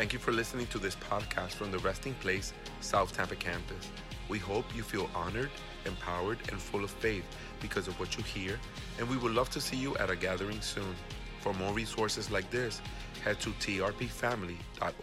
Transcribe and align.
Thank 0.00 0.14
you 0.14 0.18
for 0.18 0.32
listening 0.32 0.66
to 0.68 0.78
this 0.78 0.96
podcast 0.96 1.50
from 1.50 1.70
the 1.70 1.78
Resting 1.80 2.14
Place 2.22 2.54
South 2.80 3.14
Tampa 3.14 3.36
campus. 3.36 3.90
We 4.30 4.38
hope 4.38 4.64
you 4.74 4.82
feel 4.82 5.10
honored, 5.14 5.50
empowered, 5.84 6.38
and 6.48 6.58
full 6.58 6.84
of 6.84 6.90
faith 6.90 7.22
because 7.60 7.86
of 7.86 8.00
what 8.00 8.16
you 8.16 8.22
hear, 8.22 8.58
and 8.98 9.06
we 9.10 9.18
would 9.18 9.32
love 9.32 9.50
to 9.50 9.60
see 9.60 9.76
you 9.76 9.94
at 9.98 10.08
a 10.08 10.16
gathering 10.16 10.62
soon. 10.62 10.94
For 11.42 11.52
more 11.52 11.74
resources 11.74 12.30
like 12.30 12.50
this, 12.50 12.80
head 13.22 13.40
to 13.40 13.50
trpfamily.org. 13.50 14.94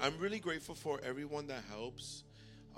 I'm 0.00 0.18
really 0.18 0.38
grateful 0.38 0.74
for 0.74 0.98
everyone 1.04 1.46
that 1.48 1.62
helps. 1.68 2.24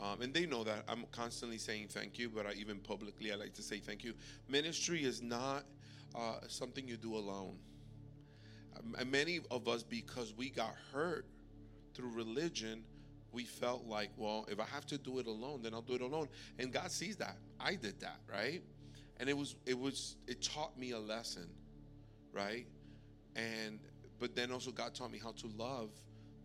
Um, 0.03 0.23
and 0.23 0.35
they 0.35 0.45
know 0.45 0.65
that 0.65 0.83
I'm 0.89 1.05
constantly 1.13 1.59
saying 1.59 1.87
thank 1.91 2.19
you, 2.19 2.29
but 2.29 2.47
I, 2.47 2.55
even 2.55 2.79
publicly, 2.79 3.31
I 3.31 3.37
like 3.37 3.55
to 3.55 3.63
say 3.63 3.79
thank 3.79 4.03
you. 4.03 4.13
Ministry 4.49 5.05
is 5.05 5.23
not 5.23 5.63
uh, 6.17 6.39
something 6.49 6.89
you 6.89 6.97
do 6.97 7.15
alone. 7.15 7.59
Um, 8.77 9.11
many 9.11 9.41
of 9.51 9.69
us, 9.69 9.83
because 9.83 10.35
we 10.37 10.51
got 10.51 10.75
hurt 10.93 11.27
through 11.95 12.11
religion, 12.11 12.85
we 13.33 13.45
felt 13.45 13.87
like, 13.87 14.11
well, 14.17 14.47
if 14.51 14.59
I 14.59 14.65
have 14.65 14.87
to 14.87 14.99
do 14.99 15.19
it 15.19 15.27
alone, 15.27 15.63
then 15.63 15.75
I'll 15.75 15.83
do 15.83 15.95
it 15.95 16.01
alone. 16.01 16.29
And 16.59 16.73
God 16.73 16.91
sees 16.91 17.17
that. 17.17 17.37
I 17.61 17.75
did 17.75 18.01
that, 18.01 18.21
right? 18.31 18.63
And 19.19 19.29
it 19.29 19.37
was, 19.37 19.55
it 19.67 19.79
was, 19.79 20.17
it 20.27 20.43
taught 20.43 20.79
me 20.79 20.93
a 20.93 20.99
lesson, 20.99 21.49
right? 22.33 22.67
And, 23.37 23.79
but 24.19 24.35
then 24.35 24.51
also 24.51 24.71
God 24.71 24.95
taught 24.95 25.13
me 25.13 25.21
how 25.23 25.33
to 25.33 25.47
love 25.57 25.91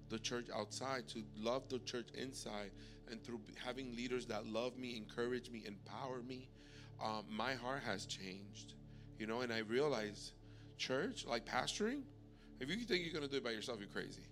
the 0.09 0.19
church 0.19 0.47
outside, 0.55 1.07
to 1.09 1.23
love 1.37 1.67
the 1.69 1.79
church 1.79 2.09
inside, 2.13 2.71
and 3.09 3.23
through 3.23 3.39
having 3.63 3.95
leaders 3.95 4.25
that 4.27 4.45
love 4.45 4.77
me, 4.77 4.95
encourage 4.97 5.49
me, 5.49 5.63
empower 5.65 6.21
me, 6.21 6.49
um, 7.03 7.23
my 7.29 7.53
heart 7.53 7.81
has 7.85 8.05
changed, 8.05 8.73
you 9.19 9.27
know. 9.27 9.41
And 9.41 9.51
I 9.51 9.59
realize, 9.59 10.33
church, 10.77 11.25
like 11.25 11.45
pastoring, 11.45 12.01
if 12.59 12.69
you 12.69 12.77
think 12.77 13.03
you're 13.03 13.13
going 13.13 13.25
to 13.25 13.29
do 13.29 13.37
it 13.37 13.43
by 13.43 13.51
yourself, 13.51 13.79
you're 13.79 13.89
crazy 13.89 14.23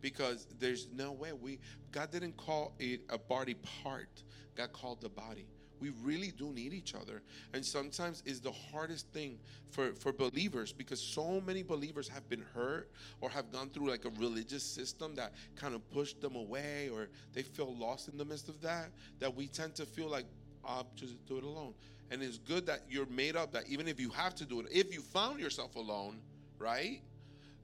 because 0.00 0.46
there's 0.58 0.88
no 0.94 1.12
way 1.12 1.32
we 1.32 1.58
God 1.92 2.10
didn't 2.10 2.36
call 2.36 2.74
it 2.78 3.00
a 3.10 3.18
body 3.18 3.54
part. 3.82 4.22
God 4.54 4.72
called 4.72 5.00
the 5.00 5.08
body. 5.08 5.46
We 5.80 5.90
really 6.02 6.32
do 6.36 6.52
need 6.52 6.72
each 6.72 6.94
other. 6.94 7.22
And 7.54 7.64
sometimes 7.64 8.22
is 8.26 8.40
the 8.40 8.50
hardest 8.50 9.06
thing 9.12 9.38
for, 9.70 9.92
for 9.92 10.12
believers 10.12 10.72
because 10.72 11.00
so 11.00 11.40
many 11.40 11.62
believers 11.62 12.08
have 12.08 12.28
been 12.28 12.44
hurt 12.52 12.90
or 13.20 13.30
have 13.30 13.52
gone 13.52 13.70
through 13.70 13.88
like 13.88 14.04
a 14.04 14.10
religious 14.18 14.64
system 14.64 15.14
that 15.14 15.34
kind 15.54 15.74
of 15.74 15.88
pushed 15.90 16.20
them 16.20 16.34
away 16.34 16.90
or 16.92 17.08
they 17.32 17.42
feel 17.42 17.76
lost 17.76 18.08
in 18.08 18.18
the 18.18 18.24
midst 18.24 18.48
of 18.48 18.60
that, 18.62 18.90
that 19.20 19.34
we 19.34 19.46
tend 19.46 19.74
to 19.76 19.86
feel 19.86 20.08
like, 20.08 20.26
I'll 20.64 20.88
just 20.96 21.24
do 21.26 21.38
it 21.38 21.44
alone. 21.44 21.74
And 22.10 22.22
it's 22.22 22.38
good 22.38 22.66
that 22.66 22.80
you're 22.90 23.06
made 23.06 23.36
up 23.36 23.52
that 23.52 23.68
even 23.68 23.86
if 23.86 24.00
you 24.00 24.10
have 24.10 24.34
to 24.36 24.44
do 24.44 24.60
it, 24.60 24.66
if 24.70 24.92
you 24.92 25.00
found 25.00 25.38
yourself 25.38 25.76
alone, 25.76 26.20
right, 26.58 27.00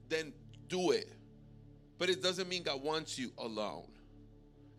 then 0.09 0.33
do 0.67 0.91
it 0.91 1.15
but 1.97 2.09
it 2.09 2.21
doesn't 2.21 2.49
mean 2.49 2.63
God 2.63 2.81
wants 2.83 3.17
you 3.17 3.31
alone. 3.37 3.87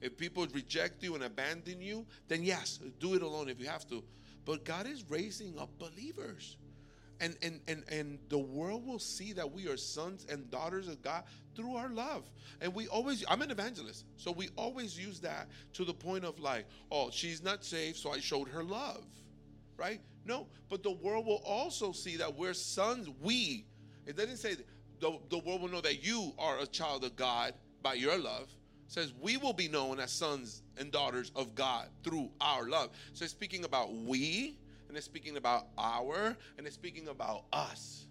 If 0.01 0.17
people 0.19 0.47
reject 0.53 1.03
you 1.03 1.15
and 1.15 1.25
abandon 1.25 1.81
you, 1.81 2.07
then 2.29 2.43
yes, 2.43 2.79
do 3.01 3.15
it 3.15 3.23
alone 3.23 3.49
if 3.49 3.59
you 3.59 3.67
have 3.67 3.89
to. 3.89 4.05
But 4.45 4.65
God 4.65 4.87
is 4.87 5.05
raising 5.09 5.59
up 5.59 5.71
believers. 5.79 6.57
And, 7.19 7.35
and, 7.41 7.61
and, 7.67 7.83
and 7.91 8.19
the 8.29 8.39
world 8.39 8.87
will 8.87 8.99
see 8.99 9.33
that 9.33 9.51
we 9.51 9.69
are 9.69 9.79
sons 9.79 10.27
and 10.31 10.51
daughters 10.51 10.87
of 10.87 11.01
God 11.01 11.25
through 11.55 11.77
our 11.77 11.89
love. 11.89 12.29
And 12.61 12.75
we 12.75 12.89
always, 12.89 13.25
I'm 13.27 13.41
an 13.41 13.51
evangelist, 13.51 14.05
so 14.19 14.31
we 14.31 14.51
always 14.57 14.99
use 14.99 15.21
that 15.21 15.49
to 15.73 15.85
the 15.87 15.95
point 15.95 16.27
of 16.27 16.39
like, 16.39 16.67
oh, 16.93 17.09
she's 17.11 17.43
not 17.43 17.65
saved, 17.65 17.97
so 17.97 18.13
I 18.13 18.21
showed 18.21 18.49
her 18.49 18.63
love, 18.63 19.03
right? 19.79 20.03
No, 20.27 20.47
but 20.69 20.83
the 20.83 20.91
world 20.91 21.25
will 21.25 21.43
also 21.47 21.93
see 21.93 22.17
that 22.19 22.37
we're 22.37 22.53
sons, 22.53 23.09
we. 23.23 23.65
It 24.05 24.17
doesn't 24.19 24.37
say 24.37 24.57
the, 25.01 25.19
the 25.31 25.39
world 25.39 25.63
will 25.63 25.69
know 25.69 25.81
that 25.81 26.05
you 26.05 26.33
are 26.39 26.59
a 26.59 26.67
child 26.67 27.05
of 27.05 27.17
God 27.17 27.55
by 27.83 27.95
your 27.95 28.19
love. 28.19 28.49
It 28.87 28.93
says 28.93 29.13
we 29.21 29.37
will 29.37 29.53
be 29.53 29.69
known 29.69 29.99
as 30.01 30.13
sons 30.13 30.63
and 30.77 30.93
daughters 30.93 31.33
of 31.35 31.55
God 31.55 31.89
through 32.05 32.31
our 32.41 32.69
love. 32.69 32.91
So 33.13 33.25
it's 33.25 33.33
speaking 33.33 33.65
about 33.65 33.93
we, 33.93 34.59
and 34.89 34.97
it's 34.97 35.07
speaking 35.07 35.37
about 35.37 35.67
our, 35.77 36.37
and 36.57 36.67
it's 36.67 36.77
speaking 36.77 37.09
about 37.09 37.45
us, 37.53 38.07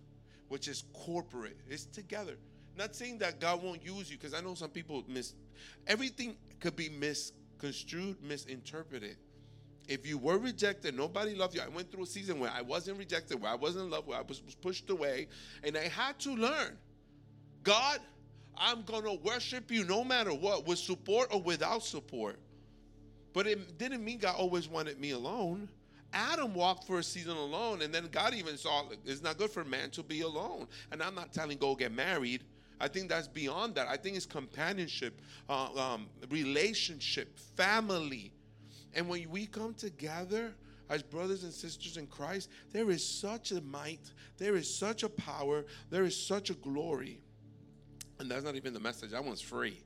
which 0.50 0.68
is 0.68 0.84
corporate. 0.94 1.58
It's 1.70 1.86
together. 1.86 2.38
Not 2.78 2.94
saying 2.94 3.20
that 3.20 3.40
God 3.40 3.64
won't 3.64 3.86
use 3.86 4.12
you, 4.12 4.18
because 4.18 4.34
I 4.34 4.42
know 4.42 4.54
some 4.54 4.70
people 4.70 5.04
miss 5.08 5.34
everything 5.88 6.36
could 6.60 6.76
be 6.76 6.90
misconstrued, 6.90 8.22
misinterpreted. 8.22 9.16
If 9.88 10.06
you 10.06 10.18
were 10.18 10.38
rejected, 10.38 10.98
nobody 10.98 11.36
loved 11.36 11.56
you. 11.56 11.62
I 11.62 11.70
went 11.70 11.92
through 11.92 12.04
a 12.04 12.08
season 12.08 12.40
where 12.40 12.52
I 12.52 12.62
wasn't 12.62 12.98
rejected, 12.98 13.40
where 13.40 13.52
I 13.52 13.56
wasn't 13.56 13.92
loved, 13.92 14.08
where 14.08 14.18
I 14.18 14.24
was, 14.24 14.44
was 14.44 14.56
pushed 14.56 14.90
away, 14.90 15.28
and 15.64 15.78
I 15.78 15.88
had 15.88 16.20
to 16.22 16.36
learn 16.36 16.78
God, 17.66 18.00
I'm 18.58 18.84
going 18.84 19.04
to 19.04 19.20
worship 19.24 19.70
you 19.70 19.84
no 19.84 20.04
matter 20.04 20.34
what, 20.34 20.66
with 20.66 20.80
support 20.80 21.28
or 21.34 21.42
without 21.42 21.84
support. 21.84 22.40
But 23.34 23.48
it 23.48 23.78
didn't 23.78 24.06
mean 24.06 24.20
God 24.20 24.36
always 24.38 24.70
wanted 24.70 24.98
me 25.00 25.12
alone. 25.12 25.68
Adam 26.14 26.54
walked 26.54 26.86
for 26.88 27.00
a 27.00 27.04
season 27.04 27.36
alone, 27.36 27.82
and 27.82 27.94
then 27.94 28.08
God 28.10 28.34
even 28.34 28.58
saw 28.58 28.84
it's 29.04 29.22
not 29.22 29.38
good 29.38 29.50
for 29.50 29.66
man 29.66 29.90
to 29.92 30.04
be 30.04 30.22
alone. 30.22 30.68
And 30.94 31.04
I'm 31.04 31.16
not 31.16 31.34
telling 31.34 31.58
go 31.58 31.76
get 31.76 31.92
married. 31.92 32.46
I 32.80 32.88
think 32.88 33.10
that's 33.10 33.28
beyond 33.28 33.76
that. 33.76 33.88
I 33.88 33.98
think 33.98 34.16
it's 34.16 34.26
companionship, 34.26 35.22
uh, 35.50 35.74
um, 35.76 36.08
relationship, 36.30 37.38
family, 37.58 38.32
and 38.94 39.10
when 39.10 39.30
we 39.30 39.46
come 39.46 39.74
together 39.74 40.54
as 40.90 41.04
brothers 41.04 41.44
and 41.44 41.52
sisters 41.52 41.98
in 41.98 42.08
Christ, 42.08 42.50
there 42.72 42.90
is 42.90 43.06
such 43.06 43.52
a 43.52 43.62
might, 43.62 44.12
there 44.38 44.56
is 44.56 44.74
such 44.74 45.04
a 45.04 45.10
power, 45.10 45.66
there 45.90 46.04
is 46.06 46.16
such 46.16 46.50
a 46.50 46.54
glory. 46.54 47.20
And 48.20 48.30
that's 48.30 48.44
not 48.44 48.56
even 48.56 48.74
the 48.74 48.80
message, 48.80 49.12
that 49.12 49.24
one's 49.24 49.42
free. 49.42 49.82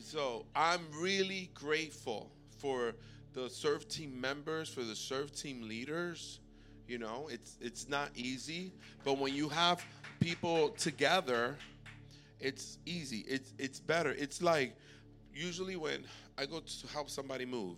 so 0.00 0.44
I'm 0.54 0.80
really 1.00 1.50
grateful 1.54 2.30
for 2.58 2.94
the 3.32 3.48
serve 3.48 3.88
team 3.88 4.20
members, 4.20 4.68
for 4.68 4.82
the 4.82 4.96
serve 4.96 5.32
team 5.32 5.68
leaders. 5.68 6.40
You 6.86 6.98
know, 6.98 7.28
it's 7.30 7.58
it's 7.60 7.88
not 7.88 8.10
easy, 8.14 8.72
but 9.04 9.18
when 9.18 9.34
you 9.34 9.48
have 9.50 9.84
people 10.20 10.70
together, 10.70 11.56
it's 12.40 12.78
easy. 12.86 13.24
It's 13.28 13.52
it's 13.58 13.78
better. 13.78 14.14
It's 14.18 14.40
like 14.42 14.74
usually 15.34 15.76
when 15.76 16.04
I 16.38 16.46
go 16.46 16.60
to 16.60 16.86
help 16.88 17.10
somebody 17.10 17.44
move, 17.44 17.76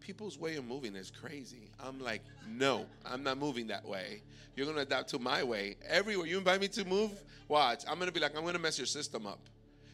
people's 0.00 0.38
way 0.38 0.56
of 0.56 0.64
moving 0.64 0.94
is 0.94 1.10
crazy. 1.10 1.70
I'm 1.80 2.00
like, 2.00 2.22
no, 2.48 2.86
I'm 3.04 3.22
not 3.22 3.38
moving 3.38 3.66
that 3.68 3.86
way. 3.86 4.22
You're 4.54 4.66
gonna 4.66 4.80
adapt 4.80 5.10
to 5.10 5.18
my 5.18 5.42
way. 5.42 5.76
Everywhere 5.86 6.26
you 6.26 6.38
invite 6.38 6.60
me 6.60 6.68
to 6.68 6.84
move, 6.84 7.12
watch. 7.48 7.84
I'm 7.88 7.98
gonna 7.98 8.12
be 8.12 8.20
like, 8.20 8.36
I'm 8.36 8.44
gonna 8.44 8.58
mess 8.58 8.78
your 8.78 8.86
system 8.86 9.26
up. 9.26 9.40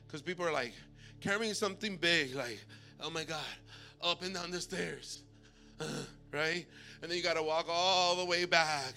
Because 0.06 0.22
people 0.22 0.46
are 0.46 0.52
like 0.52 0.72
carrying 1.20 1.54
something 1.54 1.96
big, 1.96 2.34
like, 2.34 2.60
oh 3.00 3.10
my 3.10 3.24
God, 3.24 3.40
up 4.02 4.22
and 4.22 4.34
down 4.34 4.50
the 4.50 4.60
stairs. 4.60 5.22
Uh, 5.80 5.84
right? 6.32 6.66
And 7.00 7.10
then 7.10 7.16
you 7.16 7.24
gotta 7.24 7.42
walk 7.42 7.66
all 7.68 8.16
the 8.16 8.24
way 8.24 8.44
back 8.44 8.94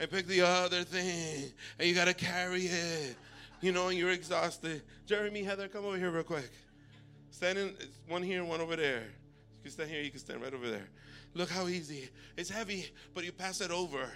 and 0.00 0.10
pick 0.10 0.26
the 0.26 0.40
other 0.42 0.82
thing. 0.82 1.52
And 1.78 1.88
you 1.88 1.94
gotta 1.94 2.14
carry 2.14 2.62
it. 2.62 3.16
You 3.60 3.72
know, 3.72 3.88
and 3.88 3.98
you're 3.98 4.10
exhausted. 4.10 4.82
Jeremy, 5.06 5.42
Heather, 5.42 5.68
come 5.68 5.84
over 5.84 5.98
here 5.98 6.10
real 6.10 6.22
quick. 6.22 6.50
Standing, 7.30 7.74
one 8.08 8.22
here, 8.22 8.42
one 8.42 8.60
over 8.60 8.74
there. 8.74 9.04
You 9.60 9.64
can 9.64 9.72
stand 9.72 9.90
here, 9.90 10.00
you 10.00 10.10
can 10.10 10.20
stand 10.20 10.42
right 10.42 10.54
over 10.54 10.70
there. 10.70 10.88
Look 11.34 11.50
how 11.50 11.68
easy. 11.68 12.08
It's 12.38 12.48
heavy, 12.48 12.90
but 13.12 13.24
you 13.24 13.32
pass 13.32 13.60
it 13.60 13.70
over. 13.70 14.10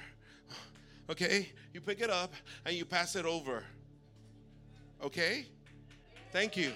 Okay? 1.10 1.50
You 1.74 1.82
pick 1.82 2.00
it 2.00 2.08
up 2.08 2.32
and 2.64 2.74
you 2.74 2.86
pass 2.86 3.14
it 3.14 3.26
over. 3.26 3.62
Okay? 5.02 5.44
Thank 6.32 6.56
you. 6.56 6.72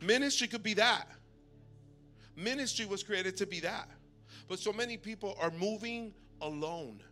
Ministry 0.00 0.48
could 0.48 0.62
be 0.62 0.72
that. 0.74 1.06
Ministry 2.34 2.86
was 2.86 3.02
created 3.02 3.36
to 3.36 3.46
be 3.46 3.60
that. 3.60 3.90
But 4.48 4.58
so 4.58 4.72
many 4.72 4.96
people 4.96 5.36
are 5.38 5.50
moving 5.50 6.14
alone. 6.40 7.02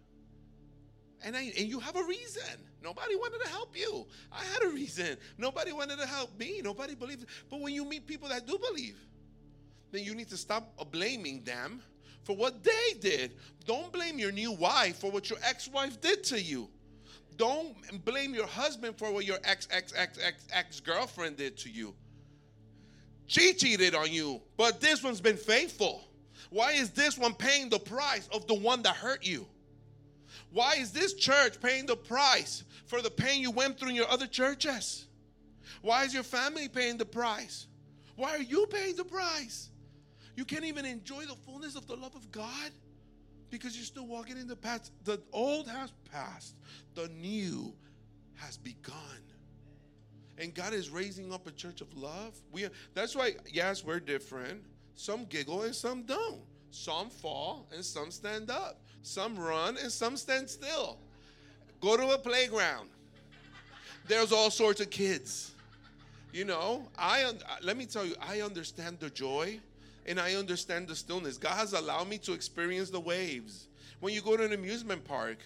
And, 1.23 1.37
I, 1.37 1.53
and 1.59 1.69
you 1.69 1.79
have 1.81 1.97
a 1.97 2.05
reason. 2.05 2.59
Nobody 2.83 3.17
wanted 3.17 3.43
to 3.43 3.49
help 3.49 3.77
you. 3.77 4.07
I 4.31 4.45
had 4.45 4.63
a 4.63 4.69
reason. 4.69 5.17
Nobody 5.39 5.73
wanted 5.73 5.99
to 5.99 6.07
help 6.07 6.39
me. 6.39 6.61
Nobody 6.63 6.95
believed. 6.95 7.27
But 7.51 7.61
when 7.61 7.75
you 7.75 7.85
meet 7.85 8.07
people 8.07 8.29
that 8.29 8.47
do 8.47 8.59
believe, 8.71 8.97
then 9.91 10.05
you 10.05 10.15
need 10.15 10.29
to 10.29 10.37
stop 10.37 10.73
uh, 10.79 10.85
blaming 10.85 11.43
them 11.43 11.81
for 12.25 12.37
what 12.37 12.63
they 12.63 12.99
did. 13.01 13.33
Don't 13.65 13.93
blame 13.93 14.19
your 14.19 14.33
new 14.33 14.53
wife 14.53 14.99
for 14.99 15.11
what 15.11 15.31
your 15.31 15.39
ex 15.43 15.69
wife 15.69 16.01
did 16.01 16.25
to 16.25 16.41
you. 16.41 16.69
Don't 17.37 17.75
blame 18.05 18.35
your 18.35 18.47
husband 18.47 18.99
for 18.99 19.13
what 19.13 19.25
your 19.25 19.39
ex 19.45 19.69
ex 19.71 19.93
ex 19.97 20.19
ex 20.23 20.47
ex 20.53 20.81
girlfriend 20.81 21.37
did 21.37 21.57
to 21.59 21.71
you. 21.71 21.95
She 23.27 23.53
cheated 23.55 23.95
on 23.95 24.11
you, 24.11 24.41
but 24.57 24.81
this 24.81 25.03
one's 25.03 25.21
been 25.21 25.37
faithful. 25.37 26.05
Why 26.51 26.73
is 26.73 26.91
this 26.91 27.19
one 27.19 27.35
paying 27.35 27.69
the 27.69 27.79
price 27.79 28.29
of 28.33 28.47
the 28.47 28.55
one 28.55 28.83
that 28.83 28.95
hurt 28.97 29.27
you? 29.27 29.47
Why 30.57 30.77
is 30.77 30.91
this 30.91 31.13
church 31.13 31.61
paying 31.61 31.85
the 31.85 31.97
price 31.97 32.65
for 32.87 33.03
the 33.03 33.11
pain 33.11 33.43
you 33.43 33.51
went 33.51 33.79
through 33.79 33.91
in 33.91 33.95
your 33.95 34.09
other 34.09 34.27
churches? 34.27 35.07
Why 35.83 36.05
is 36.05 36.15
your 36.15 36.23
family 36.23 36.67
paying 36.67 36.97
the 36.97 37.05
price? 37.05 37.67
Why 38.15 38.31
are 38.31 38.43
you 38.43 38.65
paying 38.65 38.97
the 38.97 39.05
price? 39.05 39.69
You 40.35 40.47
can't 40.47 40.65
even 40.65 40.87
enjoy 40.87 41.27
the 41.27 41.37
fullness 41.45 41.77
of 41.77 41.87
the 41.87 41.95
love 41.95 42.15
of 42.15 42.33
God 42.33 42.71
because 43.51 43.77
you're 43.77 43.85
still 43.85 44.07
walking 44.07 44.39
in 44.39 44.47
the 44.47 44.57
past. 44.57 44.93
The 45.05 45.21
old 45.31 45.69
has 45.69 45.93
passed, 46.11 46.57
the 46.95 47.09
new 47.09 47.75
has 48.37 48.57
begun. 48.57 48.95
And 50.39 50.55
God 50.55 50.73
is 50.73 50.89
raising 50.89 51.35
up 51.35 51.47
a 51.47 51.53
church 51.53 51.83
of 51.83 51.93
love. 51.93 52.35
We 52.51 52.67
that's 52.95 53.15
why, 53.15 53.33
yes, 53.53 53.85
we're 53.85 54.01
different. 54.01 54.63
Some 54.95 55.27
giggle 55.27 55.65
and 55.65 55.75
some 55.75 56.05
don't. 56.05 56.41
Some 56.71 57.11
fall 57.11 57.69
and 57.75 57.85
some 57.85 58.11
stand 58.11 58.51
up. 58.51 58.81
Some 59.07 59.39
run 59.39 59.77
and 59.81 59.93
some 59.93 60.17
stand 60.17 60.51
still. 60.51 60.99
Go 61.81 61.97
to 61.97 62.09
a 62.11 62.19
playground. 62.19 62.89
There's 64.09 64.33
all 64.33 64.51
sorts 64.51 64.81
of 64.81 64.91
kids. 64.91 65.53
You 66.33 66.45
know, 66.45 66.83
I 66.99 67.23
uh, 67.23 67.33
let 67.63 67.77
me 67.77 67.87
tell 67.87 68.05
you, 68.05 68.17
I 68.21 68.41
understand 68.41 68.99
the 68.99 69.09
joy 69.11 69.61
and 70.07 70.19
I 70.19 70.35
understand 70.35 70.89
the 70.89 70.97
stillness. 70.97 71.39
God 71.39 71.55
has 71.55 71.73
allowed 71.73 72.09
me 72.09 72.19
to 72.19 72.33
experience 72.33 72.91
the 72.91 72.99
waves. 72.99 73.69
When 74.01 74.13
you 74.13 74.21
go 74.23 74.37
to 74.37 74.43
an 74.43 74.53
amusement 74.53 75.05
park, 75.05 75.39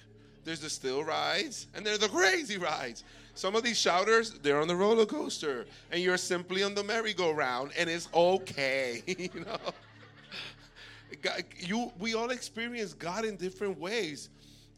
there's 0.42 0.60
the 0.60 0.70
still 0.70 1.04
rides 1.04 1.66
and 1.74 1.84
there's 1.84 1.98
the 1.98 2.08
crazy 2.08 2.56
rides. 2.56 3.04
Some 3.34 3.54
of 3.54 3.62
these 3.62 3.78
shouters, 3.78 4.38
they're 4.42 4.62
on 4.62 4.68
the 4.68 4.76
roller 4.76 5.04
coaster, 5.04 5.66
and 5.92 6.00
you're 6.00 6.16
simply 6.16 6.62
on 6.62 6.74
the 6.74 6.82
merry-go-round, 6.82 7.72
and 7.78 7.88
it's 7.90 8.08
okay. 8.12 9.02
you 9.06 9.44
know, 9.46 9.72
God, 11.22 11.44
you 11.58 11.92
we 11.98 12.14
all 12.14 12.30
experience 12.30 12.92
God 12.92 13.24
in 13.24 13.36
different 13.36 13.78
ways. 13.78 14.28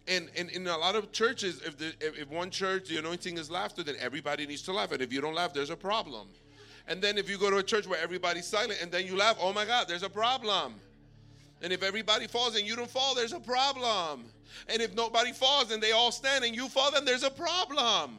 And, 0.09 0.31
and 0.37 0.51
in 0.51 0.67
a 0.67 0.77
lot 0.77 0.97
of 0.97 1.13
churches, 1.13 1.63
if, 1.65 1.79
the, 1.79 1.95
if 2.01 2.29
one 2.29 2.51
church 2.51 2.89
the 2.89 2.97
anointing 2.97 3.39
is 3.39 3.51
laughter, 3.51 3.85
then 3.85 3.95
everybody 4.01 4.47
needs 4.47 4.63
to 4.63 4.73
laugh. 4.73 4.91
And 4.91 5.01
if 5.01 5.13
you 5.13 5.21
don't 5.21 5.35
laugh, 5.35 5.55
there's 5.55 5.71
a 5.71 5.77
problem. 5.77 6.27
And 6.89 7.01
then 7.01 7.19
if 7.19 7.31
you 7.31 7.39
go 7.39 7.51
to 7.51 7.59
a 7.59 7.63
church 7.63 7.87
where 7.87 8.01
everybody's 8.03 8.47
silent 8.47 8.81
and 8.83 8.91
then 8.91 9.07
you 9.07 9.17
laugh, 9.17 9.37
oh 9.41 9.53
my 9.53 9.65
God, 9.65 9.87
there's 9.87 10.03
a 10.03 10.11
problem. 10.11 10.75
And 11.63 11.73
if 11.73 11.85
everybody 11.85 12.27
falls 12.27 12.57
and 12.57 12.67
you 12.67 12.75
don't 12.75 12.91
fall, 12.91 13.15
there's 13.15 13.33
a 13.33 13.39
problem. 13.39 14.25
And 14.69 14.83
if 14.83 14.95
nobody 14.97 15.33
falls 15.33 15.71
and 15.71 15.81
they 15.81 15.93
all 15.93 16.11
stand 16.11 16.45
and 16.45 16.55
you 16.55 16.69
fall, 16.69 16.91
then 16.91 17.05
there's 17.05 17.23
a 17.23 17.31
problem. 17.31 18.19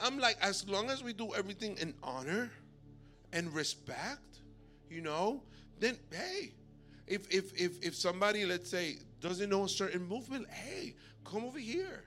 I'm 0.00 0.18
like, 0.18 0.36
as 0.40 0.66
long 0.68 0.90
as 0.90 1.02
we 1.02 1.12
do 1.12 1.34
everything 1.34 1.76
in 1.80 1.92
honor 2.04 2.50
and 3.32 3.52
respect, 3.52 4.38
you 4.88 5.00
know, 5.00 5.42
then 5.80 5.96
hey, 6.12 6.52
if 7.08 7.28
if 7.30 7.52
if 7.60 7.82
if 7.84 7.94
somebody, 7.94 8.44
let's 8.44 8.70
say, 8.70 8.98
doesn't 9.20 9.50
know 9.50 9.64
a 9.64 9.68
certain 9.68 10.06
movement, 10.06 10.48
hey, 10.50 10.94
come 11.24 11.44
over 11.44 11.58
here. 11.58 12.04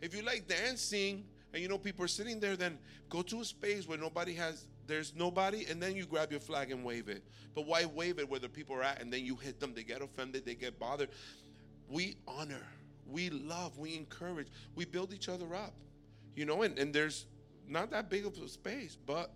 If 0.00 0.14
you 0.14 0.22
like 0.22 0.46
dancing 0.46 1.24
and 1.52 1.62
you 1.62 1.68
know 1.68 1.78
people 1.78 2.04
are 2.04 2.08
sitting 2.08 2.40
there, 2.40 2.56
then 2.56 2.78
go 3.08 3.22
to 3.22 3.40
a 3.40 3.44
space 3.44 3.88
where 3.88 3.98
nobody 3.98 4.34
has 4.34 4.66
there's 4.86 5.14
nobody, 5.16 5.66
and 5.68 5.82
then 5.82 5.96
you 5.96 6.06
grab 6.06 6.30
your 6.30 6.40
flag 6.40 6.70
and 6.70 6.84
wave 6.84 7.08
it. 7.08 7.24
But 7.54 7.66
why 7.66 7.84
wave 7.86 8.18
it 8.18 8.28
where 8.28 8.40
the 8.40 8.48
people 8.48 8.76
are 8.76 8.82
at 8.82 9.00
and 9.00 9.12
then 9.12 9.24
you 9.24 9.36
hit 9.36 9.58
them? 9.58 9.74
They 9.74 9.82
get 9.82 10.02
offended, 10.02 10.46
they 10.46 10.54
get 10.54 10.78
bothered. 10.78 11.08
We 11.88 12.16
honor, 12.26 12.62
we 13.06 13.30
love, 13.30 13.78
we 13.78 13.96
encourage, 13.96 14.48
we 14.74 14.84
build 14.84 15.12
each 15.12 15.28
other 15.28 15.54
up. 15.54 15.74
You 16.34 16.44
know, 16.44 16.62
and, 16.62 16.78
and 16.78 16.92
there's 16.92 17.26
not 17.66 17.90
that 17.90 18.10
big 18.10 18.26
of 18.26 18.36
a 18.38 18.48
space, 18.48 18.96
but 19.06 19.32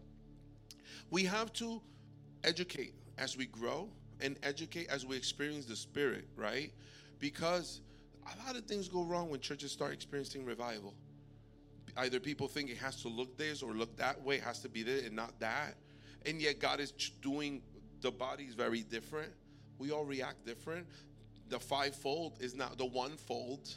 we 1.11 1.25
have 1.25 1.53
to 1.55 1.81
educate 2.45 2.95
as 3.19 3.37
we 3.37 3.47
grow 3.47 3.89
and 4.23 4.37
educate 4.43 4.89
as 4.89 5.07
we 5.07 5.17
experience 5.17 5.67
the 5.67 5.77
spirit, 5.77 6.27
right? 6.37 6.73
Because 7.19 7.81
a 8.25 8.47
lot 8.47 8.57
of 8.57 8.65
things 8.65 8.89
go 8.89 9.03
wrong 9.03 9.31
when 9.31 9.41
churches 9.41 9.73
start 9.73 9.93
experiencing 9.93 10.45
revival 10.45 10.95
either 11.97 12.21
people 12.21 12.49
think 12.49 12.71
it 12.71 12.79
has 12.79 13.03
to 13.03 13.09
look 13.09 13.37
this 13.37 13.63
or 13.63 13.73
look 13.73 13.97
that 13.97 14.21
way, 14.23 14.37
it 14.37 14.43
has 14.43 14.61
to 14.61 14.69
be 14.69 14.83
this 14.83 15.07
and 15.07 15.15
not 15.15 15.39
that. 15.41 15.77
And 16.27 16.41
yet 16.41 16.59
God 16.59 16.81
is 16.81 16.93
doing 17.23 17.63
the 18.01 18.11
body 18.11 18.45
is 18.45 18.55
very 18.55 18.83
different. 18.83 19.33
We 19.79 19.91
all 19.91 20.05
react 20.05 20.45
different. 20.47 20.87
The 21.49 21.59
fivefold 21.59 22.39
is 22.41 22.55
not 22.55 22.79
the 22.79 22.85
one 22.87 23.17
fold, 23.17 23.75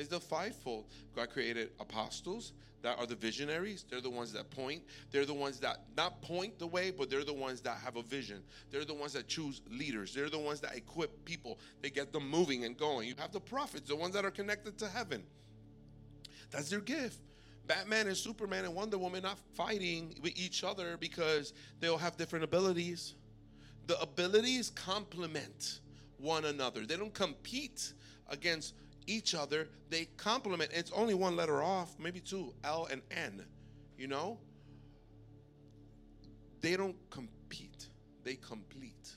is 0.00 0.08
the 0.08 0.18
fivefold. 0.18 0.86
God 1.14 1.30
created 1.30 1.70
apostles 1.78 2.52
that 2.82 2.98
are 2.98 3.06
the 3.06 3.14
visionaries. 3.14 3.84
They're 3.88 4.00
the 4.00 4.10
ones 4.10 4.32
that 4.32 4.50
point. 4.50 4.82
They're 5.10 5.26
the 5.26 5.34
ones 5.34 5.60
that 5.60 5.82
not 5.96 6.22
point 6.22 6.58
the 6.58 6.66
way, 6.66 6.90
but 6.90 7.10
they're 7.10 7.24
the 7.24 7.34
ones 7.34 7.60
that 7.60 7.76
have 7.84 7.96
a 7.96 8.02
vision. 8.02 8.42
They're 8.70 8.86
the 8.86 8.94
ones 8.94 9.12
that 9.12 9.28
choose 9.28 9.60
leaders. 9.70 10.14
They're 10.14 10.30
the 10.30 10.38
ones 10.38 10.60
that 10.60 10.74
equip 10.74 11.24
people. 11.24 11.58
They 11.82 11.90
get 11.90 12.12
them 12.12 12.28
moving 12.28 12.64
and 12.64 12.76
going. 12.76 13.08
You 13.08 13.14
have 13.18 13.32
the 13.32 13.40
prophets, 13.40 13.88
the 13.88 13.96
ones 13.96 14.14
that 14.14 14.24
are 14.24 14.30
connected 14.30 14.78
to 14.78 14.88
heaven. 14.88 15.22
That's 16.50 16.70
their 16.70 16.80
gift. 16.80 17.18
Batman 17.66 18.08
and 18.08 18.16
Superman 18.16 18.64
and 18.64 18.74
Wonder 18.74 18.98
Woman 18.98 19.22
not 19.22 19.38
fighting 19.54 20.18
with 20.22 20.32
each 20.36 20.64
other 20.64 20.96
because 20.98 21.52
they'll 21.78 21.98
have 21.98 22.16
different 22.16 22.44
abilities. 22.44 23.14
The 23.86 24.00
abilities 24.00 24.70
complement 24.70 25.80
one 26.16 26.46
another. 26.46 26.86
They 26.86 26.96
don't 26.96 27.14
compete 27.14 27.92
against 28.28 28.74
each 29.06 29.34
other. 29.34 29.68
They 29.88 30.06
complement. 30.16 30.70
It's 30.72 30.92
only 30.92 31.14
one 31.14 31.36
letter 31.36 31.62
off, 31.62 31.94
maybe 31.98 32.20
two, 32.20 32.54
L 32.64 32.88
and 32.90 33.02
N. 33.10 33.44
You 33.96 34.08
know? 34.08 34.38
They 36.60 36.76
don't 36.76 36.96
compete. 37.10 37.88
They 38.22 38.34
complete. 38.34 39.14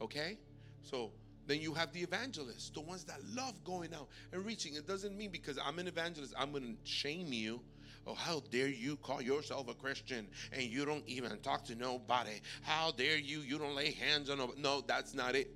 Okay? 0.00 0.38
So 0.82 1.12
then 1.46 1.60
you 1.60 1.74
have 1.74 1.92
the 1.92 2.00
evangelists, 2.00 2.70
the 2.70 2.80
ones 2.80 3.04
that 3.04 3.18
love 3.34 3.62
going 3.64 3.94
out 3.94 4.08
and 4.32 4.44
reaching. 4.44 4.74
It 4.74 4.86
doesn't 4.86 5.16
mean 5.16 5.30
because 5.30 5.58
I'm 5.64 5.78
an 5.78 5.88
evangelist, 5.88 6.34
I'm 6.38 6.52
going 6.52 6.62
to 6.62 6.90
shame 6.90 7.32
you 7.32 7.60
Oh, 8.06 8.14
how 8.14 8.42
dare 8.50 8.68
you 8.68 8.96
call 8.96 9.22
yourself 9.22 9.68
a 9.68 9.74
Christian 9.74 10.26
and 10.52 10.62
you 10.62 10.84
don't 10.84 11.06
even 11.06 11.38
talk 11.38 11.64
to 11.66 11.74
nobody? 11.74 12.40
How 12.62 12.90
dare 12.90 13.16
you? 13.16 13.40
You 13.40 13.58
don't 13.58 13.74
lay 13.74 13.92
hands 13.92 14.28
on 14.28 14.38
nobody. 14.38 14.60
No, 14.60 14.82
that's 14.86 15.14
not 15.14 15.34
it. 15.34 15.54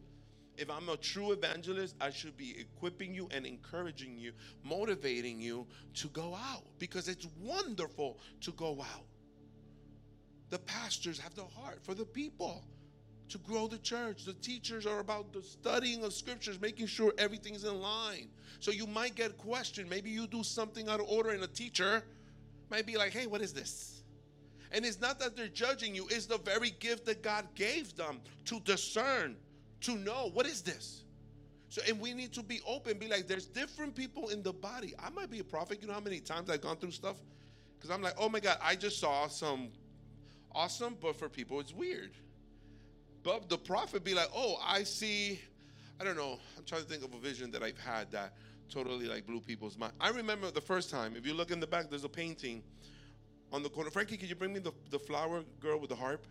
If 0.59 0.71
I'm 0.71 0.89
a 0.89 0.97
true 0.97 1.33
evangelist, 1.33 1.95
I 2.01 2.11
should 2.11 2.37
be 2.37 2.57
equipping 2.59 3.15
you 3.15 3.29
and 3.31 3.47
encouraging 3.47 4.19
you, 4.19 4.33
motivating 4.65 5.41
you 5.41 5.67
to 5.95 6.09
go 6.09 6.35
out 6.35 6.65
because 6.79 7.09
it's 7.09 7.29
wonderful 7.41 8.19
to 8.41 8.53
go 8.53 8.81
out. 8.81 9.07
The 10.51 10.59
pastors 10.59 11.19
have 11.21 11.35
the 11.35 11.45
heart 11.45 11.79
for 11.85 11.95
the 11.95 12.05
people 12.05 12.65
to 13.29 13.39
grow 13.39 13.69
the 13.69 13.79
church. 13.79 14.25
The 14.25 14.33
teachers 14.33 14.87
are 14.87 14.99
about 14.99 15.33
the 15.33 15.43
studying 15.43 16.03
of 16.03 16.13
scriptures, 16.13 16.61
making 16.61 16.87
sure 16.87 17.13
everything's 17.19 17.65
in 17.65 17.81
line. 17.81 18.29
So 18.59 18.71
you 18.71 18.87
might 18.87 19.15
get 19.15 19.39
questioned. 19.39 19.89
Maybe 19.89 20.11
you 20.11 20.27
do 20.27 20.43
something 20.43 20.89
out 20.89 21.01
of 21.01 21.09
order 21.09 21.31
in 21.31 21.43
a 21.43 21.47
teacher 21.47 22.03
might 22.71 22.87
be 22.87 22.97
like, 22.97 23.13
hey, 23.13 23.27
what 23.27 23.41
is 23.41 23.53
this? 23.53 24.03
And 24.73 24.85
it's 24.85 25.01
not 25.01 25.19
that 25.21 25.37
they're 25.37 25.49
judging 25.49 25.95
you, 25.95 26.07
it's 26.11 26.27
the 26.27 26.39
very 26.39 26.71
gift 26.71 27.07
that 27.07 27.23
God 27.23 27.47
gave 27.55 27.97
them 27.97 28.21
to 28.47 28.61
discern, 28.61 29.37
to 29.83 29.97
know 29.97 30.31
what 30.33 30.47
is 30.47 30.63
this. 30.63 31.03
So, 31.71 31.83
and 31.87 32.01
we 32.01 32.15
need 32.15 32.33
to 32.33 32.43
be 32.43 32.61
open, 32.67 32.99
be 32.99 33.09
like, 33.09 33.27
there's 33.27 33.47
different 33.47 33.95
people 33.95 34.29
in 34.29 34.43
the 34.43 34.53
body. 34.53 34.95
I 34.99 35.11
might 35.11 35.31
be 35.31 35.41
a 35.41 35.45
prophet. 35.45 35.79
You 35.83 35.89
know 35.89 35.95
how 35.95 36.01
many 36.01 36.21
times 36.21 36.49
I've 36.49 36.63
gone 36.63 36.77
through 36.77 36.93
stuff? 36.93 37.17
Because 37.77 37.95
I'm 37.95 38.03
like, 38.03 38.15
oh 38.19 38.29
my 38.29 38.41
God, 38.41 38.59
I 38.63 38.75
just 38.75 38.99
saw 38.99 39.29
some 39.29 39.69
awesome, 40.53 40.97
but 41.01 41.17
for 41.17 41.29
people 41.29 41.61
it's 41.61 41.75
weird. 41.75 42.13
But 43.23 43.49
the 43.49 43.59
prophet 43.59 44.03
be 44.03 44.15
like, 44.15 44.31
oh, 44.35 44.57
I 44.65 44.83
see, 44.83 45.41
I 46.01 46.05
don't 46.05 46.17
know, 46.17 46.39
I'm 46.57 46.65
trying 46.65 46.83
to 46.83 46.89
think 46.89 47.05
of 47.05 47.13
a 47.13 47.19
vision 47.19 47.51
that 47.51 47.63
I've 47.63 47.79
had 47.79 48.11
that 48.13 48.33
totally 48.71 49.07
like 49.07 49.27
blew 49.27 49.41
people's 49.41 49.77
mind. 49.77 49.93
I 50.01 50.11
remember 50.11 50.51
the 50.51 50.61
first 50.61 50.91
time, 50.91 51.15
if 51.17 51.27
you 51.27 51.35
look 51.35 51.51
in 51.51 51.61
the 51.61 51.67
back, 51.67 51.91
there's 51.91 52.05
a 52.05 52.09
painting 52.09 52.63
on 53.53 53.63
the 53.63 53.69
corner. 53.69 53.91
Frankie, 53.91 54.17
can 54.17 54.29
you 54.29 54.35
bring 54.35 54.53
me 54.53 54.61
the, 54.61 54.73
the 54.91 54.99
flower 54.99 55.43
girl 55.61 55.79
with 55.79 55.91
the 55.91 55.97
harp? 55.97 56.27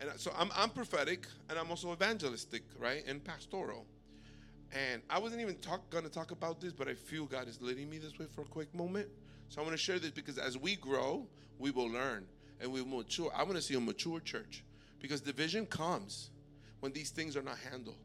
And 0.00 0.10
so 0.16 0.32
I'm, 0.36 0.50
I'm 0.54 0.70
prophetic 0.70 1.26
and 1.48 1.58
I'm 1.58 1.70
also 1.70 1.92
evangelistic, 1.92 2.62
right? 2.78 3.02
And 3.06 3.24
pastoral. 3.24 3.86
And 4.72 5.02
I 5.08 5.18
wasn't 5.18 5.40
even 5.40 5.56
talk, 5.56 5.88
gonna 5.90 6.08
talk 6.08 6.30
about 6.32 6.60
this, 6.60 6.72
but 6.72 6.88
I 6.88 6.94
feel 6.94 7.24
God 7.24 7.48
is 7.48 7.62
leading 7.62 7.88
me 7.88 7.98
this 7.98 8.18
way 8.18 8.26
for 8.26 8.42
a 8.42 8.46
quick 8.46 8.74
moment. 8.74 9.08
So 9.48 9.60
I 9.60 9.64
want 9.64 9.72
to 9.74 9.82
share 9.82 9.98
this 9.98 10.10
because 10.10 10.38
as 10.38 10.58
we 10.58 10.76
grow, 10.76 11.26
we 11.58 11.70
will 11.70 11.88
learn 11.88 12.26
and 12.60 12.72
we 12.72 12.82
will 12.82 12.98
mature. 12.98 13.30
I 13.34 13.42
want 13.44 13.56
to 13.56 13.62
see 13.62 13.74
a 13.74 13.80
mature 13.80 14.20
church 14.20 14.64
because 15.00 15.20
division 15.20 15.66
comes 15.66 16.30
when 16.80 16.92
these 16.92 17.10
things 17.10 17.36
are 17.36 17.42
not 17.42 17.58
handled 17.70 17.98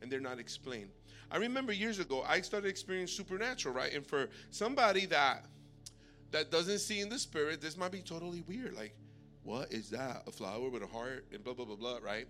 and 0.00 0.10
they're 0.10 0.20
not 0.20 0.38
explained. 0.38 0.90
I 1.30 1.36
remember 1.38 1.72
years 1.72 1.98
ago, 1.98 2.24
I 2.28 2.40
started 2.42 2.68
experiencing 2.68 3.24
supernatural, 3.24 3.74
right? 3.74 3.94
And 3.94 4.06
for 4.06 4.28
somebody 4.50 5.06
that 5.06 5.46
that 6.32 6.50
doesn't 6.50 6.78
see 6.78 7.00
in 7.00 7.08
the 7.08 7.18
spirit, 7.18 7.60
this 7.60 7.76
might 7.76 7.92
be 7.92 8.00
totally 8.00 8.42
weird. 8.42 8.74
Like, 8.74 8.94
what 9.44 9.72
is 9.72 9.90
that? 9.90 10.22
A 10.26 10.32
flower 10.32 10.68
with 10.68 10.82
a 10.82 10.86
heart 10.86 11.26
and 11.32 11.42
blah 11.42 11.54
blah 11.54 11.64
blah 11.64 11.76
blah, 11.76 11.98
right? 12.02 12.26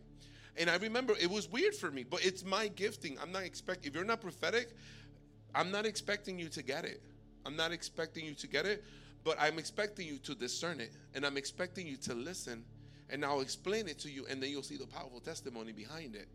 And 0.56 0.68
I 0.68 0.76
remember 0.76 1.14
it 1.20 1.30
was 1.30 1.48
weird 1.48 1.74
for 1.74 1.90
me, 1.90 2.04
but 2.04 2.24
it's 2.24 2.44
my 2.44 2.68
gifting. 2.68 3.18
I'm 3.20 3.32
not 3.32 3.44
expecting 3.44 3.90
if 3.90 3.94
you're 3.94 4.04
not 4.04 4.20
prophetic, 4.20 4.74
I'm 5.54 5.70
not 5.70 5.86
expecting 5.86 6.38
you 6.38 6.48
to 6.50 6.62
get 6.62 6.84
it. 6.84 7.02
I'm 7.44 7.56
not 7.56 7.72
expecting 7.72 8.24
you 8.24 8.34
to 8.34 8.46
get 8.46 8.66
it, 8.66 8.84
but 9.24 9.36
I'm 9.40 9.58
expecting 9.58 10.06
you 10.06 10.18
to 10.18 10.34
discern 10.34 10.80
it. 10.80 10.92
And 11.14 11.24
I'm 11.26 11.36
expecting 11.36 11.86
you 11.86 11.96
to 11.98 12.14
listen. 12.14 12.64
And 13.10 13.24
I'll 13.24 13.40
explain 13.40 13.88
it 13.88 13.98
to 14.00 14.10
you, 14.10 14.24
and 14.30 14.42
then 14.42 14.48
you'll 14.50 14.62
see 14.62 14.78
the 14.78 14.86
powerful 14.86 15.20
testimony 15.20 15.72
behind 15.72 16.14
it 16.14 16.28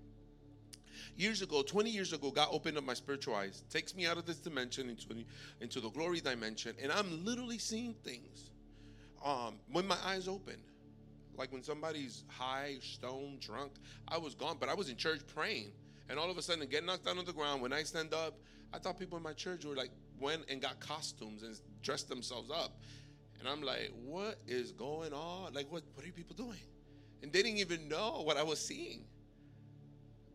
years 1.17 1.41
ago, 1.41 1.61
20 1.61 1.89
years 1.89 2.13
ago, 2.13 2.31
God 2.31 2.47
opened 2.51 2.77
up 2.77 2.83
my 2.83 2.93
spiritual 2.93 3.35
eyes, 3.35 3.63
takes 3.69 3.95
me 3.95 4.05
out 4.05 4.17
of 4.17 4.25
this 4.25 4.37
dimension 4.37 4.89
into, 4.89 5.07
into 5.61 5.79
the 5.81 5.89
glory 5.89 6.21
dimension, 6.21 6.75
and 6.81 6.91
I'm 6.91 7.25
literally 7.25 7.57
seeing 7.57 7.93
things 8.03 8.51
um, 9.27 9.55
when 9.71 9.85
my 9.85 9.97
eyes 10.05 10.27
open. 10.27 10.55
Like 11.37 11.51
when 11.51 11.61
somebody's 11.61 12.23
high, 12.29 12.77
stoned, 12.81 13.41
drunk, 13.41 13.73
I 14.07 14.17
was 14.17 14.33
gone, 14.33 14.57
but 14.59 14.69
I 14.69 14.73
was 14.73 14.89
in 14.89 14.95
church 14.95 15.21
praying. 15.35 15.71
And 16.09 16.17
all 16.17 16.31
of 16.31 16.37
a 16.37 16.41
sudden, 16.41 16.65
get 16.67 16.85
knocked 16.85 17.05
down 17.05 17.19
on 17.19 17.25
the 17.25 17.33
ground. 17.33 17.61
When 17.61 17.73
I 17.73 17.83
stand 17.83 18.13
up, 18.13 18.39
I 18.73 18.79
thought 18.79 18.97
people 18.97 19.17
in 19.17 19.23
my 19.23 19.33
church 19.33 19.65
were 19.65 19.75
like 19.75 19.91
went 20.19 20.43
and 20.49 20.61
got 20.61 20.79
costumes 20.79 21.43
and 21.43 21.55
dressed 21.83 22.09
themselves 22.09 22.49
up. 22.49 22.79
And 23.39 23.47
I'm 23.47 23.61
like, 23.61 23.91
what 24.03 24.39
is 24.47 24.71
going 24.71 25.13
on? 25.13 25.53
Like, 25.53 25.71
what, 25.71 25.83
what 25.93 26.03
are 26.03 26.07
you 26.07 26.13
people 26.13 26.35
doing? 26.35 26.57
And 27.21 27.31
they 27.31 27.43
didn't 27.43 27.59
even 27.59 27.87
know 27.87 28.21
what 28.23 28.37
I 28.37 28.43
was 28.43 28.59
seeing. 28.59 29.03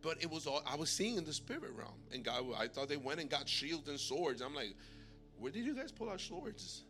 But 0.03 0.19
it 0.21 0.31
was 0.31 0.47
all 0.47 0.63
I 0.67 0.77
was 0.77 0.91
seeing 0.91 1.17
in 1.17 1.25
the 1.25 1.33
spirit 1.33 1.73
realm. 1.77 1.99
And 2.13 2.25
God, 2.25 2.45
I 2.57 2.69
thought 2.69 2.89
they 2.89 2.97
went 2.97 3.19
and 3.19 3.31
got 3.31 3.49
shields 3.49 3.89
and 3.89 3.99
swords. 3.99 4.41
I'm 4.41 4.55
like, 4.55 4.75
where 5.39 5.51
did 5.51 5.65
you 5.65 5.75
guys 5.75 5.91
pull 5.91 6.11
out 6.11 6.21
swords? 6.21 6.85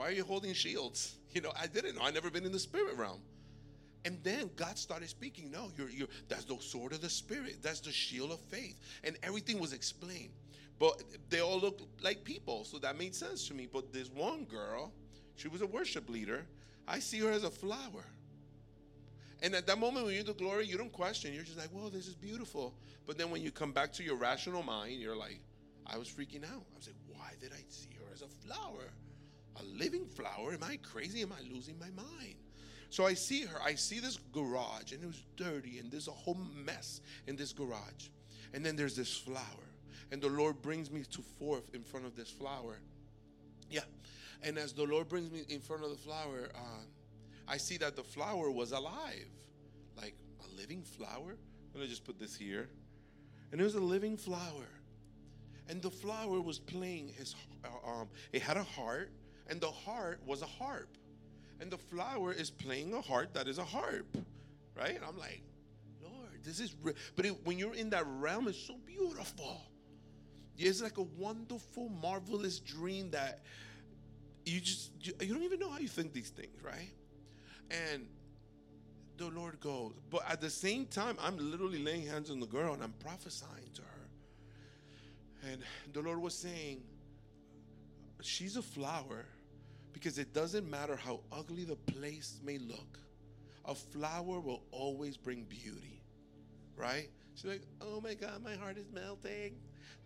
Why 0.00 0.08
are 0.08 0.12
you 0.12 0.24
holding 0.24 0.54
shields? 0.54 1.16
You 1.32 1.42
know, 1.42 1.52
I 1.56 1.68
didn't 1.68 1.94
know. 1.94 2.02
I 2.02 2.10
never 2.10 2.28
been 2.28 2.44
in 2.44 2.50
the 2.50 2.58
spirit 2.58 2.96
realm. 2.96 3.20
And 4.04 4.18
then 4.24 4.50
God 4.56 4.76
started 4.76 5.08
speaking. 5.08 5.48
No, 5.48 5.70
you're, 5.78 5.88
you're 5.88 6.08
that's 6.28 6.44
the 6.44 6.56
sword 6.58 6.92
of 6.92 7.02
the 7.02 7.08
spirit. 7.08 7.58
That's 7.62 7.78
the 7.78 7.92
shield 7.92 8.32
of 8.32 8.40
faith. 8.40 8.80
And 9.04 9.16
everything 9.22 9.60
was 9.60 9.72
explained. 9.72 10.32
But 10.80 11.00
they 11.28 11.38
all 11.38 11.60
look 11.60 11.82
like 12.02 12.24
people, 12.24 12.64
so 12.64 12.78
that 12.78 12.98
made 12.98 13.14
sense 13.14 13.46
to 13.46 13.54
me. 13.54 13.68
But 13.72 13.92
this 13.92 14.10
one 14.10 14.42
girl, 14.42 14.90
she 15.36 15.46
was 15.46 15.60
a 15.62 15.68
worship 15.68 16.10
leader. 16.10 16.46
I 16.88 16.98
see 16.98 17.20
her 17.20 17.30
as 17.30 17.44
a 17.44 17.50
flower. 17.50 18.04
And 19.40 19.54
at 19.54 19.68
that 19.68 19.78
moment 19.78 20.06
when 20.06 20.14
you're 20.16 20.24
the 20.24 20.34
glory, 20.34 20.66
you 20.66 20.76
don't 20.76 20.92
question. 20.92 21.32
You're 21.32 21.44
just 21.44 21.58
like, 21.58 21.68
whoa, 21.68 21.90
this 21.90 22.08
is 22.08 22.16
beautiful. 22.16 22.74
But 23.06 23.18
then 23.18 23.30
when 23.30 23.40
you 23.40 23.52
come 23.52 23.70
back 23.70 23.92
to 23.92 24.02
your 24.02 24.16
rational 24.16 24.64
mind, 24.64 25.00
you're 25.00 25.14
like, 25.14 25.38
I 25.86 25.96
was 25.96 26.08
freaking 26.08 26.42
out. 26.42 26.64
I 26.72 26.76
was 26.76 26.88
like, 26.88 26.96
why 27.06 27.34
did 27.40 27.52
I 27.52 27.62
see 27.68 27.90
her 28.00 28.12
as 28.12 28.22
a 28.22 28.28
flower? 28.44 28.90
A 29.60 29.78
living 29.78 30.06
flower? 30.06 30.52
Am 30.52 30.62
I 30.62 30.78
crazy? 30.78 31.22
Am 31.22 31.32
I 31.32 31.52
losing 31.52 31.78
my 31.78 31.90
mind? 31.90 32.36
So 32.90 33.06
I 33.06 33.14
see 33.14 33.44
her. 33.44 33.62
I 33.62 33.74
see 33.74 34.00
this 34.00 34.18
garage, 34.32 34.92
and 34.92 35.02
it 35.02 35.06
was 35.06 35.22
dirty, 35.36 35.78
and 35.78 35.90
there's 35.90 36.08
a 36.08 36.12
whole 36.12 36.38
mess 36.64 37.00
in 37.26 37.36
this 37.36 37.52
garage. 37.52 38.08
And 38.52 38.66
then 38.66 38.74
there's 38.74 38.96
this 38.96 39.16
flower. 39.16 39.44
And 40.10 40.20
the 40.20 40.28
Lord 40.28 40.60
brings 40.60 40.90
me 40.90 41.04
to 41.12 41.22
forth 41.38 41.72
in 41.72 41.82
front 41.82 42.04
of 42.04 42.16
this 42.16 42.28
flower. 42.28 42.80
Yeah. 43.70 43.84
And 44.42 44.58
as 44.58 44.72
the 44.72 44.84
Lord 44.84 45.08
brings 45.08 45.30
me 45.30 45.44
in 45.48 45.60
front 45.60 45.84
of 45.84 45.90
the 45.90 45.96
flower, 45.96 46.50
uh, 46.54 46.82
I 47.46 47.58
see 47.58 47.76
that 47.78 47.94
the 47.94 48.02
flower 48.02 48.50
was 48.50 48.72
alive, 48.72 49.28
like 49.96 50.14
a 50.40 50.56
living 50.60 50.82
flower. 50.82 51.36
I'm 51.72 51.80
gonna 51.80 51.86
just 51.86 52.04
put 52.04 52.18
this 52.18 52.34
here. 52.34 52.68
And 53.52 53.60
it 53.60 53.64
was 53.64 53.76
a 53.76 53.80
living 53.80 54.16
flower. 54.16 54.66
And 55.68 55.80
the 55.80 55.90
flower 55.90 56.40
was 56.40 56.58
playing 56.58 57.12
his, 57.16 57.36
uh, 57.64 57.88
um, 57.88 58.08
it 58.32 58.42
had 58.42 58.56
a 58.56 58.64
heart, 58.64 59.12
and 59.50 59.60
the 59.60 59.70
heart 59.70 60.20
was 60.24 60.42
a 60.42 60.46
harp. 60.46 60.96
And 61.60 61.70
the 61.70 61.76
flower 61.76 62.32
is 62.32 62.50
playing 62.50 62.94
a 62.94 63.00
harp 63.00 63.34
that 63.34 63.46
is 63.48 63.58
a 63.58 63.64
harp, 63.64 64.16
right? 64.78 64.94
And 64.94 65.04
I'm 65.04 65.18
like, 65.18 65.42
Lord, 66.02 66.42
this 66.42 66.60
is, 66.60 66.74
re-. 66.82 66.94
but 67.16 67.26
it, 67.26 67.44
when 67.44 67.58
you're 67.58 67.74
in 67.74 67.90
that 67.90 68.04
realm, 68.06 68.48
it's 68.48 68.58
so 68.58 68.76
beautiful. 68.86 69.60
It's 70.56 70.80
like 70.80 70.96
a 70.96 71.02
wonderful, 71.02 71.90
marvelous 72.00 72.60
dream 72.60 73.10
that 73.10 73.40
you 74.46 74.60
just, 74.60 74.92
you, 75.00 75.12
you 75.20 75.34
don't 75.34 75.42
even 75.42 75.58
know 75.58 75.68
how 75.68 75.78
you 75.78 75.88
think 75.88 76.14
these 76.14 76.30
things, 76.30 76.62
right? 76.62 76.92
And 77.70 78.06
the 79.18 79.28
Lord 79.28 79.60
goes, 79.60 79.92
but 80.10 80.22
at 80.30 80.40
the 80.40 80.48
same 80.48 80.86
time, 80.86 81.16
I'm 81.20 81.36
literally 81.50 81.82
laying 81.82 82.06
hands 82.06 82.30
on 82.30 82.40
the 82.40 82.46
girl 82.46 82.72
and 82.72 82.82
I'm 82.82 82.94
prophesying 83.00 83.70
to 83.74 83.82
her. 83.82 85.50
And 85.50 85.62
the 85.92 86.00
Lord 86.00 86.22
was 86.22 86.34
saying, 86.34 86.82
She's 88.22 88.56
a 88.56 88.62
flower 88.62 89.24
because 89.92 90.18
it 90.18 90.32
doesn't 90.32 90.68
matter 90.68 90.96
how 90.96 91.20
ugly 91.32 91.64
the 91.64 91.76
place 91.76 92.40
may 92.44 92.58
look, 92.58 92.98
a 93.64 93.74
flower 93.74 94.40
will 94.40 94.62
always 94.70 95.16
bring 95.16 95.44
beauty, 95.44 96.02
right? 96.76 97.08
She's 97.34 97.50
like, 97.50 97.62
oh 97.80 98.00
my 98.00 98.14
God, 98.14 98.42
my 98.42 98.54
heart 98.54 98.78
is 98.78 98.90
melting. 98.92 99.54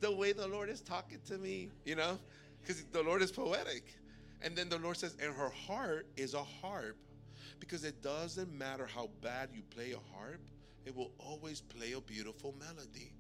The 0.01 0.15
way 0.15 0.33
the 0.33 0.47
Lord 0.47 0.69
is 0.69 0.81
talking 0.81 1.19
to 1.27 1.39
me, 1.39 1.71
you 1.85 1.97
know, 1.97 2.19
because 2.61 2.85
the 2.85 3.03
Lord 3.03 3.23
is 3.23 3.33
poetic. 3.33 3.95
And 4.43 4.55
then 4.55 4.69
the 4.69 4.79
Lord 4.79 4.97
says, 4.97 5.17
and 5.23 5.35
her 5.35 5.49
heart 5.49 6.07
is 6.17 6.35
a 6.35 6.43
harp 6.43 6.97
because 7.61 7.85
it 7.85 8.03
doesn't 8.03 8.53
matter 8.53 8.87
how 8.87 9.09
bad 9.23 9.51
you 9.55 9.63
play 9.71 9.93
a 9.93 10.17
harp, 10.17 10.41
it 10.85 10.95
will 10.95 11.13
always 11.19 11.61
play 11.61 11.93
a 11.93 12.01
beautiful 12.01 12.55
melody. 12.59 13.13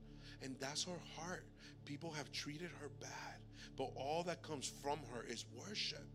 And 0.42 0.56
that's 0.61 0.85
her 0.85 0.99
heart. 1.16 1.47
People 1.87 2.11
have 2.11 2.30
treated 2.30 2.71
her 2.80 2.90
bad, 3.00 3.38
but 3.76 3.90
all 3.97 4.23
that 4.25 4.42
comes 4.42 4.71
from 4.83 4.99
her 5.12 5.25
is 5.26 5.47
worship 5.56 6.06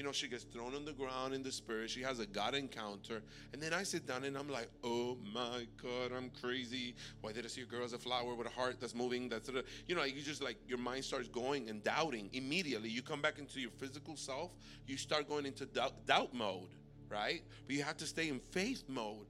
you 0.00 0.06
know, 0.06 0.12
she 0.12 0.28
gets 0.28 0.44
thrown 0.44 0.74
on 0.74 0.86
the 0.86 0.94
ground 0.94 1.34
in 1.34 1.42
the 1.42 1.52
spirit. 1.52 1.90
She 1.90 2.00
has 2.00 2.20
a 2.20 2.26
God 2.26 2.54
encounter. 2.54 3.20
And 3.52 3.62
then 3.62 3.74
I 3.74 3.82
sit 3.82 4.06
down 4.06 4.24
and 4.24 4.34
I'm 4.34 4.48
like, 4.48 4.70
oh 4.82 5.18
my 5.34 5.66
God, 5.76 6.16
I'm 6.16 6.30
crazy. 6.40 6.94
Why 7.20 7.32
did 7.32 7.44
I 7.44 7.48
see 7.48 7.60
a 7.60 7.66
girl 7.66 7.84
as 7.84 7.92
a 7.92 7.98
flower 7.98 8.34
with 8.34 8.46
a 8.46 8.50
heart 8.50 8.80
that's 8.80 8.94
moving? 8.94 9.28
That's, 9.28 9.50
you 9.86 9.94
know, 9.94 10.04
you 10.04 10.22
just 10.22 10.42
like, 10.42 10.56
your 10.66 10.78
mind 10.78 11.04
starts 11.04 11.28
going 11.28 11.68
and 11.68 11.84
doubting 11.84 12.30
immediately. 12.32 12.88
You 12.88 13.02
come 13.02 13.20
back 13.20 13.38
into 13.38 13.60
your 13.60 13.72
physical 13.72 14.16
self, 14.16 14.52
you 14.86 14.96
start 14.96 15.28
going 15.28 15.44
into 15.44 15.66
doubt, 15.66 16.06
doubt 16.06 16.32
mode, 16.32 16.70
right? 17.10 17.42
But 17.66 17.76
you 17.76 17.82
have 17.82 17.98
to 17.98 18.06
stay 18.06 18.30
in 18.30 18.40
faith 18.40 18.84
mode. 18.88 19.26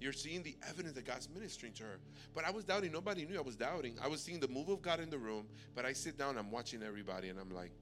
You're 0.00 0.14
seeing 0.14 0.42
the 0.42 0.56
evidence 0.66 0.94
that 0.94 1.04
God's 1.04 1.28
ministering 1.28 1.74
to 1.74 1.82
her. 1.82 1.98
But 2.34 2.46
I 2.46 2.50
was 2.52 2.64
doubting. 2.64 2.90
Nobody 2.90 3.26
knew 3.26 3.36
I 3.36 3.42
was 3.42 3.54
doubting. 3.54 3.98
I 4.02 4.08
was 4.08 4.22
seeing 4.22 4.40
the 4.40 4.48
move 4.48 4.70
of 4.70 4.80
God 4.80 4.98
in 4.98 5.10
the 5.10 5.18
room. 5.18 5.44
But 5.74 5.84
I 5.84 5.92
sit 5.92 6.16
down, 6.16 6.38
I'm 6.38 6.50
watching 6.50 6.82
everybody, 6.82 7.28
and 7.28 7.38
I'm 7.38 7.50
like, 7.50 7.72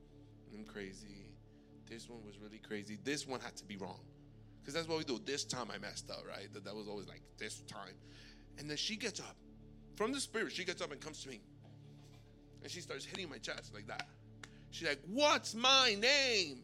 I'm 0.53 0.65
crazy. 0.65 1.24
This 1.95 2.09
one 2.11 2.25
was 2.27 2.41
really 2.41 2.59
crazy. 2.59 2.99
This 3.05 3.25
one 3.25 3.39
had 3.39 3.55
to 3.55 3.65
be 3.65 3.77
wrong. 3.77 4.01
Because 4.61 4.75
that's 4.75 4.89
what 4.89 4.99
we 4.99 5.05
do. 5.05 5.21
This 5.25 5.45
time 5.45 5.69
I 5.73 5.79
messed 5.79 6.11
up, 6.11 6.25
right? 6.29 6.53
That, 6.53 6.65
that 6.65 6.75
was 6.75 6.89
always 6.89 7.07
like, 7.07 7.23
this 7.39 7.61
time. 7.69 7.95
And 8.59 8.69
then 8.69 8.77
she 8.77 8.97
gets 8.97 9.21
up. 9.21 9.37
From 9.95 10.11
the 10.11 10.19
spirit, 10.19 10.51
she 10.51 10.65
gets 10.65 10.83
up 10.83 10.91
and 10.91 11.01
comes 11.01 11.23
to 11.23 11.29
me. 11.29 11.41
And 12.63 12.71
she 12.73 12.81
starts 12.81 13.05
hitting 13.05 13.31
my 13.31 13.39
chest 13.39 13.73
like 13.73 13.87
that. 13.87 14.09
She's 14.73 14.89
like, 14.89 14.99
What's 15.07 15.55
my 15.55 15.97
name? 16.01 16.63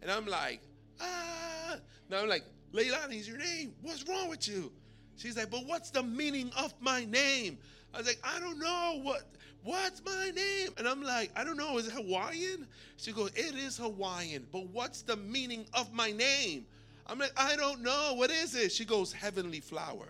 And 0.00 0.10
I'm 0.10 0.24
like, 0.24 0.62
Ah. 0.98 1.76
Now 2.08 2.22
I'm 2.22 2.28
like, 2.30 2.44
Leilani's 2.72 3.28
your 3.28 3.36
name. 3.36 3.74
What's 3.82 4.08
wrong 4.08 4.30
with 4.30 4.48
you? 4.48 4.72
She's 5.16 5.36
like, 5.36 5.50
But 5.50 5.66
what's 5.66 5.90
the 5.90 6.02
meaning 6.02 6.50
of 6.56 6.72
my 6.80 7.04
name? 7.04 7.58
I 7.94 7.98
was 7.98 8.06
like, 8.06 8.20
I 8.22 8.38
don't 8.40 8.58
know. 8.58 9.00
What? 9.02 9.22
What's 9.62 10.02
my 10.04 10.30
name? 10.30 10.70
And 10.78 10.88
I'm 10.88 11.02
like, 11.02 11.30
I 11.36 11.44
don't 11.44 11.56
know. 11.56 11.76
Is 11.78 11.88
it 11.88 11.92
Hawaiian? 11.92 12.66
She 12.96 13.12
goes, 13.12 13.30
It 13.34 13.54
is 13.54 13.76
Hawaiian, 13.76 14.46
but 14.50 14.66
what's 14.68 15.02
the 15.02 15.16
meaning 15.16 15.66
of 15.74 15.92
my 15.92 16.12
name? 16.12 16.66
I'm 17.06 17.18
like, 17.18 17.32
I 17.36 17.56
don't 17.56 17.82
know. 17.82 18.14
What 18.14 18.30
is 18.30 18.54
it? 18.54 18.72
She 18.72 18.84
goes, 18.84 19.12
Heavenly 19.12 19.60
flower. 19.60 20.08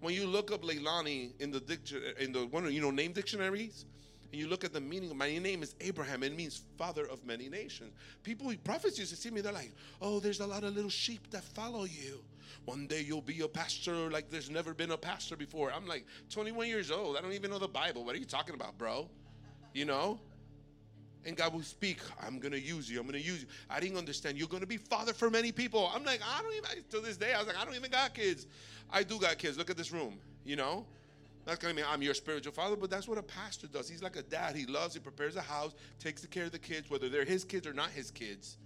When 0.00 0.14
you 0.14 0.26
look 0.26 0.52
up 0.52 0.62
Leilani 0.62 1.30
in 1.40 1.50
the 1.50 1.60
dictionary, 1.60 2.14
in 2.20 2.32
the 2.32 2.46
one 2.46 2.70
you 2.72 2.80
know 2.80 2.90
name 2.90 3.12
dictionaries, 3.12 3.86
and 4.30 4.40
you 4.40 4.46
look 4.46 4.62
at 4.62 4.72
the 4.72 4.80
meaning 4.80 5.10
of 5.10 5.16
my 5.16 5.38
name 5.38 5.62
is 5.62 5.74
Abraham. 5.80 6.22
It 6.22 6.36
means 6.36 6.64
father 6.76 7.06
of 7.06 7.24
many 7.24 7.48
nations. 7.48 7.92
People, 8.22 8.52
prophets 8.62 8.98
used 8.98 9.10
to 9.10 9.16
see 9.16 9.30
me. 9.30 9.40
They're 9.40 9.52
like, 9.52 9.72
oh, 10.02 10.20
there's 10.20 10.40
a 10.40 10.46
lot 10.46 10.64
of 10.64 10.74
little 10.74 10.90
sheep 10.90 11.30
that 11.30 11.42
follow 11.42 11.84
you. 11.84 12.22
One 12.64 12.86
day 12.86 13.00
you'll 13.00 13.22
be 13.22 13.40
a 13.40 13.48
pastor 13.48 14.10
like 14.10 14.30
there's 14.30 14.50
never 14.50 14.74
been 14.74 14.90
a 14.90 14.96
pastor 14.96 15.36
before. 15.36 15.72
I'm 15.72 15.86
like 15.86 16.06
21 16.30 16.66
years 16.66 16.90
old. 16.90 17.16
I 17.16 17.20
don't 17.20 17.32
even 17.32 17.50
know 17.50 17.58
the 17.58 17.68
Bible. 17.68 18.04
What 18.04 18.14
are 18.14 18.18
you 18.18 18.24
talking 18.24 18.54
about, 18.54 18.78
bro? 18.78 19.08
You 19.74 19.84
know? 19.84 20.20
And 21.24 21.36
God 21.36 21.52
will 21.52 21.62
speak. 21.62 22.00
I'm 22.24 22.40
to 22.40 22.60
use 22.60 22.90
you. 22.90 23.00
I'm 23.00 23.08
to 23.08 23.20
use 23.20 23.42
you. 23.42 23.48
I 23.68 23.80
didn't 23.80 23.98
understand. 23.98 24.38
You're 24.38 24.48
to 24.48 24.66
be 24.66 24.76
father 24.76 25.12
for 25.12 25.30
many 25.30 25.52
people. 25.52 25.90
I'm 25.94 26.04
like, 26.04 26.20
I 26.22 26.42
don't 26.42 26.54
even, 26.54 26.84
to 26.90 27.00
this 27.00 27.16
day, 27.16 27.34
I 27.34 27.38
was 27.38 27.46
like, 27.46 27.58
I 27.58 27.64
don't 27.64 27.74
even 27.74 27.90
got 27.90 28.14
kids. 28.14 28.46
I 28.90 29.02
do 29.02 29.18
got 29.18 29.36
kids. 29.36 29.58
Look 29.58 29.68
at 29.68 29.76
this 29.76 29.92
room, 29.92 30.18
you 30.44 30.56
know? 30.56 30.86
that's 31.48 31.60
gonna 31.60 31.72
mean 31.72 31.86
I'm 31.88 32.02
your 32.02 32.12
spiritual 32.12 32.52
father, 32.52 32.76
but 32.76 32.90
that's 32.90 33.08
what 33.08 33.16
a 33.16 33.22
pastor 33.22 33.68
does. 33.68 33.88
He's 33.88 34.02
like 34.02 34.16
a 34.16 34.22
dad. 34.22 34.54
He 34.54 34.66
loves, 34.66 34.92
he 34.92 35.00
prepares 35.00 35.34
a 35.34 35.40
house, 35.40 35.72
takes 35.98 36.20
the 36.20 36.28
care 36.28 36.44
of 36.44 36.52
the 36.52 36.58
kids, 36.58 36.90
whether 36.90 37.08
they're 37.08 37.24
his 37.24 37.42
kids 37.42 37.66
or 37.66 37.72
not 37.72 37.88
his 37.88 38.10
kids. 38.10 38.58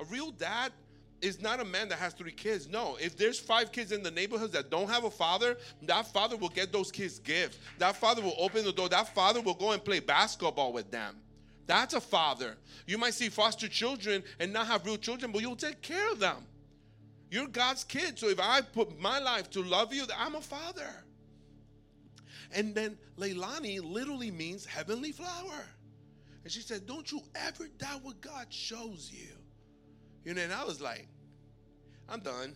A 0.00 0.04
real 0.06 0.30
dad 0.30 0.72
is 1.20 1.40
not 1.40 1.60
a 1.60 1.64
man 1.64 1.88
that 1.88 1.98
has 1.98 2.12
three 2.12 2.32
kids. 2.32 2.68
No, 2.68 2.96
if 3.00 3.16
there's 3.16 3.38
five 3.38 3.72
kids 3.72 3.92
in 3.92 4.02
the 4.02 4.10
neighborhoods 4.10 4.52
that 4.52 4.70
don't 4.70 4.88
have 4.88 5.04
a 5.04 5.10
father, 5.10 5.56
that 5.82 6.06
father 6.06 6.36
will 6.36 6.48
get 6.48 6.72
those 6.72 6.92
kids 6.92 7.18
gifts. 7.18 7.58
That 7.78 7.96
father 7.96 8.22
will 8.22 8.36
open 8.38 8.64
the 8.64 8.72
door. 8.72 8.88
That 8.88 9.14
father 9.14 9.40
will 9.40 9.54
go 9.54 9.72
and 9.72 9.84
play 9.84 10.00
basketball 10.00 10.72
with 10.72 10.90
them. 10.90 11.16
That's 11.66 11.94
a 11.94 12.00
father. 12.00 12.56
You 12.86 12.98
might 12.98 13.14
see 13.14 13.28
foster 13.28 13.68
children 13.68 14.22
and 14.38 14.52
not 14.52 14.66
have 14.66 14.84
real 14.84 14.98
children, 14.98 15.32
but 15.32 15.40
you'll 15.40 15.56
take 15.56 15.80
care 15.80 16.10
of 16.12 16.18
them. 16.18 16.44
You're 17.30 17.46
God's 17.46 17.84
kid. 17.84 18.18
So 18.18 18.28
if 18.28 18.38
I 18.38 18.60
put 18.60 19.00
my 19.00 19.18
life 19.18 19.50
to 19.50 19.62
love 19.62 19.94
you, 19.94 20.04
I'm 20.16 20.34
a 20.34 20.40
father. 20.40 20.90
And 22.52 22.74
then 22.74 22.96
Leilani 23.18 23.80
literally 23.82 24.30
means 24.30 24.66
heavenly 24.66 25.12
flower. 25.12 25.64
And 26.44 26.52
she 26.52 26.60
said, 26.60 26.86
Don't 26.86 27.10
you 27.10 27.22
ever 27.34 27.66
doubt 27.78 28.04
what 28.04 28.20
God 28.20 28.46
shows 28.50 29.10
you. 29.12 29.34
You 30.24 30.34
know, 30.34 30.42
and 30.42 30.52
I 30.52 30.64
was 30.64 30.80
like, 30.80 31.06
I'm 32.08 32.20
done. 32.20 32.54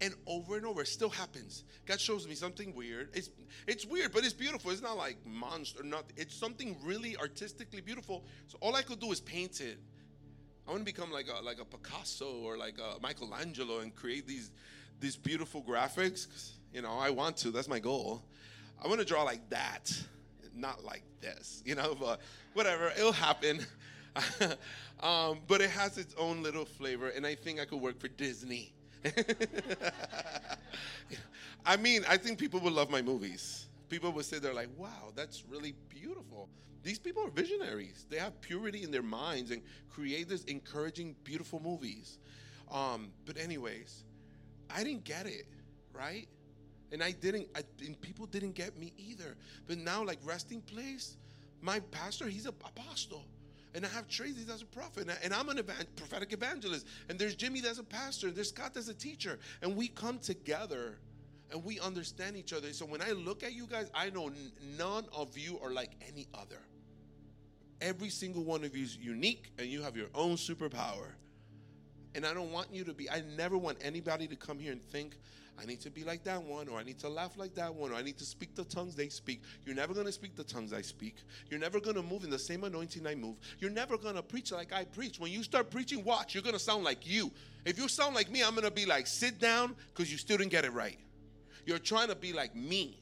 And 0.00 0.14
over 0.26 0.56
and 0.56 0.66
over, 0.66 0.82
it 0.82 0.88
still 0.88 1.08
happens. 1.08 1.64
God 1.86 2.00
shows 2.00 2.26
me 2.26 2.34
something 2.34 2.74
weird. 2.74 3.10
It's 3.14 3.30
it's 3.66 3.86
weird, 3.86 4.12
but 4.12 4.24
it's 4.24 4.32
beautiful. 4.32 4.70
It's 4.70 4.82
not 4.82 4.96
like 4.96 5.16
monster, 5.24 5.82
not 5.84 6.04
it's 6.16 6.34
something 6.34 6.76
really 6.82 7.16
artistically 7.16 7.80
beautiful. 7.80 8.24
So 8.48 8.58
all 8.60 8.74
I 8.74 8.82
could 8.82 8.98
do 8.98 9.12
is 9.12 9.20
paint 9.20 9.60
it. 9.60 9.78
I 10.66 10.70
want 10.70 10.80
to 10.80 10.84
become 10.84 11.12
like 11.12 11.26
a 11.28 11.42
like 11.44 11.60
a 11.60 11.64
Picasso 11.64 12.40
or 12.42 12.56
like 12.56 12.78
a 12.78 13.00
Michelangelo 13.00 13.80
and 13.80 13.94
create 13.94 14.26
these 14.26 14.50
these 15.00 15.16
beautiful 15.16 15.62
graphics. 15.62 16.26
You 16.72 16.82
know, 16.82 16.98
I 16.98 17.10
want 17.10 17.36
to. 17.38 17.50
That's 17.50 17.68
my 17.68 17.78
goal. 17.78 18.24
I 18.82 18.88
want 18.88 18.98
to 18.98 19.06
draw 19.06 19.22
like 19.22 19.48
that. 19.50 19.92
not 20.54 20.84
like 20.84 21.02
this, 21.20 21.62
you 21.64 21.74
know, 21.74 21.94
but 21.98 22.20
whatever, 22.52 22.92
it'll 22.96 23.12
happen. 23.12 23.64
um, 25.04 25.40
but 25.46 25.60
it 25.60 25.70
has 25.70 25.98
its 25.98 26.14
own 26.18 26.42
little 26.42 26.64
flavor, 26.64 27.10
and 27.10 27.26
I 27.26 27.34
think 27.34 27.60
I 27.60 27.66
could 27.66 27.80
work 27.80 28.00
for 28.00 28.08
Disney. 28.08 28.72
I 31.66 31.76
mean, 31.76 32.04
I 32.08 32.16
think 32.16 32.38
people 32.38 32.58
would 32.60 32.72
love 32.72 32.90
my 32.90 33.02
movies. 33.02 33.66
People 33.90 34.12
would 34.12 34.24
say 34.24 34.38
they're 34.38 34.54
like, 34.54 34.70
"Wow, 34.78 35.12
that's 35.14 35.44
really 35.46 35.74
beautiful." 35.90 36.48
These 36.82 36.98
people 36.98 37.22
are 37.24 37.30
visionaries. 37.30 38.06
They 38.08 38.16
have 38.18 38.40
purity 38.40 38.82
in 38.82 38.90
their 38.90 39.02
minds 39.02 39.50
and 39.50 39.60
create 39.90 40.28
this 40.28 40.44
encouraging, 40.44 41.16
beautiful 41.22 41.60
movies. 41.60 42.18
Um, 42.70 43.10
but 43.26 43.38
anyways, 43.38 44.04
I 44.70 44.84
didn't 44.84 45.04
get 45.04 45.26
it, 45.26 45.46
right? 45.92 46.28
And 46.92 47.02
I 47.02 47.12
didn't, 47.12 47.48
I, 47.54 47.62
and 47.84 47.98
people 48.00 48.26
didn't 48.26 48.52
get 48.52 48.78
me 48.78 48.92
either. 48.98 49.36
But 49.66 49.78
now, 49.78 50.02
like 50.04 50.18
Resting 50.24 50.60
Place, 50.62 51.16
my 51.62 51.80
pastor, 51.90 52.28
he's 52.28 52.44
an 52.46 52.54
apostle. 52.62 53.24
And 53.74 53.84
I 53.84 53.88
have 53.88 54.06
Tracy 54.06 54.44
that's 54.44 54.62
a 54.62 54.66
prophet, 54.66 55.08
and 55.22 55.34
I'm 55.34 55.48
an 55.48 55.58
evan- 55.58 55.86
prophetic 55.96 56.32
evangelist. 56.32 56.86
And 57.08 57.18
there's 57.18 57.34
Jimmy 57.34 57.60
that's 57.60 57.78
a 57.78 57.84
pastor, 57.84 58.28
and 58.28 58.36
there's 58.36 58.50
Scott 58.50 58.72
that's 58.72 58.88
a 58.88 58.94
teacher. 58.94 59.40
And 59.62 59.76
we 59.76 59.88
come 59.88 60.20
together 60.20 60.98
and 61.50 61.62
we 61.64 61.78
understand 61.80 62.36
each 62.36 62.52
other. 62.52 62.72
So 62.72 62.86
when 62.86 63.02
I 63.02 63.10
look 63.10 63.42
at 63.42 63.52
you 63.52 63.66
guys, 63.66 63.90
I 63.94 64.10
know 64.10 64.30
none 64.78 65.06
of 65.12 65.36
you 65.36 65.58
are 65.62 65.70
like 65.70 65.90
any 66.08 66.26
other. 66.34 66.60
Every 67.80 68.08
single 68.08 68.44
one 68.44 68.64
of 68.64 68.76
you 68.76 68.84
is 68.84 68.96
unique, 68.96 69.52
and 69.58 69.66
you 69.68 69.82
have 69.82 69.96
your 69.96 70.08
own 70.14 70.36
superpower. 70.36 71.12
And 72.14 72.24
I 72.24 72.32
don't 72.32 72.52
want 72.52 72.68
you 72.72 72.84
to 72.84 72.94
be, 72.94 73.10
I 73.10 73.22
never 73.36 73.58
want 73.58 73.78
anybody 73.82 74.28
to 74.28 74.36
come 74.36 74.58
here 74.58 74.72
and 74.72 74.82
think, 74.82 75.16
I 75.60 75.64
need 75.66 75.80
to 75.82 75.90
be 75.90 76.02
like 76.02 76.24
that 76.24 76.42
one, 76.42 76.68
or 76.68 76.78
I 76.78 76.82
need 76.82 76.98
to 77.00 77.08
laugh 77.08 77.36
like 77.36 77.54
that 77.54 77.74
one, 77.74 77.92
or 77.92 77.94
I 77.94 78.02
need 78.02 78.18
to 78.18 78.24
speak 78.24 78.54
the 78.56 78.64
tongues 78.64 78.96
they 78.96 79.08
speak. 79.08 79.42
You're 79.64 79.76
never 79.76 79.94
going 79.94 80.06
to 80.06 80.12
speak 80.12 80.34
the 80.34 80.44
tongues 80.44 80.72
I 80.72 80.82
speak. 80.82 81.16
You're 81.48 81.60
never 81.60 81.78
going 81.80 81.96
to 81.96 82.02
move 82.02 82.24
in 82.24 82.30
the 82.30 82.38
same 82.38 82.64
anointing 82.64 83.06
I 83.06 83.14
move. 83.14 83.36
You're 83.60 83.70
never 83.70 83.96
going 83.96 84.16
to 84.16 84.22
preach 84.22 84.50
like 84.50 84.72
I 84.72 84.84
preach. 84.84 85.20
When 85.20 85.30
you 85.30 85.42
start 85.42 85.70
preaching, 85.70 86.02
watch, 86.04 86.34
you're 86.34 86.42
going 86.42 86.54
to 86.54 86.60
sound 86.60 86.82
like 86.84 87.06
you. 87.06 87.30
If 87.64 87.78
you 87.78 87.88
sound 87.88 88.14
like 88.14 88.30
me, 88.30 88.42
I'm 88.42 88.50
going 88.50 88.64
to 88.64 88.70
be 88.70 88.84
like, 88.84 89.06
sit 89.06 89.38
down 89.38 89.76
because 89.92 90.10
you 90.10 90.18
still 90.18 90.38
didn't 90.38 90.50
get 90.50 90.64
it 90.64 90.72
right. 90.72 90.98
You're 91.66 91.78
trying 91.78 92.08
to 92.08 92.16
be 92.16 92.32
like 92.32 92.54
me. 92.56 93.00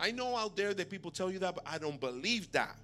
I 0.00 0.12
know 0.12 0.36
out 0.36 0.56
there 0.56 0.72
that 0.74 0.90
people 0.90 1.10
tell 1.10 1.30
you 1.30 1.40
that, 1.40 1.56
but 1.56 1.64
I 1.66 1.78
don't 1.78 1.98
believe 1.98 2.50
that. 2.52 2.78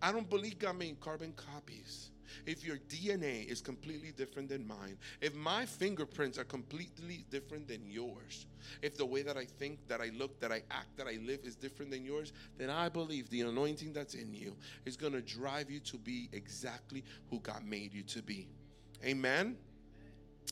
I 0.00 0.12
don't 0.12 0.30
believe 0.30 0.58
God 0.58 0.78
made 0.78 1.00
carbon 1.00 1.32
copies. 1.32 2.09
If 2.46 2.64
your 2.64 2.76
DNA 2.88 3.46
is 3.46 3.60
completely 3.60 4.12
different 4.12 4.48
than 4.48 4.66
mine, 4.66 4.96
if 5.20 5.34
my 5.34 5.66
fingerprints 5.66 6.38
are 6.38 6.44
completely 6.44 7.24
different 7.30 7.68
than 7.68 7.90
yours, 7.90 8.46
if 8.82 8.96
the 8.96 9.06
way 9.06 9.22
that 9.22 9.36
I 9.36 9.44
think, 9.44 9.86
that 9.88 10.00
I 10.00 10.10
look, 10.16 10.40
that 10.40 10.52
I 10.52 10.62
act, 10.70 10.96
that 10.96 11.06
I 11.06 11.18
live 11.24 11.40
is 11.44 11.56
different 11.56 11.90
than 11.90 12.04
yours, 12.04 12.32
then 12.58 12.70
I 12.70 12.88
believe 12.88 13.30
the 13.30 13.42
anointing 13.42 13.92
that's 13.92 14.14
in 14.14 14.34
you 14.34 14.56
is 14.84 14.96
going 14.96 15.12
to 15.12 15.22
drive 15.22 15.70
you 15.70 15.80
to 15.80 15.98
be 15.98 16.28
exactly 16.32 17.04
who 17.30 17.40
God 17.40 17.64
made 17.64 17.92
you 17.92 18.02
to 18.04 18.22
be. 18.22 18.48
Amen. 19.04 19.56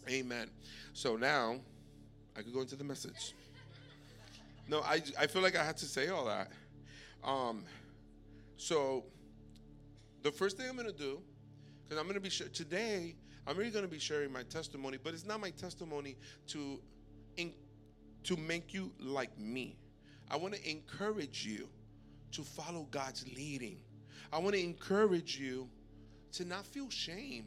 Amen. 0.08 0.50
So 0.92 1.16
now 1.16 1.56
I 2.36 2.42
could 2.42 2.54
go 2.54 2.60
into 2.60 2.76
the 2.76 2.84
message. 2.84 3.34
No, 4.68 4.80
I, 4.80 5.02
I 5.18 5.26
feel 5.26 5.42
like 5.42 5.56
I 5.56 5.64
had 5.64 5.76
to 5.78 5.86
say 5.86 6.08
all 6.08 6.26
that. 6.26 6.50
Um, 7.24 7.64
so 8.56 9.04
the 10.22 10.30
first 10.30 10.56
thing 10.56 10.68
I'm 10.68 10.76
going 10.76 10.86
to 10.86 10.92
do, 10.92 11.20
because 11.88 11.98
I'm 11.98 12.04
going 12.04 12.14
to 12.16 12.20
be 12.20 12.30
sh- 12.30 12.42
today, 12.52 13.14
I'm 13.46 13.56
really 13.56 13.70
going 13.70 13.84
to 13.84 13.90
be 13.90 13.98
sharing 13.98 14.30
my 14.32 14.42
testimony, 14.42 14.98
but 15.02 15.14
it's 15.14 15.24
not 15.24 15.40
my 15.40 15.50
testimony 15.50 16.16
to 16.48 16.80
in, 17.36 17.52
to 18.24 18.36
make 18.36 18.74
you 18.74 18.92
like 19.00 19.36
me. 19.38 19.78
I 20.30 20.36
want 20.36 20.54
to 20.54 20.70
encourage 20.70 21.46
you 21.46 21.68
to 22.32 22.42
follow 22.42 22.86
God's 22.90 23.24
leading. 23.34 23.78
I 24.32 24.38
want 24.38 24.54
to 24.54 24.62
encourage 24.62 25.38
you 25.38 25.68
to 26.32 26.44
not 26.44 26.66
feel 26.66 26.90
shame 26.90 27.46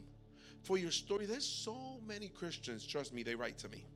for 0.62 0.76
your 0.76 0.90
story. 0.90 1.26
There's 1.26 1.46
so 1.46 2.00
many 2.04 2.28
Christians, 2.28 2.84
trust 2.84 3.12
me, 3.12 3.22
they 3.22 3.36
write 3.36 3.58
to 3.58 3.68
me. 3.68 3.86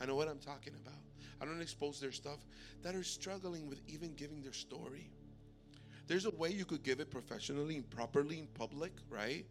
I 0.00 0.06
know 0.06 0.16
what 0.16 0.28
I'm 0.28 0.38
talking 0.38 0.72
about. 0.74 0.98
I 1.40 1.44
don't 1.44 1.60
expose 1.60 2.00
their 2.00 2.12
stuff 2.12 2.38
that 2.82 2.94
are 2.94 3.04
struggling 3.04 3.68
with 3.68 3.80
even 3.86 4.14
giving 4.14 4.42
their 4.42 4.52
story. 4.52 5.10
There's 6.06 6.24
a 6.24 6.30
way 6.30 6.50
you 6.50 6.64
could 6.64 6.82
give 6.82 7.00
it 7.00 7.10
professionally 7.10 7.76
and 7.76 7.88
properly 7.90 8.38
in 8.38 8.46
public, 8.48 8.92
right? 9.08 9.44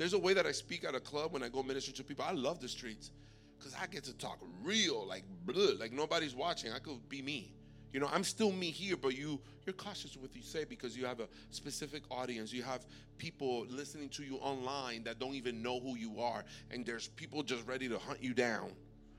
There's 0.00 0.14
a 0.14 0.18
way 0.18 0.32
that 0.32 0.46
I 0.46 0.52
speak 0.52 0.84
at 0.84 0.94
a 0.94 1.00
club 1.00 1.34
when 1.34 1.42
I 1.42 1.50
go 1.50 1.62
minister 1.62 1.92
to 1.92 2.02
people. 2.02 2.24
I 2.26 2.32
love 2.32 2.58
the 2.58 2.68
streets 2.68 3.10
because 3.58 3.74
I 3.74 3.86
get 3.86 4.02
to 4.04 4.16
talk 4.16 4.38
real, 4.64 5.06
like 5.06 5.24
bleh, 5.44 5.78
like 5.78 5.92
nobody's 5.92 6.34
watching. 6.34 6.72
I 6.72 6.78
could 6.78 7.06
be 7.10 7.20
me. 7.20 7.52
You 7.92 8.00
know, 8.00 8.08
I'm 8.10 8.24
still 8.24 8.50
me 8.50 8.70
here, 8.70 8.96
but 8.96 9.14
you 9.14 9.38
you're 9.66 9.74
cautious 9.74 10.14
with 10.14 10.22
what 10.22 10.34
you 10.34 10.40
say 10.40 10.64
because 10.64 10.96
you 10.96 11.04
have 11.04 11.20
a 11.20 11.28
specific 11.50 12.02
audience. 12.10 12.50
You 12.50 12.62
have 12.62 12.86
people 13.18 13.66
listening 13.68 14.08
to 14.10 14.22
you 14.22 14.36
online 14.36 15.04
that 15.04 15.18
don't 15.18 15.34
even 15.34 15.62
know 15.62 15.78
who 15.80 15.98
you 15.98 16.18
are, 16.18 16.44
and 16.70 16.86
there's 16.86 17.08
people 17.08 17.42
just 17.42 17.66
ready 17.66 17.86
to 17.86 17.98
hunt 17.98 18.22
you 18.22 18.32
down 18.32 18.70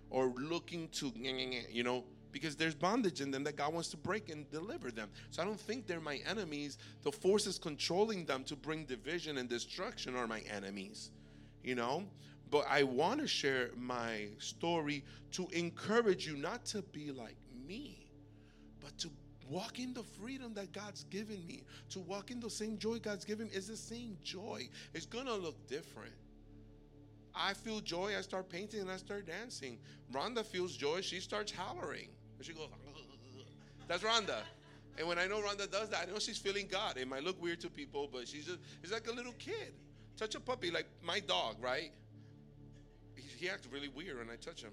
or 0.09 0.33
looking 0.35 0.89
to 0.93 1.13
you 1.69 1.83
know 1.83 2.05
because 2.31 2.55
there's 2.55 2.75
bondage 2.75 3.21
in 3.21 3.31
them 3.31 3.43
that 3.43 3.55
God 3.55 3.73
wants 3.73 3.89
to 3.89 3.97
break 3.97 4.29
and 4.29 4.49
deliver 4.49 4.91
them. 4.91 5.09
So 5.29 5.41
I 5.41 5.45
don't 5.45 5.59
think 5.59 5.87
they're 5.87 5.99
my 5.99 6.19
enemies. 6.27 6.77
The 7.03 7.11
forces 7.11 7.57
controlling 7.57 8.25
them 8.25 8.43
to 8.45 8.55
bring 8.55 8.85
division 8.85 9.37
and 9.37 9.49
destruction 9.49 10.15
are 10.15 10.27
my 10.27 10.41
enemies, 10.41 11.11
you 11.63 11.75
know? 11.75 12.03
But 12.49 12.65
I 12.69 12.83
want 12.83 13.21
to 13.21 13.27
share 13.27 13.69
my 13.77 14.27
story 14.39 15.05
to 15.31 15.47
encourage 15.53 16.27
you 16.27 16.35
not 16.35 16.65
to 16.65 16.81
be 16.81 17.11
like 17.11 17.37
me, 17.65 18.07
but 18.81 18.97
to 18.99 19.09
walk 19.49 19.79
in 19.79 19.93
the 19.93 20.03
freedom 20.03 20.53
that 20.55 20.71
God's 20.71 21.03
given 21.05 21.45
me, 21.45 21.63
to 21.89 21.99
walk 21.99 22.31
in 22.31 22.39
the 22.39 22.49
same 22.49 22.77
joy 22.77 22.99
God's 22.99 23.25
given. 23.25 23.49
It's 23.53 23.67
the 23.67 23.77
same 23.77 24.17
joy. 24.23 24.67
It's 24.93 25.05
going 25.05 25.25
to 25.25 25.35
look 25.35 25.67
different. 25.67 26.13
I 27.33 27.53
feel 27.53 27.79
joy, 27.79 28.13
I 28.17 28.21
start 28.21 28.49
painting 28.49 28.81
and 28.81 28.91
I 28.91 28.97
start 28.97 29.27
dancing. 29.27 29.77
Rhonda 30.11 30.45
feels 30.45 30.75
joy, 30.75 31.01
she 31.01 31.19
starts 31.19 31.51
hollering. 31.51 32.09
And 32.41 32.45
she 32.47 32.53
goes, 32.53 32.69
that's 33.87 34.01
Rhonda. 34.01 34.39
And 34.97 35.07
when 35.07 35.19
I 35.19 35.27
know 35.27 35.41
Rhonda 35.41 35.69
does 35.69 35.89
that, 35.89 36.07
I 36.07 36.11
know 36.11 36.17
she's 36.17 36.39
feeling 36.39 36.67
God. 36.67 36.97
It 36.97 37.07
might 37.07 37.23
look 37.23 37.39
weird 37.39 37.59
to 37.59 37.69
people, 37.69 38.09
but 38.11 38.27
she's 38.27 38.47
just, 38.47 38.57
it's 38.81 38.91
like 38.91 39.07
a 39.07 39.11
little 39.11 39.33
kid. 39.33 39.73
Touch 40.17 40.33
a 40.33 40.39
puppy, 40.39 40.71
like 40.71 40.87
my 41.03 41.19
dog, 41.19 41.57
right? 41.61 41.91
He, 43.15 43.21
he 43.37 43.47
acts 43.47 43.67
really 43.71 43.89
weird 43.89 44.17
when 44.17 44.31
I 44.31 44.37
touch 44.37 44.63
him. 44.63 44.71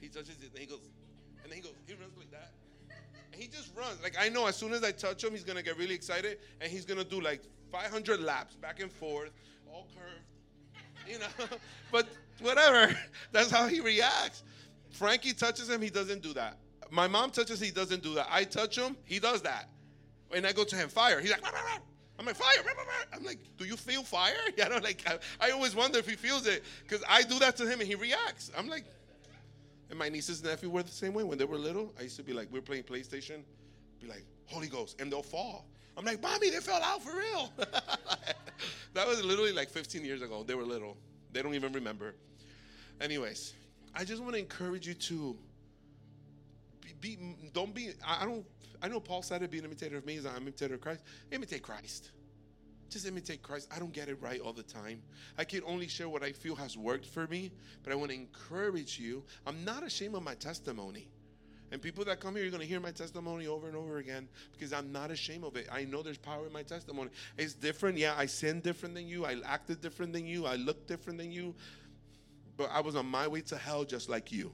He 0.00 0.08
touches 0.08 0.30
it, 0.42 0.50
and 0.50 0.58
he 0.58 0.66
goes, 0.66 0.80
and 1.44 1.52
then 1.52 1.58
he 1.58 1.62
goes, 1.62 1.74
he 1.86 1.94
runs 1.94 2.16
like 2.18 2.32
that. 2.32 2.50
And 3.32 3.40
he 3.40 3.46
just 3.46 3.70
runs. 3.76 4.02
Like 4.02 4.16
I 4.20 4.28
know 4.28 4.46
as 4.46 4.56
soon 4.56 4.72
as 4.72 4.82
I 4.82 4.90
touch 4.90 5.22
him, 5.22 5.30
he's 5.30 5.44
gonna 5.44 5.62
get 5.62 5.78
really 5.78 5.94
excited, 5.94 6.38
and 6.60 6.72
he's 6.72 6.84
gonna 6.84 7.04
do 7.04 7.20
like 7.20 7.42
500 7.70 8.20
laps 8.20 8.56
back 8.56 8.80
and 8.80 8.90
forth, 8.90 9.30
all 9.72 9.86
curved, 9.94 11.08
you 11.08 11.20
know. 11.20 11.56
but 11.92 12.08
whatever, 12.40 12.92
that's 13.30 13.52
how 13.52 13.68
he 13.68 13.80
reacts. 13.80 14.42
Frankie 14.90 15.34
touches 15.34 15.70
him, 15.70 15.80
he 15.80 15.90
doesn't 15.90 16.20
do 16.20 16.32
that. 16.32 16.58
My 16.90 17.08
mom 17.08 17.30
touches, 17.30 17.60
he 17.60 17.70
doesn't 17.70 18.02
do 18.02 18.14
that. 18.14 18.28
I 18.30 18.44
touch 18.44 18.76
him, 18.76 18.96
he 19.04 19.18
does 19.18 19.42
that. 19.42 19.68
And 20.34 20.46
I 20.46 20.52
go 20.52 20.64
to 20.64 20.76
him, 20.76 20.88
fire. 20.88 21.20
He's 21.20 21.30
like, 21.30 21.42
"Rah, 21.42 21.50
rah, 21.50 21.60
rah." 21.60 21.78
I'm 22.18 22.26
like, 22.26 22.36
fire. 22.36 22.62
rah, 22.64 22.72
rah, 22.72 22.82
rah." 22.82 23.16
I'm 23.16 23.24
like, 23.24 23.38
do 23.58 23.64
you 23.64 23.76
feel 23.76 24.02
fire? 24.02 24.34
Yeah, 24.56 24.68
I 24.70 24.78
like. 24.78 25.02
I, 25.06 25.48
I 25.48 25.50
always 25.50 25.74
wonder 25.74 25.98
if 25.98 26.08
he 26.08 26.16
feels 26.16 26.46
it 26.46 26.64
because 26.82 27.04
I 27.08 27.22
do 27.22 27.38
that 27.38 27.56
to 27.58 27.64
him 27.66 27.80
and 27.80 27.88
he 27.88 27.94
reacts. 27.94 28.50
I'm 28.56 28.68
like, 28.68 28.84
and 29.90 29.98
my 29.98 30.08
nieces 30.08 30.40
and 30.40 30.50
nephew 30.50 30.70
were 30.70 30.82
the 30.82 30.90
same 30.90 31.14
way 31.14 31.22
when 31.22 31.38
they 31.38 31.44
were 31.44 31.58
little. 31.58 31.92
I 31.98 32.02
used 32.02 32.16
to 32.16 32.22
be 32.22 32.32
like, 32.32 32.48
we're 32.50 32.62
playing 32.62 32.84
PlayStation, 32.84 33.42
be 34.00 34.08
like, 34.08 34.24
Holy 34.46 34.66
Ghost, 34.66 35.00
and 35.00 35.12
they'll 35.12 35.22
fall. 35.22 35.66
I'm 35.96 36.04
like, 36.04 36.20
Mommy, 36.20 36.50
they 36.50 36.58
fell 36.58 36.82
out 36.82 37.02
for 37.02 37.16
real. 37.16 37.52
that 38.94 39.06
was 39.06 39.24
literally 39.24 39.52
like 39.52 39.70
15 39.70 40.04
years 40.04 40.22
ago. 40.22 40.42
They 40.42 40.54
were 40.54 40.64
little. 40.64 40.96
They 41.32 41.42
don't 41.42 41.54
even 41.54 41.72
remember. 41.72 42.14
Anyways, 43.00 43.54
I 43.94 44.04
just 44.04 44.22
want 44.22 44.34
to 44.34 44.38
encourage 44.38 44.86
you 44.86 44.94
to 44.94 45.36
be, 47.00 47.18
don't 47.52 47.74
be 47.74 47.90
I 48.06 48.24
don't 48.24 48.44
I 48.82 48.88
know 48.88 49.00
Paul 49.00 49.22
said 49.22 49.42
it 49.42 49.50
be 49.50 49.58
an 49.58 49.64
imitator 49.64 49.96
of 49.96 50.06
me 50.06 50.16
as 50.18 50.26
I'm 50.26 50.36
imitator 50.36 50.74
of 50.74 50.80
Christ. 50.80 51.02
Imitate 51.30 51.62
Christ. 51.62 52.10
Just 52.88 53.06
imitate 53.06 53.42
Christ. 53.42 53.68
I 53.74 53.78
don't 53.78 53.92
get 53.92 54.08
it 54.08 54.18
right 54.20 54.40
all 54.40 54.52
the 54.52 54.62
time. 54.62 55.02
I 55.36 55.44
can 55.44 55.62
only 55.66 55.88
share 55.88 56.08
what 56.08 56.22
I 56.22 56.32
feel 56.32 56.54
has 56.56 56.76
worked 56.76 57.06
for 57.06 57.26
me, 57.26 57.50
but 57.82 57.92
I 57.92 57.96
want 57.96 58.10
to 58.10 58.16
encourage 58.16 58.98
you. 58.98 59.24
I'm 59.46 59.64
not 59.64 59.82
ashamed 59.82 60.14
of 60.14 60.22
my 60.22 60.34
testimony. 60.34 61.08
And 61.72 61.82
people 61.82 62.04
that 62.04 62.20
come 62.20 62.34
here, 62.34 62.44
you're 62.44 62.52
going 62.52 62.62
to 62.62 62.68
hear 62.68 62.78
my 62.78 62.92
testimony 62.92 63.48
over 63.48 63.66
and 63.66 63.76
over 63.76 63.98
again 63.98 64.28
because 64.52 64.72
I'm 64.72 64.92
not 64.92 65.10
ashamed 65.10 65.42
of 65.42 65.56
it. 65.56 65.66
I 65.72 65.84
know 65.84 66.00
there's 66.00 66.18
power 66.18 66.46
in 66.46 66.52
my 66.52 66.62
testimony. 66.62 67.10
It's 67.36 67.54
different. 67.54 67.98
Yeah, 67.98 68.14
I 68.16 68.26
sin 68.26 68.60
different 68.60 68.94
than 68.94 69.08
you. 69.08 69.24
I 69.24 69.36
acted 69.44 69.80
different 69.80 70.12
than 70.12 70.26
you. 70.26 70.46
I 70.46 70.54
looked 70.54 70.86
different 70.86 71.18
than 71.18 71.32
you. 71.32 71.56
But 72.56 72.70
I 72.72 72.80
was 72.80 72.94
on 72.94 73.06
my 73.06 73.26
way 73.26 73.40
to 73.42 73.56
hell 73.56 73.84
just 73.84 74.08
like 74.08 74.30
you. 74.30 74.52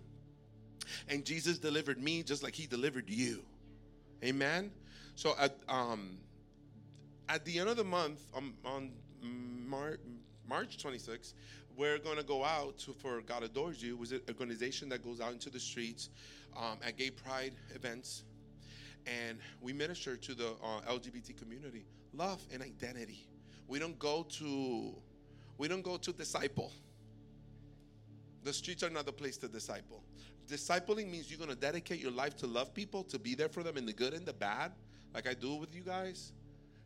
And 1.09 1.25
Jesus 1.25 1.59
delivered 1.59 2.03
me 2.03 2.23
just 2.23 2.42
like 2.42 2.55
he 2.55 2.66
delivered 2.66 3.09
you. 3.09 3.42
Amen. 4.25 4.71
So 5.14 5.35
at 5.38 5.57
um 5.68 6.18
at 7.29 7.45
the 7.45 7.59
end 7.59 7.68
of 7.68 7.77
the 7.77 7.85
month 7.85 8.21
um, 8.37 8.55
on 8.64 8.90
Mar- 9.23 9.99
March 10.49 10.77
26th, 10.83 11.35
we're 11.77 11.99
going 11.99 12.16
to 12.18 12.23
go 12.25 12.45
out 12.45 12.77
to, 12.81 12.92
for 12.92 13.21
God 13.23 13.42
Adores 13.42 13.83
You, 13.83 13.97
was 13.97 14.12
an 14.12 14.21
organization 14.29 14.88
that 14.90 15.03
goes 15.03 15.21
out 15.21 15.33
into 15.33 15.49
the 15.49 15.61
streets 15.61 16.11
um, 16.57 16.77
at 16.87 16.99
gay 16.99 17.11
pride 17.11 17.55
events. 17.75 18.25
and 19.07 19.38
we 19.61 19.73
minister 19.73 20.16
to 20.16 20.35
the 20.35 20.49
uh, 20.62 20.92
LGBT 20.92 21.38
community. 21.38 21.85
Love 22.14 22.42
and 22.53 22.62
identity. 22.62 23.27
We 23.68 23.79
don't 23.79 23.99
go 23.99 24.25
to 24.38 24.95
we 25.59 25.68
don't 25.68 25.83
go 25.83 25.97
to 25.97 26.12
disciple. 26.12 26.71
The 28.42 28.52
streets 28.52 28.83
are 28.83 28.90
not 28.90 29.07
the 29.07 29.12
place 29.12 29.37
to 29.38 29.48
disciple. 29.48 30.02
Discipling 30.48 31.11
means 31.11 31.31
you're 31.31 31.38
going 31.38 31.50
to 31.50 31.57
dedicate 31.57 32.00
your 32.00 32.11
life 32.11 32.37
to 32.38 32.46
love 32.46 32.74
people, 32.74 33.05
to 33.05 33.18
be 33.18 33.35
there 33.35 33.48
for 33.48 33.62
them 33.62 33.76
in 33.76 33.87
the 33.87 33.92
good 33.92 34.14
and 34.14 34.26
the 34.26 34.33
bad, 34.33 34.72
like 35.14 35.28
I 35.28 35.35
do 35.35 35.55
with 35.55 35.74
you 35.74 35.83
guys. 35.83 36.33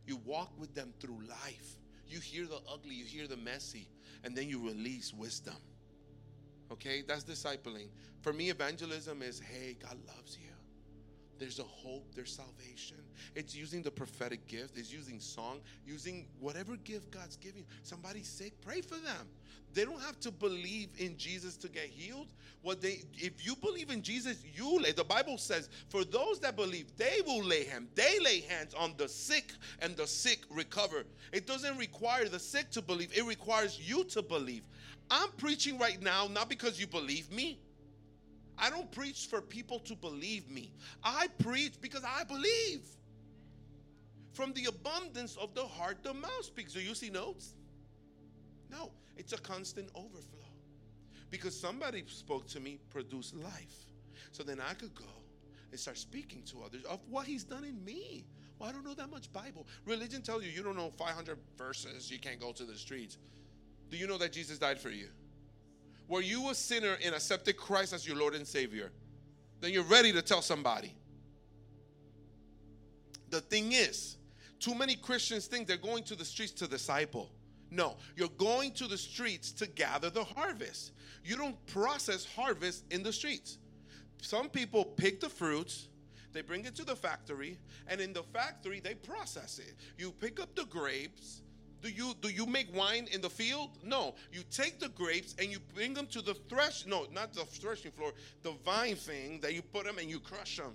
You 0.05 0.17
walk 0.17 0.51
with 0.57 0.73
them 0.73 0.93
through 0.99 1.19
life. 1.27 1.77
You 2.07 2.19
hear 2.19 2.45
the 2.45 2.59
ugly, 2.71 2.95
you 2.95 3.05
hear 3.05 3.27
the 3.27 3.37
messy, 3.37 3.89
and 4.23 4.35
then 4.35 4.47
you 4.47 4.65
release 4.65 5.13
wisdom. 5.13 5.57
Okay, 6.71 7.03
that's 7.05 7.23
discipling. 7.23 7.89
For 8.21 8.33
me, 8.33 8.49
evangelism 8.49 9.21
is 9.21 9.39
hey, 9.39 9.75
God 9.81 9.97
loves 10.07 10.37
you. 10.37 10.56
There's 11.39 11.59
a 11.59 11.63
hope, 11.63 12.05
there's 12.15 12.33
salvation. 12.35 12.97
It's 13.35 13.55
using 13.55 13.81
the 13.81 13.91
prophetic 13.91 14.47
gift, 14.47 14.77
it's 14.77 14.91
using 14.91 15.19
song, 15.19 15.59
using 15.85 16.27
whatever 16.39 16.75
gift 16.77 17.11
God's 17.11 17.37
giving. 17.37 17.65
Somebody's 17.83 18.27
sick, 18.27 18.53
pray 18.61 18.81
for 18.81 18.95
them. 18.95 19.27
They 19.73 19.85
don't 19.85 20.01
have 20.01 20.19
to 20.21 20.31
believe 20.31 20.89
in 20.97 21.17
Jesus 21.17 21.55
to 21.57 21.69
get 21.69 21.85
healed. 21.85 22.27
What 22.63 22.81
they 22.81 23.03
if 23.13 23.45
you 23.45 23.55
believe 23.55 23.91
in 23.91 24.01
Jesus, 24.01 24.43
you 24.55 24.79
lay. 24.79 24.91
The 24.91 25.03
Bible 25.03 25.37
says, 25.37 25.69
for 25.89 26.03
those 26.03 26.39
that 26.39 26.55
believe, 26.55 26.87
they 26.97 27.21
will 27.25 27.43
lay 27.43 27.65
hands. 27.65 27.89
They 27.93 28.17
lay 28.19 28.41
hands 28.41 28.73
on 28.73 28.95
the 28.97 29.07
sick 29.07 29.53
and 29.79 29.95
the 29.95 30.07
sick 30.07 30.39
recover. 30.49 31.03
It 31.31 31.45
doesn't 31.45 31.77
require 31.77 32.27
the 32.27 32.39
sick 32.39 32.71
to 32.71 32.81
believe, 32.81 33.15
it 33.15 33.25
requires 33.25 33.79
you 33.79 34.03
to 34.05 34.21
believe. 34.21 34.63
I'm 35.09 35.29
preaching 35.37 35.77
right 35.77 36.01
now 36.01 36.27
not 36.27 36.49
because 36.49 36.79
you 36.79 36.87
believe 36.87 37.31
me. 37.31 37.59
I 38.57 38.69
don't 38.69 38.91
preach 38.91 39.27
for 39.27 39.41
people 39.41 39.79
to 39.79 39.95
believe 39.95 40.49
me. 40.49 40.71
I 41.03 41.27
preach 41.39 41.73
because 41.79 42.03
I 42.03 42.23
believe. 42.23 42.81
From 44.33 44.53
the 44.53 44.65
abundance 44.65 45.35
of 45.37 45.53
the 45.55 45.63
heart, 45.63 46.03
the 46.03 46.13
mouth 46.13 46.43
speaks. 46.43 46.73
Do 46.73 46.79
you 46.79 46.95
see 46.95 47.09
notes? 47.09 47.55
No, 48.69 48.91
it's 49.15 49.33
a 49.33 49.37
constant 49.37 49.89
overflow. 49.95 50.45
Because 51.29 51.59
somebody 51.59 52.03
spoke 52.07 52.47
to 52.49 52.59
me, 52.59 52.79
produce 52.89 53.33
life. 53.33 53.85
So 54.31 54.43
then 54.43 54.59
I 54.59 54.73
could 54.73 54.93
go 54.95 55.05
and 55.71 55.79
start 55.79 55.97
speaking 55.97 56.43
to 56.43 56.63
others 56.63 56.83
of 56.83 56.99
what 57.09 57.25
he's 57.27 57.43
done 57.43 57.63
in 57.63 57.83
me. 57.83 58.25
Well, 58.59 58.69
I 58.69 58.71
don't 58.71 58.85
know 58.85 58.93
that 58.93 59.11
much 59.11 59.31
Bible. 59.31 59.67
Religion 59.85 60.21
tells 60.21 60.43
you 60.43 60.49
you 60.49 60.63
don't 60.63 60.77
know 60.77 60.91
500 60.97 61.37
verses, 61.57 62.09
you 62.09 62.19
can't 62.19 62.39
go 62.39 62.51
to 62.51 62.63
the 62.63 62.75
streets. 62.75 63.17
Do 63.89 63.97
you 63.97 64.07
know 64.07 64.17
that 64.17 64.31
Jesus 64.33 64.57
died 64.57 64.79
for 64.79 64.89
you? 64.89 65.09
Were 66.07 66.21
you 66.21 66.49
a 66.49 66.55
sinner 66.55 66.97
and 67.03 67.13
accepted 67.13 67.57
Christ 67.57 67.93
as 67.93 68.07
your 68.07 68.17
Lord 68.17 68.35
and 68.35 68.47
Savior? 68.47 68.91
Then 69.59 69.71
you're 69.71 69.83
ready 69.83 70.11
to 70.13 70.21
tell 70.21 70.41
somebody. 70.41 70.93
The 73.29 73.41
thing 73.41 73.73
is, 73.73 74.17
too 74.59 74.73
many 74.73 74.95
Christians 74.95 75.47
think 75.47 75.67
they're 75.67 75.77
going 75.77 76.03
to 76.05 76.15
the 76.15 76.25
streets 76.25 76.53
to 76.53 76.67
disciple. 76.67 77.29
No, 77.69 77.97
you're 78.15 78.29
going 78.29 78.71
to 78.73 78.87
the 78.87 78.97
streets 78.97 79.51
to 79.53 79.67
gather 79.67 80.09
the 80.09 80.23
harvest. 80.23 80.93
You 81.23 81.35
don't 81.35 81.65
process 81.67 82.25
harvest 82.25 82.85
in 82.91 83.03
the 83.03 83.11
streets. 83.11 83.57
Some 84.21 84.49
people 84.49 84.85
pick 84.85 85.19
the 85.19 85.29
fruits, 85.29 85.89
they 86.31 86.41
bring 86.41 86.65
it 86.65 86.75
to 86.75 86.85
the 86.85 86.95
factory, 86.95 87.57
and 87.87 87.99
in 87.99 88.13
the 88.13 88.23
factory 88.23 88.79
they 88.79 88.95
process 88.95 89.59
it. 89.59 89.75
You 89.97 90.11
pick 90.11 90.39
up 90.39 90.55
the 90.55 90.65
grapes, 90.65 91.41
do 91.81 91.89
you 91.89 92.13
do 92.21 92.29
you 92.29 92.45
make 92.45 92.75
wine 92.75 93.07
in 93.11 93.21
the 93.21 93.29
field? 93.29 93.69
No. 93.83 94.15
You 94.31 94.41
take 94.51 94.79
the 94.79 94.89
grapes 94.89 95.35
and 95.39 95.51
you 95.51 95.59
bring 95.73 95.93
them 95.93 96.07
to 96.07 96.21
the 96.21 96.33
thresh. 96.49 96.85
No, 96.85 97.05
not 97.11 97.33
the 97.33 97.45
threshing 97.45 97.91
floor. 97.91 98.13
The 98.43 98.53
vine 98.65 98.95
thing 98.95 99.39
that 99.41 99.53
you 99.53 99.61
put 99.61 99.85
them 99.85 99.97
and 99.97 100.09
you 100.09 100.19
crush 100.19 100.57
them. 100.57 100.73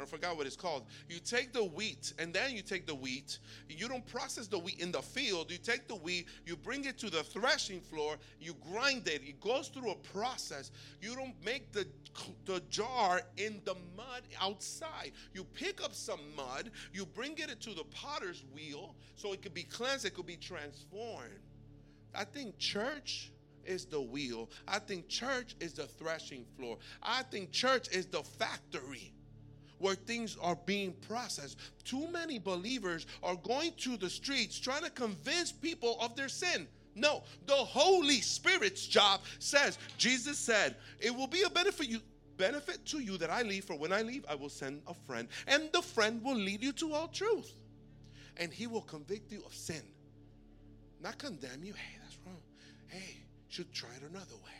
I 0.00 0.04
forgot 0.04 0.36
what 0.36 0.46
it's 0.46 0.56
called. 0.56 0.86
You 1.08 1.18
take 1.18 1.52
the 1.52 1.64
wheat 1.64 2.12
and 2.18 2.32
then 2.32 2.54
you 2.54 2.62
take 2.62 2.86
the 2.86 2.94
wheat. 2.94 3.38
You 3.68 3.88
don't 3.88 4.06
process 4.06 4.46
the 4.46 4.58
wheat 4.58 4.80
in 4.80 4.92
the 4.92 5.02
field. 5.02 5.50
You 5.50 5.58
take 5.58 5.88
the 5.88 5.96
wheat, 5.96 6.26
you 6.46 6.56
bring 6.56 6.84
it 6.84 6.98
to 6.98 7.10
the 7.10 7.22
threshing 7.22 7.80
floor, 7.80 8.16
you 8.40 8.54
grind 8.72 9.08
it. 9.08 9.22
It 9.24 9.40
goes 9.40 9.68
through 9.68 9.90
a 9.90 9.96
process. 9.96 10.70
You 11.00 11.14
don't 11.14 11.34
make 11.44 11.72
the, 11.72 11.86
the 12.44 12.60
jar 12.70 13.22
in 13.36 13.60
the 13.64 13.74
mud 13.96 14.22
outside. 14.40 15.12
You 15.32 15.44
pick 15.44 15.82
up 15.82 15.94
some 15.94 16.20
mud, 16.36 16.70
you 16.92 17.06
bring 17.06 17.32
it 17.38 17.60
to 17.60 17.70
the 17.74 17.84
potter's 17.84 18.44
wheel 18.54 18.94
so 19.16 19.32
it 19.32 19.42
could 19.42 19.54
be 19.54 19.64
cleansed, 19.64 20.04
it 20.04 20.14
could 20.14 20.26
be 20.26 20.36
transformed. 20.36 21.40
I 22.14 22.24
think 22.24 22.58
church 22.58 23.32
is 23.64 23.84
the 23.84 24.00
wheel. 24.00 24.48
I 24.66 24.78
think 24.78 25.08
church 25.08 25.54
is 25.60 25.74
the 25.74 25.86
threshing 25.86 26.44
floor. 26.56 26.78
I 27.02 27.22
think 27.24 27.52
church 27.52 27.88
is 27.94 28.06
the 28.06 28.22
factory 28.22 29.12
where 29.78 29.94
things 29.94 30.36
are 30.40 30.56
being 30.66 30.92
processed. 31.08 31.58
Too 31.84 32.08
many 32.08 32.38
believers 32.38 33.06
are 33.22 33.36
going 33.36 33.72
to 33.78 33.96
the 33.96 34.10
streets 34.10 34.58
trying 34.58 34.84
to 34.84 34.90
convince 34.90 35.52
people 35.52 35.98
of 36.00 36.16
their 36.16 36.28
sin. 36.28 36.66
No, 36.94 37.22
the 37.46 37.54
Holy 37.54 38.20
Spirit's 38.20 38.86
job 38.86 39.20
says, 39.38 39.78
Jesus 39.98 40.38
said, 40.38 40.74
it 40.98 41.14
will 41.14 41.28
be 41.28 41.42
a 41.42 41.50
benefit 41.50 41.88
you 41.88 42.00
benefit 42.36 42.86
to 42.86 43.00
you 43.00 43.18
that 43.18 43.30
I 43.30 43.42
leave, 43.42 43.64
for 43.64 43.74
when 43.74 43.92
I 43.92 44.02
leave, 44.02 44.24
I 44.28 44.36
will 44.36 44.48
send 44.48 44.80
a 44.86 44.94
friend, 44.94 45.28
and 45.48 45.68
the 45.72 45.82
friend 45.82 46.22
will 46.22 46.36
lead 46.36 46.62
you 46.62 46.72
to 46.74 46.94
all 46.94 47.08
truth. 47.08 47.52
And 48.36 48.52
he 48.52 48.68
will 48.68 48.82
convict 48.82 49.32
you 49.32 49.42
of 49.44 49.52
sin. 49.52 49.82
Not 51.00 51.18
condemn 51.18 51.64
you. 51.64 51.72
Hey, 51.72 51.98
that's 52.00 52.16
wrong. 52.24 52.40
Hey, 52.86 53.16
should 53.48 53.72
try 53.72 53.90
it 53.96 54.08
another 54.08 54.36
way. 54.36 54.58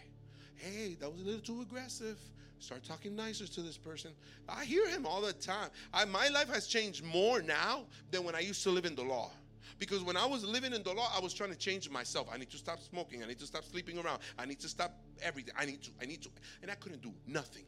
Hey, 0.57 0.97
that 1.01 1.11
was 1.11 1.21
a 1.21 1.25
little 1.25 1.41
too 1.41 1.63
aggressive. 1.63 2.19
Start 2.61 2.85
talking 2.85 3.14
nicer 3.14 3.47
to 3.47 3.62
this 3.62 3.77
person. 3.77 4.11
I 4.49 4.64
hear 4.64 4.88
him 4.88 5.07
all 5.07 5.21
the 5.21 5.33
time. 5.33 5.71
I, 5.92 6.05
my 6.05 6.29
life 6.29 6.53
has 6.53 6.66
changed 6.66 7.05
more 7.05 7.40
now 7.40 7.85
than 8.11 8.25
when 8.25 8.35
I 8.35 8.40
used 8.40 8.62
to 8.64 8.71
live 8.71 8.85
in 8.85 8.94
the 8.94 9.03
law. 9.03 9.31
Because 9.79 10.03
when 10.03 10.16
I 10.16 10.27
was 10.27 10.44
living 10.44 10.73
in 10.73 10.83
the 10.83 10.92
law, 10.92 11.11
I 11.16 11.21
was 11.21 11.33
trying 11.33 11.51
to 11.51 11.57
change 11.57 11.88
myself. 11.88 12.29
I 12.33 12.37
need 12.37 12.51
to 12.51 12.57
stop 12.57 12.81
smoking. 12.81 13.23
I 13.23 13.27
need 13.27 13.38
to 13.38 13.47
stop 13.47 13.64
sleeping 13.64 13.99
around. 13.99 14.21
I 14.38 14.44
need 14.44 14.59
to 14.61 14.68
stop 14.68 14.92
everything. 15.23 15.55
I 15.57 15.66
need 15.66 15.83
to, 15.83 15.90
I 16.03 16.07
need 16.07 16.23
to. 16.23 16.31
And 16.62 16.71
I 16.71 16.75
couldn't 16.75 17.03
do 17.03 17.12
nothing. 17.27 17.64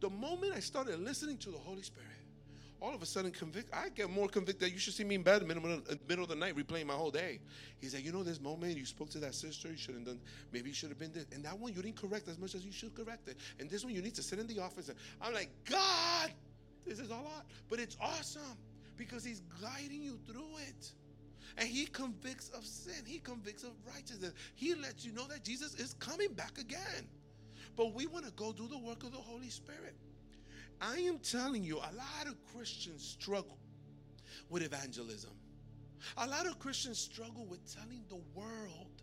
The 0.00 0.10
moment 0.10 0.52
I 0.54 0.60
started 0.60 1.00
listening 1.00 1.38
to 1.38 1.50
the 1.50 1.58
Holy 1.58 1.82
Spirit, 1.82 2.10
all 2.82 2.94
of 2.94 3.00
a 3.00 3.06
sudden 3.06 3.30
convict. 3.30 3.72
I 3.72 3.88
get 3.90 4.10
more 4.10 4.28
convicted. 4.28 4.72
You 4.72 4.78
should 4.78 4.94
see 4.94 5.04
me 5.04 5.14
in 5.14 5.22
bed 5.22 5.42
in 5.42 5.48
the 5.48 5.54
middle, 5.54 5.72
of, 5.72 5.88
uh, 5.88 5.94
middle 6.08 6.24
of 6.24 6.30
the 6.30 6.36
night 6.36 6.56
replaying 6.56 6.86
my 6.86 6.94
whole 6.94 7.12
day. 7.12 7.38
He's 7.80 7.94
like, 7.94 8.04
you 8.04 8.12
know, 8.12 8.24
this 8.24 8.40
moment 8.40 8.76
you 8.76 8.84
spoke 8.84 9.08
to 9.10 9.18
that 9.18 9.34
sister, 9.34 9.68
you 9.68 9.76
should 9.76 9.94
have 9.94 10.04
done. 10.04 10.20
Maybe 10.52 10.70
you 10.70 10.74
should 10.74 10.88
have 10.88 10.98
been 10.98 11.12
there. 11.12 11.24
And 11.32 11.44
that 11.44 11.58
one 11.58 11.72
you 11.72 11.80
didn't 11.80 12.00
correct 12.00 12.26
as 12.28 12.38
much 12.38 12.54
as 12.54 12.64
you 12.64 12.72
should 12.72 12.94
correct 12.94 13.28
it. 13.28 13.36
And 13.60 13.70
this 13.70 13.84
one 13.84 13.94
you 13.94 14.02
need 14.02 14.16
to 14.16 14.22
sit 14.22 14.38
in 14.40 14.48
the 14.48 14.58
office. 14.58 14.88
And 14.88 14.98
I'm 15.20 15.32
like, 15.32 15.50
God, 15.64 16.32
this 16.84 16.98
is 16.98 17.10
a 17.10 17.14
lot, 17.14 17.46
but 17.70 17.78
it's 17.78 17.96
awesome 18.00 18.58
because 18.96 19.24
He's 19.24 19.42
guiding 19.62 20.02
you 20.02 20.18
through 20.26 20.56
it. 20.68 20.92
And 21.58 21.68
he 21.68 21.84
convicts 21.84 22.48
of 22.50 22.64
sin. 22.64 23.04
He 23.04 23.18
convicts 23.18 23.62
of 23.62 23.72
righteousness. 23.86 24.32
He 24.54 24.74
lets 24.74 25.04
you 25.04 25.12
know 25.12 25.26
that 25.28 25.44
Jesus 25.44 25.74
is 25.74 25.92
coming 25.94 26.32
back 26.32 26.56
again. 26.58 27.06
But 27.76 27.94
we 27.94 28.06
want 28.06 28.24
to 28.24 28.32
go 28.32 28.52
do 28.52 28.66
the 28.66 28.78
work 28.78 29.02
of 29.02 29.12
the 29.12 29.18
Holy 29.18 29.50
Spirit. 29.50 29.94
I 30.82 30.98
am 30.98 31.18
telling 31.18 31.62
you, 31.62 31.76
a 31.76 31.94
lot 31.94 32.26
of 32.26 32.34
Christians 32.54 33.06
struggle 33.06 33.56
with 34.50 34.64
evangelism. 34.64 35.30
A 36.16 36.26
lot 36.26 36.46
of 36.46 36.58
Christians 36.58 36.98
struggle 36.98 37.46
with 37.46 37.60
telling 37.72 38.04
the 38.08 38.20
world 38.34 39.02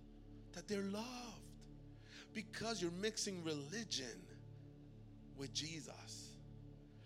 that 0.51 0.67
they're 0.67 0.83
loved 0.83 1.59
because 2.33 2.81
you're 2.81 2.91
mixing 2.91 3.41
religion 3.45 4.21
with 5.37 5.53
Jesus. 5.53 6.33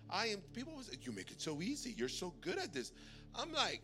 I 0.10 0.28
am, 0.28 0.40
people 0.54 0.74
say, 0.82 0.98
you 1.04 1.12
make 1.12 1.30
it 1.30 1.40
so 1.40 1.62
easy. 1.62 1.94
You're 1.96 2.10
so 2.10 2.34
good 2.42 2.58
at 2.58 2.74
this. 2.74 2.92
I'm 3.36 3.54
like, 3.54 3.84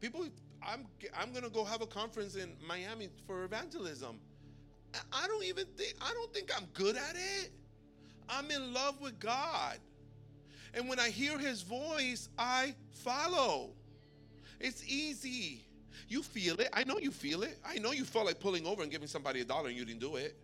people, 0.00 0.26
I'm, 0.66 0.86
I'm 1.14 1.30
going 1.32 1.44
to 1.44 1.50
go 1.50 1.62
have 1.62 1.82
a 1.82 1.86
conference 1.86 2.36
in 2.36 2.54
Miami 2.66 3.10
for 3.26 3.44
evangelism. 3.44 4.18
I 5.12 5.26
don't 5.26 5.44
even 5.44 5.66
think, 5.76 5.94
I 6.00 6.12
don't 6.14 6.32
think 6.32 6.50
I'm 6.56 6.66
good 6.72 6.96
at 6.96 7.16
it. 7.16 7.50
I'm 8.28 8.50
in 8.50 8.72
love 8.72 9.00
with 9.00 9.18
God. 9.18 9.78
And 10.74 10.88
when 10.88 10.98
I 10.98 11.10
hear 11.10 11.38
his 11.38 11.62
voice, 11.62 12.28
I 12.38 12.74
follow. 12.90 13.70
It's 14.60 14.84
easy. 14.86 15.64
You 16.08 16.22
feel 16.22 16.58
it. 16.60 16.68
I 16.72 16.84
know 16.84 16.98
you 16.98 17.10
feel 17.10 17.42
it. 17.42 17.58
I 17.64 17.78
know 17.78 17.92
you 17.92 18.04
felt 18.04 18.26
like 18.26 18.40
pulling 18.40 18.66
over 18.66 18.82
and 18.82 18.90
giving 18.90 19.08
somebody 19.08 19.40
a 19.40 19.44
dollar 19.44 19.68
and 19.68 19.76
you 19.76 19.84
didn't 19.84 20.00
do 20.00 20.16
it. 20.16 20.36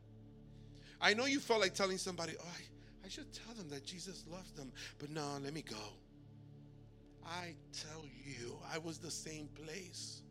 I 1.00 1.14
know 1.14 1.24
you 1.24 1.40
felt 1.40 1.60
like 1.60 1.74
telling 1.74 1.98
somebody, 1.98 2.34
oh, 2.40 2.46
I, 2.46 3.06
I 3.06 3.08
should 3.08 3.32
tell 3.32 3.54
them 3.54 3.68
that 3.70 3.84
Jesus 3.84 4.24
loves 4.30 4.52
them, 4.52 4.72
but 4.98 5.10
no, 5.10 5.38
let 5.42 5.52
me 5.52 5.62
go. 5.62 5.76
I 7.24 7.54
tell 7.72 8.04
you, 8.24 8.58
I 8.72 8.78
was 8.78 8.98
the 8.98 9.10
same 9.10 9.48
place. 9.48 10.22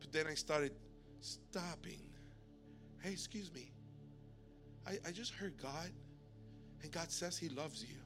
But 0.00 0.12
then 0.12 0.26
I 0.26 0.34
started 0.34 0.72
stopping. 1.20 2.02
Hey, 3.02 3.12
excuse 3.12 3.52
me. 3.52 3.72
I, 4.86 4.98
I 5.06 5.12
just 5.12 5.32
heard 5.32 5.54
God 5.60 5.90
and 6.84 6.92
God 6.92 7.10
says 7.10 7.38
He 7.38 7.48
loves 7.48 7.82
you. 7.82 7.96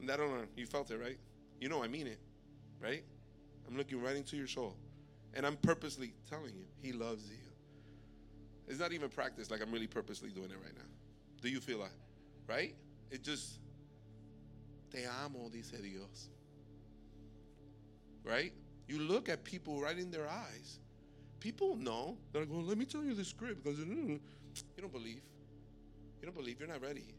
And 0.00 0.08
know, 0.08 0.42
you 0.56 0.66
felt 0.66 0.90
it, 0.90 0.98
right? 0.98 1.18
You 1.60 1.68
know 1.68 1.84
I 1.84 1.88
mean 1.88 2.08
it, 2.08 2.18
right? 2.82 3.04
I'm 3.68 3.76
looking 3.76 4.02
right 4.02 4.16
into 4.16 4.36
your 4.36 4.48
soul. 4.48 4.76
And 5.34 5.46
I'm 5.46 5.56
purposely 5.56 6.14
telling 6.28 6.56
you, 6.56 6.64
He 6.82 6.92
loves 6.92 7.30
you. 7.30 7.36
It's 8.66 8.80
not 8.80 8.92
even 8.92 9.08
practice, 9.08 9.52
like 9.52 9.62
I'm 9.62 9.70
really 9.70 9.86
purposely 9.86 10.30
doing 10.30 10.50
it 10.50 10.58
right 10.62 10.74
now. 10.74 10.84
Do 11.40 11.48
you 11.48 11.60
feel 11.60 11.78
that? 11.78 11.92
Right? 12.48 12.74
It 13.10 13.22
just, 13.22 13.60
Te 14.92 15.04
amo, 15.24 15.48
dice 15.48 15.70
Dios. 15.80 16.28
Right? 18.24 18.52
You 18.88 18.98
look 18.98 19.28
at 19.28 19.44
people 19.44 19.80
right 19.80 19.96
in 19.96 20.10
their 20.10 20.28
eyes. 20.28 20.80
People 21.38 21.76
know. 21.76 22.16
They're 22.32 22.46
going, 22.46 22.66
let 22.66 22.78
me 22.78 22.84
tell 22.84 23.04
you 23.04 23.14
the 23.14 23.24
script 23.24 23.62
because 23.62 23.78
mm, 23.78 24.18
you 24.18 24.80
don't 24.80 24.92
believe. 24.92 25.20
You 26.20 26.26
don't 26.26 26.36
believe. 26.36 26.58
You're 26.60 26.68
not 26.68 26.82
ready. 26.82 27.14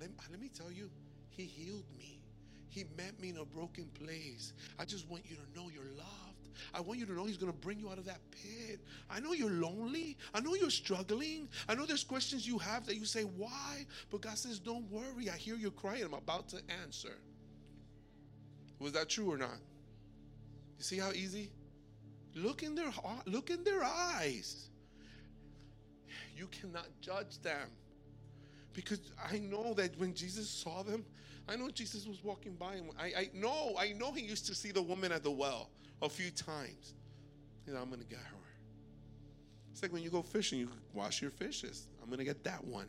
Let, 0.00 0.10
let 0.30 0.40
me 0.40 0.48
tell 0.48 0.70
you, 0.70 0.90
He 1.30 1.44
healed 1.44 1.84
me. 1.96 2.20
He 2.68 2.84
met 2.96 3.18
me 3.20 3.30
in 3.30 3.38
a 3.38 3.44
broken 3.44 3.86
place. 3.94 4.52
I 4.78 4.84
just 4.84 5.08
want 5.08 5.24
you 5.28 5.36
to 5.36 5.58
know 5.58 5.68
you're 5.74 5.84
loved. 5.96 6.48
I 6.72 6.80
want 6.80 6.98
you 6.98 7.06
to 7.06 7.12
know 7.12 7.24
He's 7.24 7.36
going 7.36 7.52
to 7.52 7.58
bring 7.58 7.80
you 7.80 7.90
out 7.90 7.98
of 7.98 8.04
that 8.04 8.20
pit. 8.30 8.80
I 9.10 9.20
know 9.20 9.32
you're 9.32 9.50
lonely. 9.50 10.16
I 10.34 10.40
know 10.40 10.54
you're 10.54 10.70
struggling. 10.70 11.48
I 11.68 11.74
know 11.74 11.86
there's 11.86 12.04
questions 12.04 12.46
you 12.46 12.58
have 12.58 12.86
that 12.86 12.96
you 12.96 13.04
say, 13.04 13.22
why? 13.22 13.86
But 14.10 14.20
God 14.20 14.38
says, 14.38 14.58
don't 14.58 14.90
worry. 14.90 15.28
I 15.28 15.36
hear 15.36 15.56
you 15.56 15.70
crying. 15.70 16.04
I'm 16.04 16.14
about 16.14 16.48
to 16.50 16.60
answer. 16.82 17.16
Was 18.78 18.92
that 18.92 19.08
true 19.08 19.30
or 19.32 19.36
not? 19.36 19.58
You 20.78 20.84
see 20.84 20.98
how 20.98 21.10
easy? 21.12 21.50
Look 22.34 22.62
in 22.62 22.74
their 22.74 22.90
look 23.26 23.50
in 23.50 23.64
their 23.64 23.82
eyes. 23.84 24.69
You 26.40 26.46
cannot 26.46 26.86
judge 27.02 27.38
them. 27.42 27.68
Because 28.72 29.12
I 29.30 29.36
know 29.40 29.74
that 29.74 29.98
when 29.98 30.14
Jesus 30.14 30.48
saw 30.48 30.82
them, 30.82 31.04
I 31.46 31.54
know 31.54 31.68
Jesus 31.68 32.06
was 32.06 32.24
walking 32.24 32.54
by 32.54 32.76
him. 32.76 32.86
I, 32.98 33.06
I 33.08 33.30
know, 33.34 33.74
I 33.78 33.92
know 33.92 34.10
he 34.10 34.22
used 34.22 34.46
to 34.46 34.54
see 34.54 34.72
the 34.72 34.80
woman 34.80 35.12
at 35.12 35.22
the 35.22 35.30
well 35.30 35.68
a 36.00 36.08
few 36.08 36.30
times. 36.30 36.94
You 37.66 37.74
know, 37.74 37.80
I'm 37.82 37.90
gonna 37.90 38.04
get 38.04 38.20
her. 38.20 38.36
It's 39.70 39.82
like 39.82 39.92
when 39.92 40.02
you 40.02 40.08
go 40.08 40.22
fishing, 40.22 40.60
you 40.60 40.70
wash 40.94 41.20
your 41.20 41.30
fishes. 41.30 41.88
I'm 42.02 42.08
gonna 42.08 42.24
get 42.24 42.42
that 42.44 42.64
one. 42.64 42.86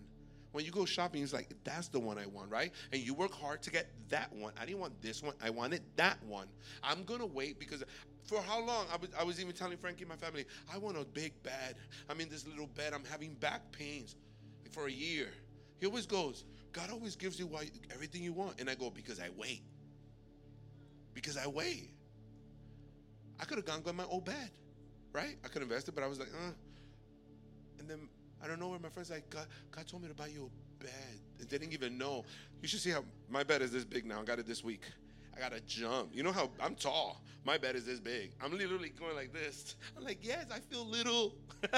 When 0.53 0.63
you 0.63 0.71
go 0.71 0.85
shopping, 0.85 1.21
it's 1.21 1.33
like, 1.33 1.49
that's 1.65 1.89
the 1.89 1.99
one 1.99 2.17
I 2.17 2.27
want, 2.27 2.49
right? 2.49 2.71
And 2.93 3.01
you 3.01 3.13
work 3.13 3.33
hard 3.33 3.61
to 3.63 3.69
get 3.69 3.87
that 4.09 4.31
one. 4.33 4.53
I 4.61 4.65
didn't 4.65 4.79
want 4.79 5.01
this 5.01 5.21
one, 5.21 5.33
I 5.43 5.49
wanted 5.49 5.81
that 5.97 6.23
one. 6.23 6.47
I'm 6.83 7.03
gonna 7.03 7.25
wait 7.25 7.59
because 7.59 7.83
for 8.23 8.41
how 8.41 8.63
long? 8.63 8.85
I 8.91 8.97
was, 8.97 9.09
I 9.19 9.23
was 9.23 9.39
even 9.39 9.53
telling 9.53 9.77
Frankie, 9.77 10.05
my 10.05 10.15
family, 10.15 10.45
I 10.73 10.77
want 10.77 10.97
a 10.97 11.05
big 11.05 11.41
bed. 11.43 11.75
I'm 12.09 12.19
in 12.19 12.29
this 12.29 12.47
little 12.47 12.67
bed, 12.67 12.93
I'm 12.93 13.05
having 13.05 13.33
back 13.35 13.71
pains 13.71 14.15
for 14.71 14.87
a 14.87 14.91
year. 14.91 15.27
He 15.79 15.85
always 15.85 16.05
goes, 16.05 16.45
God 16.71 16.89
always 16.91 17.15
gives 17.15 17.39
you 17.39 17.47
why, 17.47 17.69
everything 17.93 18.23
you 18.23 18.33
want. 18.33 18.59
And 18.59 18.69
I 18.69 18.75
go, 18.75 18.89
because 18.89 19.19
I 19.19 19.29
wait. 19.37 19.63
Because 21.13 21.37
I 21.37 21.47
wait. 21.47 21.89
I 23.39 23.45
could 23.45 23.57
have 23.57 23.65
gone 23.65 23.81
got 23.81 23.95
my 23.95 24.05
old 24.05 24.25
bed, 24.25 24.51
right? 25.11 25.35
I 25.43 25.47
could 25.47 25.61
have 25.61 25.63
invested, 25.63 25.95
but 25.95 26.03
I 26.03 26.07
was 26.07 26.19
like, 26.19 26.29
uh. 26.29 26.51
And 27.79 27.89
then 27.89 28.07
I 28.43 28.47
don't 28.47 28.59
know 28.59 28.69
where 28.69 28.79
my 28.79 28.89
friends 28.89 29.09
like, 29.09 29.29
God, 29.29 29.47
God 29.71 29.87
told 29.87 30.03
me 30.03 30.09
to 30.09 30.13
buy 30.13 30.27
you 30.27 30.49
a 30.49 30.83
bed. 30.83 31.19
And 31.39 31.49
they 31.49 31.57
didn't 31.57 31.73
even 31.73 31.97
know. 31.97 32.23
You 32.61 32.67
should 32.67 32.79
see 32.79 32.91
how 32.91 33.03
my 33.29 33.43
bed 33.43 33.61
is 33.61 33.71
this 33.71 33.83
big 33.83 34.05
now. 34.05 34.21
I 34.21 34.23
got 34.23 34.39
it 34.39 34.47
this 34.47 34.63
week. 34.63 34.83
I 35.35 35.39
got 35.39 35.51
to 35.53 35.61
jump. 35.61 36.09
You 36.13 36.23
know 36.23 36.31
how 36.31 36.49
I'm 36.59 36.75
tall. 36.75 37.21
My 37.43 37.57
bed 37.57 37.75
is 37.75 37.85
this 37.85 37.99
big. 37.99 38.31
I'm 38.43 38.55
literally 38.55 38.89
going 38.89 39.15
like 39.15 39.33
this. 39.33 39.75
I'm 39.97 40.03
like, 40.03 40.19
yes, 40.21 40.45
I 40.53 40.59
feel 40.59 40.85
little. 40.85 41.35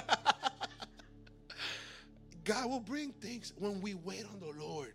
God 2.44 2.70
will 2.70 2.82
bring 2.82 3.12
things 3.12 3.54
when 3.58 3.80
we 3.82 3.94
wait 3.94 4.26
on 4.26 4.40
the 4.40 4.52
Lord. 4.62 4.94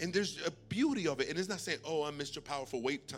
And 0.00 0.12
there's 0.12 0.44
a 0.46 0.50
beauty 0.68 1.06
of 1.06 1.20
it. 1.20 1.28
And 1.28 1.38
it's 1.38 1.48
not 1.48 1.60
saying, 1.60 1.78
oh, 1.84 2.04
I'm 2.04 2.18
Mr. 2.18 2.42
Powerful, 2.42 2.82
wait, 2.82 3.12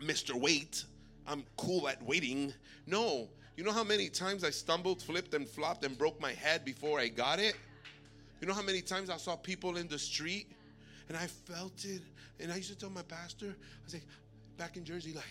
Mr. 0.00 0.34
Wait. 0.34 0.84
I'm 1.26 1.44
cool 1.56 1.88
at 1.88 2.02
waiting. 2.02 2.52
No. 2.86 3.28
You 3.56 3.64
know 3.64 3.72
how 3.72 3.84
many 3.84 4.08
times 4.08 4.44
I 4.44 4.50
stumbled, 4.50 5.02
flipped, 5.02 5.34
and 5.34 5.48
flopped 5.48 5.84
and 5.84 5.96
broke 5.96 6.20
my 6.20 6.32
head 6.32 6.64
before 6.64 7.00
I 7.00 7.08
got 7.08 7.38
it? 7.38 7.54
You 8.40 8.46
know 8.46 8.54
how 8.54 8.62
many 8.62 8.80
times 8.80 9.10
I 9.10 9.16
saw 9.16 9.36
people 9.36 9.76
in 9.76 9.88
the 9.88 9.98
street 9.98 10.52
and 11.08 11.16
I 11.16 11.26
felt 11.26 11.84
it. 11.84 12.02
And 12.40 12.52
I 12.52 12.56
used 12.56 12.70
to 12.70 12.78
tell 12.78 12.90
my 12.90 13.02
pastor, 13.02 13.46
I 13.46 13.84
was 13.84 13.94
like, 13.94 14.06
back 14.56 14.76
in 14.76 14.84
Jersey, 14.84 15.12
like, 15.12 15.24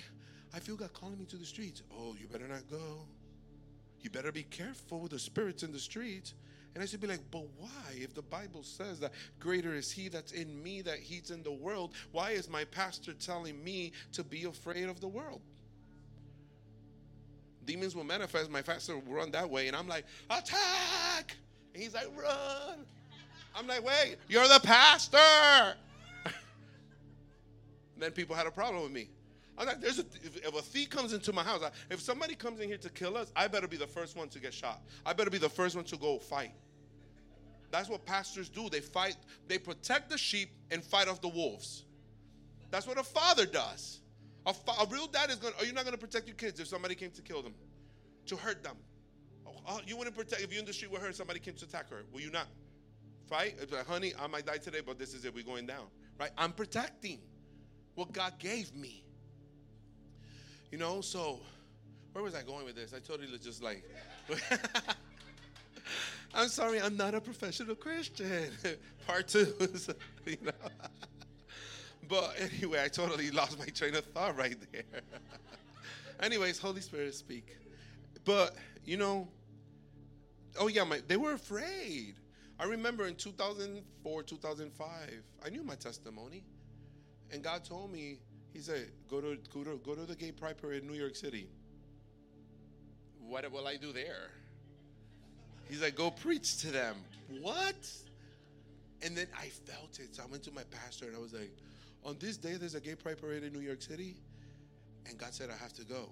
I 0.53 0.59
feel 0.59 0.75
God 0.75 0.93
calling 0.93 1.17
me 1.19 1.25
to 1.25 1.37
the 1.37 1.45
streets. 1.45 1.83
Oh, 1.97 2.15
you 2.19 2.27
better 2.27 2.47
not 2.47 2.69
go. 2.69 3.05
You 4.01 4.09
better 4.09 4.31
be 4.31 4.43
careful 4.43 4.99
with 4.99 5.11
the 5.11 5.19
spirits 5.19 5.63
in 5.63 5.71
the 5.71 5.79
streets. 5.79 6.33
And 6.73 6.83
I 6.83 6.85
should 6.85 7.01
be 7.01 7.07
like, 7.07 7.21
but 7.31 7.43
why? 7.57 7.93
If 7.95 8.13
the 8.13 8.21
Bible 8.21 8.61
says 8.63 8.99
that 8.99 9.11
greater 9.39 9.73
is 9.73 9.91
he 9.91 10.09
that's 10.09 10.31
in 10.31 10.61
me 10.61 10.81
that 10.83 10.99
he's 10.99 11.31
in 11.31 11.41
the 11.41 11.51
world, 11.51 11.93
why 12.11 12.31
is 12.31 12.49
my 12.49 12.65
pastor 12.65 13.13
telling 13.13 13.63
me 13.63 13.93
to 14.13 14.23
be 14.23 14.43
afraid 14.43 14.87
of 14.87 15.01
the 15.01 15.07
world? 15.07 15.41
Demons 17.65 17.95
will 17.95 18.03
manifest, 18.03 18.49
my 18.49 18.61
pastor 18.61 18.97
will 18.97 19.13
run 19.13 19.31
that 19.31 19.49
way, 19.49 19.67
and 19.67 19.75
I'm 19.75 19.87
like, 19.87 20.05
attack! 20.29 21.35
And 21.73 21.83
he's 21.83 21.93
like, 21.93 22.07
run. 22.15 22.85
I'm 23.57 23.65
like, 23.65 23.83
wait, 23.83 24.17
you're 24.27 24.47
the 24.47 24.59
pastor. 24.61 25.75
then 27.97 28.11
people 28.11 28.35
had 28.35 28.45
a 28.45 28.51
problem 28.51 28.83
with 28.83 28.91
me. 28.91 29.09
I'm 29.57 29.65
like, 29.65 29.81
there's 29.81 29.97
a, 29.97 30.05
if, 30.23 30.37
if, 30.37 30.55
a 30.55 30.61
thief 30.61 30.91
comes 30.91 31.13
into 31.13 31.33
my 31.33 31.41
house, 31.41 31.63
if 31.89 31.99
somebody 31.99 32.35
comes 32.35 32.59
in 32.59 32.67
here 32.67 32.77
to 32.77 32.89
kill 32.89 33.17
us, 33.17 33.31
I 33.35 33.47
better 33.47 33.67
be 33.67 33.77
the 33.77 33.87
first 33.87 34.15
one 34.15 34.29
to 34.29 34.39
get 34.39 34.53
shot. 34.53 34.81
I 35.03 35.13
better 35.13 35.31
be 35.31 35.39
the 35.39 35.49
first 35.49 35.75
one 35.75 35.85
to 35.85 35.97
go 35.97 36.19
fight. 36.19 36.51
That's 37.71 37.89
what 37.89 38.05
pastors 38.05 38.47
do. 38.47 38.69
They 38.69 38.79
fight, 38.79 39.17
they 39.47 39.57
protect 39.57 40.11
the 40.11 40.17
sheep 40.17 40.49
and 40.69 40.83
fight 40.83 41.07
off 41.07 41.21
the 41.21 41.27
wolves. 41.27 41.85
That's 42.69 42.85
what 42.85 42.99
a 42.99 43.03
father 43.03 43.47
does. 43.47 44.01
A, 44.45 44.53
fa- 44.53 44.83
a 44.83 44.85
real 44.91 45.07
dad 45.07 45.31
is 45.31 45.37
going 45.37 45.53
are 45.59 45.65
you 45.65 45.73
not 45.73 45.83
going 45.83 45.95
to 45.95 45.99
protect 45.99 46.27
your 46.27 46.35
kids 46.35 46.59
if 46.59 46.67
somebody 46.67 46.93
came 46.93 47.11
to 47.11 47.21
kill 47.23 47.41
them, 47.41 47.55
to 48.27 48.35
hurt 48.35 48.63
them? 48.63 48.75
Oh, 49.45 49.51
oh, 49.67 49.79
you 49.87 49.97
wouldn't 49.97 50.15
protect, 50.15 50.43
if 50.43 50.51
you're 50.51 50.59
in 50.59 50.65
the 50.65 50.73
street 50.73 50.91
with 50.91 51.01
her, 51.01 51.11
somebody 51.11 51.39
came 51.39 51.55
to 51.55 51.65
attack 51.65 51.89
her, 51.89 52.03
will 52.13 52.21
you 52.21 52.29
not 52.29 52.45
fight? 53.27 53.55
It's 53.61 53.71
like, 53.71 53.87
honey, 53.87 54.13
I 54.19 54.27
might 54.27 54.45
die 54.45 54.57
today, 54.57 54.79
but 54.85 54.97
this 54.97 55.13
is 55.13 55.25
it, 55.25 55.33
we're 55.33 55.43
going 55.43 55.65
down, 55.65 55.85
right? 56.19 56.31
I'm 56.37 56.51
protecting 56.51 57.19
what 57.95 58.11
God 58.13 58.33
gave 58.39 58.73
me. 58.75 59.03
You 60.71 60.77
know, 60.77 61.01
so 61.01 61.39
where 62.13 62.23
was 62.23 62.35
I 62.35 62.41
going 62.41 62.65
with 62.65 62.75
this? 62.75 62.93
I 62.93 62.99
totally 62.99 63.31
was 63.31 63.41
just 63.41 63.63
like, 63.63 63.83
I'm 66.33 66.49
sorry, 66.49 66.81
I'm 66.81 66.97
not 66.97 67.15
a 67.15 67.21
professional 67.21 67.75
Christian. 67.75 68.49
Part 69.07 69.27
two, 69.27 69.53
you 70.25 70.37
know. 70.43 70.51
but 72.07 72.35
anyway, 72.39 72.83
I 72.83 72.87
totally 72.89 73.31
lost 73.31 73.57
my 73.57 73.65
train 73.65 73.95
of 73.95 74.05
thought 74.05 74.37
right 74.37 74.57
there. 74.71 74.83
Anyways, 76.19 76.59
Holy 76.59 76.81
Spirit, 76.81 77.13
speak. 77.15 77.55
But 78.25 78.55
you 78.83 78.97
know, 78.97 79.27
oh 80.59 80.67
yeah, 80.67 80.83
my, 80.83 81.01
they 81.07 81.17
were 81.17 81.33
afraid. 81.33 82.15
I 82.59 82.65
remember 82.65 83.07
in 83.07 83.15
2004, 83.15 84.23
2005, 84.23 84.89
I 85.45 85.49
knew 85.49 85.63
my 85.63 85.75
testimony, 85.75 86.43
and 87.31 87.43
God 87.43 87.63
told 87.63 87.91
me, 87.91 88.19
He 88.53 88.59
said, 88.59 88.89
"Go 89.09 89.21
to 89.21 89.37
go 89.53 89.63
to 89.63 89.79
go 89.85 89.93
to 89.95 90.05
the 90.05 90.15
gay 90.15 90.31
pride 90.31 90.57
parade 90.57 90.81
in 90.81 90.87
New 90.87 90.97
York 90.97 91.15
City." 91.15 91.47
What 93.27 93.51
will 93.51 93.67
I 93.67 93.75
do 93.75 93.91
there? 93.91 94.31
He's 95.69 95.81
like, 95.81 95.95
go 95.95 96.11
preach 96.11 96.57
to 96.59 96.71
them. 96.71 96.95
What? 97.41 97.75
And 99.01 99.15
then 99.15 99.27
I 99.37 99.47
felt 99.47 99.99
it. 99.99 100.15
So 100.15 100.23
I 100.23 100.25
went 100.27 100.43
to 100.43 100.51
my 100.51 100.63
pastor 100.63 101.05
and 101.05 101.15
I 101.15 101.19
was 101.19 101.33
like, 101.33 101.51
on 102.05 102.15
this 102.19 102.37
day, 102.37 102.53
there's 102.53 102.75
a 102.75 102.79
gay 102.79 102.95
pride 102.95 103.19
parade 103.19 103.43
in 103.43 103.51
New 103.51 103.59
York 103.59 103.81
City. 103.81 104.15
And 105.07 105.17
God 105.17 105.33
said, 105.33 105.49
I 105.49 105.61
have 105.61 105.73
to 105.73 105.83
go. 105.83 106.09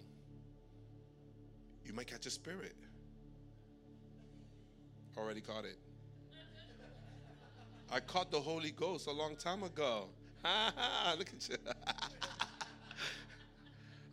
You 1.85 1.93
might 1.93 2.07
catch 2.07 2.25
a 2.25 2.29
spirit. 2.29 2.75
Already 5.17 5.41
caught 5.41 5.63
it. 5.63 5.77
I 7.91 7.99
caught 7.99 8.31
the 8.31 8.39
Holy 8.39 8.71
Ghost 8.71 9.07
a 9.07 9.11
long 9.11 9.35
time 9.35 9.63
ago. 9.63 10.07
Look 11.17 11.29
at 11.29 11.49
you. 11.49 11.57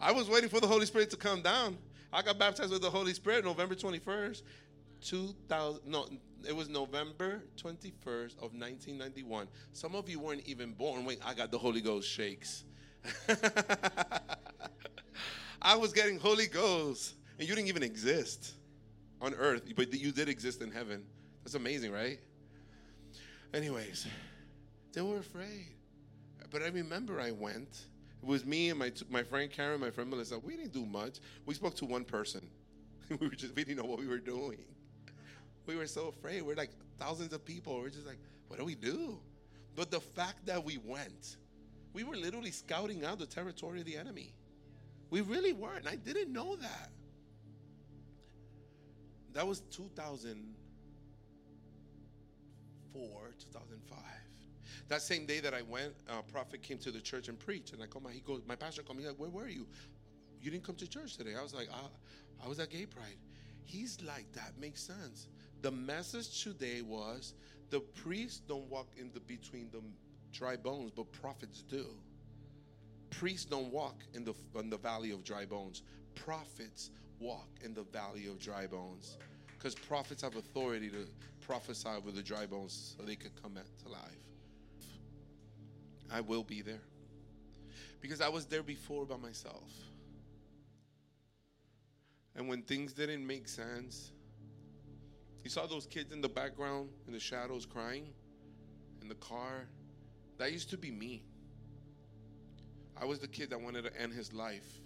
I 0.00 0.12
was 0.12 0.28
waiting 0.28 0.48
for 0.48 0.60
the 0.60 0.66
Holy 0.66 0.86
Spirit 0.86 1.10
to 1.10 1.16
come 1.16 1.42
down. 1.42 1.78
I 2.12 2.22
got 2.22 2.38
baptized 2.38 2.70
with 2.70 2.82
the 2.82 2.90
Holy 2.90 3.14
Spirit 3.14 3.44
November 3.44 3.74
21st. 3.74 4.42
2000 5.02 5.80
no 5.84 6.06
it 6.46 6.54
was 6.54 6.68
november 6.68 7.42
21st 7.56 8.36
of 8.36 8.54
1991 8.54 9.48
some 9.72 9.94
of 9.94 10.08
you 10.08 10.20
weren't 10.20 10.46
even 10.46 10.72
born 10.72 11.04
Wait, 11.04 11.18
i 11.24 11.34
got 11.34 11.50
the 11.50 11.58
holy 11.58 11.80
ghost 11.80 12.08
shakes 12.08 12.64
i 15.62 15.76
was 15.76 15.92
getting 15.92 16.18
holy 16.18 16.46
ghost 16.46 17.14
and 17.38 17.48
you 17.48 17.54
didn't 17.54 17.68
even 17.68 17.82
exist 17.82 18.52
on 19.20 19.34
earth 19.34 19.62
but 19.74 19.92
you 19.92 20.12
did 20.12 20.28
exist 20.28 20.62
in 20.62 20.70
heaven 20.70 21.04
that's 21.42 21.54
amazing 21.54 21.90
right 21.92 22.20
anyways 23.54 24.06
they 24.92 25.02
were 25.02 25.18
afraid 25.18 25.74
but 26.50 26.62
i 26.62 26.68
remember 26.68 27.20
i 27.20 27.30
went 27.30 27.86
it 28.22 28.26
was 28.26 28.44
me 28.44 28.70
and 28.70 28.78
my, 28.78 28.92
my 29.10 29.22
friend 29.22 29.50
karen 29.50 29.80
my 29.80 29.90
friend 29.90 30.08
melissa 30.08 30.38
we 30.38 30.56
didn't 30.56 30.72
do 30.72 30.86
much 30.86 31.18
we 31.46 31.54
spoke 31.54 31.74
to 31.74 31.84
one 31.84 32.04
person 32.04 32.46
we 33.08 33.28
were 33.28 33.34
just 33.34 33.54
we 33.54 33.64
didn't 33.64 33.78
know 33.78 33.88
what 33.88 33.98
we 33.98 34.06
were 34.06 34.18
doing 34.18 34.58
we 35.66 35.76
were 35.76 35.86
so 35.86 36.08
afraid. 36.08 36.42
We're 36.42 36.56
like 36.56 36.70
thousands 36.98 37.32
of 37.32 37.44
people. 37.44 37.78
We're 37.78 37.90
just 37.90 38.06
like, 38.06 38.18
what 38.48 38.58
do 38.58 38.64
we 38.64 38.74
do? 38.74 39.18
But 39.74 39.90
the 39.90 40.00
fact 40.00 40.46
that 40.46 40.62
we 40.62 40.78
went, 40.84 41.36
we 41.92 42.04
were 42.04 42.16
literally 42.16 42.50
scouting 42.50 43.04
out 43.04 43.18
the 43.18 43.26
territory 43.26 43.80
of 43.80 43.86
the 43.86 43.96
enemy. 43.96 44.34
We 45.10 45.20
really 45.20 45.52
were, 45.52 45.74
and 45.74 45.88
I 45.88 45.96
didn't 45.96 46.32
know 46.32 46.56
that. 46.56 46.90
That 49.34 49.46
was 49.46 49.60
2004, 52.92 53.34
2005. 53.38 53.98
That 54.88 55.02
same 55.02 55.26
day 55.26 55.40
that 55.40 55.54
I 55.54 55.62
went, 55.62 55.92
a 56.08 56.22
prophet 56.22 56.62
came 56.62 56.78
to 56.78 56.90
the 56.90 57.00
church 57.00 57.28
and 57.28 57.38
preached. 57.38 57.72
And 57.72 57.82
I 57.82 57.86
called 57.86 58.04
my, 58.04 58.10
he 58.10 58.20
goes, 58.20 58.42
my 58.46 58.56
pastor 58.56 58.82
called 58.82 58.98
me, 58.98 59.06
like, 59.06 59.16
where 59.16 59.30
were 59.30 59.48
you? 59.48 59.66
You 60.40 60.50
didn't 60.50 60.64
come 60.64 60.74
to 60.76 60.88
church 60.88 61.16
today. 61.16 61.34
I 61.38 61.42
was 61.42 61.54
like, 61.54 61.68
I, 61.72 62.44
I 62.44 62.48
was 62.48 62.58
at 62.58 62.70
Gay 62.70 62.86
Pride. 62.86 63.16
He's 63.64 63.98
like, 64.02 64.30
that 64.32 64.52
makes 64.60 64.82
sense. 64.82 65.28
The 65.62 65.70
message 65.70 66.42
today 66.42 66.82
was 66.82 67.34
the 67.70 67.80
priests 67.80 68.40
don't 68.48 68.68
walk 68.68 68.88
in 68.98 69.10
the 69.14 69.20
between 69.20 69.68
the 69.70 69.80
dry 70.32 70.56
bones, 70.56 70.90
but 70.94 71.10
prophets 71.12 71.62
do. 71.62 71.86
Priests 73.10 73.44
don't 73.44 73.72
walk 73.72 74.02
in 74.14 74.24
the 74.24 74.34
in 74.58 74.70
the 74.70 74.78
valley 74.78 75.12
of 75.12 75.22
dry 75.22 75.44
bones. 75.44 75.82
Prophets 76.14 76.90
walk 77.20 77.48
in 77.62 77.72
the 77.74 77.84
valley 77.84 78.26
of 78.26 78.40
dry 78.40 78.66
bones. 78.66 79.18
Because 79.56 79.74
prophets 79.76 80.22
have 80.22 80.34
authority 80.34 80.90
to 80.90 81.06
prophesy 81.52 81.86
over 81.86 82.10
the 82.10 82.22
dry 82.22 82.46
bones 82.46 82.94
so 82.96 83.04
they 83.04 83.14
could 83.14 83.30
come 83.42 83.52
back 83.52 83.66
to 83.82 83.90
life. 83.90 84.00
I 86.10 86.22
will 86.22 86.42
be 86.42 86.62
there. 86.62 86.80
Because 88.00 88.22
I 88.22 88.30
was 88.30 88.46
there 88.46 88.62
before 88.62 89.04
by 89.04 89.18
myself. 89.18 89.70
And 92.34 92.48
when 92.48 92.62
things 92.62 92.94
didn't 92.94 93.26
make 93.26 93.48
sense, 93.48 94.12
you 95.44 95.50
saw 95.50 95.66
those 95.66 95.84
kids 95.84 96.10
in 96.10 96.22
the 96.22 96.28
background 96.28 96.88
in 97.06 97.12
the 97.12 97.20
shadows 97.20 97.66
crying 97.66 98.08
in 99.02 99.08
the 99.08 99.14
car. 99.16 99.66
That 100.38 100.52
used 100.52 100.70
to 100.70 100.78
be 100.78 100.90
me. 100.90 101.22
I 102.98 103.04
was 103.04 103.18
the 103.18 103.28
kid 103.28 103.50
that 103.50 103.60
wanted 103.60 103.84
to 103.84 104.00
end 104.00 104.14
his 104.14 104.32
life 104.32 104.80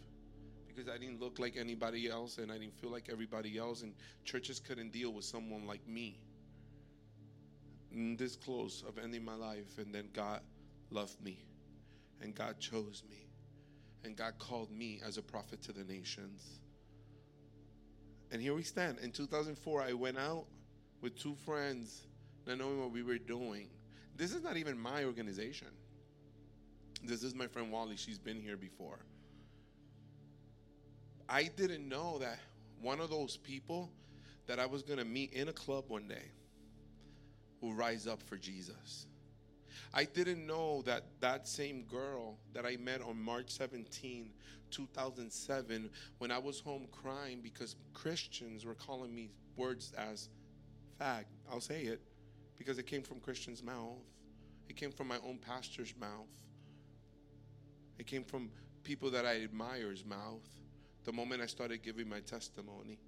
because 0.66 0.92
I 0.92 0.98
didn't 0.98 1.20
look 1.20 1.38
like 1.38 1.54
anybody 1.56 2.10
else 2.10 2.38
and 2.38 2.50
I 2.50 2.58
didn't 2.58 2.74
feel 2.74 2.90
like 2.90 3.08
everybody 3.08 3.56
else, 3.56 3.82
and 3.82 3.94
churches 4.24 4.58
couldn't 4.58 4.90
deal 4.90 5.12
with 5.12 5.24
someone 5.24 5.64
like 5.64 5.86
me. 5.86 6.18
This 7.92 8.36
close 8.36 8.84
of 8.86 8.98
ending 8.98 9.24
my 9.24 9.34
life, 9.34 9.78
and 9.78 9.94
then 9.94 10.08
God 10.12 10.40
loved 10.90 11.22
me, 11.22 11.44
and 12.20 12.34
God 12.34 12.58
chose 12.60 13.02
me, 13.08 13.26
and 14.04 14.16
God 14.16 14.34
called 14.38 14.70
me 14.70 15.00
as 15.06 15.18
a 15.18 15.22
prophet 15.22 15.62
to 15.62 15.72
the 15.72 15.84
nations. 15.84 16.60
And 18.30 18.42
here 18.42 18.54
we 18.54 18.62
stand. 18.62 18.98
In 18.98 19.12
2004, 19.12 19.82
I 19.82 19.92
went 19.92 20.18
out 20.18 20.46
with 21.00 21.16
two 21.16 21.36
friends, 21.44 22.06
not 22.46 22.58
knowing 22.58 22.80
what 22.80 22.90
we 22.90 23.02
were 23.02 23.18
doing. 23.18 23.68
This 24.16 24.32
is 24.32 24.42
not 24.42 24.56
even 24.56 24.78
my 24.78 25.04
organization. 25.04 25.68
This 27.04 27.22
is 27.22 27.34
my 27.34 27.46
friend 27.46 27.70
Wally. 27.70 27.96
She's 27.96 28.18
been 28.18 28.40
here 28.40 28.56
before. 28.56 28.98
I 31.28 31.44
didn't 31.44 31.88
know 31.88 32.18
that 32.18 32.38
one 32.80 33.00
of 33.00 33.10
those 33.10 33.36
people 33.36 33.90
that 34.46 34.58
I 34.58 34.66
was 34.66 34.82
going 34.82 34.98
to 34.98 35.04
meet 35.04 35.32
in 35.32 35.48
a 35.48 35.52
club 35.52 35.84
one 35.88 36.08
day 36.08 36.30
will 37.60 37.72
rise 37.72 38.06
up 38.06 38.22
for 38.22 38.36
Jesus. 38.36 39.06
I 39.94 40.04
didn't 40.04 40.46
know 40.46 40.82
that 40.82 41.04
that 41.20 41.48
same 41.48 41.84
girl 41.84 42.38
that 42.52 42.66
I 42.66 42.76
met 42.76 43.02
on 43.02 43.20
March 43.20 43.50
17, 43.50 44.30
2007, 44.70 45.90
when 46.18 46.30
I 46.30 46.38
was 46.38 46.60
home 46.60 46.86
crying 46.90 47.40
because 47.42 47.76
Christians 47.94 48.64
were 48.64 48.74
calling 48.74 49.14
me 49.14 49.30
words 49.56 49.92
as 49.96 50.28
fag. 51.00 51.24
I'll 51.50 51.60
say 51.60 51.82
it 51.82 52.00
because 52.58 52.78
it 52.78 52.86
came 52.86 53.02
from 53.02 53.20
Christian's 53.20 53.62
mouth. 53.62 53.98
It 54.68 54.76
came 54.76 54.90
from 54.90 55.08
my 55.08 55.18
own 55.26 55.38
pastor's 55.38 55.94
mouth. 55.98 56.28
It 57.98 58.06
came 58.06 58.24
from 58.24 58.50
people 58.82 59.10
that 59.10 59.24
I 59.24 59.42
admire's 59.42 60.04
mouth. 60.04 60.42
The 61.04 61.12
moment 61.12 61.40
I 61.40 61.46
started 61.46 61.82
giving 61.82 62.08
my 62.08 62.20
testimony, 62.20 62.98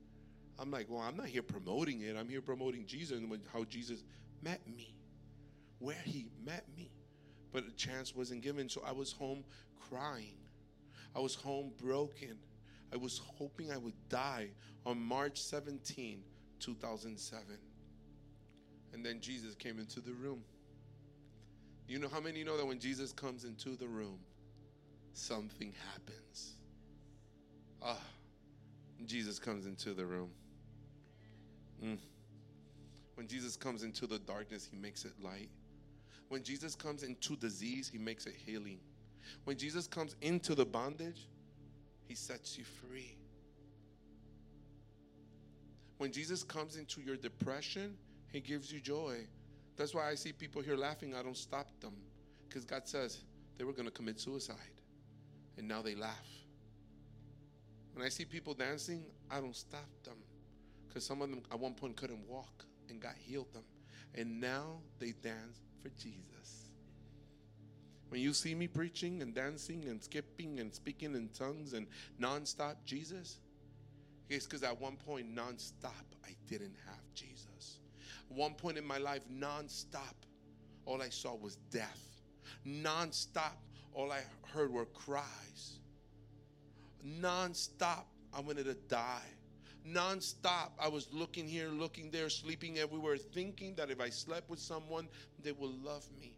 I'm 0.58 0.70
like, 0.70 0.86
well, 0.88 1.00
I'm 1.00 1.16
not 1.16 1.26
here 1.26 1.42
promoting 1.42 2.02
it. 2.02 2.16
I'm 2.16 2.28
here 2.28 2.40
promoting 2.40 2.86
Jesus 2.86 3.18
and 3.18 3.30
how 3.52 3.64
Jesus 3.64 4.04
met 4.42 4.60
me, 4.68 4.94
where 5.78 5.96
he 6.04 6.28
met 6.44 6.64
me. 6.76 6.90
But 7.52 7.64
a 7.66 7.72
chance 7.72 8.14
wasn't 8.14 8.42
given, 8.42 8.68
so 8.68 8.82
I 8.86 8.92
was 8.92 9.12
home 9.12 9.44
crying. 9.88 10.36
I 11.16 11.20
was 11.20 11.34
home 11.34 11.72
broken. 11.82 12.38
I 12.92 12.96
was 12.96 13.18
hoping 13.18 13.72
I 13.72 13.76
would 13.76 13.94
die 14.08 14.48
on 14.86 15.00
March 15.00 15.40
17, 15.40 16.22
2007. 16.60 17.44
And 18.92 19.04
then 19.04 19.20
Jesus 19.20 19.54
came 19.54 19.78
into 19.78 20.00
the 20.00 20.12
room. 20.12 20.42
You 21.86 21.98
know 21.98 22.08
how 22.08 22.20
many 22.20 22.44
know 22.44 22.56
that 22.56 22.66
when 22.66 22.78
Jesus 22.78 23.12
comes 23.12 23.44
into 23.44 23.70
the 23.76 23.88
room, 23.88 24.18
something 25.12 25.72
happens? 25.90 26.54
Ah, 27.82 28.00
Jesus 29.06 29.38
comes 29.38 29.66
into 29.66 29.94
the 29.94 30.04
room. 30.04 30.30
Mm. 31.82 31.98
When 33.18 33.26
Jesus 33.26 33.56
comes 33.56 33.82
into 33.82 34.06
the 34.06 34.20
darkness, 34.20 34.68
he 34.70 34.76
makes 34.76 35.04
it 35.04 35.10
light. 35.20 35.50
When 36.28 36.44
Jesus 36.44 36.76
comes 36.76 37.02
into 37.02 37.34
disease, 37.34 37.90
he 37.92 37.98
makes 37.98 38.26
it 38.26 38.34
healing. 38.46 38.78
When 39.42 39.58
Jesus 39.58 39.88
comes 39.88 40.14
into 40.22 40.54
the 40.54 40.64
bondage, 40.64 41.26
he 42.06 42.14
sets 42.14 42.56
you 42.56 42.62
free. 42.62 43.16
When 45.96 46.12
Jesus 46.12 46.44
comes 46.44 46.76
into 46.76 47.00
your 47.00 47.16
depression, 47.16 47.96
he 48.30 48.38
gives 48.38 48.72
you 48.72 48.78
joy. 48.78 49.26
That's 49.76 49.96
why 49.96 50.08
I 50.08 50.14
see 50.14 50.30
people 50.30 50.62
here 50.62 50.76
laughing. 50.76 51.16
I 51.16 51.22
don't 51.24 51.36
stop 51.36 51.66
them. 51.80 51.94
Because 52.48 52.64
God 52.64 52.86
says 52.86 53.24
they 53.56 53.64
were 53.64 53.72
going 53.72 53.86
to 53.86 53.90
commit 53.90 54.20
suicide. 54.20 54.80
And 55.56 55.66
now 55.66 55.82
they 55.82 55.96
laugh. 55.96 56.28
When 57.94 58.06
I 58.06 58.10
see 58.10 58.24
people 58.24 58.54
dancing, 58.54 59.02
I 59.28 59.40
don't 59.40 59.56
stop 59.56 59.88
them. 60.04 60.18
Because 60.86 61.04
some 61.04 61.20
of 61.20 61.30
them 61.30 61.42
at 61.50 61.58
one 61.58 61.74
point 61.74 61.96
couldn't 61.96 62.24
walk 62.28 62.64
and 62.90 63.00
God 63.00 63.14
healed 63.18 63.52
them. 63.52 63.64
And 64.14 64.40
now 64.40 64.80
they 64.98 65.12
dance 65.12 65.60
for 65.82 65.90
Jesus. 65.90 66.68
When 68.08 68.20
you 68.20 68.32
see 68.32 68.54
me 68.54 68.66
preaching 68.66 69.20
and 69.22 69.34
dancing 69.34 69.84
and 69.86 70.02
skipping 70.02 70.60
and 70.60 70.74
speaking 70.74 71.14
in 71.14 71.28
tongues 71.28 71.74
and 71.74 71.86
nonstop 72.20 72.76
Jesus, 72.84 73.38
it's 74.30 74.46
because 74.46 74.62
at 74.62 74.80
one 74.80 74.96
point, 74.96 75.34
nonstop, 75.34 76.04
I 76.24 76.34
didn't 76.46 76.76
have 76.86 77.02
Jesus. 77.14 77.80
One 78.28 78.54
point 78.54 78.78
in 78.78 78.84
my 78.84 78.98
life, 78.98 79.22
nonstop, 79.32 80.14
all 80.86 81.02
I 81.02 81.10
saw 81.10 81.34
was 81.34 81.56
death. 81.70 82.00
Nonstop, 82.66 83.56
all 83.94 84.10
I 84.10 84.20
heard 84.52 84.72
were 84.72 84.86
cries. 84.86 85.80
Nonstop, 87.06 88.04
I 88.32 88.40
wanted 88.40 88.64
to 88.64 88.74
die. 88.74 89.26
Nonstop, 89.86 90.70
I 90.78 90.88
was 90.88 91.08
looking 91.12 91.46
here, 91.46 91.68
looking 91.68 92.10
there, 92.10 92.28
sleeping 92.28 92.78
everywhere, 92.78 93.16
thinking 93.16 93.74
that 93.76 93.90
if 93.90 94.00
I 94.00 94.10
slept 94.10 94.50
with 94.50 94.58
someone, 94.58 95.08
they 95.42 95.52
will 95.52 95.72
love 95.82 96.06
me. 96.18 96.34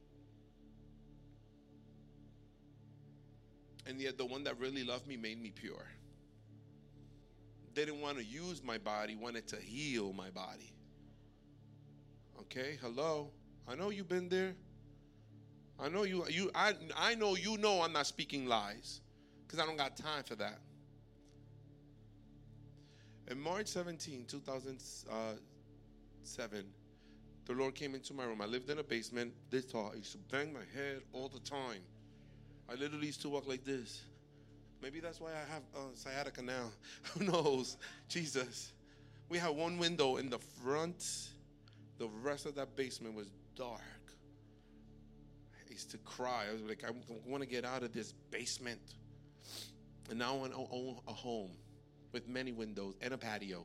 And 3.86 4.00
yet, 4.00 4.18
the 4.18 4.26
one 4.26 4.44
that 4.44 4.58
really 4.58 4.84
loved 4.84 5.06
me 5.06 5.16
made 5.16 5.42
me 5.42 5.50
pure. 5.50 5.86
They 7.74 7.84
didn't 7.84 8.00
want 8.00 8.18
to 8.18 8.24
use 8.24 8.62
my 8.62 8.78
body, 8.78 9.16
wanted 9.16 9.48
to 9.48 9.56
heal 9.56 10.12
my 10.12 10.30
body. 10.30 10.72
Okay, 12.40 12.78
hello. 12.80 13.30
I 13.68 13.74
know 13.74 13.90
you've 13.90 14.08
been 14.08 14.28
there. 14.28 14.54
I 15.78 15.88
know 15.88 16.02
you 16.02 16.26
you 16.28 16.50
I 16.54 16.74
I 16.96 17.14
know 17.14 17.36
you 17.36 17.56
know 17.56 17.82
I'm 17.82 17.92
not 17.92 18.06
speaking 18.06 18.46
lies 18.46 19.00
because 19.46 19.58
I 19.58 19.66
don't 19.66 19.76
got 19.76 19.96
time 19.96 20.24
for 20.24 20.34
that. 20.36 20.58
In 23.30 23.40
March 23.40 23.68
17, 23.68 24.26
2007, 24.26 26.64
the 27.46 27.52
Lord 27.52 27.76
came 27.76 27.94
into 27.94 28.12
my 28.12 28.24
room. 28.24 28.42
I 28.42 28.46
lived 28.46 28.68
in 28.70 28.80
a 28.80 28.82
basement 28.82 29.32
this 29.50 29.66
tall. 29.66 29.92
I 29.94 29.98
used 29.98 30.10
to 30.12 30.18
bang 30.32 30.52
my 30.52 30.64
head 30.74 31.02
all 31.12 31.28
the 31.28 31.38
time. 31.38 31.82
I 32.68 32.74
literally 32.74 33.06
used 33.06 33.22
to 33.22 33.28
walk 33.28 33.46
like 33.46 33.64
this. 33.64 34.02
Maybe 34.82 34.98
that's 34.98 35.20
why 35.20 35.30
I 35.30 35.44
have 35.52 35.62
uh, 35.76 35.94
sciatica 35.94 36.42
now. 36.42 36.72
Who 37.14 37.22
knows? 37.24 37.76
Jesus. 38.08 38.72
We 39.28 39.38
had 39.38 39.50
one 39.50 39.78
window 39.78 40.16
in 40.16 40.28
the 40.28 40.40
front. 40.40 41.28
The 41.98 42.08
rest 42.08 42.46
of 42.46 42.56
that 42.56 42.74
basement 42.74 43.14
was 43.14 43.30
dark. 43.54 43.80
I 45.54 45.58
used 45.70 45.92
to 45.92 45.98
cry. 45.98 46.46
I 46.50 46.52
was 46.52 46.62
like, 46.62 46.82
I 46.84 46.90
want 47.24 47.44
to 47.44 47.48
get 47.48 47.64
out 47.64 47.84
of 47.84 47.92
this 47.92 48.12
basement. 48.32 48.80
And 50.08 50.18
now 50.18 50.34
I 50.34 50.36
want 50.36 50.52
to 50.52 50.66
own 50.72 50.98
a 51.06 51.12
home 51.12 51.52
with 52.12 52.28
many 52.28 52.52
windows 52.52 52.94
and 53.00 53.14
a 53.14 53.18
patio 53.18 53.64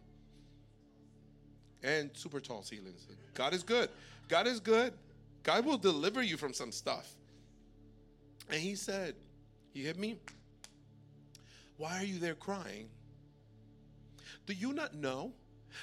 and 1.83 2.09
super 2.13 2.39
tall 2.39 2.63
ceilings. 2.63 3.07
God 3.33 3.53
is 3.53 3.63
good. 3.63 3.89
God 4.27 4.47
is 4.47 4.59
good. 4.59 4.93
God 5.43 5.65
will 5.65 5.77
deliver 5.77 6.23
you 6.23 6.37
from 6.37 6.53
some 6.53 6.71
stuff. 6.71 7.09
And 8.49 8.59
he 8.59 8.75
said, 8.75 9.15
He 9.73 9.83
hit 9.83 9.97
me. 9.97 10.17
Why 11.77 11.99
are 11.99 12.05
you 12.05 12.19
there 12.19 12.35
crying? 12.35 12.89
Do 14.45 14.53
you 14.53 14.73
not 14.73 14.95
know 14.95 15.33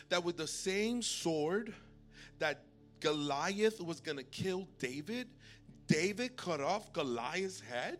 that 0.08 0.24
with 0.24 0.36
the 0.36 0.46
same 0.46 1.02
sword 1.02 1.74
that 2.38 2.64
Goliath 3.00 3.80
was 3.80 4.00
going 4.00 4.16
to 4.16 4.24
kill 4.24 4.66
David, 4.78 5.28
David 5.86 6.36
cut 6.36 6.60
off 6.60 6.92
Goliath's 6.92 7.60
head? 7.60 7.98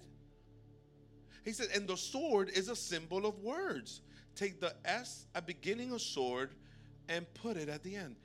He 1.45 1.53
said, 1.53 1.69
and 1.75 1.89
the 1.89 1.97
sword 1.97 2.51
is 2.51 2.69
a 2.69 2.77
symbol 2.77 3.27
of 3.27 3.39
words. 3.41 4.01
Take 4.35 4.61
the 4.61 4.75
S 4.85 5.27
at 5.35 5.47
beginning 5.47 5.93
of 5.93 6.01
sword 6.01 6.51
and 7.09 7.27
put 7.35 7.57
it 7.57 7.69
at 7.69 7.83
the 7.83 7.97
end. 7.97 8.17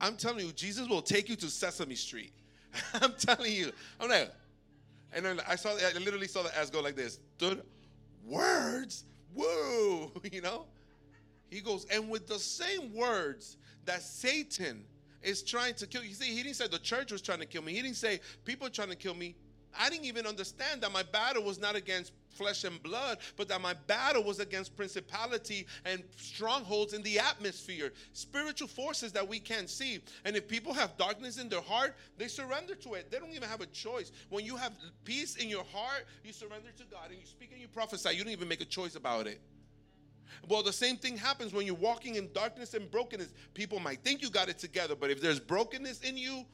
I'm 0.00 0.16
telling 0.16 0.46
you, 0.46 0.52
Jesus 0.52 0.88
will 0.88 1.02
take 1.02 1.28
you 1.28 1.36
to 1.36 1.48
Sesame 1.48 1.94
Street 1.94 2.32
I'm 2.94 3.12
telling 3.14 3.52
you. 3.52 3.72
I'm 4.00 4.08
like, 4.08 4.32
and 5.12 5.24
then 5.24 5.40
I 5.48 5.56
saw, 5.56 5.70
I 5.70 5.98
literally 5.98 6.28
saw 6.28 6.42
the 6.42 6.56
ass 6.56 6.70
go 6.70 6.80
like 6.80 6.96
this. 6.96 7.18
Dude, 7.38 7.62
words, 8.24 9.04
whoa, 9.34 10.12
you 10.32 10.40
know. 10.40 10.66
He 11.50 11.60
goes, 11.60 11.86
and 11.92 12.10
with 12.10 12.26
the 12.26 12.38
same 12.38 12.92
words 12.92 13.56
that 13.84 14.02
Satan 14.02 14.84
is 15.22 15.42
trying 15.42 15.74
to 15.74 15.86
kill 15.86 16.04
you. 16.04 16.12
See, 16.12 16.34
he 16.34 16.42
didn't 16.42 16.56
say 16.56 16.66
the 16.68 16.78
church 16.78 17.12
was 17.12 17.22
trying 17.22 17.38
to 17.38 17.46
kill 17.46 17.62
me. 17.62 17.72
He 17.72 17.82
didn't 17.82 17.96
say 17.96 18.20
people 18.44 18.68
trying 18.68 18.90
to 18.90 18.96
kill 18.96 19.14
me. 19.14 19.36
I 19.78 19.90
didn't 19.90 20.06
even 20.06 20.26
understand 20.26 20.80
that 20.82 20.92
my 20.92 21.02
battle 21.02 21.42
was 21.42 21.60
not 21.60 21.76
against 21.76 22.12
flesh 22.36 22.64
and 22.64 22.82
blood, 22.82 23.18
but 23.36 23.48
that 23.48 23.60
my 23.60 23.74
battle 23.86 24.22
was 24.22 24.40
against 24.40 24.76
principality 24.76 25.66
and 25.84 26.02
strongholds 26.16 26.92
in 26.92 27.02
the 27.02 27.18
atmosphere, 27.18 27.92
spiritual 28.12 28.68
forces 28.68 29.12
that 29.12 29.26
we 29.26 29.38
can't 29.38 29.70
see. 29.70 30.00
And 30.24 30.36
if 30.36 30.46
people 30.48 30.72
have 30.74 30.96
darkness 30.96 31.38
in 31.38 31.48
their 31.48 31.60
heart, 31.60 31.96
they 32.18 32.28
surrender 32.28 32.74
to 32.76 32.94
it. 32.94 33.10
They 33.10 33.18
don't 33.18 33.32
even 33.32 33.48
have 33.48 33.60
a 33.60 33.66
choice. 33.66 34.12
When 34.28 34.44
you 34.44 34.56
have 34.56 34.72
peace 35.04 35.36
in 35.36 35.48
your 35.48 35.64
heart, 35.64 36.04
you 36.24 36.32
surrender 36.32 36.70
to 36.76 36.84
God 36.84 37.10
and 37.10 37.18
you 37.18 37.26
speak 37.26 37.50
and 37.52 37.60
you 37.60 37.68
prophesy. 37.68 38.16
You 38.16 38.24
don't 38.24 38.32
even 38.32 38.48
make 38.48 38.60
a 38.60 38.66
choice 38.66 38.96
about 38.96 39.26
it. 39.26 39.40
Well, 40.48 40.62
the 40.62 40.72
same 40.72 40.96
thing 40.96 41.16
happens 41.16 41.52
when 41.52 41.66
you're 41.66 41.74
walking 41.74 42.16
in 42.16 42.28
darkness 42.32 42.74
and 42.74 42.90
brokenness. 42.90 43.32
People 43.54 43.80
might 43.80 44.00
think 44.00 44.22
you 44.22 44.30
got 44.30 44.48
it 44.48 44.58
together, 44.58 44.94
but 44.94 45.10
if 45.10 45.20
there's 45.20 45.40
brokenness 45.40 46.00
in 46.00 46.16
you, 46.16 46.44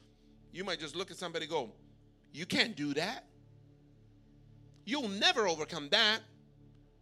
you 0.51 0.63
might 0.63 0.79
just 0.79 0.95
look 0.95 1.11
at 1.11 1.17
somebody 1.17 1.47
go, 1.47 1.71
You 2.31 2.45
can't 2.45 2.75
do 2.75 2.93
that. 2.93 3.25
You'll 4.85 5.09
never 5.09 5.47
overcome 5.47 5.89
that. 5.89 6.19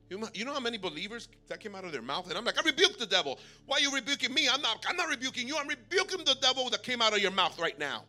You 0.10 0.44
know 0.44 0.54
how 0.54 0.60
many 0.60 0.78
believers 0.78 1.30
that 1.48 1.62
came 1.62 1.74
out 1.74 1.86
of 1.86 1.94
their 1.94 2.02
mouth? 2.02 2.28
And 2.28 2.38
I'm 2.38 2.44
like, 2.44 2.60
I 2.60 2.64
rebuke 2.66 3.00
the 3.00 3.06
devil. 3.06 3.40
Why 3.66 3.78
are 3.78 3.80
you 3.80 3.94
rebuking 3.94 4.34
me? 4.34 4.50
I'm 4.52 4.62
not, 4.62 4.86
I'm 4.90 4.98
not 4.98 5.08
rebuking 5.10 5.48
you. 5.48 5.56
I'm 5.58 5.70
rebuking 5.70 6.26
the 6.26 6.36
devil 6.42 6.70
that 6.70 6.84
came 6.84 7.02
out 7.02 7.14
of 7.14 7.20
your 7.20 7.32
mouth 7.32 7.58
right 7.60 7.80
now. 7.80 8.04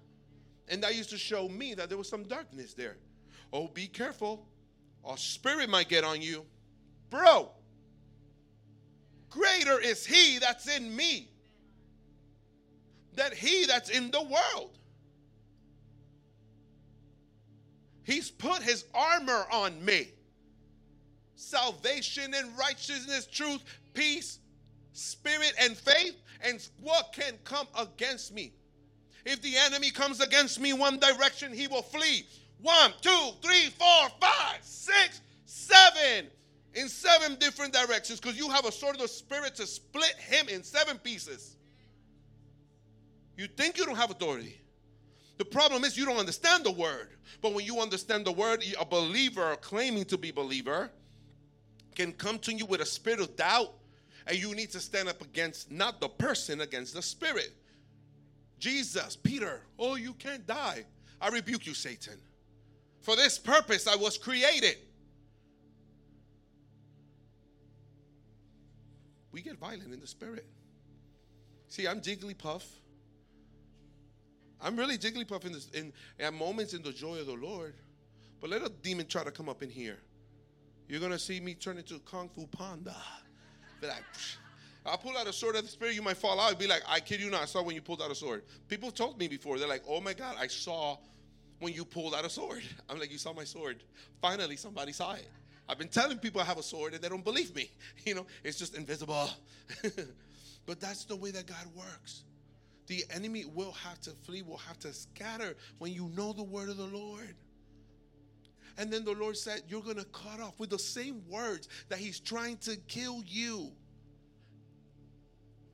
And 0.69 0.83
that 0.83 0.97
used 0.97 1.11
to 1.11 1.19
show 1.19 1.49
me 1.49 1.75
that 1.75 1.89
there 1.89 1.99
was 1.99 2.09
some 2.09 2.25
darkness 2.25 2.75
there. 2.75 2.97
Oh, 3.53 3.69
be 3.69 3.87
careful. 3.87 4.47
A 5.09 5.17
spirit 5.17 5.69
might 5.69 5.89
get 5.89 6.03
on 6.03 6.21
you. 6.21 6.45
Bro, 7.09 7.51
greater 9.31 9.79
is 9.79 10.05
he 10.05 10.39
that's 10.39 10.67
in 10.75 10.97
me 10.97 11.29
than 13.15 13.31
he 13.33 13.67
that's 13.67 13.91
in 13.91 14.11
the 14.11 14.23
world. 14.23 14.77
He's 18.05 18.31
put 18.31 18.63
his 18.63 18.85
armor 18.95 19.47
on 19.51 19.85
me 19.85 20.09
salvation 21.43 22.33
and 22.35 22.57
righteousness, 22.57 23.27
truth, 23.27 23.63
peace, 23.95 24.39
spirit, 24.93 25.53
and 25.61 25.77
faith. 25.77 26.17
And 26.41 26.67
what 26.81 27.13
can 27.13 27.35
come 27.45 27.67
against 27.79 28.33
me? 28.33 28.53
If 29.25 29.43
the 29.43 29.57
enemy 29.57 29.91
comes 29.91 30.21
against 30.21 30.61
me 30.61 30.73
one 30.73 30.99
direction, 30.99 31.53
he 31.53 31.67
will 31.67 31.83
flee. 31.83 32.27
One, 32.61 32.93
two, 33.01 33.31
three, 33.43 33.71
four, 33.79 34.09
five, 34.21 34.59
six, 34.63 35.21
seven. 35.45 36.29
In 36.75 36.89
seven 36.89 37.37
different 37.39 37.75
directions, 37.75 38.19
because 38.19 38.39
you 38.39 38.49
have 38.49 38.65
a 38.65 38.73
sword 38.73 38.95
of 38.95 39.03
the 39.03 39.09
spirit 39.09 39.55
to 39.57 39.67
split 39.67 40.15
him 40.17 40.49
in 40.49 40.65
seven 40.65 40.97
pieces. 40.97 41.57
You 43.37 43.47
think 43.47 43.77
you 43.77 43.85
don't 43.85 43.97
have 43.97 44.11
authority. 44.11 44.62
The 45.43 45.51
problem 45.51 45.83
is 45.83 45.97
you 45.97 46.05
don't 46.05 46.19
understand 46.19 46.63
the 46.63 46.71
word. 46.71 47.09
But 47.41 47.53
when 47.53 47.65
you 47.65 47.81
understand 47.81 48.25
the 48.25 48.31
word, 48.31 48.63
a 48.79 48.85
believer 48.85 49.57
claiming 49.61 50.05
to 50.05 50.17
be 50.17 50.31
believer 50.31 50.89
can 51.97 52.13
come 52.13 52.39
to 52.39 52.55
you 52.55 52.65
with 52.65 52.81
a 52.81 52.87
spirit 52.87 53.19
of 53.19 53.35
doubt 53.35 53.73
and 54.29 54.41
you 54.41 54.55
need 54.55 54.71
to 54.71 54.79
stand 54.79 55.09
up 55.09 55.21
against 55.21 55.69
not 55.69 56.01
the 56.01 56.09
person 56.09 56.61
against 56.61 56.95
the 56.95 57.03
spirit. 57.03 57.51
Jesus, 58.61 59.17
Peter, 59.17 59.63
oh 59.81 59.97
you 59.97 60.15
can't 60.15 60.47
die. 60.47 60.85
I 61.21 61.29
rebuke 61.31 61.67
you 61.67 61.75
Satan. 61.75 62.21
For 63.01 63.17
this 63.17 63.37
purpose 63.37 63.89
I 63.89 63.97
was 63.97 64.17
created. 64.17 64.77
We 69.33 69.43
get 69.43 69.59
violent 69.59 69.93
in 69.93 69.99
the 69.99 70.07
spirit. 70.07 70.47
See, 71.67 71.89
I'm 71.89 72.01
Jigglypuff. 72.01 72.63
I'm 74.63 74.77
really 74.77 74.97
Jigglypuff 74.97 75.45
in, 75.45 75.53
this, 75.53 75.69
in 75.71 75.93
at 76.21 76.33
moments 76.33 76.73
in 76.73 76.83
the 76.83 76.93
joy 76.93 77.19
of 77.19 77.27
the 77.27 77.35
Lord. 77.35 77.75
But 78.41 78.51
let 78.51 78.63
a 78.63 78.69
demon 78.69 79.07
try 79.07 79.25
to 79.25 79.31
come 79.31 79.49
up 79.49 79.63
in 79.63 79.71
here. 79.71 79.99
You're 80.89 81.01
gonna 81.01 81.19
see 81.19 81.41
me 81.41 81.55
turn 81.55 81.79
into 81.79 81.97
a 81.97 82.01
Kung 82.01 82.29
Fu 82.29 82.47
Panda. 82.47 82.97
Be 83.81 83.87
like, 83.87 84.05
Psh. 84.15 84.37
I'll 84.85 84.99
pull 84.99 85.17
out 85.17 85.29
a 85.29 85.33
sword 85.33 85.55
of 85.57 85.63
the 85.63 85.69
spirit, 85.69 85.95
you 85.95 86.03
might 86.03 86.17
fall 86.17 86.41
out. 86.41 86.59
Be 86.59 86.67
like, 86.67 86.83
I 86.89 86.99
kid 86.99 87.21
you 87.21 87.31
not, 87.31 87.43
I 87.43 87.45
saw 87.45 87.63
when 87.63 87.75
you 87.75 87.83
pulled 87.83 88.03
out 88.03 88.11
a 88.11 88.15
sword. 88.15 88.43
People 88.69 88.91
told 88.91 89.19
me 89.19 89.29
before, 89.29 89.59
they're 89.59 89.69
like, 89.69 89.83
oh 89.89 90.01
my 90.01 90.13
God, 90.13 90.37
I 90.39 90.49
saw 90.49 90.97
when 91.61 91.73
you 91.73 91.85
pulled 91.85 92.15
out 92.15 92.25
a 92.25 92.31
sword. 92.31 92.63
I'm 92.89 92.99
like, 92.99 93.13
you 93.13 93.19
saw 93.19 93.33
my 93.33 93.45
sword. 93.45 93.85
Finally, 94.21 94.57
somebody 94.57 94.93
saw 94.93 95.13
it. 95.13 95.29
I've 95.69 95.79
been 95.79 95.89
telling 95.89 96.19
people 96.19 96.41
I 96.41 96.45
have 96.45 96.59
a 96.59 96.63
sword 96.63 96.95
and 96.95 97.03
they 97.03 97.09
don't 97.09 97.25
believe 97.25 97.55
me. 97.55 97.71
You 98.05 98.17
know, 98.17 98.27
it's 98.43 98.59
just 98.59 98.77
invisible. 98.77 99.31
but 100.67 100.81
that's 100.81 101.05
the 101.05 101.15
way 101.15 101.31
that 101.31 101.47
God 101.47 101.65
works. 101.77 102.25
The 102.93 103.07
enemy 103.09 103.47
will 103.47 103.73
have 103.73 103.99
to 104.03 104.11
flee, 104.11 104.43
will 104.43 104.59
have 104.59 104.79
to 104.81 104.93
scatter 104.93 105.57
when 105.79 105.95
you 105.95 106.11
know 106.15 106.35
the 106.35 106.43
word 106.43 106.69
of 106.69 106.77
the 106.77 106.85
Lord. 106.85 107.35
And 108.77 108.93
then 108.93 109.03
the 109.03 109.15
Lord 109.15 109.39
said, 109.39 109.63
You're 109.67 109.81
going 109.81 109.97
to 109.97 110.05
cut 110.05 110.41
off 110.41 110.61
with 110.61 110.69
the 110.69 110.79
same 110.79 111.23
words 111.27 111.71
that 111.89 111.99
He's 111.99 112.21
trying 112.21 112.59
to 112.59 112.77
kill 112.89 113.23
you. 113.27 113.73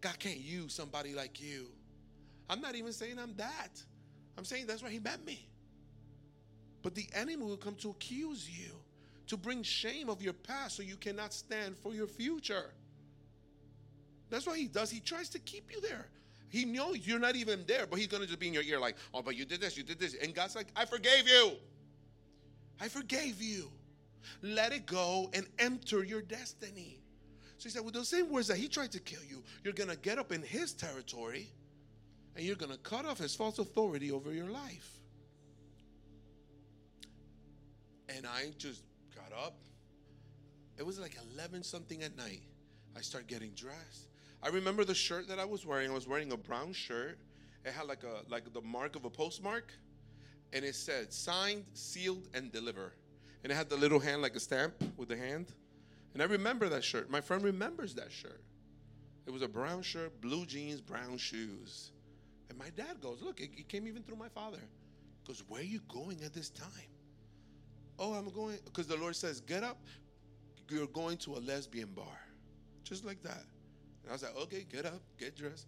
God 0.01 0.17
can't 0.21 0.39
use 0.39 0.73
somebody 0.73 1.13
like 1.13 1.41
you. 1.41 1.67
I'm 2.49 2.61
not 2.61 2.77
even 2.77 2.93
saying 2.93 3.19
I'm 3.19 3.35
that. 3.35 3.83
I'm 4.37 4.45
saying 4.45 4.69
that's 4.69 4.81
where 4.81 4.93
He 4.93 5.01
met 5.01 5.25
me. 5.25 5.49
But 6.83 6.95
the 6.95 7.09
enemy 7.17 7.43
will 7.43 7.57
come 7.57 7.75
to 7.81 7.91
accuse 7.91 8.49
you, 8.49 8.71
to 9.27 9.37
bring 9.37 9.65
shame 9.65 10.09
of 10.09 10.23
your 10.23 10.35
past 10.35 10.77
so 10.77 10.85
you 10.85 10.95
cannot 10.95 11.35
stand 11.35 11.77
for 11.79 11.93
your 11.93 12.07
future. 12.07 12.71
That's 14.31 14.47
what 14.47 14.57
he 14.57 14.69
does. 14.69 14.89
He 14.89 15.01
tries 15.01 15.29
to 15.31 15.41
keep 15.41 15.73
you 15.73 15.81
there. 15.81 16.07
He 16.51 16.65
knows 16.65 17.07
you're 17.07 17.19
not 17.19 17.37
even 17.37 17.65
there, 17.67 17.87
but 17.87 17.99
he's 17.99 18.09
going 18.09 18.23
to 18.23 18.27
just 18.27 18.39
be 18.39 18.49
in 18.49 18.55
your 18.55 18.63
ear 18.63 18.81
like, 18.81 18.97
oh, 19.13 19.23
but 19.23 19.37
you 19.37 19.45
did 19.45 19.61
this, 19.61 19.77
you 19.77 19.83
did 19.83 19.99
this. 19.99 20.15
And 20.15 20.35
God's 20.35 20.57
like, 20.57 20.69
I 20.75 20.85
forgave 20.85 21.29
you. 21.29 21.53
I 22.81 22.89
forgave 22.89 23.43
you. 23.43 23.71
Let 24.43 24.73
it 24.73 24.87
go 24.87 25.31
and 25.35 25.47
enter 25.59 26.05
your 26.05 26.23
destiny. 26.23 27.01
So 27.59 27.65
he 27.65 27.71
said, 27.71 27.85
with 27.85 27.95
those 27.95 28.09
same 28.09 28.31
words 28.31 28.47
that 28.49 28.57
he 28.57 28.69
tried 28.69 28.93
to 28.93 29.01
kill 29.01 29.23
you, 29.29 29.43
you're 29.65 29.73
going 29.73 29.91
to 29.91 29.97
get 29.97 30.19
up 30.19 30.33
in 30.33 30.43
his 30.43 30.73
territory 30.73 31.49
and 32.37 32.47
you're 32.47 32.57
going 32.57 32.73
to 32.73 32.79
cut 32.79 33.05
off 33.05 33.19
his 33.19 33.35
false 33.35 33.59
authority 33.59 34.13
over 34.13 34.33
your 34.33 34.49
life. 34.49 34.89
And 38.09 38.27
I 38.27 38.53
just 38.59 38.83
got 39.15 39.37
up. 39.37 39.55
It 40.79 40.87
was 40.87 40.99
like 40.99 41.17
11 41.35 41.65
something 41.65 42.03
at 42.03 42.17
night. 42.17 42.43
I 42.97 43.01
start 43.01 43.27
getting 43.27 43.51
dressed. 43.51 44.08
I 44.43 44.49
remember 44.49 44.85
the 44.85 44.95
shirt 44.95 45.29
that 45.29 45.39
I 45.39 45.45
was 45.45 45.67
wearing. 45.67 45.91
I 45.91 45.95
was 45.95 46.07
wearing 46.07 46.33
a 46.33 46.37
brown 46.37 46.73
shirt. 46.73 47.19
It 47.65 47.73
had 47.73 47.87
like 47.87 48.05
a 48.05 48.23
like 48.31 48.53
the 48.53 48.61
mark 48.61 48.97
of 48.97 49.05
a 49.05 49.11
postmark, 49.11 49.73
and 50.53 50.65
it 50.65 50.75
said 50.75 51.13
signed, 51.13 51.65
sealed, 51.75 52.29
and 52.35 52.53
deliver. 52.53 52.93
And 53.43 53.53
it 53.53 53.55
had 53.55 53.69
the 53.69 53.77
little 53.77 54.01
hand 54.01 54.23
like 54.23 54.37
a 54.37 54.41
stamp 54.41 54.75
with 54.97 55.09
the 55.09 55.17
hand. 55.17 55.53
And 56.15 56.23
I 56.23 56.27
remember 56.27 56.69
that 56.69 56.83
shirt. 56.83 57.11
My 57.11 57.21
friend 57.21 57.43
remembers 57.43 57.95
that 57.95 58.11
shirt. 58.11 58.43
It 59.27 59.31
was 59.31 59.43
a 59.43 59.49
brown 59.49 59.83
shirt, 59.83 60.21
blue 60.21 60.47
jeans, 60.47 60.81
brown 60.81 61.19
shoes. 61.19 61.93
And 62.49 62.59
my 62.59 62.71
dad 62.77 63.01
goes, 63.01 63.21
Look, 63.23 63.41
it, 63.41 63.51
it 63.57 63.69
came 63.69 63.87
even 63.87 64.03
through 64.03 64.17
my 64.17 64.29
father. 64.29 64.59
He 64.59 65.27
goes, 65.27 65.45
Where 65.49 65.61
are 65.61 65.65
you 65.65 65.81
going 65.89 66.23
at 66.25 66.33
this 66.33 66.51
time? 66.51 66.69
Oh, 67.99 68.15
I'm 68.15 68.31
going, 68.31 68.59
because 68.65 68.87
the 68.87 68.97
Lord 68.97 69.17
says, 69.17 69.41
Get 69.41 69.63
up. 69.63 69.79
You're 70.71 70.87
going 70.87 71.17
to 71.19 71.35
a 71.35 71.41
lesbian 71.41 71.89
bar. 71.89 72.19
Just 72.85 73.05
like 73.05 73.23
that. 73.23 73.45
And 74.09 74.13
I 74.13 74.15
was 74.15 74.23
like, 74.23 74.37
okay, 74.45 74.65
get 74.73 74.87
up, 74.87 75.03
get 75.19 75.37
dressed. 75.37 75.67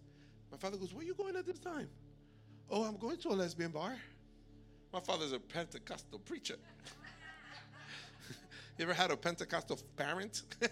My 0.51 0.57
father 0.57 0.75
goes, 0.75 0.95
where 0.95 1.03
are 1.03 1.05
you 1.05 1.13
going 1.13 1.35
at 1.35 1.45
this 1.45 1.59
time? 1.59 1.87
Oh, 2.71 2.83
I'm 2.83 2.97
going 2.97 3.17
to 3.17 3.29
a 3.29 3.37
lesbian 3.37 3.69
bar. 3.69 3.95
My 4.91 4.99
father's 4.99 5.31
a 5.31 5.37
Pentecostal 5.37 6.17
preacher. 6.17 6.55
you 8.79 8.83
ever 8.83 8.95
had 8.95 9.11
a 9.11 9.15
Pentecostal 9.15 9.77
parent? 9.95 10.41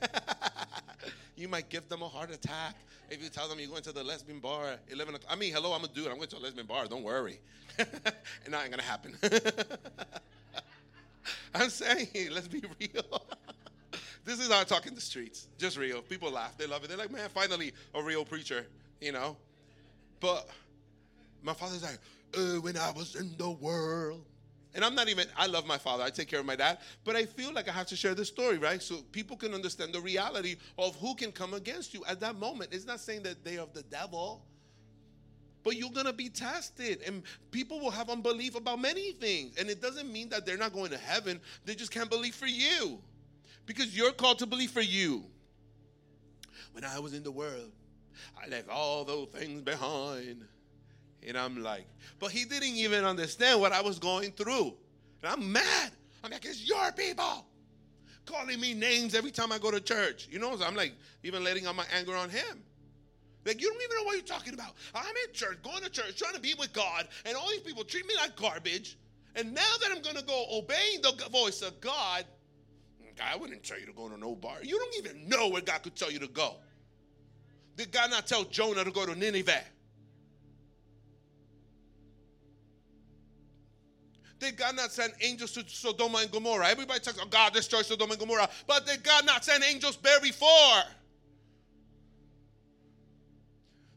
you 1.36 1.48
might 1.48 1.70
give 1.70 1.88
them 1.90 2.02
a 2.02 2.08
heart 2.08 2.32
attack 2.32 2.76
if 3.12 3.22
you 3.22 3.30
tell 3.30 3.48
them 3.48 3.60
you're 3.60 3.70
going 3.70 3.84
to 3.84 3.92
the 3.92 4.04
lesbian 4.04 4.40
bar 4.40 4.78
11 4.88 5.14
o'clock. 5.14 5.32
I 5.32 5.36
mean, 5.36 5.54
hello, 5.54 5.72
I'm 5.72 5.84
a 5.84 5.90
dude. 5.90 6.08
I'm 6.08 6.16
going 6.16 6.30
to 6.30 6.38
a 6.38 6.40
lesbian 6.40 6.66
bar. 6.66 6.88
Don't 6.88 7.04
worry. 7.04 7.40
and 7.78 7.88
that 8.48 8.64
ain't 8.64 8.72
going 8.72 8.80
to 8.80 8.82
happen. 8.82 9.16
I'm 11.54 11.70
saying, 11.70 12.30
let's 12.32 12.48
be 12.48 12.64
real. 12.80 13.22
This 14.30 14.42
is 14.42 14.52
I 14.52 14.64
talk 14.64 14.86
in 14.86 14.94
the 14.94 15.02
streets. 15.02 15.48
Just 15.58 15.76
real. 15.76 16.04
People 16.04 16.30
laugh. 16.30 16.56
They 16.56 16.68
love 16.68 16.84
it. 16.84 16.90
They're 16.90 17.00
like, 17.00 17.12
man, 17.12 17.28
finally 17.34 17.74
a 17.96 18.04
real 18.04 18.24
preacher, 18.24 18.64
you 19.02 19.12
know? 19.12 19.36
But 20.20 20.48
my 21.42 21.54
father's 21.54 21.82
like, 21.82 21.98
uh, 22.38 22.62
when 22.62 22.78
I 22.78 22.92
was 22.92 23.16
in 23.16 23.34
the 23.40 23.50
world. 23.50 24.24
And 24.76 24.86
I'm 24.86 24.94
not 24.94 25.10
even, 25.10 25.26
I 25.36 25.48
love 25.48 25.66
my 25.66 25.80
father. 25.80 26.04
I 26.04 26.12
take 26.12 26.28
care 26.28 26.40
of 26.40 26.46
my 26.46 26.56
dad. 26.56 26.78
But 27.06 27.16
I 27.16 27.26
feel 27.26 27.52
like 27.52 27.68
I 27.68 27.72
have 27.72 27.88
to 27.88 27.96
share 27.96 28.14
this 28.14 28.28
story, 28.28 28.60
right? 28.60 28.84
So 28.84 28.98
people 29.12 29.36
can 29.36 29.56
understand 29.56 29.94
the 29.94 30.00
reality 30.00 30.58
of 30.78 30.96
who 30.98 31.16
can 31.16 31.32
come 31.32 31.56
against 31.56 31.96
you 31.96 32.04
at 32.08 32.20
that 32.20 32.36
moment. 32.36 32.72
It's 32.72 32.86
not 32.86 33.00
saying 33.00 33.24
that 33.24 33.44
they 33.44 33.58
are 33.58 33.68
the 33.74 33.82
devil. 33.82 34.46
But 35.64 35.76
you're 35.76 35.90
going 35.90 36.06
to 36.06 36.14
be 36.14 36.30
tested, 36.30 37.02
and 37.04 37.24
people 37.50 37.80
will 37.80 37.90
have 37.90 38.12
unbelief 38.12 38.56
about 38.56 38.80
many 38.80 39.12
things. 39.14 39.58
And 39.58 39.72
it 39.72 39.82
doesn't 39.82 40.14
mean 40.14 40.30
that 40.30 40.46
they're 40.46 40.56
not 40.56 40.72
going 40.72 40.92
to 40.92 41.00
heaven, 41.00 41.42
they 41.66 41.74
just 41.74 41.92
can't 41.92 42.12
believe 42.12 42.36
for 42.36 42.46
you 42.46 43.02
because 43.70 43.96
you're 43.96 44.12
called 44.12 44.40
to 44.40 44.48
believe 44.48 44.72
for 44.72 44.82
you. 44.82 45.24
When 46.72 46.84
I 46.84 46.98
was 46.98 47.14
in 47.14 47.22
the 47.22 47.30
world, 47.30 47.72
I 48.36 48.48
left 48.48 48.68
all 48.68 49.06
those 49.06 49.28
things 49.28 49.62
behind. 49.62 50.44
And 51.28 51.38
I'm 51.38 51.62
like, 51.62 51.86
but 52.20 52.32
he 52.32 52.46
didn't 52.46 52.70
even 52.70 53.06
understand 53.06 53.62
what 53.62 53.72
I 53.72 53.82
was 53.82 54.00
going 54.00 54.32
through. 54.32 54.74
And 55.22 55.32
I'm 55.32 55.52
mad. 55.52 55.92
I'm 56.24 56.32
like, 56.32 56.46
it's 56.46 56.68
your 56.68 56.92
people 56.94 57.46
calling 58.26 58.60
me 58.60 58.74
names 58.74 59.14
every 59.14 59.30
time 59.30 59.52
I 59.52 59.60
go 59.60 59.70
to 59.70 59.80
church. 59.80 60.28
You 60.32 60.40
know, 60.40 60.58
so 60.58 60.66
I'm 60.66 60.76
like, 60.76 60.94
even 61.22 61.44
letting 61.44 61.68
out 61.68 61.76
my 61.76 61.86
anger 61.96 62.16
on 62.16 62.32
him. 62.32 62.64
Like, 63.46 63.62
you 63.62 63.70
don't 63.70 63.84
even 63.84 63.98
know 63.98 64.04
what 64.06 64.16
you're 64.16 64.24
talking 64.24 64.56
about. 64.56 64.74
I'm 64.96 65.14
in 65.28 65.34
church, 65.34 65.60
going 65.62 65.84
to 65.84 65.92
church, 65.92 66.18
trying 66.18 66.34
to 66.34 66.42
be 66.42 66.56
with 66.58 66.74
God, 66.74 67.08
and 67.24 67.38
all 67.38 67.50
these 67.50 67.62
people 67.62 67.84
treat 67.84 68.08
me 68.08 68.16
like 68.16 68.36
garbage. 68.36 68.98
And 69.36 69.54
now 69.54 69.62
that 69.80 69.92
I'm 69.92 70.02
going 70.02 70.16
to 70.16 70.24
go 70.24 70.46
obeying 70.52 71.04
the 71.04 71.30
voice 71.30 71.62
of 71.62 71.80
God, 71.80 72.26
I 73.22 73.36
wouldn't 73.36 73.64
tell 73.64 73.80
you 73.80 73.86
to 73.86 73.94
go 73.94 74.10
to 74.10 74.18
no 74.18 74.36
bar. 74.36 74.58
You 74.64 74.78
don't 74.78 75.08
even 75.08 75.30
know 75.30 75.50
where 75.50 75.62
God 75.62 75.84
could 75.84 75.96
tell 75.96 76.12
you 76.12 76.20
to 76.20 76.28
go. 76.28 76.56
Did 77.76 77.92
God 77.92 78.12
not 78.12 78.28
tell 78.28 78.44
Jonah 78.44 78.84
to 78.84 78.92
go 78.92 79.06
to 79.06 79.16
Nineveh? 79.16 79.64
Did 84.40 84.56
God 84.56 84.76
not 84.76 84.92
send 84.92 85.14
angels 85.22 85.52
to 85.52 85.64
Sodom 85.68 86.16
and 86.16 86.32
Gomorrah? 86.32 86.70
Everybody 86.70 87.00
talks 87.02 87.18
about 87.18 87.30
God 87.30 87.54
destroyed 87.54 87.86
Sodom 87.86 88.10
and 88.10 88.20
Gomorrah, 88.20 88.50
but 88.68 88.86
did 88.86 89.04
God 89.04 89.26
not 89.26 89.44
send 89.44 89.64
angels 89.64 89.98
there 90.02 90.20
before? 90.22 90.84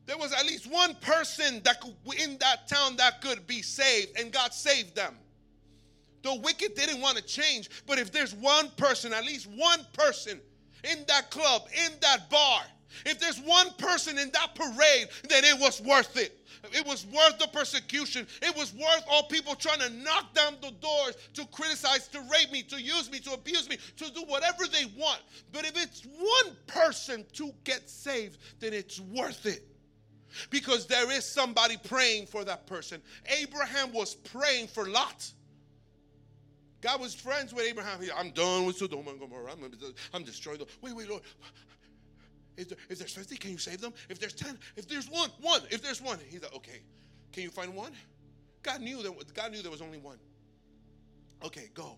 There 0.05 0.19
was 0.19 0.33
at 0.33 0.45
least 0.45 0.71
one 0.71 0.97
person 0.97 1.61
that 1.63 1.81
could, 1.81 1.95
in 2.19 2.37
that 2.39 2.67
town 2.67 2.97
that 2.97 3.21
could 3.21 3.47
be 3.47 3.63
saved, 3.63 4.19
and 4.19 4.33
God 4.33 4.53
saved 4.53 4.97
them. 4.97 5.17
The 6.23 6.35
wicked 6.35 6.75
didn't 6.75 7.01
want 7.01 7.17
to 7.17 7.23
change, 7.25 7.69
but 7.87 7.99
if 7.99 8.13
there's 8.13 8.35
one 8.35 8.71
person, 8.77 9.13
at 9.13 9.25
least 9.25 9.49
one 9.49 9.81
person 9.93 10.41
in 10.85 11.05
that 11.09 11.31
club, 11.31 11.63
in 11.87 11.93
that 12.01 12.31
bar, 12.31 12.63
if 13.07 13.19
there's 13.19 13.41
one 13.41 13.71
person 13.79 14.19
in 14.19 14.31
that 14.33 14.55
parade, 14.55 15.09
then 15.29 15.45
it 15.45 15.59
was 15.59 15.81
worth 15.81 16.17
it. 16.17 16.39
It 16.73 16.87
was 16.87 17.07
worth 17.07 17.39
the 17.39 17.49
persecution. 17.49 18.27
It 18.41 18.57
was 18.57 18.73
worth 18.75 19.05
all 19.11 19.25
people 19.25 19.55
trying 19.55 19.81
to 19.81 19.91
knock 19.91 20.33
down 20.35 20.57
the 20.61 20.71
doors 20.71 21.17
to 21.35 21.45
criticize, 21.47 22.07
to 22.09 22.21
rape 22.31 22.53
me, 22.53 22.63
to 22.65 22.81
use 22.81 23.11
me, 23.11 23.19
to 23.21 23.33
abuse 23.33 23.69
me, 23.69 23.79
to 23.97 24.11
do 24.13 24.23
whatever 24.27 24.67
they 24.67 24.85
want. 24.97 25.21
But 25.53 25.65
if 25.65 25.83
it's 25.83 26.03
one 26.05 26.57
person 26.67 27.25
to 27.35 27.53
get 27.65 27.89
saved, 27.91 28.39
then 28.61 28.73
it's 28.73 29.01
worth 29.01 29.47
it. 29.47 29.65
Because 30.51 30.87
there 30.87 31.11
is 31.11 31.25
somebody 31.25 31.77
praying 31.77 32.27
for 32.27 32.45
that 32.45 32.67
person. 32.67 33.03
Abraham 33.27 33.93
was 33.93 34.15
praying 34.15 34.69
for 34.69 34.89
Lot. 34.89 35.31
God 36.83 37.01
was 37.01 37.15
friends 37.15 37.55
with 37.55 37.65
Abraham. 37.65 38.01
I'm 38.17 38.33
done 38.33 38.67
with 38.67 38.77
Sodom 38.77 39.07
and 39.07 39.19
Gomorrah. 39.19 39.53
I'm, 39.53 39.71
I'm 40.13 40.25
destroying 40.25 40.59
them. 40.59 40.67
Wait, 40.83 40.95
wait, 40.95 41.09
Lord. 41.09 41.23
Is 42.57 42.67
there, 42.67 42.79
if 42.91 42.99
there's 42.99 43.15
50, 43.15 43.37
can 43.37 43.53
you 43.53 43.59
save 43.59 43.81
them? 43.81 43.95
If 44.11 44.19
there's 44.19 44.35
10, 44.35 44.59
if 44.77 44.89
there's 44.89 45.09
one, 45.09 45.31
one, 45.41 45.63
if 45.71 45.81
there's 45.81 46.03
one. 46.03 46.19
He's 46.29 46.43
like, 46.43 46.55
okay, 46.55 46.83
can 47.33 47.45
you 47.45 47.51
find 47.51 47.75
one? 47.75 47.93
God 48.63 48.81
knew 48.81 49.03
that 49.03 49.35
God 49.35 49.53
knew 49.53 49.63
there 49.63 49.71
was 49.71 49.81
only 49.81 49.99
one. 49.99 50.19
Okay, 51.45 51.71
go. 51.73 51.97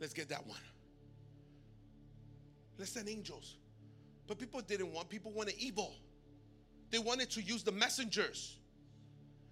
Let's 0.00 0.14
get 0.14 0.28
that 0.28 0.46
one. 0.46 0.60
Let's 2.78 2.92
send 2.92 3.08
angels. 3.08 3.56
But 4.26 4.38
people 4.38 4.60
didn't 4.60 4.92
want, 4.92 5.08
people 5.08 5.32
wanted 5.32 5.54
evil. 5.58 5.94
They 6.90 6.98
wanted 6.98 7.30
to 7.32 7.42
use 7.42 7.64
the 7.64 7.72
messengers 7.72 8.56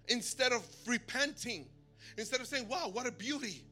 instead 0.07 0.53
of 0.53 0.65
repenting, 0.87 1.65
instead 2.17 2.39
of 2.39 2.47
saying, 2.47 2.67
wow, 2.67 2.89
what 2.91 3.05
a 3.05 3.11
beauty. 3.11 3.63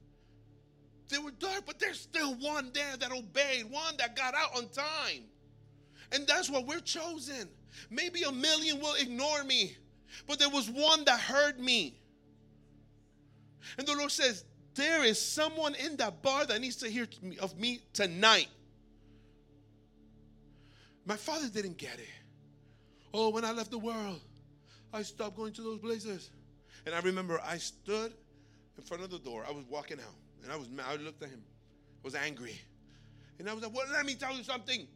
They 1.10 1.18
were 1.18 1.32
dark, 1.32 1.66
but 1.66 1.80
there's 1.80 2.00
still 2.00 2.36
one 2.36 2.72
there 2.74 2.98
that 2.98 3.12
obeyed, 3.12 3.70
one 3.70 3.96
that 3.98 4.16
got 4.16 4.34
out 4.34 4.56
on 4.56 4.70
time. 4.70 5.24
And 6.12 6.26
that's 6.28 6.50
what 6.50 6.66
we're 6.66 6.80
chosen. 6.80 7.50
Maybe 7.90 8.24
a 8.24 8.32
million 8.32 8.80
will 8.80 8.96
ignore 8.96 9.44
me, 9.44 9.76
but 10.28 10.40
there 10.40 10.50
was 10.50 10.70
one 10.70 11.06
that 11.06 11.20
heard 11.20 11.60
me. 11.60 12.00
And 13.78 13.88
the 13.88 13.96
Lord 13.96 14.12
says, 14.12 14.46
There 14.76 15.04
is 15.04 15.20
someone 15.20 15.76
in 15.76 15.98
that 15.98 16.22
bar 16.22 16.46
that 16.46 16.62
needs 16.62 16.78
to 16.78 16.90
hear 16.90 17.08
of 17.40 17.58
me 17.60 17.82
tonight. 17.94 18.48
My 21.06 21.16
father 21.16 21.50
didn't 21.50 21.78
get 21.78 21.96
it. 22.00 22.10
Oh, 23.14 23.30
when 23.30 23.44
I 23.46 23.52
left 23.52 23.72
the 23.72 23.78
world, 23.78 24.22
I 24.94 25.02
stopped 25.04 25.36
going 25.36 25.54
to 25.54 25.62
those 25.62 25.80
places. 25.80 26.30
And 26.86 26.96
I 26.96 27.00
remember 27.00 27.40
I 27.44 27.58
stood 27.58 28.14
in 28.78 28.84
front 28.84 29.04
of 29.04 29.10
the 29.10 29.20
door. 29.20 29.46
I 29.48 29.52
was 29.52 29.66
walking 29.70 30.00
out, 30.00 30.16
and 30.44 30.52
I 30.52 30.56
was 30.56 30.70
mad. 30.70 30.86
I 30.90 30.96
looked 30.98 31.24
at 31.24 31.30
him. 31.30 31.42
I 32.04 32.08
was 32.08 32.16
angry. 32.16 32.60
And 33.40 33.50
I 33.50 33.54
was 33.54 33.64
like, 33.64 33.74
Well, 33.74 33.86
let 33.92 34.06
me 34.06 34.16
tell 34.16 34.36
you 34.36 34.44
something. 34.44 34.88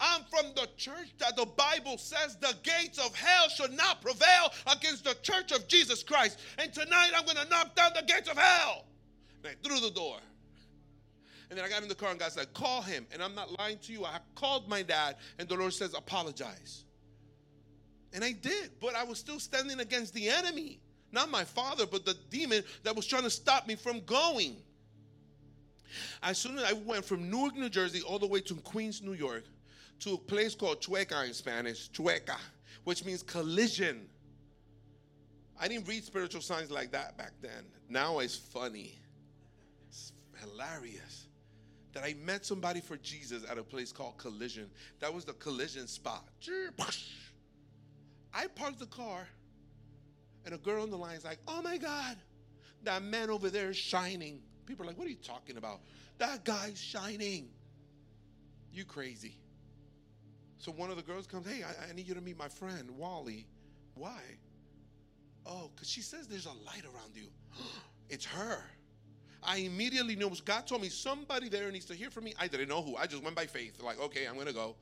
I'm 0.00 0.22
from 0.24 0.46
the 0.56 0.68
church 0.76 1.14
that 1.18 1.36
the 1.36 1.46
Bible 1.46 1.98
says 1.98 2.36
the 2.36 2.54
gates 2.62 2.98
of 2.98 3.14
hell 3.14 3.48
should 3.48 3.72
not 3.72 4.02
prevail 4.02 4.52
against 4.72 5.04
the 5.04 5.14
church 5.22 5.52
of 5.52 5.68
Jesus 5.68 6.02
Christ. 6.02 6.40
And 6.58 6.72
tonight 6.72 7.12
I'm 7.16 7.24
going 7.24 7.36
to 7.36 7.48
knock 7.48 7.76
down 7.76 7.92
the 7.94 8.02
gates 8.02 8.28
of 8.28 8.36
hell. 8.36 8.86
And 9.44 9.52
I 9.52 9.68
threw 9.68 9.78
the 9.80 9.94
door. 9.94 10.18
And 11.48 11.58
then 11.58 11.64
I 11.64 11.68
got 11.68 11.82
in 11.82 11.88
the 11.88 11.94
car 11.94 12.10
and 12.10 12.18
God 12.18 12.32
said, 12.32 12.52
Call 12.54 12.82
him. 12.82 13.06
And 13.12 13.22
I'm 13.22 13.34
not 13.34 13.56
lying 13.58 13.78
to 13.82 13.92
you. 13.92 14.04
I 14.04 14.18
called 14.34 14.68
my 14.68 14.82
dad, 14.82 15.16
and 15.38 15.48
the 15.48 15.54
Lord 15.54 15.72
says, 15.72 15.94
Apologize. 15.94 16.84
And 18.12 18.24
I 18.24 18.32
did, 18.32 18.70
but 18.80 18.94
I 18.94 19.04
was 19.04 19.18
still 19.18 19.40
standing 19.40 19.80
against 19.80 20.14
the 20.14 20.28
enemy. 20.28 20.80
Not 21.14 21.30
my 21.30 21.44
father, 21.44 21.86
but 21.86 22.04
the 22.04 22.16
demon 22.28 22.64
that 22.82 22.96
was 22.96 23.06
trying 23.06 23.22
to 23.22 23.30
stop 23.30 23.68
me 23.68 23.76
from 23.76 24.00
going. 24.00 24.56
As 26.24 26.38
soon 26.38 26.58
as 26.58 26.64
I 26.64 26.72
went 26.72 27.04
from 27.04 27.30
Newark, 27.30 27.54
New 27.56 27.68
Jersey, 27.68 28.02
all 28.02 28.18
the 28.18 28.26
way 28.26 28.40
to 28.40 28.54
Queens, 28.56 29.00
New 29.00 29.12
York, 29.12 29.44
to 30.00 30.14
a 30.14 30.18
place 30.18 30.56
called 30.56 30.80
Chueca 30.80 31.24
in 31.24 31.32
Spanish, 31.32 31.88
Chueca, 31.90 32.36
which 32.82 33.04
means 33.04 33.22
collision. 33.22 34.08
I 35.58 35.68
didn't 35.68 35.86
read 35.86 36.02
spiritual 36.02 36.40
signs 36.40 36.72
like 36.72 36.90
that 36.90 37.16
back 37.16 37.30
then. 37.40 37.64
Now 37.88 38.18
it's 38.18 38.34
funny. 38.36 38.98
It's 39.88 40.12
hilarious 40.40 41.28
that 41.92 42.02
I 42.02 42.14
met 42.24 42.44
somebody 42.44 42.80
for 42.80 42.96
Jesus 42.96 43.44
at 43.48 43.56
a 43.56 43.62
place 43.62 43.92
called 43.92 44.18
Collision. 44.18 44.68
That 44.98 45.14
was 45.14 45.24
the 45.24 45.34
collision 45.34 45.86
spot. 45.86 46.24
I 48.34 48.48
parked 48.48 48.80
the 48.80 48.86
car, 48.86 49.28
and 50.44 50.54
a 50.54 50.58
girl 50.58 50.82
on 50.82 50.90
the 50.90 50.98
line 50.98 51.16
is 51.16 51.24
like, 51.24 51.38
Oh 51.48 51.62
my 51.62 51.76
God, 51.76 52.16
that 52.82 53.02
man 53.02 53.30
over 53.30 53.50
there 53.50 53.70
is 53.70 53.76
shining. 53.76 54.40
People 54.66 54.84
are 54.84 54.88
like, 54.88 54.98
What 54.98 55.06
are 55.06 55.10
you 55.10 55.16
talking 55.16 55.56
about? 55.56 55.80
That 56.18 56.44
guy's 56.44 56.80
shining. 56.80 57.48
You 58.72 58.84
crazy. 58.84 59.36
So 60.58 60.72
one 60.72 60.90
of 60.90 60.96
the 60.96 61.02
girls 61.02 61.26
comes, 61.26 61.46
Hey, 61.46 61.62
I, 61.62 61.90
I 61.90 61.92
need 61.92 62.06
you 62.06 62.14
to 62.14 62.20
meet 62.20 62.38
my 62.38 62.48
friend, 62.48 62.90
Wally. 62.96 63.46
Why? 63.94 64.20
Oh, 65.46 65.70
because 65.74 65.88
she 65.88 66.00
says 66.00 66.26
there's 66.26 66.46
a 66.46 66.52
light 66.66 66.84
around 66.84 67.14
you. 67.14 67.28
it's 68.08 68.24
her. 68.24 68.58
I 69.42 69.58
immediately 69.58 70.16
knew. 70.16 70.30
God 70.44 70.66
told 70.66 70.80
me 70.80 70.88
somebody 70.88 71.48
there 71.48 71.70
needs 71.70 71.84
to 71.86 71.94
hear 71.94 72.10
from 72.10 72.24
me. 72.24 72.34
I 72.38 72.48
didn't 72.48 72.68
know 72.68 72.82
who. 72.82 72.96
I 72.96 73.06
just 73.06 73.22
went 73.22 73.36
by 73.36 73.46
faith. 73.46 73.82
Like, 73.82 74.00
okay, 74.00 74.26
I'm 74.26 74.34
going 74.34 74.46
to 74.46 74.54
go. 74.54 74.76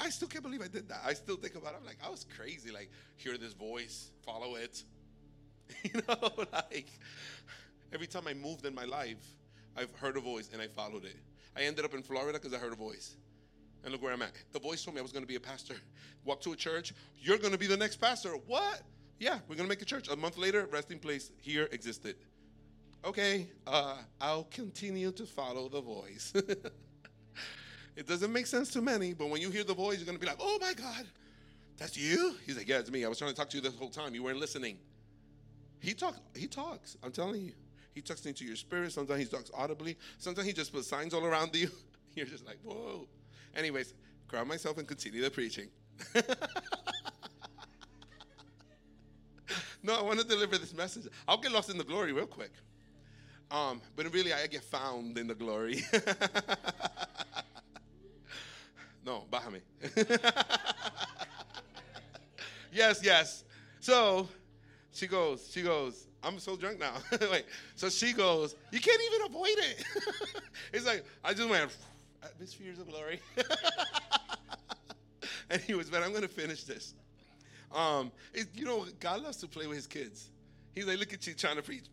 I 0.00 0.10
still 0.10 0.28
can't 0.28 0.44
believe 0.44 0.62
I 0.62 0.68
did 0.68 0.88
that. 0.88 1.00
I 1.04 1.14
still 1.14 1.36
think 1.36 1.54
about 1.54 1.72
it. 1.72 1.78
I'm 1.80 1.86
like, 1.86 1.98
I 2.04 2.08
was 2.08 2.24
crazy. 2.36 2.70
Like, 2.70 2.90
hear 3.16 3.36
this 3.36 3.52
voice, 3.52 4.10
follow 4.24 4.54
it. 4.54 4.82
you 5.82 6.00
know, 6.08 6.30
like 6.52 6.88
every 7.92 8.06
time 8.06 8.26
I 8.26 8.34
moved 8.34 8.64
in 8.64 8.74
my 8.74 8.84
life, 8.84 9.24
I've 9.76 9.94
heard 9.96 10.16
a 10.16 10.20
voice 10.20 10.50
and 10.52 10.62
I 10.62 10.68
followed 10.68 11.04
it. 11.04 11.16
I 11.56 11.62
ended 11.62 11.84
up 11.84 11.94
in 11.94 12.02
Florida 12.02 12.38
because 12.38 12.54
I 12.54 12.58
heard 12.58 12.72
a 12.72 12.76
voice. 12.76 13.16
And 13.84 13.92
look 13.92 14.02
where 14.02 14.12
I'm 14.12 14.22
at. 14.22 14.32
The 14.52 14.58
voice 14.58 14.84
told 14.84 14.94
me 14.94 15.00
I 15.00 15.02
was 15.02 15.12
going 15.12 15.22
to 15.22 15.28
be 15.28 15.36
a 15.36 15.40
pastor. 15.40 15.74
Walk 16.24 16.40
to 16.42 16.52
a 16.52 16.56
church. 16.56 16.92
You're 17.20 17.38
going 17.38 17.52
to 17.52 17.58
be 17.58 17.66
the 17.66 17.76
next 17.76 17.96
pastor. 17.96 18.30
What? 18.46 18.82
Yeah, 19.18 19.38
we're 19.48 19.56
going 19.56 19.68
to 19.68 19.68
make 19.68 19.82
a 19.82 19.86
church. 19.86 20.08
A 20.08 20.16
month 20.16 20.36
later, 20.36 20.68
resting 20.70 20.98
place 20.98 21.30
here 21.40 21.68
existed. 21.72 22.16
Okay, 23.04 23.48
uh, 23.66 23.96
I'll 24.20 24.44
continue 24.44 25.12
to 25.12 25.24
follow 25.26 25.68
the 25.68 25.80
voice. 25.80 26.32
It 27.98 28.06
doesn't 28.06 28.32
make 28.32 28.46
sense 28.46 28.70
to 28.70 28.80
many, 28.80 29.12
but 29.12 29.28
when 29.28 29.40
you 29.40 29.50
hear 29.50 29.64
the 29.64 29.74
voice, 29.74 29.96
you're 29.96 30.06
going 30.06 30.16
to 30.16 30.20
be 30.20 30.26
like, 30.28 30.38
oh 30.38 30.56
my 30.60 30.72
God, 30.72 31.04
that's 31.76 31.96
you? 31.96 32.36
He's 32.46 32.56
like, 32.56 32.68
yeah, 32.68 32.78
it's 32.78 32.92
me. 32.92 33.04
I 33.04 33.08
was 33.08 33.18
trying 33.18 33.32
to 33.32 33.36
talk 33.36 33.50
to 33.50 33.56
you 33.56 33.60
this 33.60 33.74
whole 33.74 33.90
time. 33.90 34.14
You 34.14 34.22
weren't 34.22 34.38
listening. 34.38 34.78
He 35.80 35.94
talks. 35.94 36.20
He 36.36 36.46
talks. 36.46 36.96
I'm 37.02 37.10
telling 37.10 37.42
you. 37.42 37.54
He 37.96 38.00
talks 38.00 38.24
into 38.24 38.44
your 38.44 38.54
spirit. 38.54 38.92
Sometimes 38.92 39.18
he 39.18 39.26
talks 39.26 39.50
audibly. 39.52 39.98
Sometimes 40.18 40.46
he 40.46 40.52
just 40.52 40.72
puts 40.72 40.86
signs 40.86 41.12
all 41.12 41.24
around 41.24 41.56
you. 41.56 41.72
You're 42.14 42.26
just 42.26 42.46
like, 42.46 42.58
whoa. 42.62 43.08
Anyways, 43.56 43.94
grab 44.28 44.46
myself 44.46 44.78
and 44.78 44.86
continue 44.86 45.20
the 45.20 45.30
preaching. 45.30 45.66
no, 49.82 49.98
I 49.98 50.02
want 50.02 50.20
to 50.20 50.24
deliver 50.24 50.56
this 50.56 50.72
message. 50.72 51.08
I'll 51.26 51.38
get 51.38 51.50
lost 51.50 51.68
in 51.68 51.76
the 51.76 51.82
glory 51.82 52.12
real 52.12 52.26
quick. 52.26 52.52
Um, 53.50 53.82
but 53.96 54.12
really, 54.14 54.32
I 54.32 54.46
get 54.46 54.62
found 54.62 55.18
in 55.18 55.26
the 55.26 55.34
glory. 55.34 55.82
no, 59.08 59.24
bájame. 59.32 59.62
yes, 62.72 63.00
yes. 63.02 63.44
So 63.80 64.28
she 64.92 65.06
goes, 65.06 65.48
she 65.50 65.62
goes, 65.62 66.08
I'm 66.22 66.38
so 66.38 66.56
drunk 66.56 66.78
now. 66.78 66.92
Wait, 67.32 67.46
so 67.74 67.88
she 67.88 68.12
goes, 68.12 68.54
you 68.70 68.80
can't 68.80 69.00
even 69.10 69.26
avoid 69.26 69.48
it. 69.48 69.84
it's 70.74 70.84
like, 70.84 71.06
I 71.24 71.32
just 71.32 71.48
went, 71.48 71.74
atmospheres 72.22 72.78
of 72.78 72.88
glory. 72.88 73.20
and 75.48 75.62
he 75.62 75.74
was, 75.74 75.88
but 75.88 76.02
I'm 76.02 76.10
going 76.10 76.20
to 76.22 76.28
finish 76.28 76.64
this. 76.64 76.94
Um, 77.74 78.12
it, 78.34 78.48
you 78.54 78.66
know, 78.66 78.84
God 79.00 79.22
loves 79.22 79.38
to 79.38 79.48
play 79.48 79.66
with 79.66 79.76
his 79.76 79.86
kids. 79.86 80.28
He's 80.74 80.86
like, 80.86 80.98
look 80.98 81.14
at 81.14 81.26
you 81.26 81.32
trying 81.32 81.56
to 81.56 81.62
preach. 81.62 81.84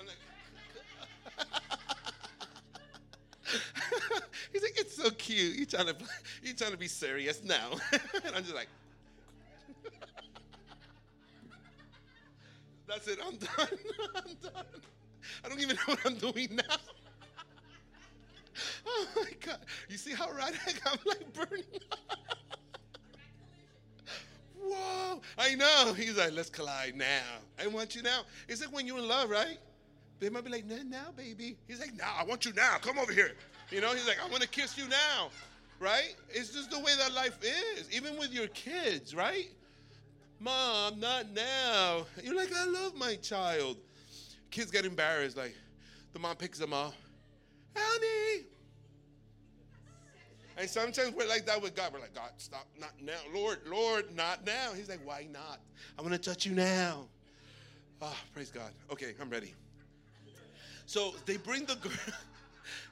I'm 0.00 0.06
like, 0.06 0.16
cute. 5.24 5.56
You 5.56 5.66
trying 5.66 5.86
to, 5.86 5.96
you 6.42 6.54
trying 6.54 6.72
to 6.72 6.76
be 6.76 6.88
serious 6.88 7.42
now? 7.42 7.70
and 7.92 8.34
I'm 8.34 8.42
just 8.42 8.54
like, 8.54 8.68
that's 12.86 13.08
it. 13.08 13.18
I'm 13.26 13.36
done. 13.36 13.78
I'm 14.14 14.34
done. 14.42 14.64
I 15.44 15.48
don't 15.48 15.60
even 15.60 15.76
know 15.76 15.82
what 15.86 16.00
I'm 16.04 16.16
doing 16.16 16.56
now. 16.56 16.76
oh 18.86 19.06
my 19.16 19.30
God! 19.44 19.58
You 19.88 19.96
see 19.96 20.12
how 20.12 20.30
radical 20.30 20.92
I'm 20.92 20.98
like 21.06 21.32
burning. 21.32 21.64
Whoa! 24.60 25.20
I 25.38 25.54
know. 25.54 25.94
He's 25.94 26.16
like, 26.16 26.32
let's 26.32 26.50
collide 26.50 26.94
now. 26.94 27.22
I 27.58 27.66
want 27.66 27.96
you 27.96 28.02
now. 28.02 28.22
It's 28.48 28.60
like 28.60 28.72
when 28.72 28.86
you're 28.86 28.98
in 28.98 29.08
love, 29.08 29.30
right? 29.30 29.58
They 30.20 30.28
might 30.28 30.44
be 30.44 30.50
like, 30.50 30.66
no, 30.66 30.76
now, 30.82 31.10
baby. 31.16 31.56
He's 31.66 31.80
like, 31.80 31.94
no, 31.96 32.04
I 32.04 32.24
want 32.24 32.44
you 32.44 32.52
now. 32.52 32.76
Come 32.80 32.98
over 32.98 33.12
here. 33.12 33.32
You 33.74 33.80
know, 33.80 33.92
he's 33.92 34.06
like, 34.06 34.24
I 34.24 34.28
want 34.28 34.40
to 34.40 34.48
kiss 34.48 34.78
you 34.78 34.86
now. 34.86 35.30
Right? 35.80 36.14
It's 36.30 36.50
just 36.50 36.70
the 36.70 36.78
way 36.78 36.92
that 36.96 37.12
life 37.12 37.36
is. 37.42 37.92
Even 37.92 38.16
with 38.16 38.32
your 38.32 38.46
kids, 38.48 39.16
right? 39.16 39.50
Mom, 40.38 41.00
not 41.00 41.32
now. 41.32 42.06
You're 42.22 42.36
like, 42.36 42.54
I 42.54 42.66
love 42.66 42.94
my 42.94 43.16
child. 43.16 43.78
Kids 44.52 44.70
get 44.70 44.84
embarrassed. 44.84 45.36
Like, 45.36 45.56
the 46.12 46.20
mom 46.20 46.36
picks 46.36 46.60
them 46.60 46.72
up. 46.72 46.94
Honey. 47.76 48.44
And 50.56 50.70
sometimes 50.70 51.12
we're 51.12 51.26
like 51.26 51.44
that 51.46 51.60
with 51.60 51.74
God. 51.74 51.92
We're 51.92 51.98
like, 51.98 52.14
God, 52.14 52.30
stop, 52.36 52.68
not 52.78 52.92
now. 53.02 53.18
Lord, 53.34 53.58
Lord, 53.66 54.14
not 54.14 54.46
now. 54.46 54.70
He's 54.76 54.88
like, 54.88 55.00
why 55.04 55.26
not? 55.32 55.58
I 55.98 56.02
want 56.02 56.14
to 56.14 56.20
touch 56.20 56.46
you 56.46 56.54
now. 56.54 57.06
Oh, 58.00 58.16
praise 58.32 58.52
God. 58.52 58.70
Okay, 58.92 59.14
I'm 59.20 59.30
ready. 59.30 59.52
So 60.86 61.14
they 61.26 61.38
bring 61.38 61.64
the 61.64 61.74
girl. 61.74 61.92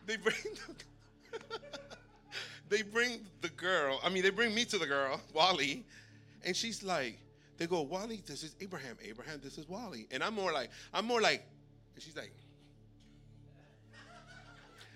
they 0.06 0.16
bring 0.16 0.36
the. 0.44 1.38
they 2.68 2.82
bring 2.82 3.20
the 3.40 3.48
girl. 3.50 4.00
I 4.02 4.08
mean, 4.08 4.22
they 4.22 4.30
bring 4.30 4.54
me 4.54 4.64
to 4.66 4.78
the 4.78 4.86
girl, 4.86 5.20
Wally, 5.34 5.84
and 6.44 6.56
she's 6.56 6.82
like, 6.82 7.18
they 7.58 7.66
go, 7.66 7.82
Wally, 7.82 8.22
this 8.26 8.42
is 8.42 8.56
Abraham. 8.60 8.96
Abraham, 9.04 9.40
this 9.42 9.58
is 9.58 9.68
Wally. 9.68 10.06
And 10.10 10.22
I'm 10.22 10.34
more 10.34 10.52
like, 10.52 10.70
I'm 10.92 11.06
more 11.06 11.20
like, 11.20 11.44
and 11.94 12.02
she's 12.02 12.16
like, 12.16 12.32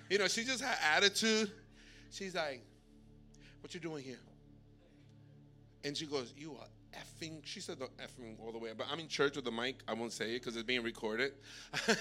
you 0.09 0.19
know, 0.19 0.29
she 0.29 0.45
just 0.45 0.63
had 0.63 0.77
attitude. 0.97 1.51
She's 2.11 2.35
like, 2.35 2.63
what 3.61 3.75
you 3.75 3.81
doing 3.81 4.05
here? 4.05 4.19
And 5.85 5.97
she 5.97 6.07
goes, 6.07 6.33
you 6.37 6.53
are 6.53 6.67
effing, 6.97 7.45
she 7.45 7.61
said 7.61 7.79
the 7.79 7.87
effing 8.03 8.37
all 8.45 8.53
the 8.53 8.59
way, 8.59 8.71
but 8.77 8.87
I'm 8.91 8.99
in 9.01 9.09
church 9.09 9.37
with 9.37 9.45
the 9.45 9.51
mic. 9.51 9.77
I 9.87 9.95
won't 9.95 10.13
say 10.13 10.31
it 10.31 10.41
because 10.41 10.57
it's 10.57 10.67
being 10.67 10.83
recorded. 10.83 11.33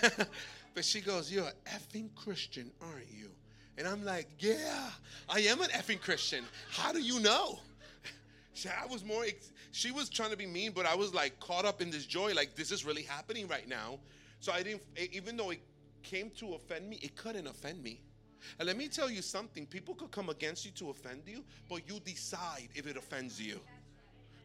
but 0.73 0.85
she 0.85 1.01
goes, 1.01 1.31
You're 1.31 1.47
an 1.47 1.53
effing 1.67 2.09
Christian, 2.15 2.71
aren't 2.81 3.11
you? 3.11 3.29
And 3.77 3.87
I'm 3.87 4.03
like, 4.03 4.27
Yeah, 4.39 4.89
I 5.29 5.39
am 5.41 5.61
an 5.61 5.69
effing 5.69 6.01
Christian. 6.01 6.43
How 6.69 6.91
do 6.91 7.01
you 7.01 7.19
know? 7.19 7.59
She, 8.53 8.69
I 8.69 8.85
was 8.85 9.03
more, 9.03 9.25
she 9.73 9.91
was 9.91 10.07
trying 10.07 10.29
to 10.29 10.37
be 10.37 10.45
mean, 10.45 10.71
but 10.71 10.85
I 10.85 10.95
was 10.95 11.13
like 11.13 11.37
caught 11.41 11.65
up 11.65 11.81
in 11.81 11.91
this 11.91 12.05
joy, 12.05 12.31
like, 12.33 12.55
this 12.55 12.71
is 12.71 12.85
really 12.85 13.01
happening 13.01 13.49
right 13.49 13.67
now. 13.67 13.99
So 14.39 14.53
I 14.53 14.63
didn't, 14.63 14.81
even 15.11 15.35
though 15.35 15.49
it 15.49 15.59
came 16.03 16.29
to 16.37 16.53
offend 16.53 16.87
me, 16.87 16.97
it 17.01 17.17
couldn't 17.17 17.47
offend 17.47 17.83
me. 17.83 17.99
And 18.57 18.67
let 18.67 18.77
me 18.77 18.87
tell 18.87 19.09
you 19.09 19.21
something 19.21 19.65
people 19.65 19.93
could 19.93 20.11
come 20.11 20.29
against 20.29 20.63
you 20.63 20.71
to 20.71 20.91
offend 20.91 21.23
you, 21.25 21.43
but 21.69 21.81
you 21.85 21.99
decide 21.99 22.69
if 22.75 22.87
it 22.87 22.95
offends 22.95 23.41
you 23.41 23.59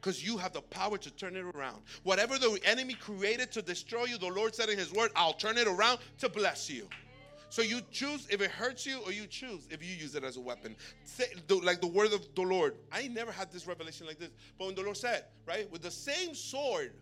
because 0.01 0.25
you 0.25 0.39
have 0.39 0.53
the 0.53 0.63
power 0.63 0.97
to 0.97 1.11
turn 1.11 1.37
it 1.37 1.45
around. 1.45 1.83
Whatever 2.03 2.39
the 2.39 2.59
enemy 2.65 2.95
created 2.95 3.53
to 3.53 3.63
destroy 3.63 4.05
you, 4.05 4.19
the 4.19 4.29
Lord 4.29 4.55
said 4.55 4.69
in 4.69 4.79
His 4.79 4.93
word, 4.93 5.11
I'll 5.15 5.35
turn 5.35 5.59
it 5.59 5.69
around 5.69 5.99
to 6.19 6.29
bless 6.29 6.71
you. 6.71 6.89
So 7.51 7.63
you 7.63 7.81
choose 7.91 8.29
if 8.31 8.41
it 8.41 8.51
hurts 8.51 8.87
you, 8.87 9.01
or 9.05 9.13
you 9.13 9.27
choose 9.27 9.67
if 9.71 9.83
you 9.83 9.95
use 9.95 10.15
it 10.15 10.23
as 10.23 10.37
a 10.37 10.41
weapon. 10.41 10.77
Say, 11.05 11.25
like 11.49 11.81
the 11.81 11.89
word 11.89 12.13
of 12.13 12.25
the 12.35 12.43
Lord. 12.43 12.77
I 12.93 13.09
never 13.09 13.33
had 13.33 13.51
this 13.51 13.67
revelation 13.67 14.07
like 14.07 14.19
this, 14.19 14.31
but 14.57 14.67
when 14.67 14.75
the 14.77 14.83
Lord 14.83 14.97
said, 14.97 15.25
right, 15.47 15.71
with 15.71 15.83
the 15.83 15.91
same 15.91 16.35
sword 16.35 16.93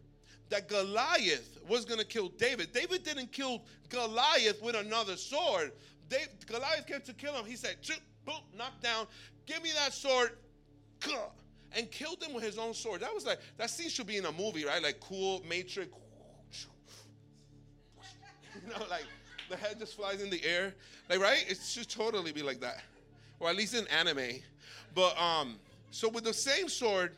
that 0.49 0.67
Goliath 0.67 1.59
was 1.69 1.85
going 1.85 2.01
to 2.01 2.07
kill 2.07 2.31
David, 2.31 2.73
David 2.73 3.05
didn't 3.05 3.31
kill 3.31 3.63
Goliath 3.91 4.63
with 4.63 4.75
another 4.75 5.17
sword. 5.17 5.73
Goliath 6.47 6.87
came 6.87 7.03
to 7.03 7.13
kill 7.13 7.35
him. 7.35 7.45
He 7.45 7.55
said, 7.55 7.77
boom, 8.25 8.41
knock 8.57 8.81
down. 8.81 9.07
Give 9.45 9.63
me 9.63 9.71
that 9.77 9.93
sword 9.93 10.31
and 11.77 11.91
killed 11.91 12.23
him 12.23 12.35
with 12.35 12.45
his 12.45 12.59
own 12.59 12.75
sword. 12.75 13.01
That 13.01 13.15
was 13.15 13.27
like 13.27 13.39
that 13.57 13.71
scene 13.71 13.89
should 13.89 14.07
be 14.07 14.17
in 14.17 14.27
a 14.27 14.33
movie, 14.33 14.65
right? 14.65 14.83
Like 14.83 15.01
cool 15.01 15.43
Matrix. 15.49 15.91
You 18.55 18.73
know, 18.73 18.87
like 18.91 19.05
the 19.49 19.57
head 19.57 19.79
just 19.79 19.95
flies 19.95 20.21
in 20.21 20.31
the 20.31 20.45
air. 20.45 20.75
Like, 21.09 21.21
right? 21.21 21.45
It 21.49 21.59
should 21.65 21.89
totally 21.89 22.33
be 22.33 22.43
like 22.43 22.61
that. 22.61 22.83
Or 23.41 23.49
at 23.49 23.57
least 23.57 23.75
in 23.75 23.87
anime. 23.87 24.41
But 24.95 25.17
um, 25.21 25.57
so 25.91 26.09
with 26.09 26.25
the 26.25 26.35
same 26.35 26.69
sword 26.69 27.13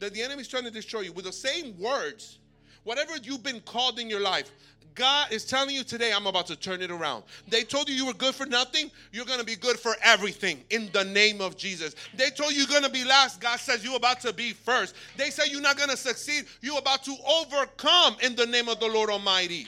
that 0.00 0.12
the 0.12 0.22
enemy's 0.22 0.48
trying 0.48 0.64
to 0.64 0.70
destroy 0.70 1.00
you, 1.00 1.12
with 1.12 1.24
the 1.24 1.32
same 1.32 1.78
words, 1.78 2.38
whatever 2.84 3.12
you've 3.22 3.42
been 3.42 3.60
called 3.60 3.98
in 3.98 4.10
your 4.10 4.20
life, 4.20 4.50
God 4.94 5.32
is 5.32 5.44
telling 5.44 5.74
you 5.74 5.84
today, 5.84 6.12
I'm 6.12 6.26
about 6.26 6.46
to 6.48 6.56
turn 6.56 6.82
it 6.82 6.90
around. 6.90 7.24
They 7.48 7.62
told 7.62 7.88
you 7.88 7.94
you 7.94 8.06
were 8.06 8.12
good 8.12 8.34
for 8.34 8.46
nothing. 8.46 8.90
You're 9.12 9.24
going 9.24 9.38
to 9.38 9.44
be 9.44 9.56
good 9.56 9.78
for 9.78 9.94
everything 10.02 10.64
in 10.70 10.90
the 10.92 11.04
name 11.04 11.40
of 11.40 11.56
Jesus. 11.56 11.94
They 12.14 12.30
told 12.30 12.52
you 12.52 12.58
you're 12.58 12.66
going 12.66 12.82
to 12.82 12.90
be 12.90 13.04
last. 13.04 13.40
God 13.40 13.58
says 13.58 13.84
you're 13.84 13.96
about 13.96 14.20
to 14.20 14.32
be 14.32 14.52
first. 14.52 14.94
They 15.16 15.30
say 15.30 15.44
you're 15.50 15.62
not 15.62 15.76
going 15.76 15.90
to 15.90 15.96
succeed. 15.96 16.44
You're 16.60 16.78
about 16.78 17.04
to 17.04 17.16
overcome 17.26 18.16
in 18.22 18.36
the 18.36 18.46
name 18.46 18.68
of 18.68 18.80
the 18.80 18.88
Lord 18.88 19.10
Almighty. 19.10 19.66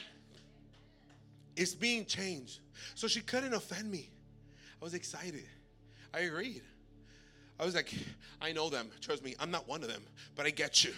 It's 1.55 1.73
being 1.73 2.05
changed. 2.05 2.59
So 2.93 3.07
she 3.07 3.21
couldn't 3.21 3.53
offend 3.53 3.89
me. 3.89 4.09
I 4.81 4.83
was 4.83 4.93
excited. 4.93 5.45
I 6.13 6.19
agreed. 6.19 6.61
I 7.59 7.65
was 7.65 7.75
like, 7.75 7.93
I 8.41 8.51
know 8.51 8.69
them. 8.69 8.89
Trust 9.01 9.23
me, 9.23 9.35
I'm 9.39 9.51
not 9.51 9.67
one 9.67 9.81
of 9.81 9.89
them, 9.89 10.03
but 10.35 10.45
I 10.45 10.49
get 10.49 10.83
you, 10.83 10.93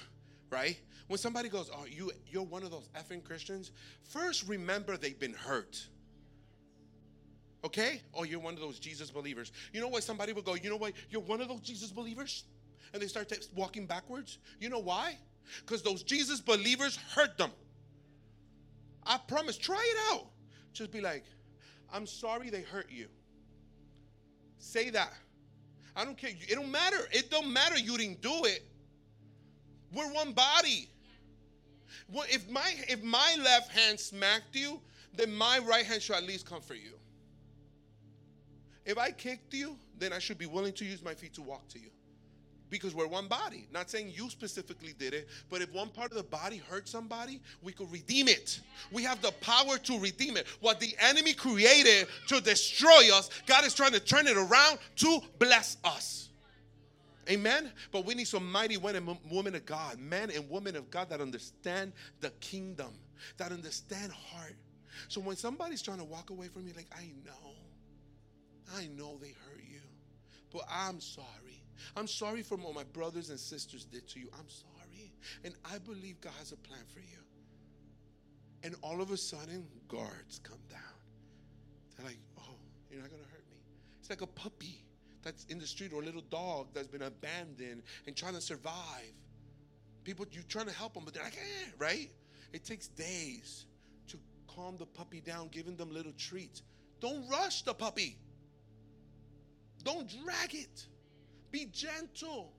right? 0.49 0.79
When 1.07 1.17
somebody 1.17 1.49
goes, 1.49 1.69
"Oh, 1.73 1.85
you 1.85 2.11
you're 2.27 2.43
one 2.43 2.63
of 2.63 2.71
those 2.71 2.87
effing 2.89 3.23
Christians," 3.23 3.71
first 4.03 4.47
remember 4.47 4.97
they've 4.97 5.19
been 5.19 5.33
hurt. 5.33 5.87
Okay? 7.63 8.01
Oh, 8.13 8.23
you're 8.23 8.39
one 8.39 8.53
of 8.53 8.59
those 8.59 8.79
Jesus 8.79 9.09
believers. 9.09 9.51
You 9.73 9.81
know 9.81 9.87
why 9.87 9.99
somebody 9.99 10.33
will 10.33 10.41
go, 10.41 10.55
"You 10.55 10.69
know 10.69 10.77
what? 10.77 10.93
You're 11.09 11.21
one 11.21 11.41
of 11.41 11.47
those 11.47 11.61
Jesus 11.61 11.91
believers?" 11.91 12.43
And 12.93 13.01
they 13.01 13.07
start 13.07 13.31
walking 13.55 13.85
backwards. 13.85 14.37
You 14.59 14.69
know 14.69 14.79
why? 14.79 15.17
Because 15.61 15.81
those 15.81 16.03
Jesus 16.03 16.39
believers 16.39 16.95
hurt 16.95 17.37
them. 17.37 17.51
I 19.03 19.17
promise, 19.17 19.57
try 19.57 19.81
it 19.81 20.13
out. 20.13 20.27
Just 20.73 20.91
be 20.91 21.01
like, 21.01 21.23
I'm 21.91 22.05
sorry 22.05 22.49
they 22.49 22.61
hurt 22.61 22.91
you. 22.91 23.07
Say 24.59 24.89
that. 24.91 25.13
I 25.95 26.03
don't 26.03 26.17
care. 26.17 26.29
It 26.29 26.55
don't 26.55 26.71
matter. 26.71 27.07
It 27.11 27.31
don't 27.31 27.51
matter 27.51 27.77
you 27.77 27.97
didn't 27.97 28.21
do 28.21 28.45
it. 28.45 28.63
We're 29.93 30.11
one 30.11 30.33
body. 30.33 30.89
Well, 32.11 32.25
if 32.29 32.49
my 32.49 32.73
if 32.87 33.03
my 33.03 33.35
left 33.43 33.71
hand 33.71 33.99
smacked 33.99 34.55
you, 34.55 34.79
then 35.15 35.33
my 35.33 35.59
right 35.59 35.85
hand 35.85 36.01
should 36.01 36.15
at 36.15 36.23
least 36.23 36.45
comfort 36.45 36.77
you. 36.83 36.93
If 38.85 38.97
I 38.97 39.11
kicked 39.11 39.53
you, 39.53 39.75
then 39.97 40.13
I 40.13 40.19
should 40.19 40.37
be 40.37 40.45
willing 40.45 40.73
to 40.73 40.85
use 40.85 41.03
my 41.03 41.13
feet 41.13 41.33
to 41.33 41.41
walk 41.41 41.67
to 41.69 41.79
you. 41.79 41.89
Because 42.69 42.93
we're 42.93 43.07
one 43.07 43.27
body. 43.27 43.67
Not 43.71 43.89
saying 43.89 44.11
you 44.13 44.29
specifically 44.29 44.93
did 44.97 45.13
it, 45.13 45.27
but 45.49 45.61
if 45.61 45.71
one 45.73 45.89
part 45.89 46.11
of 46.11 46.17
the 46.17 46.23
body 46.23 46.57
hurt 46.57 46.87
somebody, 46.87 47.39
we 47.61 47.71
could 47.71 47.89
redeem 47.91 48.27
it. 48.27 48.59
We 48.91 49.03
have 49.03 49.21
the 49.21 49.31
power 49.39 49.77
to 49.77 49.99
redeem 49.99 50.35
it. 50.35 50.47
What 50.59 50.81
the 50.81 50.93
enemy 50.99 51.33
created 51.33 52.07
to 52.27 52.41
destroy 52.41 53.09
us, 53.13 53.29
God 53.45 53.65
is 53.65 53.73
trying 53.73 53.93
to 53.93 54.01
turn 54.01 54.27
it 54.27 54.35
around 54.35 54.79
to 54.97 55.19
bless 55.39 55.77
us. 55.85 56.26
Amen. 57.29 57.71
But 57.91 58.05
we 58.05 58.15
need 58.15 58.27
some 58.27 58.49
mighty 58.51 58.77
men 58.77 58.95
and 58.95 59.17
women 59.29 59.55
of 59.55 59.65
God, 59.65 59.99
men 59.99 60.31
and 60.31 60.49
women 60.49 60.75
of 60.75 60.89
God 60.89 61.09
that 61.09 61.21
understand 61.21 61.93
the 62.21 62.29
kingdom, 62.39 62.93
that 63.37 63.51
understand 63.51 64.11
heart. 64.11 64.55
So 65.09 65.21
when 65.21 65.35
somebody's 65.35 65.81
trying 65.81 65.99
to 65.99 66.03
walk 66.03 66.29
away 66.29 66.47
from 66.47 66.67
you, 66.67 66.73
like, 66.75 66.89
I 66.97 67.11
know, 67.25 67.53
I 68.75 68.87
know 68.87 69.17
they 69.17 69.35
hurt 69.45 69.63
you, 69.69 69.81
but 70.51 70.63
I'm 70.71 70.99
sorry. 70.99 71.63
I'm 71.95 72.07
sorry 72.07 72.41
for 72.41 72.57
what 72.57 72.73
my 72.73 72.83
brothers 72.85 73.29
and 73.29 73.39
sisters 73.39 73.85
did 73.85 74.07
to 74.09 74.19
you. 74.19 74.29
I'm 74.39 74.49
sorry. 74.49 75.11
And 75.43 75.53
I 75.71 75.77
believe 75.77 76.19
God 76.21 76.33
has 76.39 76.51
a 76.51 76.57
plan 76.57 76.81
for 76.91 76.99
you. 76.99 77.19
And 78.63 78.75
all 78.81 79.01
of 79.01 79.11
a 79.11 79.17
sudden, 79.17 79.67
guards 79.87 80.39
come 80.43 80.59
down. 80.69 80.79
They're 81.95 82.07
like, 82.07 82.19
oh, 82.39 82.55
you're 82.89 83.01
not 83.01 83.09
going 83.09 83.21
to 83.21 83.29
hurt 83.29 83.45
me. 83.49 83.57
It's 83.99 84.09
like 84.09 84.21
a 84.21 84.27
puppy 84.27 84.83
that's 85.27 85.43
in 85.49 85.59
the 85.59 85.67
street 85.67 85.91
or 85.91 86.01
a 86.01 86.05
little 86.05 86.21
dog 86.21 86.67
that's 86.73 86.87
been 86.87 87.01
abandoned 87.01 87.83
and 88.05 88.15
trying 88.15 88.33
to 88.33 88.39
survive. 88.39 89.11
People, 90.05 90.25
you're 90.31 90.41
trying 90.43 90.67
to 90.67 90.73
help 90.73 90.93
them, 90.93 91.03
but 91.03 91.13
they're 91.13 91.23
like, 91.23 91.35
eh, 91.35 91.69
right? 91.77 92.09
It 92.53 92.63
takes 92.63 92.87
days 92.87 93.65
to 94.07 94.17
calm 94.47 94.77
the 94.77 94.85
puppy 94.85 95.19
down, 95.19 95.49
giving 95.49 95.75
them 95.75 95.91
little 95.91 96.13
treats. 96.17 96.61
Don't 97.01 97.27
rush 97.27 97.63
the 97.63 97.73
puppy. 97.73 98.17
Don't 99.83 100.09
drag 100.23 100.55
it. 100.55 100.87
Be 101.51 101.65
gentle. 101.73 102.53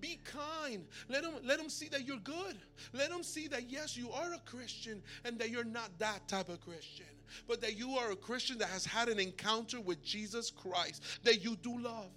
Be 0.00 0.18
kind. 0.24 0.86
Let 1.10 1.24
them 1.24 1.34
let 1.44 1.58
them 1.58 1.68
see 1.68 1.88
that 1.88 2.06
you're 2.06 2.16
good. 2.16 2.56
Let 2.94 3.10
them 3.10 3.22
see 3.22 3.48
that 3.48 3.68
yes, 3.70 3.98
you 3.98 4.10
are 4.12 4.32
a 4.32 4.38
Christian 4.46 5.02
and 5.26 5.38
that 5.40 5.50
you're 5.50 5.62
not 5.62 5.90
that 5.98 6.26
type 6.26 6.48
of 6.48 6.62
Christian, 6.62 7.04
but 7.46 7.60
that 7.60 7.76
you 7.76 7.92
are 7.92 8.12
a 8.12 8.16
Christian 8.16 8.58
that 8.58 8.68
has 8.68 8.84
had 8.84 9.08
an 9.08 9.18
encounter 9.18 9.80
with 9.80 10.02
Jesus 10.02 10.50
Christ, 10.50 11.02
that 11.24 11.42
you 11.42 11.56
do 11.56 11.78
love, 11.78 12.10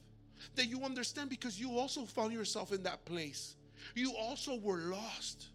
that 0.55 0.68
you 0.68 0.84
understand 0.84 1.30
because 1.30 1.59
you 1.59 1.78
also 1.78 2.05
found 2.05 2.34
yourself 2.34 2.72
in 2.72 2.84
that 2.84 3.05
place. 3.05 3.55
You 3.95 4.13
also 4.15 4.57
were 4.57 4.78
lost. 4.78 5.47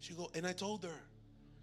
She 0.00 0.14
go, 0.14 0.30
and 0.34 0.46
I 0.46 0.52
told 0.52 0.84
her, 0.84 1.00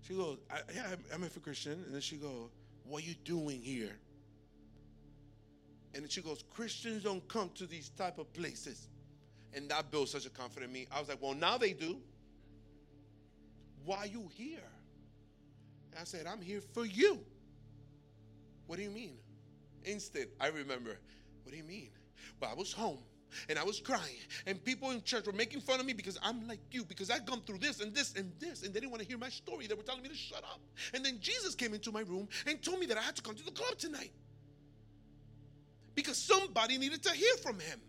she 0.01 0.13
goes, 0.13 0.38
yeah, 0.73 0.84
I'm, 0.91 1.03
I'm 1.13 1.23
a 1.23 1.30
Christian, 1.39 1.73
and 1.86 1.93
then 1.93 2.01
she 2.01 2.15
go, 2.15 2.49
what 2.86 3.03
are 3.03 3.05
you 3.05 3.15
doing 3.25 3.61
here? 3.61 3.97
And 5.93 6.03
then 6.03 6.09
she 6.09 6.21
goes, 6.21 6.43
Christians 6.53 7.03
don't 7.03 7.28
come 7.28 7.49
to 7.55 7.65
these 7.65 7.89
type 7.89 8.19
of 8.19 8.32
places. 8.34 8.88
And 9.53 9.69
that 9.69 9.89
built 9.89 10.09
such 10.09 10.25
a 10.25 10.30
confidence 10.30 10.67
in 10.67 10.73
me. 10.73 10.88
I 10.91 10.99
was 10.99 11.09
like, 11.09 11.21
well, 11.21 11.34
now 11.34 11.57
they 11.57 11.73
do. 11.73 11.97
Why 13.84 13.97
are 13.97 14.07
you 14.07 14.30
here? 14.36 14.59
I 15.99 16.03
said, 16.03 16.27
I'm 16.27 16.41
here 16.41 16.61
for 16.73 16.85
you. 16.85 17.19
What 18.67 18.77
do 18.77 18.83
you 18.83 18.89
mean? 18.89 19.17
Instant, 19.85 20.29
I 20.39 20.47
remember, 20.47 20.97
what 21.43 21.51
do 21.51 21.57
you 21.57 21.63
mean? 21.63 21.89
Well, 22.39 22.51
I 22.51 22.53
was 22.53 22.73
home 22.73 22.99
and 23.49 23.59
I 23.59 23.63
was 23.63 23.79
crying, 23.79 24.17
and 24.45 24.63
people 24.63 24.91
in 24.91 25.03
church 25.03 25.25
were 25.25 25.33
making 25.33 25.61
fun 25.61 25.79
of 25.79 25.85
me 25.85 25.93
because 25.93 26.17
I'm 26.23 26.47
like 26.47 26.59
you, 26.71 26.85
because 26.85 27.09
I've 27.09 27.25
gone 27.25 27.41
through 27.45 27.59
this 27.59 27.81
and 27.81 27.93
this 27.93 28.15
and 28.15 28.31
this, 28.39 28.63
and 28.63 28.73
they 28.73 28.79
didn't 28.79 28.91
want 28.91 29.01
to 29.01 29.07
hear 29.07 29.17
my 29.17 29.29
story. 29.29 29.67
They 29.67 29.75
were 29.75 29.83
telling 29.83 30.01
me 30.01 30.09
to 30.09 30.15
shut 30.15 30.43
up. 30.43 30.59
And 30.93 31.05
then 31.05 31.19
Jesus 31.19 31.53
came 31.55 31.73
into 31.73 31.91
my 31.91 32.01
room 32.01 32.27
and 32.45 32.61
told 32.61 32.79
me 32.79 32.85
that 32.87 32.97
I 32.97 33.01
had 33.01 33.15
to 33.17 33.21
come 33.21 33.35
to 33.35 33.43
the 33.43 33.51
club 33.51 33.77
tonight 33.77 34.11
because 35.93 36.17
somebody 36.17 36.77
needed 36.77 37.03
to 37.03 37.11
hear 37.11 37.35
from 37.43 37.59
him. 37.59 37.79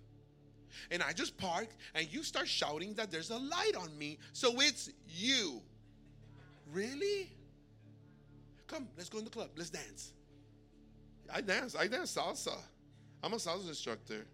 And 0.91 1.03
I 1.03 1.13
just 1.13 1.37
parked, 1.37 1.77
and 1.95 2.13
you 2.13 2.23
start 2.23 2.49
shouting 2.49 2.95
that 2.95 3.11
there's 3.11 3.31
a 3.31 3.39
light 3.39 3.73
on 3.79 3.97
me, 3.99 4.19
so 4.33 4.61
it's 4.61 4.91
you. 5.07 5.61
Really? 6.73 7.31
Come, 8.69 8.87
let's 8.97 9.09
go 9.09 9.19
in 9.19 9.25
the 9.25 9.31
club. 9.31 9.51
Let's 9.57 9.71
dance. 9.71 10.13
I 11.33 11.41
dance. 11.41 11.75
I 11.75 11.89
dance 11.89 12.17
salsa. 12.17 12.57
I'm 13.23 13.33
a 13.33 13.37
salsa 13.37 13.69
instructor. 13.69 14.27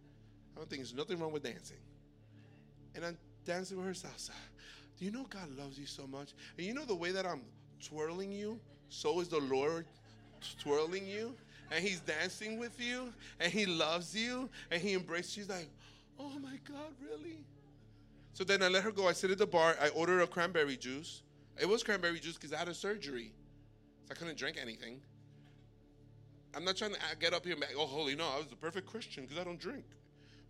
I 0.55 0.59
don't 0.59 0.69
think 0.69 0.83
there's 0.83 0.95
nothing 0.95 1.19
wrong 1.19 1.33
with 1.33 1.43
dancing. 1.43 1.79
And 2.95 3.05
I'm 3.05 3.19
dancing 3.45 3.79
with 3.79 3.87
her 3.87 4.09
salsa. 4.09 4.31
Do 4.99 5.05
you 5.05 5.11
know 5.11 5.25
God 5.29 5.49
loves 5.57 5.79
you 5.79 5.87
so 5.87 6.07
much? 6.07 6.35
And 6.57 6.67
you 6.67 6.75
know 6.75 6.85
the 6.85 6.95
way 6.95 7.11
that 7.11 7.27
I'm 7.27 7.43
twirling 7.83 8.31
you, 8.31 8.61
so 8.89 9.21
is 9.21 9.29
the 9.29 9.41
Lord 9.41 9.87
twirling 10.61 11.07
you 11.07 11.35
and 11.71 11.83
he's 11.83 12.01
dancing 12.01 12.59
with 12.59 12.79
you 12.81 13.13
and 13.41 13.53
he 13.53 13.67
loves 13.67 14.15
you 14.15 14.49
and 14.71 14.81
he 14.81 14.95
embraces 14.95 15.37
you. 15.37 15.43
She's 15.43 15.51
like, 15.51 15.69
oh 16.19 16.39
my 16.41 16.59
God, 16.69 16.93
really? 17.03 17.39
So 18.35 18.45
then 18.45 18.63
I 18.63 18.69
let 18.69 18.83
her 18.83 18.93
go. 18.93 19.09
I 19.09 19.13
sit 19.13 19.31
at 19.31 19.39
the 19.39 19.47
bar. 19.47 19.77
I 19.81 19.89
order 19.89 20.21
a 20.21 20.27
cranberry 20.27 20.77
juice. 20.77 21.23
It 21.61 21.69
was 21.69 21.83
cranberry 21.83 22.19
juice 22.19 22.35
because 22.35 22.53
I 22.53 22.59
had 22.59 22.69
a 22.69 22.75
surgery. 22.75 23.33
So 24.07 24.13
I 24.13 24.15
couldn't 24.15 24.39
drink 24.39 24.57
anything. 24.61 25.01
I'm 26.55 26.65
not 26.65 26.77
trying 26.77 26.93
to 26.93 26.99
get 27.19 27.35
up 27.35 27.45
here 27.45 27.55
and 27.55 27.61
be, 27.61 27.67
oh, 27.77 27.87
holy 27.87 28.15
no, 28.15 28.29
I 28.29 28.39
was 28.39 28.47
the 28.47 28.57
perfect 28.57 28.87
Christian 28.87 29.25
because 29.25 29.39
I 29.39 29.45
don't 29.45 29.59
drink. 29.59 29.85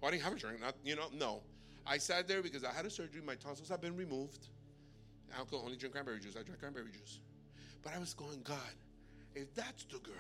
Well, 0.01 0.09
I 0.09 0.13
didn't 0.13 0.25
have 0.25 0.35
a 0.35 0.39
drink. 0.39 0.61
Not, 0.61 0.75
you 0.85 0.97
know, 0.97 1.09
no. 1.15 1.41
I 1.87 1.99
sat 1.99 2.29
there 2.29 2.43
because 2.43 2.65
I 2.65 2.73
had 2.73 2.85
a 2.85 2.91
surgery. 2.91 3.23
My 3.25 3.35
tonsils 3.35 3.69
have 3.69 3.81
been 3.81 3.97
removed. 3.97 4.49
I 5.33 5.43
could 5.45 5.57
only 5.57 5.77
drink 5.77 5.95
cranberry 5.95 6.21
juice. 6.21 6.37
I 6.39 6.43
drank 6.43 6.61
cranberry 6.61 6.91
juice. 6.93 7.21
But 7.83 7.95
I 7.95 7.99
was 7.99 8.15
going, 8.15 8.41
God, 8.43 8.59
if 9.35 9.55
that's 9.55 9.85
the 9.85 9.99
girl 9.99 10.15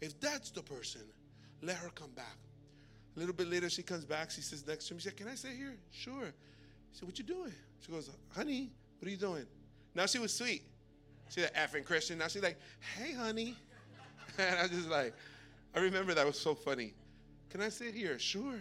if 0.00 0.18
that's 0.20 0.50
the 0.50 0.62
person, 0.62 1.02
let 1.62 1.76
her 1.76 1.88
come 1.90 2.10
back. 2.10 2.36
A 3.16 3.18
little 3.18 3.34
bit 3.34 3.48
later, 3.48 3.70
she 3.70 3.82
comes 3.82 4.04
back. 4.04 4.30
She 4.30 4.42
sits 4.42 4.66
next 4.66 4.88
to 4.88 4.94
me. 4.94 5.00
She 5.00 5.08
said, 5.08 5.16
Can 5.16 5.28
I 5.28 5.34
sit 5.34 5.52
here? 5.52 5.74
Sure. 5.90 6.32
She 6.92 6.98
said, 6.98 7.08
What 7.08 7.18
you 7.18 7.24
doing? 7.24 7.52
She 7.80 7.90
goes, 7.90 8.10
Honey, 8.34 8.70
what 8.98 9.08
are 9.08 9.10
you 9.10 9.16
doing? 9.16 9.46
Now 9.94 10.06
she 10.06 10.18
was 10.18 10.34
sweet. 10.34 10.62
She's 11.28 11.44
an 11.44 11.50
effing 11.56 11.84
Christian. 11.84 12.18
Now 12.18 12.28
she's 12.28 12.42
like, 12.42 12.58
Hey, 12.96 13.12
honey. 13.12 13.56
And 14.38 14.58
I 14.58 14.68
just 14.68 14.90
like, 14.90 15.14
I 15.74 15.78
remember 15.78 16.12
that 16.12 16.26
was 16.26 16.38
so 16.38 16.54
funny. 16.54 16.92
Can 17.48 17.62
I 17.62 17.70
sit 17.70 17.94
here? 17.94 18.18
Sure. 18.18 18.58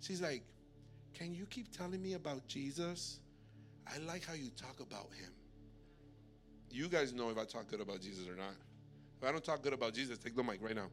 She's 0.00 0.20
like, 0.20 0.42
Can 1.14 1.34
you 1.34 1.46
keep 1.46 1.76
telling 1.76 2.02
me 2.02 2.14
about 2.14 2.46
Jesus? 2.48 3.20
I 3.86 3.98
like 3.98 4.24
how 4.24 4.34
you 4.34 4.50
talk 4.56 4.80
about 4.80 5.08
him. 5.12 5.30
You 6.70 6.88
guys 6.88 7.12
know 7.12 7.30
if 7.30 7.38
I 7.38 7.44
talk 7.44 7.68
good 7.68 7.80
about 7.80 8.00
Jesus 8.00 8.26
or 8.26 8.34
not. 8.34 8.54
If 9.20 9.28
I 9.28 9.30
don't 9.30 9.44
talk 9.44 9.62
good 9.62 9.72
about 9.72 9.94
Jesus, 9.94 10.18
take 10.18 10.34
the 10.34 10.42
mic 10.42 10.62
right 10.62 10.74
now. 10.74 10.88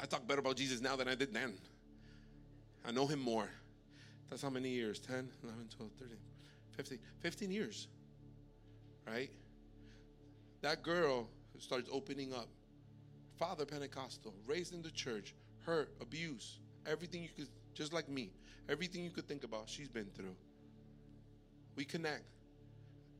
I 0.00 0.06
talk 0.06 0.26
better 0.26 0.40
about 0.40 0.56
Jesus 0.56 0.80
now 0.80 0.96
than 0.96 1.08
I 1.08 1.14
did 1.14 1.32
then. 1.32 1.54
I 2.86 2.92
know 2.92 3.06
him 3.06 3.20
more. 3.20 3.48
That's 4.30 4.42
how 4.42 4.50
many 4.50 4.68
years? 4.68 4.98
10, 5.00 5.28
11, 5.42 5.68
12, 5.76 5.92
13, 5.98 6.16
15, 6.76 6.98
15 7.20 7.50
years. 7.50 7.88
Right? 9.10 9.30
That 10.62 10.82
girl 10.82 11.28
starts 11.58 11.88
opening 11.92 12.32
up. 12.32 12.48
Father 13.38 13.64
Pentecostal, 13.64 14.34
raised 14.46 14.74
in 14.74 14.82
the 14.82 14.90
church, 14.90 15.34
hurt, 15.64 15.90
abuse, 16.00 16.58
everything 16.86 17.22
you 17.22 17.28
could, 17.36 17.48
just 17.72 17.92
like 17.92 18.08
me, 18.08 18.32
everything 18.68 19.04
you 19.04 19.10
could 19.10 19.28
think 19.28 19.44
about, 19.44 19.68
she's 19.68 19.88
been 19.88 20.08
through. 20.16 20.34
We 21.76 21.84
connect. 21.84 22.24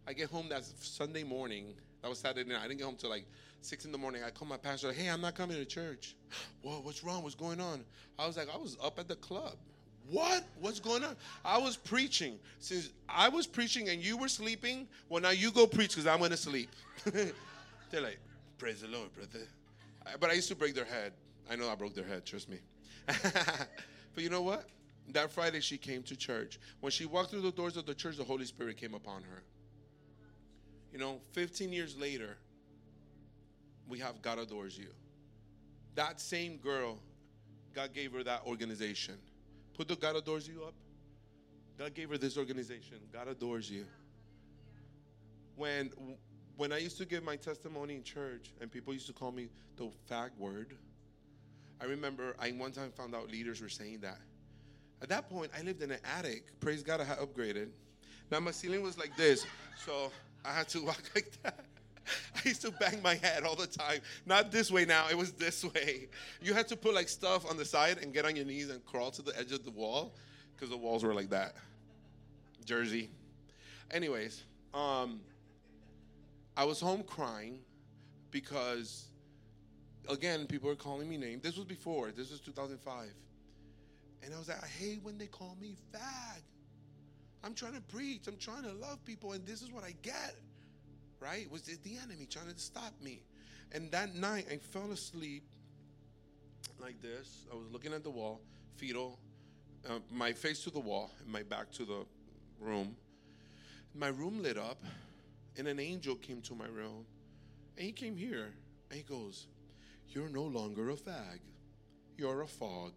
I 0.09 0.13
get 0.13 0.29
home 0.29 0.49
that 0.49 0.65
Sunday 0.65 1.23
morning 1.23 1.75
that 2.03 2.09
was 2.09 2.19
Saturday 2.19 2.49
night. 2.49 2.61
I 2.61 2.69
didn't 2.69 2.79
get 2.79 2.85
home 2.85 2.97
till 2.97 3.11
like 3.11 3.27
six 3.61 3.85
in 3.85 3.93
the 3.93 3.99
morning. 3.99 4.23
I 4.23 4.31
called 4.31 4.49
my 4.49 4.57
pastor, 4.57 4.93
hey, 4.93 5.09
I'm 5.09 5.21
not 5.21 5.35
coming 5.35 5.57
to 5.57 5.65
church. 5.65 6.17
Whoa, 6.63 6.81
what's 6.81 7.03
wrong? 7.03 7.23
What's 7.23 7.35
going 7.35 7.61
on? 7.61 7.85
I 8.19 8.27
was 8.27 8.37
like, 8.37 8.49
I 8.53 8.57
was 8.57 8.77
up 8.83 8.99
at 8.99 9.09
the 9.09 9.17
club. 9.17 9.57
What? 10.11 10.45
What's 10.61 10.81
going 10.81 11.05
on? 11.05 11.17
I 11.45 11.59
was 11.59 11.77
preaching. 11.77 12.39
Since 12.61 12.91
I 13.09 13.29
was 13.29 13.47
preaching 13.47 13.89
and 13.91 14.03
you 14.03 14.17
were 14.17 14.29
sleeping, 14.29 14.89
well, 15.09 15.23
now 15.23 15.31
you 15.31 15.51
go 15.51 15.67
preach 15.67 15.91
because 15.91 16.07
I'm 16.07 16.19
going 16.19 16.31
to 16.31 16.37
sleep. 16.37 16.71
They're 17.05 18.01
like, 18.01 18.19
praise 18.57 18.81
the 18.81 18.89
Lord, 18.89 19.13
brother. 19.15 19.47
But 20.19 20.31
I 20.31 20.33
used 20.33 20.49
to 20.49 20.57
break 20.57 20.75
their 20.75 20.87
head. 20.87 21.13
I 21.51 21.57
know 21.57 21.69
I 21.69 21.75
broke 21.75 21.95
their 21.95 22.07
head, 22.07 22.25
trust 22.25 22.49
me. 22.49 22.59
but 23.07 24.23
you 24.23 24.31
know 24.31 24.43
what? 24.43 24.65
That 25.13 25.31
Friday 25.31 25.61
she 25.61 25.79
came 25.79 26.03
to 26.05 26.17
church. 26.17 26.59
When 26.81 26.91
she 26.91 27.07
walked 27.07 27.31
through 27.31 27.43
the 27.43 27.53
doors 27.53 27.77
of 27.77 27.87
the 27.87 27.95
church, 27.95 28.17
the 28.17 28.25
Holy 28.25 28.45
Spirit 28.45 28.77
came 28.77 28.95
upon 28.95 29.23
her. 29.23 29.43
You 30.93 30.99
know, 30.99 31.21
15 31.33 31.73
years 31.73 31.97
later, 31.97 32.37
we 33.89 33.99
have 33.99 34.21
God 34.23 34.39
Adores 34.39 34.77
You. 34.77 34.89
That 35.95 36.21
same 36.21 36.59
girl, 36.59 36.99
God 37.75 37.93
gave 37.93 38.13
her 38.13 38.23
that 38.25 38.43
organization. 38.47 39.15
Put 39.79 39.87
the 39.87 39.95
God 39.95 40.17
Adores 40.17 40.49
You 40.49 40.65
up. 40.65 40.75
God 41.79 41.95
gave 41.95 42.11
her 42.11 42.19
this 42.19 42.37
organization. 42.37 42.99
God 43.13 43.29
adores 43.29 43.71
you. 43.71 43.87
When 45.55 45.93
when 46.57 46.73
I 46.73 46.79
used 46.79 46.99
to 46.99 47.05
give 47.05 47.23
my 47.23 47.37
testimony 47.37 47.95
in 47.95 48.03
church 48.03 48.51
and 48.61 48.73
people 48.73 48.93
used 48.93 49.07
to 49.07 49.13
call 49.13 49.31
me 49.31 49.49
the 49.77 49.89
fag 50.11 50.31
word, 50.37 50.77
I 51.81 51.85
remember 51.85 52.35
I 52.41 52.51
one 52.51 52.73
time 52.73 52.91
found 52.91 53.15
out 53.15 53.31
leaders 53.31 53.61
were 53.61 53.69
saying 53.69 54.01
that. 54.01 54.19
At 55.01 55.11
that 55.11 55.31
point, 55.31 55.53
I 55.57 55.63
lived 55.63 55.81
in 55.81 55.93
an 55.93 56.01
attic. 56.19 56.59
Praise 56.59 56.83
God, 56.83 57.01
I 57.01 57.05
had 57.05 57.19
upgraded. 57.19 57.69
Now 58.33 58.41
my 58.41 58.51
ceiling 58.51 58.83
was 58.83 58.99
like 58.99 59.17
this. 59.17 59.47
So 59.87 60.11
I 60.45 60.53
had 60.55 60.69
to 60.71 60.83
walk 60.87 61.03
like 61.15 61.31
that. 61.45 61.61
I 62.45 62.49
used 62.49 62.63
to 62.63 62.71
bang 62.73 63.03
my 63.03 63.15
head 63.15 63.45
all 63.45 63.57
the 63.57 63.67
time. 63.67 64.01
Not 64.27 64.51
this 64.53 64.71
way 64.71 64.85
now, 64.85 65.09
it 65.09 65.17
was 65.17 65.33
this 65.33 65.65
way. 65.65 66.09
You 66.41 66.55
had 66.55 66.69
to 66.69 66.77
put 66.77 66.95
like 66.95 67.09
stuff 67.09 67.49
on 67.49 67.57
the 67.57 67.65
side 67.65 67.99
and 67.99 68.13
get 68.13 68.25
on 68.25 68.37
your 68.37 68.45
knees 68.45 68.71
and 68.71 68.85
crawl 68.85 69.11
to 69.13 69.23
the 69.23 69.39
edge 69.39 69.53
of 69.53 69.65
the 69.65 69.71
wall 69.71 70.15
because 70.55 70.71
the 70.71 70.77
walls 70.77 71.05
were 71.05 71.15
like 71.15 71.31
that. 71.31 71.55
Jersey. 72.65 73.11
Anyways, 73.91 74.45
um, 74.75 75.21
I 76.57 76.65
was 76.65 76.81
home 76.81 77.03
crying 77.03 77.61
because, 78.31 79.07
again, 80.11 80.47
people 80.47 80.69
were 80.69 80.77
calling 80.77 81.09
me 81.09 81.17
names. 81.17 81.43
This 81.43 81.57
was 81.57 81.65
before, 81.65 82.11
this 82.11 82.31
was 82.31 82.41
2005. 82.41 83.09
And 84.23 84.35
I 84.35 84.39
was 84.39 84.49
like, 84.49 84.63
I 84.63 84.67
hate 84.67 85.01
when 85.03 85.17
they 85.17 85.27
call 85.27 85.57
me 85.61 85.77
fag. 85.95 86.43
I'm 87.45 87.55
trying 87.55 87.75
to 87.75 87.81
preach. 87.81 88.27
I'm 88.27 88.37
trying 88.37 88.65
to 88.65 88.73
love 88.73 89.03
people, 89.05 89.33
and 89.33 89.47
this 89.47 89.63
is 89.63 89.71
what 89.71 89.85
I 89.85 89.95
get. 90.03 90.35
Right? 91.21 91.43
It 91.43 91.51
was 91.51 91.63
the 91.63 91.97
enemy 92.03 92.27
trying 92.27 92.53
to 92.53 92.59
stop 92.59 92.93
me. 93.03 93.23
And 93.73 93.91
that 93.91 94.15
night, 94.15 94.47
I 94.51 94.57
fell 94.57 94.91
asleep 94.93 95.43
like 96.81 97.01
this. 97.03 97.47
I 97.53 97.57
was 97.57 97.67
looking 97.71 97.93
at 97.93 98.03
the 98.05 98.11
wall, 98.11 98.41
fetal, 98.77 99.19
uh, 99.89 99.99
my 100.11 100.33
face 100.33 100.63
to 100.65 100.71
the 100.71 100.81
wall, 100.81 101.11
and 101.21 101.31
my 101.31 101.43
back 101.43 101.71
to 101.73 101.85
the 101.85 102.05
room. 102.61 102.97
My 103.95 104.09
room 104.09 104.43
lit 104.43 104.57
up, 104.57 104.79
and 105.57 105.67
an 105.67 105.81
angel 105.81 106.15
came 106.15 106.41
to 106.43 106.55
my 106.55 106.67
room. 106.67 107.05
And 107.77 107.87
he 107.87 107.93
came 107.93 108.17
here, 108.17 108.53
and 108.91 108.97
he 108.97 109.03
goes, 109.03 109.47
You're 110.09 110.29
no 110.29 110.45
longer 110.45 110.91
a 110.91 110.95
fag, 110.95 111.41
you're 112.17 112.43
a 112.43 112.47
fog. 112.47 112.93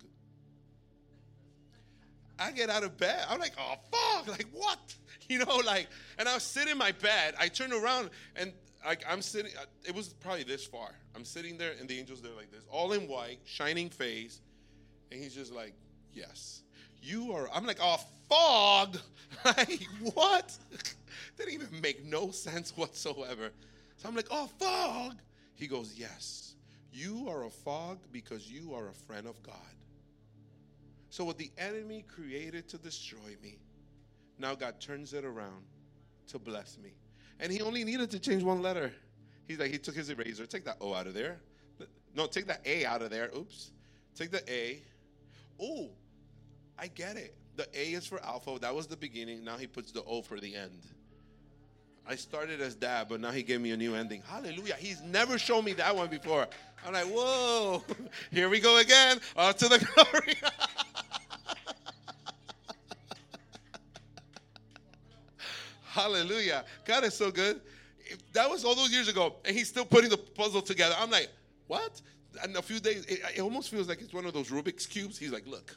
I 2.42 2.52
get 2.52 2.70
out 2.70 2.84
of 2.84 2.98
bed. 2.98 3.26
I'm 3.30 3.40
like, 3.40 3.54
oh 3.60 3.76
fuck, 3.92 4.28
like 4.28 4.48
what? 4.54 4.80
You 5.30 5.38
know, 5.46 5.62
like, 5.66 5.88
and 6.20 6.28
I 6.28 6.34
was 6.34 6.44
sitting 6.44 6.74
in 6.74 6.78
my 6.78 6.92
bed. 6.92 7.36
I 7.40 7.48
turn 7.48 7.72
around 7.72 8.10
and 8.36 8.52
like 8.86 9.02
I'm 9.10 9.22
sitting. 9.22 9.52
uh, 9.58 9.64
It 9.88 9.96
was 9.96 10.10
probably 10.10 10.44
this 10.44 10.66
far. 10.66 10.90
I'm 11.16 11.24
sitting 11.24 11.58
there, 11.58 11.72
and 11.80 11.88
the 11.88 11.98
angels 11.98 12.22
they're 12.22 12.34
like 12.36 12.52
this, 12.52 12.64
all 12.70 12.92
in 12.92 13.08
white, 13.08 13.40
shining 13.46 13.90
face, 13.90 14.42
and 15.10 15.24
he's 15.24 15.34
just 15.34 15.54
like, 15.54 15.74
yes, 16.12 16.64
you 17.02 17.32
are. 17.32 17.48
I'm 17.54 17.66
like, 17.66 17.78
oh 17.82 17.98
fog, 18.28 18.98
like 19.46 19.88
what? 20.14 20.58
Didn't 21.38 21.54
even 21.54 21.80
make 21.80 22.04
no 22.04 22.32
sense 22.32 22.76
whatsoever. 22.76 23.52
So 23.98 24.10
I'm 24.10 24.16
like, 24.16 24.28
oh 24.32 24.48
fog. 24.60 25.16
He 25.54 25.66
goes, 25.68 25.94
yes, 25.96 26.56
you 26.92 27.30
are 27.30 27.46
a 27.46 27.50
fog 27.50 28.00
because 28.12 28.52
you 28.52 28.74
are 28.74 28.90
a 28.90 28.94
friend 28.94 29.28
of 29.28 29.42
God. 29.44 29.56
So 31.12 31.26
what 31.26 31.38
the 31.38 31.52
enemy 31.58 32.06
created 32.08 32.70
to 32.70 32.78
destroy 32.78 33.36
me, 33.44 33.60
now 34.40 34.56
God 34.56 34.80
turns 34.80 35.14
it 35.14 35.26
around 35.26 35.66
to 36.28 36.40
bless 36.40 36.78
me. 36.82 36.92
And 37.42 37.52
he 37.52 37.62
only 37.62 37.84
needed 37.84 38.10
to 38.12 38.20
change 38.20 38.44
one 38.44 38.62
letter. 38.62 38.94
He's 39.46 39.60
like, 39.60 39.72
he 39.72 39.78
took 39.78 39.94
his 39.94 40.10
eraser, 40.10 40.46
take 40.46 40.64
that 40.64 40.78
O 40.80 40.94
out 40.94 41.08
of 41.08 41.14
there. 41.14 41.42
No, 42.16 42.28
take 42.28 42.48
that 42.48 42.62
A 42.66 42.86
out 42.86 43.02
of 43.02 43.10
there. 43.10 43.30
Oops. 43.36 43.72
Take 44.16 44.32
the 44.32 44.42
A. 44.50 44.82
Oh, 45.62 45.90
I 46.80 46.88
get 46.88 47.18
it. 47.18 47.36
The 47.58 47.68
A 47.78 47.92
is 47.92 48.08
for 48.08 48.24
alpha. 48.24 48.58
That 48.62 48.74
was 48.74 48.88
the 48.88 48.96
beginning. 48.98 49.44
Now 49.44 49.58
he 49.58 49.68
puts 49.68 49.92
the 49.92 50.04
O 50.04 50.22
for 50.22 50.40
the 50.40 50.56
end. 50.56 50.80
I 52.08 52.16
started 52.16 52.62
as 52.62 52.74
dad, 52.74 53.08
but 53.10 53.20
now 53.20 53.32
he 53.32 53.44
gave 53.44 53.60
me 53.60 53.72
a 53.72 53.78
new 53.78 53.96
ending. 53.96 54.24
Hallelujah. 54.26 54.76
He's 54.80 55.02
never 55.02 55.38
shown 55.38 55.66
me 55.66 55.74
that 55.74 55.94
one 55.94 56.08
before. 56.08 56.48
I'm 56.86 56.94
like, 56.94 57.06
whoa, 57.06 57.84
here 58.32 58.50
we 58.50 58.60
go 58.62 58.78
again. 58.78 59.20
To 59.36 59.68
the 59.68 59.88
glory. 59.96 60.36
Hallelujah. 65.92 66.64
God 66.86 67.04
is 67.04 67.14
so 67.14 67.32
good. 67.32 67.60
That 68.32 68.50
was 68.50 68.64
all 68.64 68.76
those 68.76 68.94
years 68.94 69.10
ago, 69.10 69.36
and 69.44 69.54
he's 69.54 69.68
still 69.68 69.84
putting 69.84 70.10
the 70.10 70.18
puzzle 70.18 70.62
together. 70.62 70.96
I'm 70.98 71.12
like, 71.12 71.30
what? 71.68 72.02
And 72.42 72.56
a 72.56 72.62
few 72.62 72.80
days, 72.80 73.06
it, 73.08 73.20
it 73.36 73.42
almost 73.42 73.70
feels 73.70 73.90
like 73.90 74.02
it's 74.02 74.14
one 74.14 74.26
of 74.26 74.34
those 74.34 74.50
Rubik's 74.50 74.86
Cubes. 74.86 75.18
He's 75.18 75.34
like, 75.34 75.46
look, 75.46 75.76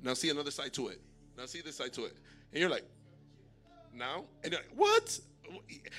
now 0.00 0.14
see 0.14 0.30
another 0.30 0.52
side 0.52 0.72
to 0.74 0.88
it. 0.88 1.00
Now 1.36 1.46
see 1.46 1.60
this 1.60 1.76
side 1.76 1.92
to 1.94 2.04
it. 2.04 2.16
And 2.52 2.60
you're 2.60 2.70
like, 2.70 2.84
now? 3.92 4.26
And 4.44 4.52
you're 4.52 4.60
like, 4.60 4.70
what? 4.76 5.18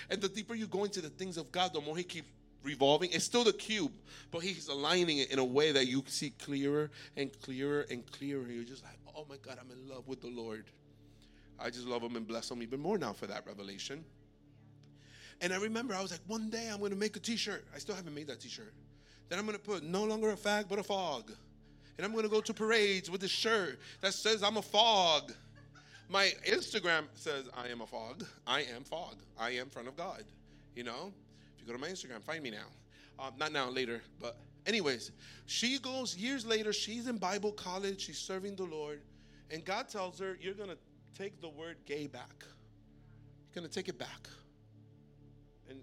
And 0.10 0.22
the 0.22 0.30
deeper 0.30 0.56
you 0.56 0.68
go 0.68 0.86
into 0.86 1.02
the 1.02 1.10
things 1.10 1.36
of 1.36 1.52
God, 1.52 1.74
the 1.74 1.82
more 1.82 1.98
he 1.98 2.04
keeps 2.04 2.30
revolving. 2.64 3.12
It's 3.12 3.26
still 3.26 3.44
the 3.44 3.52
cube, 3.52 3.92
but 4.32 4.40
he's 4.40 4.70
aligning 4.70 5.18
it 5.18 5.32
in 5.32 5.40
a 5.40 5.46
way 5.46 5.74
that 5.74 5.88
you 5.88 6.02
see 6.08 6.30
clearer 6.30 6.92
and 7.18 7.30
clearer 7.42 7.86
and 7.92 8.10
clearer. 8.10 8.48
You're 8.48 8.64
just 8.64 8.86
like, 8.86 8.98
oh 9.16 9.26
my 9.30 9.36
God, 9.42 9.58
I'm 9.60 9.70
in 9.70 9.90
love 9.90 10.08
with 10.08 10.22
the 10.22 10.30
Lord. 10.30 10.66
I 11.60 11.70
just 11.70 11.86
love 11.88 12.02
him 12.02 12.16
and 12.16 12.28
bless 12.28 12.50
him 12.52 12.62
even 12.62 12.80
more 12.80 12.98
now 12.98 13.14
for 13.14 13.28
that 13.28 13.46
revelation. 13.46 14.04
And 15.42 15.54
I 15.54 15.58
remember 15.58 15.94
I 15.94 16.02
was 16.02 16.12
like, 16.12 16.22
one 16.28 16.50
day 16.50 16.70
I'm 16.72 16.80
going 16.80 16.92
to 16.92 16.98
make 16.98 17.16
a 17.16 17.20
t-shirt. 17.20 17.66
I 17.76 17.80
still 17.80 17.96
haven't 17.96 18.14
made 18.16 18.28
that 18.28 18.40
t-shirt. 18.40 18.74
Then 19.30 19.40
I'm 19.40 19.46
going 19.46 19.58
to 19.58 19.64
put 19.64 19.84
no 19.84 20.04
longer 20.04 20.32
a 20.32 20.36
fag, 20.36 20.68
but 20.70 20.80
a 20.80 20.84
fog. 20.84 21.32
And 21.98 22.06
I'm 22.06 22.12
going 22.12 22.24
to 22.24 22.30
go 22.30 22.42
to 22.42 22.54
parades 22.54 23.10
with 23.10 23.22
this 23.22 23.32
shirt 23.32 23.80
that 24.02 24.14
says 24.14 24.44
I'm 24.44 24.58
a 24.58 24.62
fog. 24.62 25.34
My 26.10 26.32
Instagram 26.48 27.04
says 27.16 27.50
I 27.56 27.68
am 27.68 27.82
a 27.82 27.88
fog. 27.88 28.24
I 28.46 28.62
am 28.76 28.84
fog. 28.84 29.16
I 29.38 29.52
am 29.52 29.70
friend 29.70 29.88
of 29.88 29.98
God. 29.98 30.24
You 30.76 30.84
know, 30.84 31.12
if 31.56 31.62
you 31.62 31.68
go 31.68 31.74
to 31.74 31.80
my 31.80 31.90
Instagram, 31.90 32.22
find 32.24 32.44
me 32.44 32.52
now. 32.52 32.68
Um, 33.20 33.34
not 33.38 33.52
now, 33.52 33.70
later. 33.70 34.02
But 34.22 34.38
anyways, 34.66 35.12
she 35.48 35.80
goes 35.80 36.16
years 36.16 36.46
later. 36.46 36.72
She's 36.72 37.08
in 37.08 37.18
Bible 37.18 37.52
college. 37.52 38.02
She's 38.02 38.20
serving 38.20 38.56
the 38.56 38.64
Lord, 38.64 39.02
and 39.50 39.66
God 39.66 39.90
tells 39.90 40.20
her, 40.20 40.38
"You're 40.40 40.54
going 40.54 40.70
to 40.70 40.78
take 41.18 41.42
the 41.42 41.50
word 41.50 41.78
gay 41.86 42.08
back. 42.08 42.36
You're 42.40 43.62
going 43.62 43.68
to 43.68 43.74
take 43.74 43.90
it 43.90 43.98
back, 43.98 44.30
and 45.70 45.80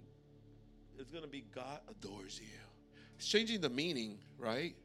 it's 0.99 1.11
going 1.11 1.25
to 1.25 1.31
be 1.31 1.45
God 1.55 1.81
adores 1.89 2.41
you." 2.41 2.49
It's 3.17 3.27
changing 3.27 3.61
the 3.61 3.71
meaning, 3.71 4.19
right? 4.39 4.77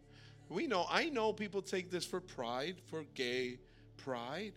We 0.50 0.66
know. 0.66 0.86
I 0.90 1.10
know 1.10 1.34
people 1.34 1.62
take 1.62 1.92
this 1.92 2.06
for 2.06 2.20
pride, 2.20 2.78
for 2.90 3.04
gay 3.14 3.60
pride. 3.98 4.54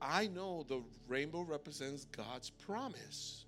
I 0.00 0.28
know 0.28 0.64
the 0.68 0.82
rainbow 1.08 1.42
represents 1.42 2.04
God's 2.04 2.50
promise, 2.50 3.44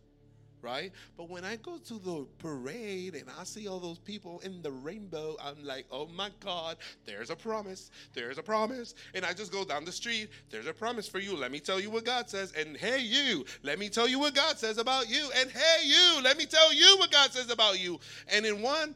right? 0.63 0.93
But 1.17 1.29
when 1.29 1.45
I 1.45 1.57
go 1.57 1.79
to 1.79 1.95
the 1.95 2.27
parade 2.39 3.15
and 3.15 3.25
I 3.39 3.45
see 3.45 3.69
all 3.69 3.81
those 3.81 3.99
people 3.99 4.41
in 4.41 4.63
the 4.63 4.71
rainbow, 4.71 5.37
I'm 5.43 5.63
like, 5.65 5.87
oh 5.91 6.07
my 6.07 6.31
God, 6.41 6.77
there's 7.05 7.31
a 7.31 7.37
promise. 7.37 7.91
There's 8.13 8.39
a 8.39 8.43
promise. 8.43 8.95
And 9.15 9.25
I 9.25 9.33
just 9.33 9.53
go 9.53 9.65
down 9.65 9.85
the 9.85 9.93
street, 9.93 10.29
there's 10.51 10.67
a 10.67 10.73
promise 10.73 11.09
for 11.09 11.19
you. 11.19 11.37
Let 11.37 11.53
me 11.53 11.61
tell 11.61 11.81
you 11.81 11.91
what 11.91 12.05
God 12.05 12.29
says. 12.29 12.53
And 12.53 12.77
hey, 12.77 13.01
you, 13.01 13.45
let 13.63 13.79
me 13.79 13.89
tell 13.89 14.09
you 14.09 14.19
what 14.19 14.35
God 14.35 14.59
says 14.59 14.79
about 14.79 15.09
you. 15.09 15.31
And 15.37 15.51
hey, 15.51 15.87
you, 15.87 16.21
let 16.23 16.37
me 16.37 16.47
tell 16.47 16.73
you 16.73 16.97
what 16.99 17.11
God 17.11 17.33
says 17.33 17.51
about 17.51 17.81
you. 17.81 17.99
And 18.29 18.45
in 18.45 18.63
one 18.63 18.95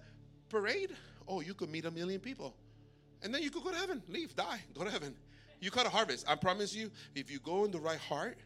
parade, 0.49 0.91
oh, 1.27 1.41
you 1.41 1.55
could 1.55 1.71
meet 1.71 1.85
a 1.85 1.91
million 1.91 2.21
people. 2.21 2.55
And 3.23 3.35
then 3.35 3.43
you 3.43 3.51
could 3.51 3.65
go 3.65 3.71
to 3.71 3.77
heaven, 3.77 4.03
leave, 4.09 4.37
die, 4.37 4.61
go 4.75 4.85
to 4.85 4.91
heaven. 4.91 5.15
You 5.61 5.71
cut 5.71 5.87
a 5.87 5.89
harvest. 5.89 6.27
I 6.29 6.35
promise 6.35 6.75
you, 6.75 6.91
if 7.15 7.31
you 7.31 7.39
go 7.39 7.65
in 7.65 7.71
the 7.71 7.81
right 7.81 7.99
heart 7.99 8.37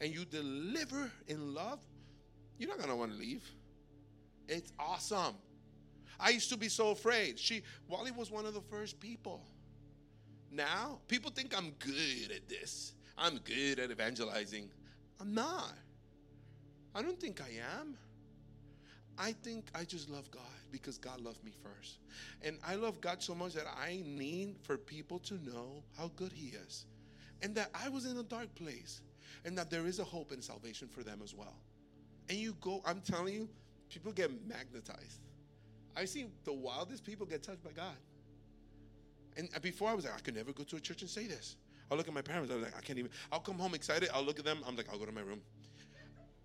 and 0.00 0.12
you 0.12 0.24
deliver 0.24 1.10
in 1.28 1.54
love, 1.54 1.78
you're 2.58 2.68
not 2.68 2.78
gonna 2.78 2.96
want 2.96 3.12
to 3.12 3.18
leave. 3.18 3.44
It's 4.48 4.72
awesome. 4.78 5.34
I 6.20 6.30
used 6.30 6.50
to 6.50 6.56
be 6.56 6.68
so 6.68 6.90
afraid. 6.90 7.38
She 7.38 7.62
Wally 7.86 8.10
was 8.10 8.30
one 8.30 8.46
of 8.46 8.54
the 8.54 8.60
first 8.60 8.98
people. 8.98 9.42
Now, 10.50 10.98
people 11.08 11.30
think 11.30 11.56
I'm 11.56 11.70
good 11.78 12.32
at 12.34 12.48
this. 12.48 12.94
I'm 13.16 13.38
good 13.38 13.78
at 13.78 13.90
evangelizing. 13.90 14.70
I'm 15.20 15.34
not. 15.34 15.74
I 16.94 17.02
don't 17.02 17.20
think 17.20 17.40
I 17.40 17.50
am. 17.80 17.96
I 19.18 19.32
think 19.32 19.66
I 19.74 19.84
just 19.84 20.08
love 20.08 20.30
God 20.30 20.42
because 20.70 20.96
God 20.96 21.20
loved 21.20 21.42
me 21.44 21.52
first. 21.62 21.98
And 22.42 22.58
I 22.66 22.76
love 22.76 23.00
God 23.00 23.22
so 23.22 23.34
much 23.34 23.54
that 23.54 23.66
I 23.66 24.02
need 24.06 24.56
for 24.62 24.76
people 24.76 25.18
to 25.20 25.34
know 25.44 25.82
how 25.96 26.10
good 26.16 26.32
He 26.32 26.48
is. 26.48 26.86
And 27.42 27.54
that 27.56 27.70
I 27.74 27.88
was 27.88 28.06
in 28.06 28.16
a 28.16 28.22
dark 28.22 28.54
place. 28.54 29.02
And 29.44 29.56
that 29.58 29.70
there 29.70 29.86
is 29.86 29.98
a 29.98 30.04
hope 30.04 30.32
and 30.32 30.42
salvation 30.42 30.88
for 30.88 31.02
them 31.02 31.20
as 31.22 31.34
well. 31.34 31.56
And 32.28 32.38
you 32.38 32.54
go, 32.60 32.82
I'm 32.84 33.00
telling 33.00 33.34
you, 33.34 33.48
people 33.88 34.12
get 34.12 34.30
magnetized. 34.46 35.20
I've 35.96 36.08
seen 36.08 36.30
the 36.44 36.52
wildest 36.52 37.04
people 37.04 37.26
get 37.26 37.42
touched 37.42 37.64
by 37.64 37.70
God. 37.70 37.96
And 39.36 39.48
before 39.62 39.88
I 39.88 39.94
was 39.94 40.04
like, 40.04 40.14
I 40.14 40.20
could 40.20 40.34
never 40.34 40.52
go 40.52 40.64
to 40.64 40.76
a 40.76 40.80
church 40.80 41.00
and 41.00 41.10
say 41.10 41.26
this. 41.26 41.56
I'll 41.90 41.96
look 41.96 42.08
at 42.08 42.14
my 42.14 42.22
parents, 42.22 42.50
I 42.50 42.56
was 42.56 42.64
like, 42.64 42.76
I 42.76 42.80
can't 42.80 42.98
even. 42.98 43.10
I'll 43.32 43.40
come 43.40 43.58
home 43.58 43.74
excited. 43.74 44.10
I'll 44.12 44.22
look 44.22 44.38
at 44.38 44.44
them. 44.44 44.58
I'm 44.66 44.76
like, 44.76 44.86
I'll 44.92 44.98
go 44.98 45.06
to 45.06 45.12
my 45.12 45.22
room. 45.22 45.40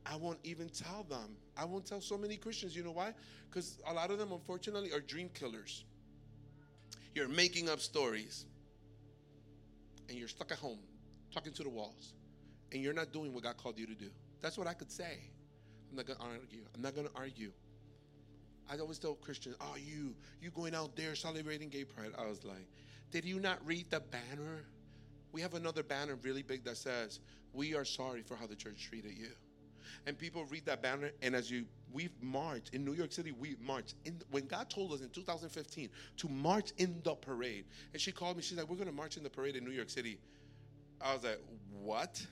I 0.05 0.15
won't 0.15 0.39
even 0.43 0.69
tell 0.69 1.03
them. 1.09 1.35
I 1.57 1.65
won't 1.65 1.85
tell 1.85 2.01
so 2.01 2.17
many 2.17 2.37
Christians. 2.37 2.75
You 2.75 2.83
know 2.83 2.91
why? 2.91 3.13
Because 3.49 3.79
a 3.87 3.93
lot 3.93 4.11
of 4.11 4.19
them, 4.19 4.31
unfortunately, 4.31 4.91
are 4.91 4.99
dream 4.99 5.29
killers. 5.33 5.85
You're 7.15 7.27
making 7.27 7.69
up 7.69 7.79
stories. 7.79 8.45
And 10.09 10.17
you're 10.17 10.27
stuck 10.27 10.51
at 10.51 10.57
home, 10.57 10.79
talking 11.33 11.53
to 11.53 11.63
the 11.63 11.69
walls. 11.69 12.13
And 12.71 12.81
you're 12.81 12.93
not 12.93 13.11
doing 13.11 13.33
what 13.33 13.43
God 13.43 13.57
called 13.57 13.77
you 13.77 13.87
to 13.87 13.95
do. 13.95 14.09
That's 14.41 14.57
what 14.57 14.67
I 14.67 14.73
could 14.73 14.91
say. 14.91 15.19
I'm 15.93 15.97
not 15.97 16.07
going 16.07 16.17
to 16.17 16.25
argue. 16.25 16.61
I'm 16.73 16.81
not 16.81 16.95
going 16.95 17.07
to 17.07 17.13
argue. 17.15 17.51
I 18.67 18.77
always 18.79 18.97
tell 18.97 19.13
Christians, 19.13 19.55
oh, 19.61 19.75
you, 19.77 20.15
you 20.41 20.49
going 20.49 20.73
out 20.73 20.95
there 20.95 21.13
celebrating 21.13 21.69
gay 21.69 21.83
pride. 21.83 22.13
I 22.17 22.25
was 22.25 22.43
like, 22.43 22.67
did 23.11 23.25
you 23.25 23.39
not 23.39 23.59
read 23.63 23.91
the 23.91 23.99
banner? 23.99 24.65
We 25.31 25.41
have 25.41 25.53
another 25.53 25.83
banner 25.83 26.15
really 26.23 26.41
big 26.41 26.63
that 26.63 26.77
says, 26.77 27.19
we 27.53 27.75
are 27.75 27.85
sorry 27.85 28.23
for 28.23 28.35
how 28.35 28.47
the 28.47 28.55
church 28.55 28.87
treated 28.89 29.11
you 29.15 29.27
and 30.07 30.17
people 30.17 30.45
read 30.45 30.65
that 30.65 30.81
banner 30.81 31.11
and 31.21 31.35
as 31.35 31.51
you 31.51 31.65
we've 31.91 32.11
marched 32.21 32.73
in 32.73 32.83
new 32.83 32.93
york 32.93 33.11
city 33.11 33.31
we 33.31 33.55
marched 33.61 33.95
in 34.05 34.19
when 34.31 34.45
god 34.47 34.69
told 34.69 34.91
us 34.93 35.01
in 35.01 35.09
2015 35.09 35.89
to 36.17 36.29
march 36.29 36.71
in 36.77 36.99
the 37.03 37.13
parade 37.13 37.65
and 37.91 38.01
she 38.01 38.11
called 38.11 38.35
me 38.37 38.41
she's 38.41 38.57
like 38.57 38.67
we're 38.69 38.75
going 38.75 38.87
to 38.87 38.93
march 38.93 39.17
in 39.17 39.23
the 39.23 39.29
parade 39.29 39.55
in 39.55 39.63
new 39.63 39.71
york 39.71 39.89
city 39.89 40.17
i 41.01 41.13
was 41.13 41.23
like 41.23 41.39
what 41.81 42.25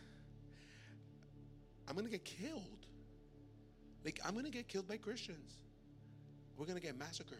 i'm 1.88 1.94
going 1.94 2.06
to 2.06 2.12
get 2.12 2.24
killed 2.24 2.81
like 4.04 4.20
i'm 4.26 4.34
going 4.34 4.46
to 4.46 4.52
get 4.52 4.68
killed 4.68 4.88
by 4.88 4.98
christians 4.98 5.58
we're 6.58 6.66
going 6.66 6.78
to 6.78 6.84
get 6.84 6.98
massacred 6.98 7.40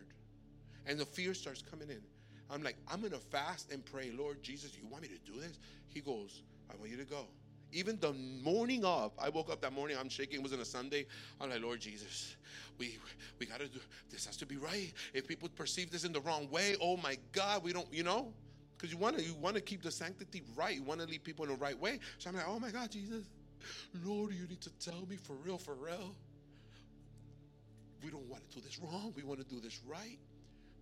and 0.86 1.00
the 1.00 1.06
fear 1.06 1.34
starts 1.34 1.62
coming 1.62 1.90
in 1.90 2.02
i'm 2.50 2.64
like 2.64 2.76
i'm 2.90 3.00
going 3.00 3.12
to 3.12 3.20
fast 3.20 3.72
and 3.72 3.86
pray 3.86 4.12
lord 4.18 4.42
jesus 4.42 4.76
you 4.78 4.88
want 4.88 5.04
me 5.04 5.10
to 5.10 5.32
do 5.32 5.40
this 5.40 5.60
he 5.90 6.00
goes 6.00 6.44
i 6.72 6.76
want 6.78 6.90
you 6.90 6.98
to 6.98 7.06
go 7.06 7.28
even 7.74 7.98
the 8.00 8.14
morning 8.44 8.84
of, 8.84 9.12
I 9.18 9.30
woke 9.30 9.50
up 9.50 9.62
that 9.62 9.74
morning, 9.74 9.98
I'm 10.00 10.10
shaking, 10.10 10.40
it 10.40 10.44
was 10.44 10.54
on 10.54 10.60
a 10.60 10.66
Sunday. 10.66 11.06
I'm 11.40 11.50
like, 11.50 11.62
Lord 11.62 11.80
Jesus, 11.80 12.36
we 12.78 12.98
we 13.40 13.46
gotta 13.46 13.68
do 13.68 13.80
this 14.10 14.26
has 14.26 14.38
to 14.38 14.46
be 14.46 14.58
right. 14.58 14.92
If 15.14 15.28
people 15.28 15.50
perceive 15.56 15.92
this 15.92 16.04
in 16.04 16.12
the 16.12 16.22
wrong 16.22 16.50
way, 16.50 16.76
oh 16.82 16.98
my 16.98 17.18
God, 17.32 17.64
we 17.64 17.74
don't, 17.74 17.92
you 17.92 18.04
know? 18.04 18.34
Because 18.78 18.92
you 18.92 18.98
wanna 18.98 19.22
you 19.22 19.36
wanna 19.36 19.62
keep 19.62 19.84
the 19.84 19.92
sanctity 19.92 20.44
right. 20.56 20.76
You 20.76 20.84
wanna 20.84 21.06
lead 21.06 21.24
people 21.24 21.46
in 21.46 21.52
the 21.52 21.58
right 21.58 21.80
way. 21.80 22.00
So 22.18 22.30
I'm 22.30 22.36
like, 22.36 22.48
oh 22.48 22.60
my 22.60 22.72
God, 22.72 22.92
Jesus, 22.92 23.26
Lord, 24.04 24.34
you 24.34 24.48
need 24.48 24.62
to 24.62 24.72
tell 24.80 25.06
me 25.08 25.16
for 25.16 25.34
real, 25.34 25.58
for 25.58 25.76
real. 25.76 26.16
We 28.04 28.10
don't 28.10 28.28
want 28.30 28.50
to 28.50 28.56
do 28.58 28.62
this 28.62 28.80
wrong. 28.80 29.14
We 29.16 29.24
want 29.24 29.40
to 29.40 29.46
do 29.46 29.62
this 29.62 29.80
right. 29.86 30.20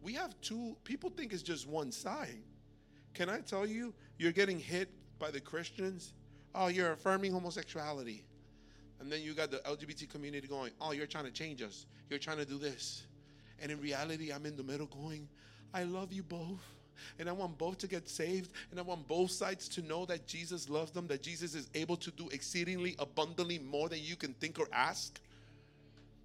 We 0.01 0.13
have 0.13 0.39
two 0.41 0.75
people 0.83 1.09
think 1.09 1.33
it's 1.33 1.41
just 1.41 1.67
one 1.67 1.91
side. 1.91 2.41
Can 3.13 3.29
I 3.29 3.39
tell 3.39 3.65
you, 3.65 3.93
you're 4.17 4.31
getting 4.31 4.59
hit 4.59 4.89
by 5.19 5.31
the 5.31 5.41
Christians, 5.41 6.13
oh, 6.55 6.67
you're 6.67 6.93
affirming 6.93 7.33
homosexuality. 7.33 8.23
And 8.99 9.11
then 9.11 9.21
you 9.21 9.33
got 9.33 9.51
the 9.51 9.57
LGBT 9.59 10.09
community 10.09 10.47
going, 10.47 10.71
oh, 10.81 10.91
you're 10.91 11.07
trying 11.07 11.25
to 11.25 11.31
change 11.31 11.61
us. 11.61 11.85
You're 12.09 12.19
trying 12.19 12.37
to 12.37 12.45
do 12.45 12.57
this. 12.57 13.03
And 13.61 13.71
in 13.71 13.79
reality, 13.81 14.31
I'm 14.31 14.45
in 14.45 14.55
the 14.55 14.63
middle 14.63 14.87
going, 14.87 15.27
I 15.73 15.83
love 15.83 16.11
you 16.11 16.23
both. 16.23 16.61
And 17.17 17.29
I 17.29 17.31
want 17.31 17.57
both 17.57 17.77
to 17.79 17.87
get 17.87 18.09
saved. 18.09 18.51
And 18.71 18.79
I 18.79 18.83
want 18.83 19.07
both 19.07 19.31
sides 19.31 19.69
to 19.69 19.81
know 19.81 20.05
that 20.05 20.27
Jesus 20.27 20.69
loves 20.69 20.91
them, 20.91 21.07
that 21.07 21.23
Jesus 21.23 21.55
is 21.55 21.69
able 21.73 21.95
to 21.97 22.11
do 22.11 22.27
exceedingly 22.29 22.95
abundantly 22.99 23.59
more 23.59 23.87
than 23.87 23.99
you 24.01 24.15
can 24.15 24.33
think 24.33 24.59
or 24.59 24.67
ask. 24.73 25.19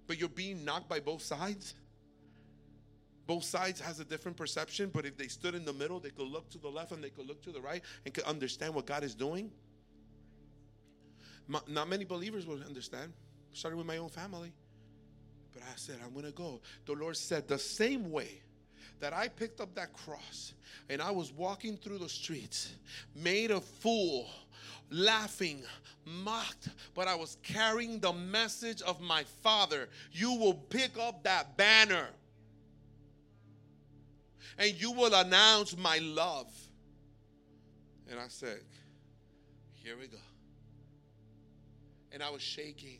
But 0.07 0.19
you're 0.19 0.29
being 0.29 0.63
knocked 0.63 0.87
by 0.87 0.99
both 0.99 1.21
sides. 1.21 1.73
Both 3.27 3.43
sides 3.43 3.79
has 3.81 3.99
a 3.99 4.05
different 4.05 4.37
perception, 4.37 4.91
but 4.93 5.05
if 5.05 5.17
they 5.17 5.27
stood 5.27 5.55
in 5.55 5.65
the 5.65 5.73
middle, 5.73 5.99
they 5.99 6.11
could 6.11 6.27
look 6.27 6.49
to 6.51 6.59
the 6.59 6.67
left 6.67 6.91
and 6.91 7.03
they 7.03 7.09
could 7.09 7.27
look 7.27 7.41
to 7.43 7.51
the 7.51 7.61
right 7.61 7.81
and 8.05 8.13
could 8.13 8.25
understand 8.25 8.75
what 8.75 8.85
God 8.85 9.03
is 9.03 9.15
doing. 9.15 9.51
Not 11.47 11.89
many 11.89 12.05
believers 12.05 12.45
would 12.45 12.63
understand, 12.63 13.13
starting 13.53 13.77
with 13.77 13.87
my 13.87 13.97
own 13.97 14.09
family. 14.09 14.51
But 15.53 15.63
I 15.63 15.75
said, 15.75 15.97
I'm 16.05 16.21
to 16.21 16.31
go. 16.31 16.61
The 16.85 16.93
Lord 16.93 17.17
said, 17.17 17.47
the 17.47 17.57
same 17.57 18.11
way 18.11 18.41
that 18.99 19.13
I 19.13 19.27
picked 19.27 19.61
up 19.61 19.75
that 19.75 19.93
cross 19.93 20.53
and 20.89 21.01
I 21.01 21.11
was 21.11 21.31
walking 21.31 21.77
through 21.77 21.99
the 21.99 22.09
streets, 22.09 22.73
made 23.15 23.51
a 23.51 23.61
fool, 23.61 24.27
laughing, 24.89 25.63
mocked, 26.05 26.69
but 26.93 27.07
I 27.07 27.15
was 27.15 27.37
carrying 27.43 27.99
the 27.99 28.13
message 28.13 28.81
of 28.81 29.01
my 29.01 29.23
Father. 29.41 29.89
You 30.11 30.33
will 30.33 30.53
pick 30.53 30.97
up 30.99 31.23
that 31.23 31.57
banner 31.57 32.07
and 34.57 34.79
you 34.79 34.91
will 34.91 35.13
announce 35.13 35.75
my 35.77 35.97
love. 35.99 36.51
And 38.09 38.19
I 38.19 38.27
said, 38.27 38.59
Here 39.73 39.97
we 39.99 40.07
go. 40.07 40.17
And 42.11 42.23
I 42.23 42.29
was 42.29 42.41
shaking. 42.41 42.99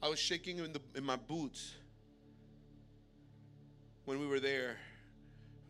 I 0.00 0.08
was 0.08 0.18
shaking 0.18 0.58
in, 0.58 0.72
the, 0.72 0.80
in 0.94 1.04
my 1.04 1.16
boots 1.16 1.74
when 4.08 4.18
we 4.18 4.26
were 4.26 4.40
there. 4.40 4.76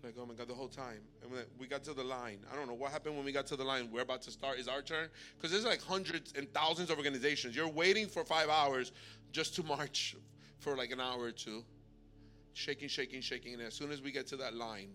Like, 0.04 0.14
oh 0.16 0.24
my 0.24 0.34
God, 0.34 0.46
the 0.46 0.54
whole 0.54 0.68
time. 0.68 1.00
And 1.24 1.32
we 1.58 1.66
got 1.66 1.82
to 1.84 1.92
the 1.92 2.04
line. 2.04 2.38
I 2.52 2.54
don't 2.54 2.68
know 2.68 2.74
what 2.74 2.92
happened 2.92 3.16
when 3.16 3.24
we 3.24 3.32
got 3.32 3.48
to 3.48 3.56
the 3.56 3.64
line. 3.64 3.90
We're 3.90 4.02
about 4.02 4.22
to 4.22 4.30
start. 4.30 4.60
Is 4.60 4.68
our 4.68 4.80
turn? 4.80 5.08
Because 5.36 5.50
there's 5.50 5.64
like 5.64 5.82
hundreds 5.82 6.32
and 6.36 6.50
thousands 6.54 6.88
of 6.88 6.98
organizations. 6.98 7.56
You're 7.56 7.66
waiting 7.68 8.06
for 8.06 8.24
five 8.24 8.48
hours 8.48 8.92
just 9.32 9.56
to 9.56 9.64
march 9.64 10.14
for 10.60 10.76
like 10.76 10.92
an 10.92 11.00
hour 11.00 11.20
or 11.20 11.32
two 11.32 11.64
shaking, 12.52 12.88
shaking, 12.88 13.20
shaking. 13.20 13.54
And 13.54 13.62
as 13.62 13.74
soon 13.74 13.90
as 13.90 14.00
we 14.00 14.12
get 14.12 14.28
to 14.28 14.36
that 14.36 14.54
line, 14.54 14.90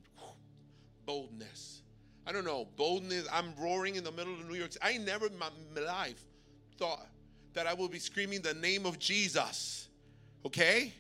boldness. 1.06 1.82
I 2.26 2.32
don't 2.32 2.46
know, 2.46 2.70
boldness. 2.78 3.28
I'm 3.30 3.54
roaring 3.60 3.96
in 3.96 4.06
the 4.06 4.12
middle 4.14 4.34
of 4.34 4.48
New 4.48 4.56
York. 4.56 4.72
I 4.82 4.98
never 4.98 5.28
in 5.28 5.38
my 5.38 5.50
life 5.76 6.24
thought 6.78 7.10
that 7.54 7.68
I 7.68 7.74
would 7.74 7.92
be 7.92 8.00
screaming 8.00 8.42
the 8.42 8.54
name 8.54 8.86
of 8.86 9.00
Jesus. 9.00 9.90
Okay? 10.46 10.94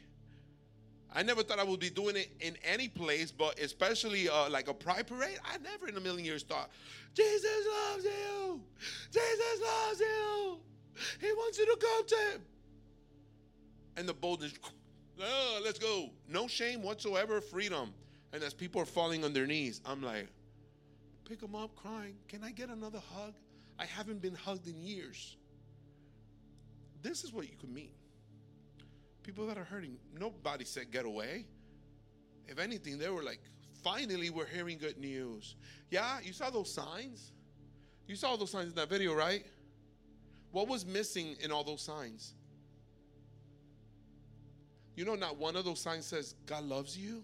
I 1.14 1.22
never 1.24 1.44
thought 1.44 1.60
I 1.60 1.64
would 1.64 1.80
be 1.80 1.90
doing 1.90 2.16
it 2.16 2.32
in 2.40 2.58
any 2.64 2.88
place, 2.88 3.32
but 3.32 3.60
especially 3.60 4.28
uh, 4.28 4.50
like 4.50 4.68
a 4.68 4.74
pride 4.74 5.08
parade. 5.08 5.38
I 5.46 5.58
never 5.60 5.88
in 5.88 5.96
a 5.96 6.02
million 6.02 6.26
years 6.26 6.44
thought, 6.44 6.70
Jesus 7.14 7.68
loves 7.72 8.04
you. 8.04 8.62
Jesus 9.12 9.62
loves 9.62 10.00
you. 10.00 10.58
He 11.22 11.32
wants 11.34 11.58
you 11.60 11.66
to 11.66 11.78
come 11.80 12.08
to 12.08 12.16
him. 12.16 12.42
And 13.96 14.10
the 14.10 14.14
boldness 14.14 14.54
Oh, 15.22 15.62
let's 15.64 15.80
go. 15.80 16.10
No 16.28 16.48
shame 16.48 16.82
whatsoever, 16.82 17.42
freedom. 17.42 17.94
And 18.32 18.44
as 18.44 18.54
people 18.54 18.82
are 18.82 18.86
falling 18.86 19.24
on 19.24 19.34
their 19.34 19.46
knees, 19.46 19.82
I'm 19.86 20.02
like, 20.02 20.28
pick 21.28 21.40
them 21.40 21.56
up 21.56 21.76
crying. 21.76 22.16
Can 22.28 22.44
I 22.44 22.52
get 22.52 22.70
another 22.70 23.00
hug? 23.14 23.34
I 23.80 23.86
haven't 23.86 24.22
been 24.22 24.36
hugged 24.36 24.68
in 24.68 24.82
years. 24.82 25.38
This 27.02 27.24
is 27.24 27.32
what 27.32 27.50
you 27.50 27.56
could 27.58 27.72
mean. 27.72 27.92
People 29.24 29.48
that 29.48 29.58
are 29.58 29.64
hurting. 29.64 29.98
Nobody 30.20 30.66
said 30.66 30.92
get 30.92 31.06
away. 31.06 31.46
If 32.48 32.60
anything, 32.60 32.98
they 32.98 33.10
were 33.10 33.24
like, 33.24 33.40
finally, 33.84 34.30
we're 34.30 34.46
hearing 34.46 34.78
good 34.78 34.98
news. 34.98 35.56
Yeah, 35.90 36.20
you 36.22 36.34
saw 36.34 36.50
those 36.50 36.74
signs? 36.74 37.32
You 38.06 38.16
saw 38.16 38.36
those 38.36 38.52
signs 38.52 38.70
in 38.70 38.76
that 38.76 38.90
video, 38.90 39.14
right? 39.14 39.46
What 40.52 40.68
was 40.68 40.86
missing 40.86 41.36
in 41.42 41.52
all 41.52 41.64
those 41.64 41.82
signs? 41.82 42.34
You 44.96 45.06
know, 45.06 45.16
not 45.16 45.38
one 45.38 45.56
of 45.56 45.66
those 45.66 45.82
signs 45.82 46.06
says 46.06 46.36
God 46.46 46.64
loves 46.66 46.98
you. 46.98 47.24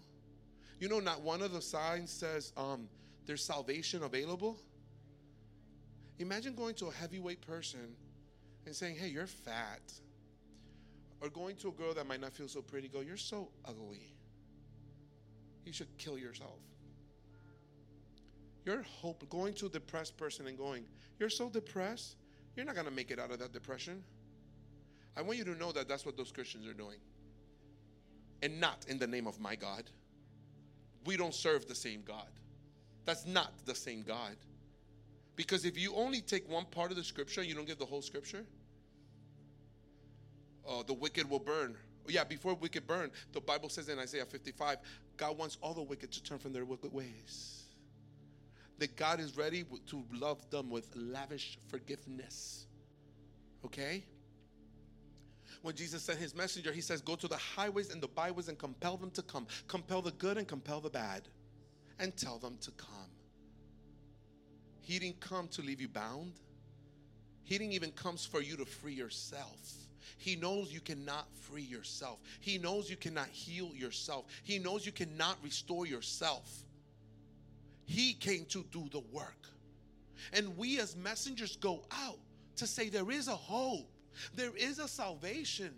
You 0.80 0.88
know, 0.88 0.98
not 0.98 1.22
one 1.22 1.42
of 1.42 1.52
the 1.52 1.60
signs 1.60 2.10
says 2.10 2.52
um, 2.56 2.88
there's 3.26 3.44
salvation 3.44 4.02
available. 4.02 4.58
Imagine 6.18 6.54
going 6.54 6.74
to 6.76 6.86
a 6.86 6.92
heavyweight 6.92 7.40
person 7.42 7.94
and 8.66 8.74
saying, 8.74 8.96
hey, 8.96 9.08
you're 9.08 9.26
fat. 9.26 9.80
Or 11.20 11.28
going 11.28 11.56
to 11.56 11.68
a 11.68 11.72
girl 11.72 11.92
that 11.94 12.06
might 12.06 12.20
not 12.20 12.32
feel 12.32 12.48
so 12.48 12.62
pretty, 12.62 12.88
go, 12.88 13.00
you're 13.00 13.16
so 13.16 13.48
ugly. 13.66 14.14
You 15.64 15.72
should 15.72 15.96
kill 15.98 16.18
yourself. 16.18 16.58
You're 18.64 18.82
hope 18.82 19.28
going 19.28 19.54
to 19.54 19.66
a 19.66 19.68
depressed 19.68 20.16
person 20.16 20.46
and 20.46 20.56
going, 20.56 20.84
you're 21.18 21.30
so 21.30 21.48
depressed, 21.48 22.16
you're 22.56 22.66
not 22.66 22.76
to 22.76 22.90
make 22.90 23.10
it 23.10 23.18
out 23.18 23.30
of 23.30 23.38
that 23.38 23.52
depression. 23.52 24.02
I 25.16 25.22
want 25.22 25.38
you 25.38 25.44
to 25.44 25.54
know 25.54 25.72
that 25.72 25.88
that's 25.88 26.06
what 26.06 26.16
those 26.16 26.32
Christians 26.32 26.66
are 26.66 26.72
doing 26.72 26.98
and 28.42 28.60
not 28.60 28.86
in 28.88 28.98
the 28.98 29.06
name 29.06 29.26
of 29.26 29.40
my 29.40 29.54
God. 29.54 29.84
We 31.04 31.16
don't 31.16 31.34
serve 31.34 31.66
the 31.66 31.74
same 31.74 32.02
God. 32.06 32.28
That's 33.04 33.26
not 33.26 33.52
the 33.66 33.74
same 33.74 34.02
God. 34.02 34.36
Because 35.36 35.64
if 35.64 35.78
you 35.78 35.94
only 35.94 36.20
take 36.20 36.48
one 36.50 36.66
part 36.66 36.90
of 36.90 36.96
the 36.96 37.04
scripture, 37.04 37.42
you 37.42 37.54
don't 37.54 37.66
give 37.66 37.78
the 37.78 37.86
whole 37.86 38.02
scripture. 38.02 38.44
Oh, 40.66 40.82
the 40.82 40.94
wicked 40.94 41.28
will 41.28 41.38
burn. 41.38 41.76
Yeah, 42.08 42.24
before 42.24 42.54
wicked 42.54 42.86
burn, 42.86 43.10
the 43.32 43.40
Bible 43.40 43.68
says 43.68 43.88
in 43.88 43.98
Isaiah 43.98 44.24
55, 44.24 44.78
God 45.16 45.38
wants 45.38 45.58
all 45.62 45.74
the 45.74 45.82
wicked 45.82 46.10
to 46.12 46.22
turn 46.22 46.38
from 46.38 46.52
their 46.52 46.64
wicked 46.64 46.92
ways. 46.92 47.64
That 48.78 48.96
God 48.96 49.20
is 49.20 49.36
ready 49.36 49.64
to 49.88 50.04
love 50.12 50.48
them 50.50 50.70
with 50.70 50.88
lavish 50.96 51.58
forgiveness. 51.68 52.66
Okay? 53.64 54.04
when 55.62 55.74
Jesus 55.74 56.02
sent 56.02 56.18
his 56.18 56.34
messenger, 56.34 56.72
he 56.72 56.80
says, 56.80 57.00
Go 57.00 57.14
to 57.16 57.28
the 57.28 57.36
highways 57.36 57.90
and 57.90 58.02
the 58.02 58.08
byways 58.08 58.48
and 58.48 58.58
compel 58.58 58.96
them 58.96 59.10
to 59.12 59.22
come. 59.22 59.46
Compel 59.68 60.02
the 60.02 60.12
good 60.12 60.38
and 60.38 60.48
compel 60.48 60.80
the 60.80 60.90
bad, 60.90 61.28
and 61.98 62.16
tell 62.16 62.38
them 62.38 62.56
to 62.62 62.70
come. 62.72 63.10
He 64.80 64.98
didn't 64.98 65.20
come 65.20 65.48
to 65.48 65.62
leave 65.62 65.80
you 65.80 65.88
bound, 65.88 66.32
He 67.42 67.58
didn't 67.58 67.72
even 67.72 67.92
come 67.92 68.16
for 68.16 68.40
you 68.40 68.56
to 68.56 68.64
free 68.64 68.94
yourself. 68.94 69.60
He 70.18 70.36
knows 70.36 70.72
you 70.72 70.80
cannot 70.80 71.26
free 71.42 71.62
yourself. 71.62 72.18
He 72.40 72.58
knows 72.58 72.90
you 72.90 72.96
cannot 72.96 73.28
heal 73.28 73.70
yourself. 73.74 74.26
He 74.44 74.58
knows 74.58 74.84
you 74.86 74.92
cannot 74.92 75.36
restore 75.42 75.86
yourself. 75.86 76.48
He 77.84 78.14
came 78.14 78.44
to 78.46 78.64
do 78.70 78.88
the 78.90 79.02
work. 79.12 79.46
And 80.32 80.56
we 80.56 80.78
as 80.80 80.96
messengers 80.96 81.56
go 81.56 81.82
out 81.90 82.18
to 82.56 82.66
say 82.66 82.88
there 82.88 83.10
is 83.10 83.28
a 83.28 83.34
hope. 83.34 83.90
There 84.34 84.56
is 84.56 84.78
a 84.78 84.88
salvation. 84.88 85.74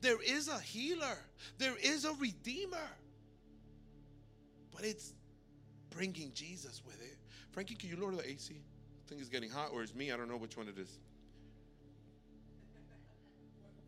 There 0.00 0.22
is 0.22 0.48
a 0.48 0.58
healer. 0.58 1.18
There 1.58 1.76
is 1.82 2.04
a 2.04 2.12
redeemer. 2.14 2.88
But 4.74 4.84
it's 4.84 5.12
bringing 5.90 6.32
Jesus 6.32 6.82
with 6.86 7.00
it. 7.02 7.16
Frankie, 7.50 7.74
can 7.74 7.90
you 7.90 7.96
lower 7.96 8.12
the 8.12 8.28
AC? 8.28 8.54
I 8.54 9.08
think 9.08 9.20
it's 9.20 9.30
getting 9.30 9.50
hot, 9.50 9.70
or 9.72 9.82
it's 9.82 9.94
me. 9.94 10.10
I 10.10 10.16
don't 10.16 10.28
know 10.28 10.36
which 10.36 10.56
one 10.56 10.68
it 10.68 10.78
is. 10.78 10.98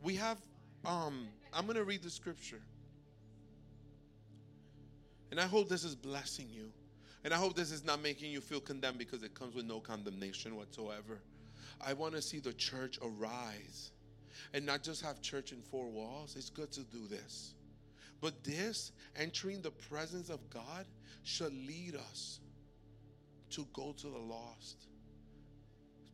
We 0.05 0.17
have, 0.17 0.37
um, 0.85 1.29
I'm 1.53 1.65
going 1.65 1.79
to 1.79 1.85
read 1.85 2.03
the 2.03 2.11
scripture. 2.11 2.61
And 5.31 5.41
I 5.41 5.45
hope 5.47 5.71
this 5.71 5.83
is 5.83 5.95
blessing 5.95 6.47
you. 6.53 6.71
And 7.25 7.33
I 7.33 7.39
hope 7.39 7.57
this 7.57 7.73
is 7.73 7.85
not 7.85 8.03
making 8.03 8.31
you 8.31 8.43
feel 8.43 8.61
condemned 8.61 8.99
because 8.99 9.23
it 9.23 9.35
comes 9.35 9.55
with 9.55 9.65
no 9.65 9.81
condemnation 9.81 10.57
whatsoever. 10.57 11.23
I 11.81 11.95
want 11.95 12.15
to 12.15 12.21
see 12.23 12.39
the 12.39 12.53
church 12.53 12.99
arise 13.03 13.93
and 14.53 14.67
not 14.67 14.83
just 14.83 15.01
have 15.03 15.23
church 15.23 15.53
in 15.53 15.63
four 15.63 15.89
walls. 15.89 16.37
It's 16.37 16.51
good 16.51 16.71
to 16.73 16.81
do 16.81 17.07
this. 17.09 17.55
But 18.21 18.45
this, 18.45 18.93
entering 19.17 19.63
the 19.63 19.71
presence 19.71 20.29
of 20.29 20.51
God, 20.51 20.85
should 21.23 21.55
lead 21.55 21.97
us 21.97 22.41
to 23.51 23.67
go 23.73 23.95
to 23.97 24.07
the 24.07 24.19
lost, 24.19 24.87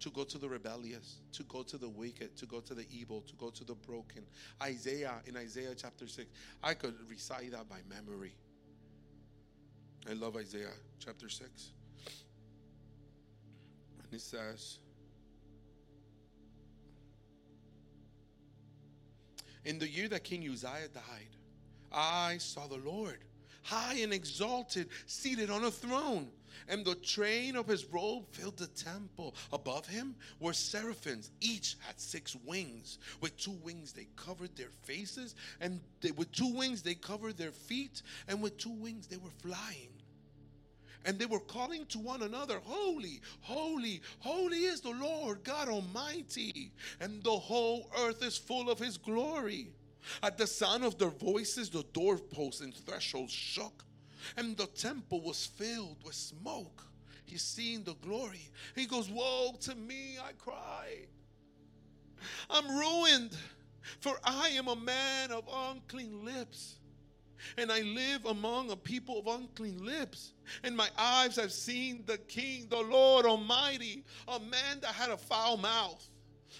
to 0.01 0.11
go 0.11 0.25
to 0.25 0.39
the 0.39 0.49
rebellious, 0.49 1.21
to 1.33 1.43
go 1.45 1.63
to 1.63 1.79
the 1.79 1.89
wicked, 1.89 2.37
to 2.37 2.47
go 2.47 2.61
to 2.61 2.75
the 2.75 2.87
evil, 2.91 3.21
to 3.23 3.35
go 3.37 3.51
to 3.51 3.65
the 3.65 3.75
broken. 3.75 4.23
Isaiah, 4.63 5.15
in 5.27 5.37
Isaiah 5.37 5.75
chapter 5.77 6.09
6, 6.09 6.29
I 6.63 6.75
could 6.75 6.95
recite 7.09 7.53
that 7.53 7.69
by 7.69 7.79
memory. 7.89 8.35
I 10.09 10.15
love 10.15 10.37
Isaiah 10.37 10.73
chapter 10.99 11.29
6. 11.29 11.73
And 14.03 14.13
it 14.13 14.21
says, 14.21 14.79
In 19.65 19.79
the 19.79 19.89
year 19.89 20.09
that 20.09 20.25
King 20.25 20.49
Uzziah 20.51 20.89
died, 20.93 21.37
I 21.93 22.39
saw 22.39 22.67
the 22.67 22.79
Lord 22.79 23.19
high 23.63 23.97
and 24.01 24.13
exalted, 24.13 24.89
seated 25.07 25.51
on 25.51 25.65
a 25.65 25.71
throne. 25.71 26.29
And 26.69 26.85
the 26.85 26.95
train 26.97 27.57
of 27.57 27.67
his 27.67 27.85
robe 27.87 28.27
filled 28.31 28.57
the 28.57 28.67
temple. 28.69 29.35
Above 29.53 29.87
him 29.87 30.15
were 30.39 30.53
seraphims. 30.53 31.31
Each 31.41 31.77
had 31.81 32.01
six 32.01 32.37
wings. 32.45 32.99
With 33.21 33.37
two 33.37 33.57
wings 33.63 33.93
they 33.93 34.07
covered 34.17 34.57
their 34.57 34.73
faces, 34.83 35.35
and 35.61 35.81
they, 36.01 36.11
with 36.13 36.33
two 36.33 36.53
wings 36.53 36.83
they 36.83 36.95
covered 36.95 37.37
their 37.37 37.53
feet, 37.53 38.03
and 38.29 38.43
with 38.43 38.57
two 38.59 38.71
wings 38.71 39.07
they 39.07 39.17
were 39.17 39.31
flying. 39.43 39.91
And 41.05 41.19
they 41.19 41.27
were 41.27 41.41
calling 41.41 41.87
to 41.87 41.99
one 41.99 42.23
another, 42.23 42.61
Holy, 42.65 43.21
holy, 43.41 44.03
holy 44.19 44.65
is 44.65 44.81
the 44.81 44.91
Lord 44.91 45.43
God 45.45 45.69
Almighty, 45.69 46.73
and 47.01 47.23
the 47.25 47.31
whole 47.31 47.91
earth 48.01 48.23
is 48.23 48.37
full 48.37 48.71
of 48.71 48.79
his 48.79 48.99
glory. 48.99 49.73
At 50.23 50.39
the 50.39 50.47
sound 50.47 50.85
of 50.85 50.99
their 50.99 51.11
voices, 51.11 51.71
the 51.71 51.85
doorposts 51.93 52.61
and 52.61 52.75
thresholds 52.75 53.33
shook, 53.33 53.85
and 54.37 54.57
the 54.57 54.67
temple 54.67 55.21
was 55.21 55.47
filled 55.47 55.99
with 56.05 56.15
smoke. 56.15 56.83
He's 57.25 57.43
seeing 57.43 57.85
the 57.85 57.95
glory. 57.95 58.51
He 58.75 58.87
goes, 58.87 59.09
Woe 59.09 59.55
to 59.61 59.75
me, 59.75 60.19
I 60.23 60.33
cry. 60.33 61.07
I'm 62.51 62.69
ruined, 62.69 63.37
for 64.01 64.19
I 64.25 64.49
am 64.49 64.69
a 64.69 64.77
man 64.77 65.31
of 65.31 65.49
unclean 65.53 66.25
lips 66.25 66.81
and 67.57 67.71
I 67.71 67.81
live 67.81 68.27
among 68.27 68.71
a 68.71 68.77
people 68.77 69.19
of 69.19 69.27
unclean 69.27 69.85
lips. 69.85 70.33
And 70.63 70.77
my 70.77 70.89
eyes 70.99 71.37
have 71.37 71.53
seen 71.53 72.03
the 72.07 72.19
King, 72.19 72.67
the 72.69 72.81
Lord 72.81 73.27
Almighty, 73.27 74.05
a 74.29 74.39
man 74.39 74.81
that 74.83 74.95
had 74.95 75.11
a 75.11 75.17
foul 75.17 75.57
mouth, 75.57 76.07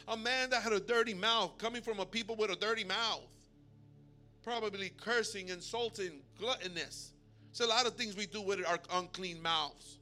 a 0.09 0.17
man 0.17 0.51
that 0.51 0.63
had 0.63 0.73
a 0.73 0.81
dirty 0.81 1.15
mouth, 1.15 1.59
coming 1.59 1.83
from 1.83 2.01
a 2.01 2.07
people 2.07 2.37
with 2.37 2.51
a 2.51 2.57
dirty 2.57 2.85
mouth, 2.85 3.27
probably 4.43 4.91
cursing, 4.97 5.49
insulting, 5.49 6.23
gluttonous. 6.39 7.13
It's 7.51 7.61
a 7.61 7.67
lot 7.67 7.87
of 7.87 7.95
things 7.95 8.17
we 8.17 8.27
do 8.27 8.41
with 8.41 8.65
our 8.67 8.79
unclean 8.93 9.43
mouths. 9.43 9.99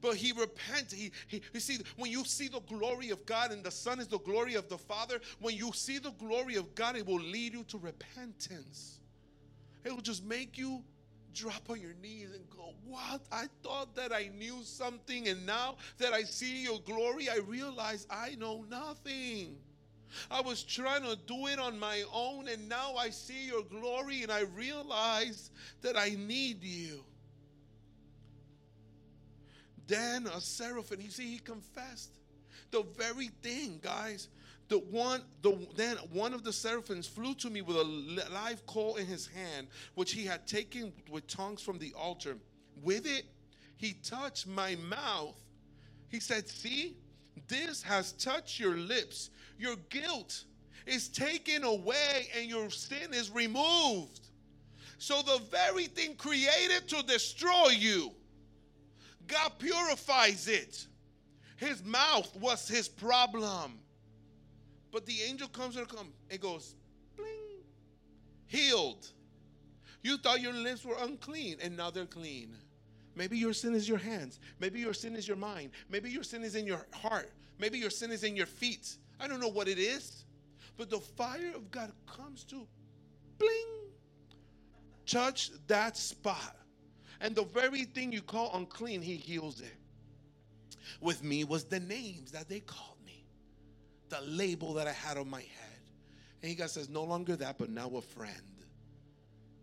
But 0.00 0.16
he 0.16 0.32
repented. 0.32 0.98
He, 0.98 1.10
he, 1.26 1.42
you 1.52 1.60
see, 1.60 1.78
when 1.96 2.10
you 2.10 2.24
see 2.24 2.48
the 2.48 2.60
glory 2.60 3.10
of 3.10 3.24
God 3.26 3.50
and 3.50 3.64
the 3.64 3.70
Son 3.70 3.98
is 3.98 4.08
the 4.08 4.18
glory 4.18 4.54
of 4.54 4.68
the 4.68 4.78
Father, 4.78 5.20
when 5.40 5.56
you 5.56 5.72
see 5.72 5.98
the 5.98 6.12
glory 6.12 6.56
of 6.56 6.74
God, 6.74 6.96
it 6.96 7.06
will 7.06 7.20
lead 7.20 7.54
you 7.54 7.64
to 7.64 7.78
repentance. 7.78 9.00
It 9.84 9.92
will 9.92 10.02
just 10.02 10.24
make 10.24 10.58
you 10.58 10.82
drop 11.32 11.70
on 11.70 11.80
your 11.80 11.94
knees 12.02 12.30
and 12.34 12.48
go, 12.50 12.74
What? 12.84 13.22
I 13.30 13.46
thought 13.62 13.94
that 13.94 14.12
I 14.12 14.30
knew 14.36 14.62
something, 14.62 15.28
and 15.28 15.46
now 15.46 15.76
that 15.98 16.12
I 16.12 16.22
see 16.22 16.64
your 16.64 16.80
glory, 16.80 17.28
I 17.28 17.38
realize 17.46 18.06
I 18.10 18.36
know 18.38 18.64
nothing. 18.68 19.56
I 20.30 20.40
was 20.40 20.62
trying 20.62 21.02
to 21.02 21.16
do 21.26 21.46
it 21.46 21.58
on 21.58 21.78
my 21.78 22.02
own, 22.12 22.48
and 22.48 22.68
now 22.68 22.94
I 22.96 23.10
see 23.10 23.46
your 23.46 23.62
glory, 23.62 24.22
and 24.22 24.32
I 24.32 24.40
realize 24.40 25.50
that 25.82 25.96
I 25.96 26.10
need 26.10 26.62
you. 26.62 27.04
Then 29.86 30.26
a 30.26 30.40
seraphim, 30.40 31.00
you 31.00 31.10
see, 31.10 31.30
he 31.30 31.38
confessed 31.38 32.18
the 32.70 32.82
very 32.96 33.28
thing, 33.42 33.78
guys. 33.82 34.28
The 34.68 34.78
one, 34.78 35.22
the 35.42 35.56
then 35.76 35.96
one 36.12 36.34
of 36.34 36.42
the 36.42 36.52
seraphims 36.52 37.06
flew 37.06 37.34
to 37.36 37.50
me 37.50 37.62
with 37.62 37.76
a 37.76 37.84
live 37.84 38.66
coal 38.66 38.96
in 38.96 39.06
his 39.06 39.28
hand, 39.28 39.68
which 39.94 40.12
he 40.12 40.24
had 40.24 40.46
taken 40.46 40.92
with 41.08 41.28
tongues 41.28 41.62
from 41.62 41.78
the 41.78 41.92
altar. 41.94 42.36
With 42.82 43.06
it, 43.06 43.26
he 43.76 43.92
touched 43.92 44.48
my 44.48 44.74
mouth. 44.74 45.36
He 46.08 46.18
said, 46.18 46.48
"See, 46.48 46.96
this 47.46 47.82
has 47.82 48.12
touched 48.12 48.58
your 48.58 48.76
lips. 48.76 49.30
Your 49.58 49.76
guilt 49.90 50.44
is 50.86 51.08
taken 51.08 51.64
away, 51.64 52.28
and 52.36 52.48
your 52.48 52.70
sin 52.70 53.12
is 53.12 53.30
removed." 53.30 54.28
So 54.98 55.22
the 55.22 55.38
very 55.50 55.86
thing 55.86 56.16
created 56.16 56.88
to 56.88 57.02
destroy 57.02 57.68
you 57.68 58.14
God 59.26 59.52
purifies 59.58 60.48
it. 60.48 60.86
His 61.56 61.82
mouth 61.82 62.34
was 62.36 62.68
his 62.68 62.88
problem. 62.88 63.78
But 64.92 65.06
the 65.06 65.22
angel 65.22 65.48
comes 65.48 65.76
and 65.76 65.88
comes 65.88 66.12
and 66.30 66.40
goes, 66.40 66.74
bling, 67.16 67.64
healed. 68.46 69.08
You 70.02 70.18
thought 70.18 70.40
your 70.40 70.52
lips 70.52 70.84
were 70.84 70.96
unclean, 71.00 71.58
and 71.60 71.76
now 71.76 71.90
they're 71.90 72.06
clean. 72.06 72.56
Maybe 73.14 73.38
your 73.38 73.52
sin 73.52 73.74
is 73.74 73.88
your 73.88 73.98
hands. 73.98 74.38
Maybe 74.60 74.78
your 74.78 74.94
sin 74.94 75.16
is 75.16 75.26
your 75.26 75.36
mind. 75.36 75.70
Maybe 75.88 76.10
your 76.10 76.22
sin 76.22 76.44
is 76.44 76.54
in 76.54 76.66
your 76.66 76.86
heart. 76.92 77.32
Maybe 77.58 77.78
your 77.78 77.90
sin 77.90 78.12
is 78.12 78.22
in 78.22 78.36
your 78.36 78.46
feet. 78.46 78.96
I 79.20 79.28
don't 79.28 79.40
know 79.40 79.48
what 79.48 79.68
it 79.68 79.78
is. 79.78 80.24
But 80.76 80.90
the 80.90 81.00
fire 81.00 81.52
of 81.54 81.70
God 81.70 81.90
comes 82.06 82.44
to 82.44 82.66
bling, 83.38 83.90
touch 85.06 85.50
that 85.68 85.96
spot. 85.96 86.56
And 87.20 87.34
the 87.34 87.44
very 87.44 87.84
thing 87.84 88.12
you 88.12 88.20
call 88.20 88.54
unclean, 88.54 89.00
he 89.00 89.16
heals 89.16 89.60
it. 89.60 89.74
With 91.00 91.24
me 91.24 91.44
was 91.44 91.64
the 91.64 91.80
names 91.80 92.30
that 92.32 92.48
they 92.48 92.60
called 92.60 92.98
me, 93.04 93.24
the 94.10 94.20
label 94.20 94.74
that 94.74 94.86
I 94.86 94.92
had 94.92 95.16
on 95.16 95.30
my 95.30 95.40
head. 95.40 95.80
And 96.42 96.50
he 96.50 96.54
God 96.54 96.70
says, 96.70 96.88
no 96.90 97.04
longer 97.04 97.36
that, 97.36 97.56
but 97.58 97.70
now 97.70 97.90
a 97.96 98.02
friend. 98.02 98.34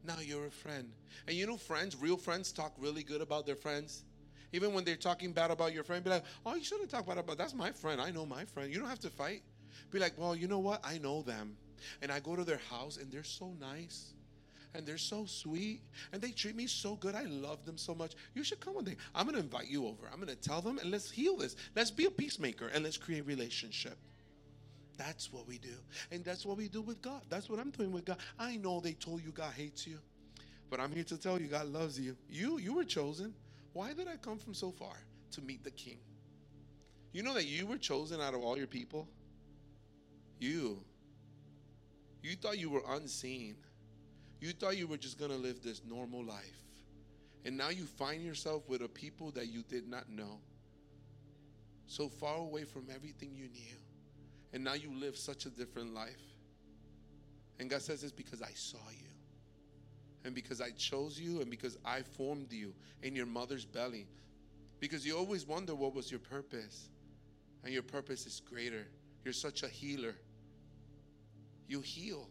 Now 0.04 0.20
you're 0.20 0.48
a 0.48 0.52
friend. 0.52 0.92
And 1.28 1.38
you 1.38 1.46
know, 1.46 1.58
friends, 1.58 1.96
real 1.96 2.18
friends 2.18 2.52
talk 2.52 2.74
really 2.78 3.04
good 3.04 3.22
about 3.22 3.46
their 3.46 3.56
friends. 3.56 4.04
Even 4.54 4.74
when 4.74 4.86
they're 4.86 4.96
talking 4.96 5.34
bad 5.34 5.52
about 5.52 5.74
your 5.74 5.84
friend, 5.84 6.04
be 6.04 6.12
like, 6.12 6.24
oh, 6.46 6.56
you 6.56 6.64
shouldn't 6.64 6.90
talk 6.90 7.06
bad 7.06 7.18
about 7.18 7.38
that's 7.38 7.54
my 7.54 7.72
friend. 7.72 8.00
I 8.00 8.12
know 8.12 8.26
my 8.26 8.46
friend. 8.46 8.72
You 8.72 8.80
don't 8.80 8.90
have 8.90 9.00
to 9.00 9.10
fight. 9.10 9.42
Be 9.92 10.00
like, 10.00 10.14
well, 10.18 10.36
you 10.36 10.48
know 10.48 10.60
what? 10.60 10.80
I 10.84 11.00
know 11.00 11.24
them. 11.24 11.58
And 12.02 12.12
I 12.12 12.20
go 12.20 12.36
to 12.36 12.44
their 12.44 12.62
house 12.70 12.98
and 12.98 13.12
they're 13.12 13.24
so 13.24 13.54
nice 13.60 14.14
and 14.76 14.86
they're 14.86 14.98
so 14.98 15.26
sweet 15.26 15.82
and 16.12 16.22
they 16.22 16.32
treat 16.32 16.56
me 16.56 16.68
so 16.68 16.96
good. 16.96 17.16
I 17.16 17.24
love 17.24 17.66
them 17.66 17.78
so 17.78 17.94
much. 17.94 18.14
You 18.34 18.44
should 18.44 18.60
come 18.60 18.76
one 18.76 18.86
day. 18.86 18.96
I'm 19.14 19.28
to 19.28 19.38
invite 19.38 19.68
you 19.68 19.86
over. 19.88 20.10
I'm 20.12 20.26
to 20.26 20.36
tell 20.36 20.62
them 20.62 20.78
and 20.78 20.92
let's 20.92 21.12
heal 21.12 21.36
this. 21.36 21.56
Let's 21.76 21.92
be 21.92 22.06
a 22.06 22.12
peacemaker 22.12 22.68
and 22.74 22.84
let's 22.84 22.98
create 22.98 23.26
relationship. 23.26 23.98
That's 24.98 25.34
what 25.34 25.48
we 25.48 25.58
do. 25.58 25.76
And 26.12 26.24
that's 26.24 26.46
what 26.46 26.58
we 26.58 26.68
do 26.68 26.82
with 26.82 27.02
God. 27.02 27.22
That's 27.30 27.50
what 27.50 27.60
I'm 27.60 27.72
doing 27.72 27.92
with 27.92 28.06
God. 28.06 28.18
I 28.38 28.58
know 28.58 28.80
they 28.80 28.94
told 28.94 29.24
you 29.24 29.32
God 29.32 29.52
hates 29.54 29.88
you, 29.88 29.98
but 30.70 30.80
I'm 30.80 30.92
here 30.92 31.04
to 31.06 31.18
tell 31.18 31.42
you 31.42 31.48
God 31.48 31.68
loves 31.68 32.00
you. 32.00 32.16
You 32.30 32.60
you 32.60 32.76
were 32.76 32.84
chosen. 32.84 33.34
Why 33.74 33.94
did 33.94 34.08
I 34.08 34.16
come 34.18 34.38
from 34.38 34.54
so 34.54 34.72
far 34.72 34.96
to 35.32 35.42
meet 35.42 35.64
the 35.64 35.72
king? 35.72 36.00
You 37.12 37.24
know 37.24 37.34
that 37.34 37.46
you 37.46 37.66
were 37.66 37.78
chosen 37.78 38.22
out 38.22 38.34
of 38.34 38.42
all 38.42 38.58
your 38.58 38.68
people? 38.68 39.08
You. 40.40 40.80
You 42.22 42.36
thought 42.36 42.58
you 42.58 42.70
were 42.70 42.84
unseen. 42.90 43.56
You 44.40 44.52
thought 44.52 44.78
you 44.78 44.88
were 44.88 44.98
just 44.98 45.20
going 45.20 45.32
to 45.32 45.38
live 45.38 45.62
this 45.62 45.82
normal 45.88 46.24
life. 46.24 46.64
And 47.46 47.58
now 47.58 47.70
you 47.70 47.86
find 47.86 48.24
yourself 48.24 48.68
with 48.70 48.82
a 48.82 48.88
people 48.88 49.32
that 49.32 49.48
you 49.48 49.64
did 49.64 49.88
not 49.88 50.10
know. 50.10 50.40
So 51.88 52.10
far 52.10 52.38
away 52.38 52.64
from 52.64 52.88
everything 52.94 53.32
you 53.36 53.50
knew. 53.50 53.78
And 54.54 54.64
now 54.64 54.74
you 54.74 54.92
live 54.94 55.18
such 55.18 55.46
a 55.46 55.50
different 55.50 55.94
life. 55.94 56.22
And 57.60 57.70
God 57.70 57.82
says 57.82 58.04
it's 58.04 58.12
because 58.12 58.42
I 58.42 58.52
saw 58.56 58.78
you. 58.92 59.13
And 60.26 60.34
because 60.34 60.62
I 60.62 60.72
chose 60.72 61.20
you 61.20 61.42
and 61.42 61.50
because 61.50 61.78
I 61.84 62.02
formed 62.02 62.52
you 62.52 62.74
in 63.02 63.16
your 63.16 63.26
mother's 63.26 63.66
belly. 63.66 64.08
Because 64.80 65.06
you 65.06 65.18
always 65.18 65.46
wonder 65.46 65.76
what 65.76 65.94
was 65.94 66.10
your 66.10 66.20
purpose. 66.20 66.90
And 67.64 67.74
your 67.74 67.84
purpose 67.84 68.26
is 68.26 68.42
greater. 68.42 68.88
You're 69.24 69.34
such 69.34 69.64
a 69.64 69.68
healer. 69.68 70.16
You 71.68 71.82
heal. 71.82 72.30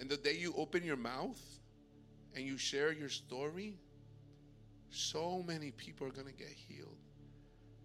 And 0.00 0.08
the 0.08 0.16
day 0.16 0.36
you 0.36 0.54
open 0.56 0.84
your 0.84 0.96
mouth 0.96 1.40
and 2.34 2.44
you 2.44 2.56
share 2.56 2.92
your 2.92 3.08
story, 3.08 3.76
so 4.90 5.42
many 5.46 5.70
people 5.72 6.06
are 6.06 6.10
going 6.10 6.26
to 6.26 6.32
get 6.32 6.48
healed. 6.48 6.96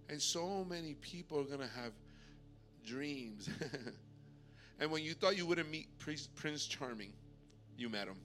And 0.09 0.21
so 0.21 0.65
many 0.65 0.93
people 0.95 1.39
are 1.39 1.45
going 1.45 1.59
to 1.59 1.75
have 1.81 1.93
dreams. 2.85 3.49
and 4.79 4.91
when 4.91 5.03
you 5.03 5.13
thought 5.13 5.37
you 5.37 5.45
wouldn't 5.45 5.69
meet 5.71 5.87
Prince 5.97 6.65
Charming, 6.65 7.13
you 7.77 7.89
met 7.89 8.07
him. 8.07 8.17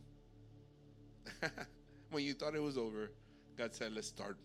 when 2.11 2.25
you 2.25 2.35
thought 2.35 2.55
it 2.55 2.63
was 2.63 2.79
over, 2.79 3.11
God 3.57 3.75
said, 3.75 3.93
let's 3.93 4.09
start. 4.09 4.39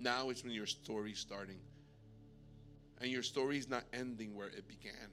Now 0.00 0.30
is 0.30 0.44
when 0.44 0.52
your 0.52 0.66
story's 0.66 1.18
starting. 1.18 1.58
And 3.00 3.10
your 3.10 3.22
story 3.22 3.58
is 3.58 3.68
not 3.68 3.84
ending 3.92 4.34
where 4.34 4.48
it 4.48 4.68
began. 4.68 5.10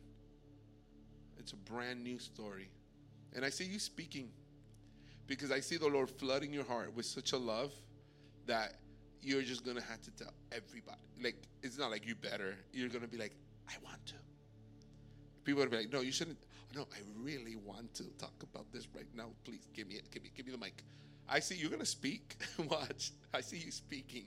It's 1.38 1.53
a 1.53 1.56
brand 1.56 2.03
new 2.03 2.19
story. 2.19 2.69
And 3.34 3.44
I 3.44 3.49
see 3.49 3.65
you 3.65 3.80
speaking 3.80 4.30
because 5.28 5.52
I 5.52 5.60
see 5.60 5.78
the 5.78 5.88
Lord 5.88 6.10
flooding 6.10 6.53
your 6.53 6.65
heart 6.65 6.95
with 6.95 7.06
such 7.06 7.32
a 7.32 7.38
love 7.38 7.73
that 8.45 8.73
you're 9.22 9.41
just 9.41 9.64
going 9.64 9.78
to 9.78 9.84
have 9.84 10.02
to 10.02 10.11
tell 10.11 10.34
everybody. 10.52 10.98
Like, 11.22 11.36
it's 11.64 11.78
not 11.78 11.91
like 11.91 12.06
you 12.06 12.15
better. 12.15 12.56
You're 12.73 12.90
going 12.90 13.03
to 13.03 13.07
be 13.07 13.18
like, 13.18 13.34
I 13.69 13.73
want 13.84 14.06
to. 14.07 14.15
People 15.44 15.64
are 15.64 15.68
be 15.68 15.78
like, 15.78 15.94
no, 15.94 16.02
you 16.02 16.11
shouldn't. 16.11 16.38
No, 16.73 16.84
I 16.93 16.99
really 17.22 17.56
want 17.56 17.93
to 17.95 18.03
talk 18.18 18.34
about 18.43 18.72
this 18.72 18.88
right 18.95 19.07
now. 19.15 19.27
Please 19.43 19.68
give 19.73 19.88
me. 19.88 19.99
Give 20.11 20.23
me, 20.23 20.31
give 20.35 20.45
me 20.45 20.53
the 20.53 20.57
mic. 20.57 20.84
I 21.27 21.39
see 21.39 21.56
you're 21.56 21.77
to 21.77 21.85
speak. 21.85 22.35
Watch. 22.57 23.11
I 23.34 23.41
see 23.41 23.57
you 23.57 23.72
speaking. 23.72 24.26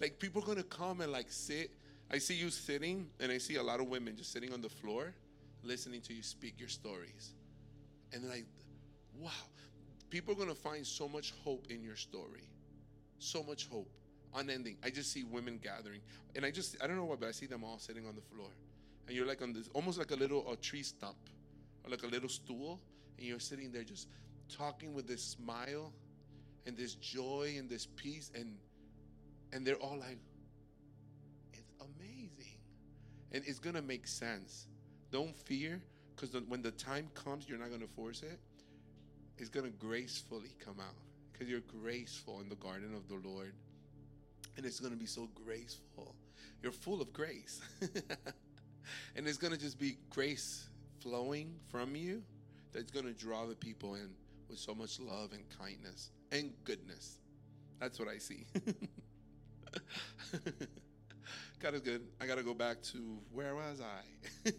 Like, 0.00 0.18
people 0.18 0.42
are 0.50 0.54
to 0.54 0.62
come 0.62 1.00
and 1.00 1.10
like 1.10 1.26
sit. 1.30 1.70
I 2.10 2.18
see 2.18 2.34
you 2.34 2.50
sitting, 2.50 3.08
and 3.18 3.32
I 3.32 3.38
see 3.38 3.56
a 3.56 3.62
lot 3.62 3.80
of 3.80 3.88
women 3.88 4.16
just 4.16 4.30
sitting 4.30 4.52
on 4.52 4.60
the 4.60 4.68
floor 4.68 5.14
listening 5.62 6.00
to 6.02 6.14
you 6.14 6.22
speak 6.22 6.54
your 6.58 6.68
stories. 6.68 7.32
And 8.12 8.28
like, 8.28 8.44
wow. 9.18 9.30
people 10.10 10.40
are 10.42 10.46
to 10.46 10.54
find 10.54 10.86
so 10.86 11.08
much 11.08 11.32
hope 11.42 11.66
in 11.70 11.82
your 11.82 11.96
story. 11.96 12.48
So 13.18 13.42
much 13.42 13.68
hope. 13.68 13.88
Unending. 14.34 14.76
I 14.84 14.90
just 14.90 15.12
see 15.12 15.24
women 15.24 15.58
gathering. 15.62 16.00
And 16.36 16.44
I 16.44 16.50
just, 16.50 16.76
I 16.82 16.86
don't 16.86 16.96
know 16.96 17.04
why, 17.04 17.16
but 17.18 17.28
I 17.28 17.32
see 17.32 17.46
them 17.46 17.64
all 17.64 17.78
sitting 17.78 18.06
on 18.06 18.14
the 18.14 18.20
floor. 18.20 18.50
And 19.06 19.16
you're 19.16 19.26
like 19.26 19.42
on 19.42 19.52
this, 19.52 19.68
almost 19.74 19.98
like 19.98 20.10
a 20.10 20.16
little 20.16 20.50
a 20.50 20.56
tree 20.56 20.82
stump 20.82 21.16
like 21.90 22.02
a 22.02 22.06
little 22.06 22.28
stool. 22.28 22.80
And 23.18 23.26
you're 23.26 23.40
sitting 23.40 23.70
there 23.70 23.84
just 23.84 24.08
talking 24.48 24.94
with 24.94 25.06
this 25.06 25.22
smile 25.22 25.92
and 26.66 26.76
this 26.76 26.94
joy 26.94 27.54
and 27.58 27.68
this 27.68 27.86
peace. 27.96 28.30
And, 28.34 28.56
and 29.52 29.66
they're 29.66 29.76
all 29.76 29.98
like, 29.98 30.18
it's 31.52 31.72
amazing. 31.80 32.58
And 33.32 33.44
it's 33.46 33.58
to 33.74 33.82
make 33.82 34.06
sense. 34.06 34.66
Don't 35.10 35.36
fear 35.36 35.80
because 36.14 36.34
when 36.48 36.62
the 36.62 36.70
time 36.72 37.08
comes, 37.14 37.48
you're 37.48 37.58
not 37.58 37.68
to 37.80 37.86
force 37.86 38.22
it. 38.22 38.38
it 39.36 39.42
is 39.42 39.48
going 39.48 39.66
to 39.66 39.72
gracefully 39.78 40.54
come 40.64 40.76
out 40.80 40.94
because 41.32 41.48
you're 41.48 41.60
graceful 41.82 42.40
in 42.40 42.48
the 42.48 42.56
garden 42.56 42.94
of 42.94 43.08
the 43.08 43.28
Lord. 43.28 43.52
And 44.56 44.64
it's 44.64 44.78
going 44.78 44.92
to 44.92 44.98
be 44.98 45.06
so 45.06 45.28
graceful. 45.44 46.14
You're 46.62 46.72
full 46.72 47.02
of 47.02 47.12
grace. 47.12 47.60
and 49.16 49.26
it's 49.26 49.36
going 49.36 49.52
to 49.52 49.58
just 49.58 49.78
be 49.78 49.96
grace 50.10 50.68
flowing 51.04 51.54
from 51.70 51.94
you 51.94 52.22
that's 52.72 52.90
going 52.90 53.04
to 53.04 53.12
draw 53.12 53.46
the 53.46 53.54
people 53.54 53.94
in 53.94 54.08
with 54.48 54.58
so 54.58 54.74
much 54.74 54.98
love 54.98 55.32
and 55.32 55.44
kindness 55.58 56.10
and 56.32 56.50
goodness. 56.64 57.18
That's 57.78 57.98
what 57.98 58.08
I 58.08 58.16
see. 58.18 58.46
God 61.60 61.74
is 61.74 61.82
good. 61.82 62.02
I 62.20 62.26
got 62.26 62.38
to 62.38 62.42
go 62.42 62.54
back 62.54 62.80
to 62.92 63.18
where 63.32 63.54
was 63.54 63.80
I? 63.80 64.50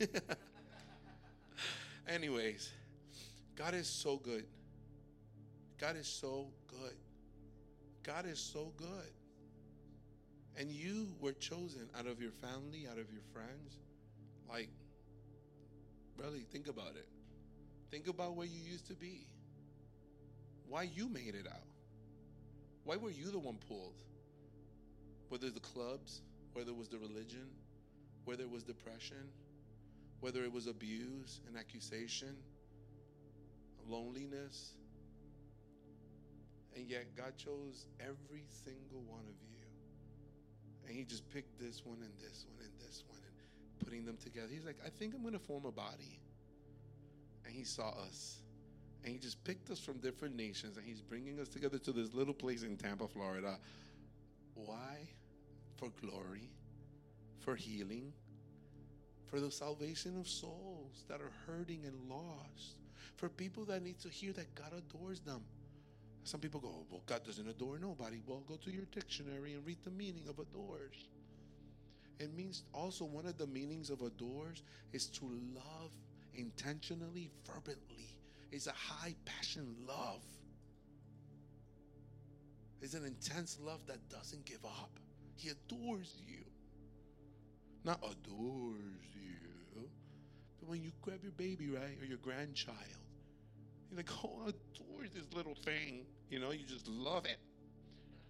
Anyways, 2.07 2.71
God 3.55 3.73
is 3.73 3.87
so 3.87 4.17
good. 4.17 4.45
God 5.79 5.97
is 5.97 6.07
so 6.07 6.49
good. 6.67 6.95
God 8.03 8.27
is 8.27 8.39
so 8.39 8.71
good. 8.77 9.11
And 10.57 10.69
you 10.71 11.07
were 11.19 11.33
chosen 11.33 11.89
out 11.97 12.05
of 12.05 12.21
your 12.21 12.31
family, 12.31 12.87
out 12.89 12.99
of 12.99 13.11
your 13.11 13.23
friends. 13.33 13.79
Like, 14.47 14.69
really, 16.17 16.45
think 16.51 16.67
about 16.67 16.95
it. 16.95 17.07
Think 17.91 18.07
about 18.07 18.35
where 18.35 18.47
you 18.47 18.59
used 18.59 18.87
to 18.87 18.93
be. 18.93 19.27
Why 20.67 20.83
you 20.83 21.07
made 21.09 21.35
it 21.35 21.47
out. 21.47 21.67
Why 22.83 22.97
were 22.97 23.09
you 23.11 23.31
the 23.31 23.39
one 23.39 23.57
pulled? 23.67 24.01
Whether 25.29 25.49
the 25.49 25.59
clubs, 25.59 26.21
whether 26.53 26.71
it 26.71 26.77
was 26.77 26.87
the 26.87 26.97
religion, 26.97 27.47
whether 28.25 28.43
it 28.43 28.49
was 28.49 28.63
depression, 28.63 29.29
whether 30.19 30.43
it 30.43 30.51
was 30.51 30.67
abuse 30.67 31.41
and 31.47 31.57
accusation, 31.57 32.35
loneliness, 33.87 34.73
and 36.75 36.89
yet 36.89 37.15
God 37.15 37.33
chose 37.37 37.87
every 37.99 38.43
single 38.49 39.01
one 39.07 39.21
of 39.21 39.35
you. 39.41 39.55
And 40.87 40.95
He 40.95 41.03
just 41.03 41.29
picked 41.29 41.59
this 41.59 41.85
one 41.85 41.97
and 42.01 42.11
this 42.19 42.45
one 42.47 42.57
and 42.61 42.71
this 42.79 43.03
one 43.07 43.14
putting 43.85 44.03
them 44.03 44.17
together. 44.17 44.47
He's 44.51 44.65
like, 44.65 44.77
I 44.85 44.89
think 44.89 45.13
I'm 45.13 45.21
going 45.21 45.33
to 45.33 45.39
form 45.39 45.65
a 45.65 45.71
body. 45.71 46.19
And 47.45 47.53
He 47.53 47.63
saw 47.63 47.91
us. 48.07 48.41
And 49.03 49.13
He 49.13 49.19
just 49.19 49.41
picked 49.43 49.69
us 49.69 49.79
from 49.79 49.99
different 49.99 50.35
nations 50.35 50.77
and 50.77 50.85
He's 50.85 51.01
bringing 51.01 51.39
us 51.39 51.47
together 51.47 51.77
to 51.77 51.91
this 51.91 52.13
little 52.13 52.33
place 52.33 52.63
in 52.63 52.75
Tampa, 52.75 53.07
Florida. 53.07 53.57
Why? 54.55 55.07
For 55.77 55.89
glory, 56.01 56.49
for 57.39 57.55
healing, 57.55 58.11
for 59.27 59.39
the 59.39 59.51
salvation 59.51 60.17
of 60.19 60.27
souls 60.27 61.03
that 61.07 61.21
are 61.21 61.31
hurting 61.45 61.81
and 61.85 62.09
lost, 62.09 62.77
for 63.17 63.29
people 63.29 63.65
that 63.65 63.83
need 63.83 63.99
to 63.99 64.09
hear 64.09 64.33
that 64.33 64.55
God 64.55 64.73
adores 64.77 65.19
them. 65.19 65.41
Some 66.23 66.39
people 66.39 66.59
go, 66.59 66.85
well, 66.89 67.03
God 67.05 67.23
doesn't 67.23 67.47
adore 67.47 67.77
nobody. 67.77 68.21
Well, 68.25 68.41
go 68.47 68.55
to 68.55 68.71
your 68.71 68.85
dictionary 68.91 69.53
and 69.53 69.65
read 69.65 69.77
the 69.83 69.91
meaning 69.91 70.23
of 70.27 70.39
adores. 70.39 71.09
It 72.19 72.33
means 72.33 72.63
also 72.73 73.05
one 73.05 73.25
of 73.25 73.37
the 73.37 73.47
meanings 73.47 73.89
of 73.89 74.01
adores 74.01 74.63
is 74.93 75.07
to 75.07 75.25
love 75.53 75.91
intentionally, 76.33 77.29
fervently. 77.43 78.17
It's 78.51 78.67
a 78.67 78.71
high 78.71 79.15
passion 79.25 79.75
love. 79.87 80.23
It's 82.81 82.93
an 82.93 83.05
intense 83.05 83.57
love 83.61 83.79
that 83.87 84.09
doesn't 84.09 84.45
give 84.45 84.63
up. 84.63 84.99
He 85.35 85.49
adores 85.49 86.13
you. 86.25 86.43
Not 87.83 87.99
adores 87.99 89.01
you. 89.13 89.89
But 90.59 90.69
when 90.69 90.83
you 90.83 90.91
grab 91.01 91.19
your 91.21 91.33
baby, 91.33 91.69
right, 91.69 91.97
or 92.01 92.05
your 92.05 92.17
grandchild, 92.17 92.77
you're 93.89 93.97
like, 93.97 94.09
oh, 94.23 94.39
I 94.45 94.49
adore 94.49 95.03
this 95.13 95.25
little 95.35 95.55
thing. 95.55 96.05
You 96.29 96.39
know, 96.39 96.51
you 96.51 96.65
just 96.65 96.87
love 96.87 97.25
it. 97.25 97.37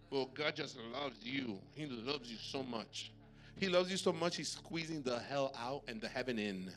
Well, 0.09 0.29
God 0.33 0.55
just 0.55 0.77
loves 0.93 1.17
you. 1.21 1.59
He 1.75 1.85
loves 1.87 2.29
you 2.29 2.37
so 2.37 2.63
much. 2.63 3.11
He 3.59 3.69
loves 3.69 3.89
you 3.89 3.97
so 3.97 4.11
much, 4.11 4.35
He's 4.35 4.49
squeezing 4.49 5.01
the 5.01 5.19
hell 5.19 5.53
out 5.57 5.83
and 5.87 6.01
the 6.01 6.09
heaven 6.09 6.37
in. 6.37 6.71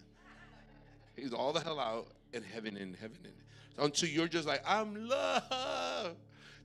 He's 1.17 1.33
all 1.33 1.53
the 1.53 1.61
hell 1.61 1.81
out 1.81 2.09
and 2.33 2.45
heaven 2.45 2.77
in, 2.77 2.95
heaven 2.95 3.19
in. 3.25 3.85
Until 3.85 4.09
you're 4.09 4.29
just 4.29 4.47
like, 4.47 4.63
I'm 4.67 5.09
loved. 5.09 6.17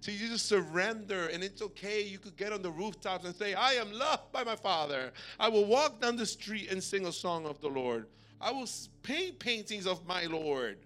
Till 0.02 0.14
you 0.14 0.27
just 0.27 0.48
surrender 0.48 1.27
and 1.27 1.44
it's 1.44 1.61
okay. 1.61 2.03
You 2.03 2.19
could 2.19 2.35
get 2.35 2.52
on 2.52 2.61
the 2.61 2.69
rooftops 2.69 3.26
and 3.26 3.35
say, 3.35 3.53
I 3.53 3.73
am 3.73 3.91
loved 3.91 4.31
by 4.31 4.44
my 4.44 4.56
Father. 4.56 5.11
I 5.40 5.48
will 5.48 5.65
walk 5.65 6.02
down 6.02 6.18
the 6.18 6.26
street 6.26 6.72
and 6.72 6.84
sing 6.84 7.06
a 7.06 7.11
song 7.11 7.45
of 7.45 7.61
the 7.61 7.69
Lord. 7.69 8.07
I 8.41 8.52
will 8.52 8.68
paint 9.02 9.40
paintings 9.40 9.88
of 9.88 10.06
my 10.06 10.26
Lord, 10.26 10.77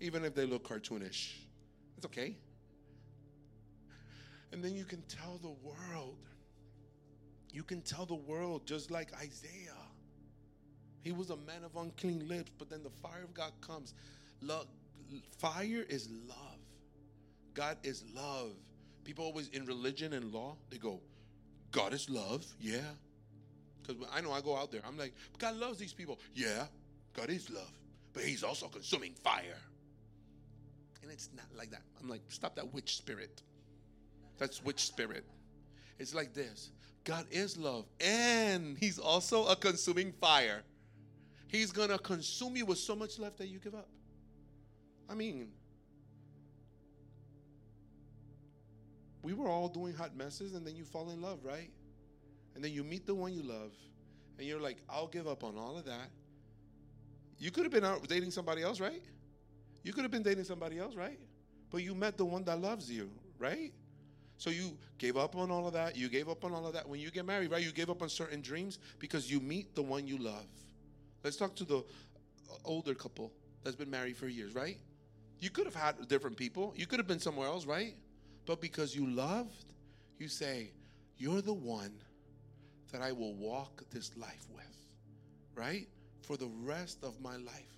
even 0.00 0.24
if 0.24 0.34
they 0.34 0.44
look 0.44 0.68
cartoonish. 0.68 1.34
It's 1.96 2.06
okay. 2.06 2.36
And 4.52 4.64
then 4.64 4.74
you 4.74 4.84
can 4.84 5.02
tell 5.02 5.38
the 5.40 5.54
world. 5.62 6.16
You 7.58 7.64
can 7.64 7.82
tell 7.82 8.06
the 8.06 8.14
world 8.14 8.66
just 8.66 8.88
like 8.88 9.08
Isaiah. 9.14 9.82
He 11.00 11.10
was 11.10 11.30
a 11.30 11.36
man 11.38 11.64
of 11.64 11.74
unclean 11.74 12.28
lips, 12.28 12.52
but 12.56 12.70
then 12.70 12.84
the 12.84 12.90
fire 13.02 13.24
of 13.24 13.34
God 13.34 13.50
comes. 13.60 13.94
Love, 14.40 14.68
fire 15.38 15.84
is 15.88 16.08
love. 16.28 16.60
God 17.54 17.76
is 17.82 18.04
love. 18.14 18.52
People 19.02 19.24
always 19.24 19.48
in 19.48 19.66
religion 19.66 20.12
and 20.12 20.32
law, 20.32 20.54
they 20.70 20.78
go, 20.78 21.00
God 21.72 21.92
is 21.94 22.08
love. 22.08 22.46
Yeah. 22.60 22.78
Because 23.82 24.06
I 24.14 24.20
know 24.20 24.30
I 24.30 24.40
go 24.40 24.56
out 24.56 24.70
there, 24.70 24.82
I'm 24.86 24.96
like, 24.96 25.14
God 25.38 25.56
loves 25.56 25.80
these 25.80 25.92
people. 25.92 26.20
Yeah, 26.36 26.66
God 27.12 27.28
is 27.28 27.50
love. 27.50 27.72
But 28.12 28.22
He's 28.22 28.44
also 28.44 28.68
consuming 28.68 29.14
fire. 29.14 29.58
And 31.02 31.10
it's 31.10 31.30
not 31.34 31.46
like 31.56 31.72
that. 31.72 31.82
I'm 32.00 32.08
like, 32.08 32.22
stop 32.28 32.54
that 32.54 32.72
witch 32.72 32.98
spirit. 32.98 33.42
That's 34.38 34.62
witch 34.62 34.86
spirit. 34.86 35.24
It's 35.98 36.14
like 36.14 36.32
this 36.34 36.70
God 37.08 37.24
is 37.30 37.56
love, 37.56 37.86
and 38.02 38.76
He's 38.78 38.98
also 38.98 39.46
a 39.46 39.56
consuming 39.56 40.12
fire. 40.12 40.60
He's 41.46 41.72
going 41.72 41.88
to 41.88 41.96
consume 41.96 42.54
you 42.54 42.66
with 42.66 42.76
so 42.76 42.94
much 42.94 43.18
love 43.18 43.34
that 43.38 43.48
you 43.48 43.58
give 43.58 43.74
up. 43.74 43.88
I 45.08 45.14
mean, 45.14 45.48
we 49.22 49.32
were 49.32 49.48
all 49.48 49.68
doing 49.68 49.94
hot 49.94 50.14
messes, 50.14 50.52
and 50.52 50.66
then 50.66 50.76
you 50.76 50.84
fall 50.84 51.08
in 51.08 51.22
love, 51.22 51.38
right? 51.42 51.70
And 52.54 52.62
then 52.62 52.72
you 52.72 52.84
meet 52.84 53.06
the 53.06 53.14
one 53.14 53.32
you 53.32 53.42
love, 53.42 53.72
and 54.36 54.46
you're 54.46 54.60
like, 54.60 54.76
I'll 54.86 55.08
give 55.08 55.26
up 55.26 55.44
on 55.44 55.56
all 55.56 55.78
of 55.78 55.86
that. 55.86 56.10
You 57.38 57.50
could 57.50 57.64
have 57.64 57.72
been 57.72 57.86
out 57.86 58.06
dating 58.06 58.32
somebody 58.32 58.62
else, 58.62 58.80
right? 58.80 59.02
You 59.82 59.94
could 59.94 60.02
have 60.02 60.10
been 60.10 60.22
dating 60.22 60.44
somebody 60.44 60.78
else, 60.78 60.94
right? 60.94 61.18
But 61.70 61.82
you 61.82 61.94
met 61.94 62.18
the 62.18 62.26
one 62.26 62.44
that 62.44 62.60
loves 62.60 62.90
you, 62.90 63.10
right? 63.38 63.72
So 64.38 64.50
you 64.50 64.78
gave 64.98 65.16
up 65.16 65.36
on 65.36 65.50
all 65.50 65.66
of 65.66 65.72
that. 65.74 65.96
You 65.96 66.08
gave 66.08 66.28
up 66.28 66.44
on 66.44 66.52
all 66.52 66.66
of 66.66 66.72
that. 66.72 66.88
When 66.88 67.00
you 67.00 67.10
get 67.10 67.26
married, 67.26 67.50
right? 67.50 67.62
You 67.62 67.72
gave 67.72 67.90
up 67.90 68.02
on 68.02 68.08
certain 68.08 68.40
dreams 68.40 68.78
because 69.00 69.30
you 69.30 69.40
meet 69.40 69.74
the 69.74 69.82
one 69.82 70.06
you 70.06 70.16
love. 70.16 70.46
Let's 71.24 71.36
talk 71.36 71.56
to 71.56 71.64
the 71.64 71.78
uh, 71.78 71.82
older 72.64 72.94
couple 72.94 73.32
that's 73.64 73.74
been 73.74 73.90
married 73.90 74.16
for 74.16 74.28
years, 74.28 74.54
right? 74.54 74.78
You 75.40 75.50
could 75.50 75.66
have 75.66 75.74
had 75.74 76.08
different 76.08 76.36
people. 76.36 76.72
You 76.76 76.86
could 76.86 77.00
have 77.00 77.08
been 77.08 77.18
somewhere 77.18 77.48
else, 77.48 77.66
right? 77.66 77.94
But 78.46 78.60
because 78.60 78.94
you 78.94 79.08
loved, 79.08 79.74
you 80.18 80.28
say, 80.28 80.70
You're 81.16 81.42
the 81.42 81.52
one 81.52 81.92
that 82.92 83.02
I 83.02 83.10
will 83.10 83.34
walk 83.34 83.82
this 83.90 84.16
life 84.16 84.46
with, 84.54 84.86
right? 85.56 85.88
For 86.22 86.36
the 86.36 86.50
rest 86.62 87.02
of 87.02 87.20
my 87.20 87.36
life. 87.36 87.76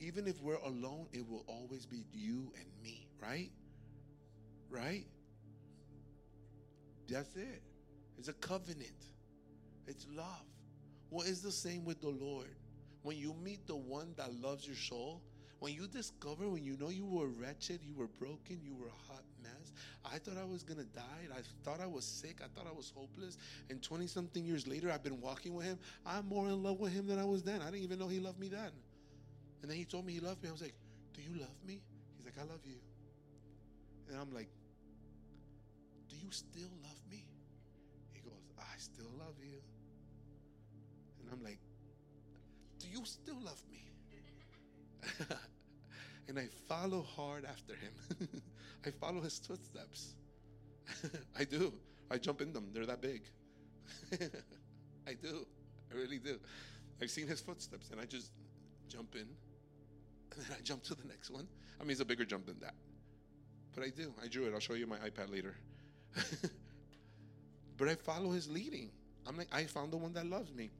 Even 0.00 0.26
if 0.26 0.42
we're 0.42 0.56
alone, 0.56 1.06
it 1.12 1.28
will 1.28 1.44
always 1.46 1.86
be 1.86 2.04
you 2.12 2.52
and 2.56 2.66
me, 2.82 3.06
right? 3.22 3.50
Right? 4.68 5.06
That's 7.08 7.34
it. 7.36 7.62
It's 8.18 8.28
a 8.28 8.32
covenant. 8.34 9.08
It's 9.86 10.06
love. 10.14 10.46
Well, 11.10 11.26
it's 11.26 11.40
the 11.40 11.52
same 11.52 11.84
with 11.84 12.00
the 12.00 12.08
Lord. 12.08 12.56
When 13.02 13.16
you 13.16 13.34
meet 13.34 13.66
the 13.66 13.76
one 13.76 14.14
that 14.16 14.32
loves 14.40 14.66
your 14.66 14.76
soul, 14.76 15.20
when 15.58 15.72
you 15.72 15.86
discover, 15.86 16.48
when 16.48 16.64
you 16.64 16.76
know 16.78 16.88
you 16.88 17.06
were 17.06 17.28
wretched, 17.28 17.80
you 17.82 17.94
were 17.94 18.06
broken, 18.06 18.60
you 18.62 18.74
were 18.74 18.88
a 18.88 19.12
hot 19.12 19.22
mess. 19.42 19.72
I 20.04 20.18
thought 20.18 20.36
I 20.36 20.44
was 20.44 20.62
to 20.62 20.74
die. 20.74 21.02
I 21.34 21.40
thought 21.64 21.80
I 21.80 21.86
was 21.86 22.04
sick. 22.04 22.40
I 22.42 22.48
thought 22.48 22.66
I 22.70 22.74
was 22.74 22.92
hopeless. 22.94 23.38
And 23.70 23.82
20 23.82 24.06
something 24.06 24.44
years 24.44 24.66
later, 24.66 24.90
I've 24.90 25.02
been 25.02 25.20
walking 25.20 25.54
with 25.54 25.66
him. 25.66 25.78
I'm 26.04 26.28
more 26.28 26.46
in 26.48 26.62
love 26.62 26.80
with 26.80 26.92
him 26.92 27.06
than 27.06 27.18
I 27.18 27.24
was 27.24 27.42
then. 27.42 27.62
I 27.62 27.66
didn't 27.66 27.82
even 27.82 27.98
know 27.98 28.08
he 28.08 28.20
loved 28.20 28.38
me 28.38 28.48
then. 28.48 28.72
And 29.62 29.70
then 29.70 29.78
he 29.78 29.84
told 29.84 30.04
me 30.04 30.12
he 30.12 30.20
loved 30.20 30.42
me. 30.42 30.48
I 30.48 30.52
was 30.52 30.60
like, 30.60 30.74
Do 31.14 31.22
you 31.22 31.40
love 31.40 31.56
me? 31.66 31.80
He's 32.16 32.26
like, 32.26 32.36
I 32.38 32.42
love 32.42 32.60
you. 32.64 32.76
And 34.10 34.20
I'm 34.20 34.34
like, 34.34 34.48
you 36.24 36.30
still 36.30 36.70
love 36.82 37.00
me? 37.10 37.24
He 38.12 38.20
goes, 38.20 38.48
I 38.58 38.78
still 38.78 39.10
love 39.18 39.34
you. 39.42 39.60
And 41.20 41.28
I'm 41.32 41.42
like, 41.42 41.58
Do 42.78 42.86
you 42.88 43.04
still 43.04 43.36
love 43.44 43.62
me? 43.70 43.80
and 46.28 46.38
I 46.38 46.46
follow 46.66 47.02
hard 47.02 47.44
after 47.44 47.74
him. 47.74 48.28
I 48.86 48.90
follow 48.90 49.20
his 49.20 49.38
footsteps. 49.38 50.14
I 51.38 51.44
do. 51.44 51.72
I 52.10 52.16
jump 52.16 52.40
in 52.40 52.52
them. 52.52 52.70
They're 52.72 52.86
that 52.86 53.02
big. 53.02 53.22
I 55.06 55.12
do. 55.12 55.46
I 55.92 55.96
really 55.96 56.18
do. 56.18 56.38
I've 57.02 57.10
seen 57.10 57.26
his 57.26 57.40
footsteps 57.40 57.90
and 57.90 58.00
I 58.00 58.04
just 58.06 58.30
jump 58.88 59.14
in 59.14 59.26
and 60.32 60.44
then 60.44 60.56
I 60.58 60.62
jump 60.62 60.84
to 60.84 60.94
the 60.94 61.06
next 61.06 61.30
one. 61.30 61.46
I 61.78 61.82
mean, 61.82 61.92
it's 61.92 62.00
a 62.00 62.04
bigger 62.04 62.24
jump 62.24 62.46
than 62.46 62.58
that. 62.60 62.74
But 63.74 63.84
I 63.84 63.88
do. 63.90 64.14
I 64.22 64.28
drew 64.28 64.46
it. 64.46 64.54
I'll 64.54 64.60
show 64.60 64.74
you 64.74 64.86
my 64.86 64.98
iPad 64.98 65.30
later. 65.30 65.54
but 67.76 67.88
I 67.88 67.94
follow 67.94 68.30
his 68.30 68.50
leading. 68.50 68.90
I'm 69.26 69.36
like, 69.36 69.48
I 69.52 69.64
found 69.64 69.92
the 69.92 69.96
one 69.96 70.12
that 70.14 70.26
loves 70.26 70.52
me. 70.52 70.70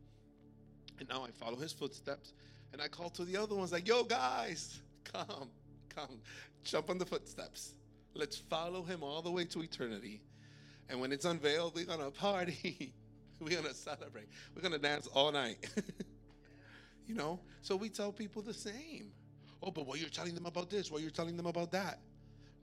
And 0.99 1.09
now 1.09 1.25
I 1.25 1.31
follow 1.31 1.57
his 1.57 1.73
footsteps. 1.73 2.33
And 2.73 2.83
I 2.83 2.89
call 2.89 3.11
to 3.11 3.25
the 3.25 3.37
other 3.37 3.55
ones, 3.55 3.73
like, 3.73 3.87
yo, 3.87 4.05
guys, 4.05 4.81
come, 5.05 5.49
come, 5.89 6.21
jump 6.65 6.91
on 6.91 6.99
the 6.99 7.07
footsteps. 7.07 7.75
Let's 8.15 8.37
follow 8.37 8.83
him 8.83 9.03
all 9.03 9.23
the 9.23 9.31
way 9.31 9.45
to 9.47 9.63
eternity. 9.63 10.21
And 10.89 11.01
when 11.01 11.13
it's 11.13 11.25
unveiled, 11.25 11.75
we're 11.75 11.87
going 11.87 12.01
to 12.01 12.11
party. 12.11 12.93
we're 13.41 13.51
going 13.51 13.65
to 13.65 13.75
celebrate. 13.75 14.29
We're 14.55 14.63
going 14.63 14.73
to 14.73 14.79
dance 14.79 15.07
all 15.09 15.33
night. 15.33 15.57
you 17.07 17.15
know? 17.15 17.41
So 17.63 17.77
we 17.77 17.89
tell 17.89 18.13
people 18.13 18.43
the 18.43 18.55
same. 18.55 19.13
Oh, 19.63 19.71
but 19.71 19.87
what 19.87 19.99
you're 19.99 20.11
telling 20.11 20.35
them 20.35 20.47
about 20.47 20.71
this, 20.71 20.91
what 20.91 21.01
you're 21.01 21.11
telling 21.11 21.37
them 21.37 21.47
about 21.47 21.73
that. 21.73 21.99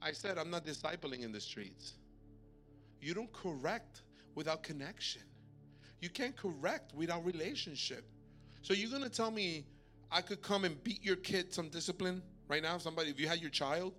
I 0.00 0.12
said, 0.12 0.38
I'm 0.38 0.50
not 0.50 0.64
discipling 0.64 1.22
in 1.22 1.32
the 1.32 1.40
streets. 1.40 1.94
You 3.02 3.14
don't 3.14 3.32
correct 3.32 4.02
without 4.34 4.62
connection. 4.62 5.22
You 6.00 6.08
can't 6.08 6.36
correct 6.36 6.94
without 6.94 7.24
relationship. 7.24 8.04
So 8.62 8.72
you're 8.72 8.88
to 9.02 9.10
tell 9.10 9.30
me 9.30 9.66
I 10.10 10.20
could 10.20 10.40
come 10.40 10.64
and 10.64 10.82
beat 10.84 11.04
your 11.04 11.16
kid 11.16 11.52
some 11.52 11.68
discipline 11.68 12.22
right 12.48 12.62
now? 12.62 12.78
Somebody, 12.78 13.10
if 13.10 13.18
you 13.18 13.26
had 13.26 13.40
your 13.40 13.50
child 13.50 13.94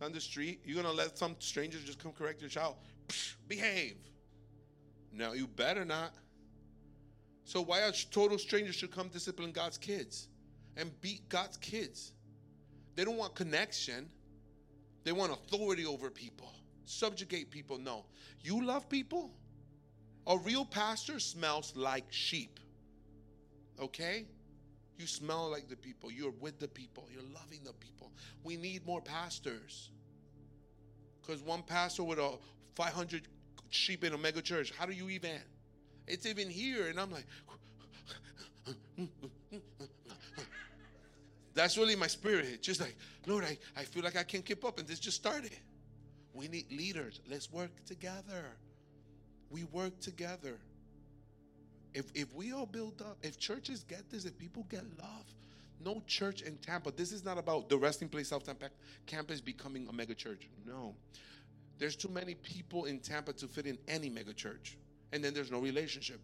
down 0.00 0.12
the 0.12 0.20
street, 0.20 0.60
you're 0.64 0.82
to 0.82 0.90
let 0.92 1.16
some 1.16 1.36
strangers 1.38 1.84
just 1.84 2.02
come 2.02 2.12
correct 2.12 2.40
your 2.40 2.50
child? 2.50 2.76
Psh, 3.08 3.34
behave. 3.46 3.96
No, 5.12 5.32
you 5.32 5.46
better 5.46 5.84
not. 5.84 6.12
So 7.44 7.62
why 7.62 7.80
a 7.80 7.92
total 8.10 8.38
stranger 8.38 8.72
should 8.72 8.90
come 8.90 9.08
discipline 9.08 9.52
God's 9.52 9.78
kids 9.78 10.28
and 10.76 10.90
beat 11.00 11.28
God's 11.28 11.56
kids? 11.56 12.12
They 12.94 13.04
don't 13.04 13.16
want 13.16 13.34
connection. 13.34 14.08
They 15.04 15.12
want 15.12 15.32
authority 15.32 15.86
over 15.86 16.10
people, 16.10 16.52
subjugate 16.88 17.50
people. 17.50 17.78
No. 17.78 18.04
You 18.42 18.64
love 18.64 18.88
people? 18.88 19.30
A 20.26 20.36
real 20.38 20.64
pastor 20.64 21.20
smells 21.20 21.72
like 21.76 22.04
sheep. 22.10 22.60
Okay? 23.80 24.26
You 24.98 25.06
smell 25.06 25.50
like 25.50 25.68
the 25.68 25.76
people. 25.76 26.10
You're 26.10 26.34
with 26.40 26.58
the 26.58 26.68
people. 26.68 27.08
You're 27.12 27.22
loving 27.34 27.60
the 27.64 27.72
people. 27.74 28.10
We 28.42 28.56
need 28.56 28.86
more 28.86 29.00
pastors. 29.00 29.90
Because 31.20 31.42
one 31.42 31.62
pastor 31.62 32.02
with 32.02 32.18
a 32.18 32.32
500 32.74 33.28
sheep 33.70 34.04
in 34.04 34.12
a 34.12 34.18
mega 34.18 34.42
church, 34.42 34.72
how 34.76 34.86
do 34.86 34.92
you 34.92 35.08
even? 35.10 35.32
It's 36.06 36.26
even 36.26 36.50
here. 36.50 36.88
And 36.88 36.98
I'm 36.98 37.10
like, 37.12 37.26
that's 41.54 41.78
really 41.78 41.96
my 41.96 42.06
spirit. 42.06 42.62
Just 42.62 42.80
like, 42.80 42.96
Lord, 43.26 43.44
I, 43.44 43.58
I 43.76 43.84
feel 43.84 44.02
like 44.02 44.16
I 44.16 44.24
can't 44.24 44.44
keep 44.44 44.64
up. 44.64 44.78
And 44.78 44.88
this 44.88 44.98
just 44.98 45.16
started. 45.16 45.52
We 46.38 46.46
need 46.46 46.70
leaders. 46.70 47.20
Let's 47.28 47.50
work 47.50 47.70
together. 47.84 48.44
We 49.50 49.64
work 49.64 49.98
together. 49.98 50.60
If, 51.94 52.06
if 52.14 52.32
we 52.32 52.52
all 52.52 52.66
build 52.66 53.02
up, 53.02 53.16
if 53.22 53.38
churches 53.38 53.82
get 53.82 54.08
this, 54.08 54.24
if 54.24 54.38
people 54.38 54.64
get 54.70 54.84
love, 55.00 55.24
no 55.84 56.00
church 56.06 56.42
in 56.42 56.56
Tampa, 56.58 56.92
this 56.92 57.10
is 57.10 57.24
not 57.24 57.38
about 57.38 57.68
the 57.68 57.76
resting 57.76 58.08
place 58.08 58.28
South 58.28 58.44
Tampa 58.44 58.70
campus 59.06 59.40
becoming 59.40 59.88
a 59.88 59.92
mega 59.92 60.14
church. 60.14 60.48
No. 60.64 60.94
There's 61.78 61.96
too 61.96 62.08
many 62.08 62.34
people 62.34 62.84
in 62.84 63.00
Tampa 63.00 63.32
to 63.32 63.48
fit 63.48 63.66
in 63.66 63.76
any 63.88 64.08
mega 64.08 64.32
church. 64.32 64.76
And 65.12 65.24
then 65.24 65.34
there's 65.34 65.50
no 65.50 65.58
relationship. 65.58 66.20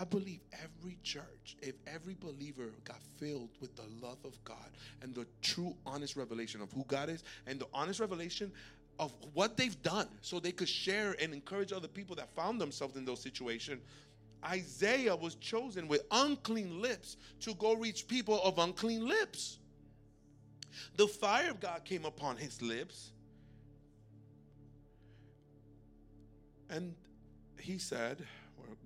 I 0.00 0.04
believe 0.04 0.40
every 0.52 0.98
church, 1.02 1.56
if 1.62 1.74
every 1.86 2.14
believer 2.14 2.70
got 2.84 2.98
filled 3.18 3.50
with 3.60 3.74
the 3.76 3.84
love 4.04 4.18
of 4.24 4.42
God 4.44 4.70
and 5.00 5.14
the 5.14 5.26
true, 5.42 5.76
honest 5.86 6.16
revelation 6.16 6.60
of 6.60 6.72
who 6.72 6.84
God 6.88 7.08
is 7.08 7.22
and 7.46 7.60
the 7.60 7.68
honest 7.72 8.00
revelation 8.00 8.52
of 8.98 9.12
what 9.34 9.56
they've 9.56 9.80
done 9.82 10.08
so 10.20 10.40
they 10.40 10.52
could 10.52 10.68
share 10.68 11.16
and 11.20 11.32
encourage 11.32 11.72
other 11.72 11.88
people 11.88 12.16
that 12.16 12.34
found 12.34 12.60
themselves 12.60 12.96
in 12.96 13.04
those 13.04 13.20
situations. 13.20 13.82
Isaiah 14.44 15.16
was 15.16 15.34
chosen 15.36 15.88
with 15.88 16.02
unclean 16.10 16.80
lips 16.80 17.16
to 17.40 17.54
go 17.54 17.74
reach 17.74 18.06
people 18.06 18.40
of 18.42 18.58
unclean 18.58 19.06
lips. 19.06 19.58
The 20.96 21.06
fire 21.06 21.50
of 21.50 21.60
God 21.60 21.84
came 21.84 22.04
upon 22.04 22.36
his 22.36 22.60
lips. 22.62 23.12
And 26.68 26.94
he 27.60 27.78
said, 27.78 28.24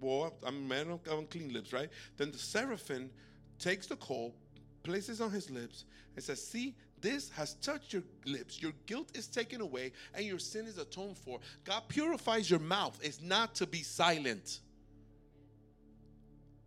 Well, 0.00 0.34
I'm 0.44 0.56
a 0.56 0.60
man 0.60 0.90
of 0.90 1.00
unclean 1.10 1.52
lips, 1.52 1.72
right? 1.72 1.88
Then 2.16 2.30
the 2.30 2.38
seraphim 2.38 3.10
takes 3.58 3.86
the 3.86 3.96
coal, 3.96 4.34
places 4.82 5.20
on 5.20 5.30
his 5.30 5.50
lips, 5.50 5.84
and 6.14 6.24
says, 6.24 6.42
See, 6.42 6.74
this 7.00 7.30
has 7.30 7.54
touched 7.54 7.92
your 7.92 8.02
lips. 8.24 8.60
Your 8.60 8.72
guilt 8.86 9.10
is 9.14 9.26
taken 9.26 9.60
away, 9.60 9.92
and 10.14 10.24
your 10.24 10.38
sin 10.38 10.66
is 10.66 10.78
atoned 10.78 11.16
for. 11.16 11.40
God 11.64 11.82
purifies 11.88 12.50
your 12.50 12.60
mouth. 12.60 12.98
It's 13.02 13.20
not 13.20 13.54
to 13.56 13.66
be 13.66 13.82
silent. 13.82 14.60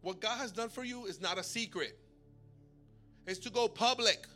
What 0.02 0.20
God 0.20 0.38
has 0.38 0.52
done 0.52 0.70
for 0.70 0.84
you 0.84 1.06
is 1.06 1.22
not 1.22 1.38
a 1.38 1.44
secret, 1.44 1.98
it's 3.26 3.40
to 3.40 3.50
go 3.50 3.68
public. 3.68 4.28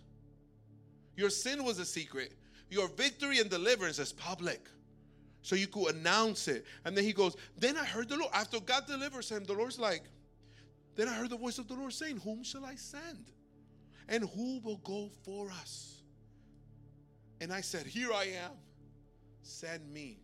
Your 1.16 1.32
sin 1.32 1.64
was 1.64 1.80
a 1.80 1.86
secret, 1.86 2.34
your 2.70 2.88
victory 2.90 3.40
and 3.40 3.50
deliverance 3.50 3.98
is 3.98 4.14
public 4.14 4.62
so 5.42 5.56
you 5.56 5.68
could 5.68 5.96
announce 5.96 6.48
it. 6.48 6.66
And 6.84 6.96
then 6.96 7.04
he 7.04 7.14
goes, 7.14 7.38
Then 7.58 7.78
I 7.78 7.86
heard 7.86 8.10
the 8.10 8.18
Lord. 8.18 8.32
After 8.34 8.60
God 8.60 8.86
delivers 8.86 9.30
him, 9.30 9.46
the 9.46 9.54
Lord's 9.54 9.80
like, 9.80 10.04
Then 10.96 11.08
I 11.08 11.14
heard 11.14 11.30
the 11.30 11.38
voice 11.38 11.58
of 11.58 11.68
the 11.68 11.74
Lord 11.74 11.94
saying, 11.94 12.18
Whom 12.18 12.44
shall 12.44 12.66
I 12.66 12.76
send? 12.76 13.32
And 14.10 14.24
who 14.36 14.60
will 14.60 14.78
go 14.78 15.10
for 15.24 15.50
us? 15.50 16.02
And 17.42 17.52
I 17.52 17.62
said, 17.62 17.86
Here 17.86 18.12
I 18.14 18.26
am. 18.26 18.52
Send 19.42 19.92
me. 19.92 20.20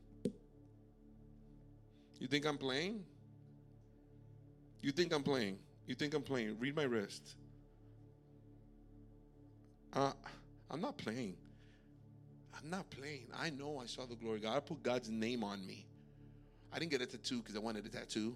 You 2.20 2.28
think 2.28 2.46
I'm 2.46 2.58
playing? 2.58 3.04
You 4.82 4.92
think 4.92 5.14
I'm 5.14 5.24
playing? 5.24 5.58
You 5.88 5.96
think 5.96 6.14
I'm 6.14 6.22
playing? 6.22 6.58
Read 6.60 6.76
my 6.76 6.84
wrist. 6.84 7.36
Uh, 9.94 10.12
I'm 10.72 10.82
not 10.82 10.98
playing. 10.98 11.36
I'm 12.58 12.70
not 12.70 12.90
playing. 12.90 13.28
I 13.38 13.50
know 13.50 13.80
I 13.82 13.86
saw 13.86 14.06
the 14.06 14.16
glory 14.16 14.40
God. 14.40 14.58
I 14.58 14.60
put 14.60 14.82
God's 14.82 15.10
name 15.10 15.44
on 15.44 15.66
me. 15.66 15.86
I 16.72 16.80
didn't 16.80 16.92
get 16.92 17.02
a 17.02 17.06
tattoo 17.06 17.40
because 17.40 17.56
I 17.56 17.60
wanted 17.60 17.86
a 17.86 17.90
tattoo. 17.90 18.36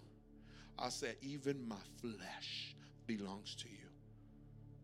I 0.78 0.90
said, 0.90 1.16
even 1.22 1.68
my 1.68 1.76
flesh 2.02 2.76
belongs 3.08 3.56
to 3.56 3.70
you. 3.70 3.87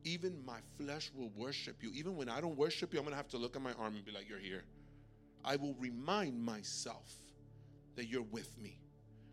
Even 0.03 0.43
my 0.45 0.59
flesh 0.77 1.11
will 1.15 1.31
worship 1.35 1.81
you. 1.81 1.91
Even 1.93 2.15
when 2.15 2.29
I 2.29 2.41
don't 2.41 2.57
worship 2.57 2.93
you, 2.93 2.99
I'm 2.99 3.05
going 3.05 3.13
to 3.13 3.17
have 3.17 3.29
to 3.29 3.37
look 3.37 3.55
at 3.55 3.61
my 3.61 3.73
arm 3.73 3.95
and 3.95 4.05
be 4.05 4.11
like, 4.11 4.27
You're 4.27 4.39
here. 4.39 4.63
I 5.45 5.55
will 5.55 5.75
remind 5.79 6.43
myself 6.43 7.11
that 7.95 8.07
you're 8.07 8.23
with 8.23 8.57
me. 8.57 8.79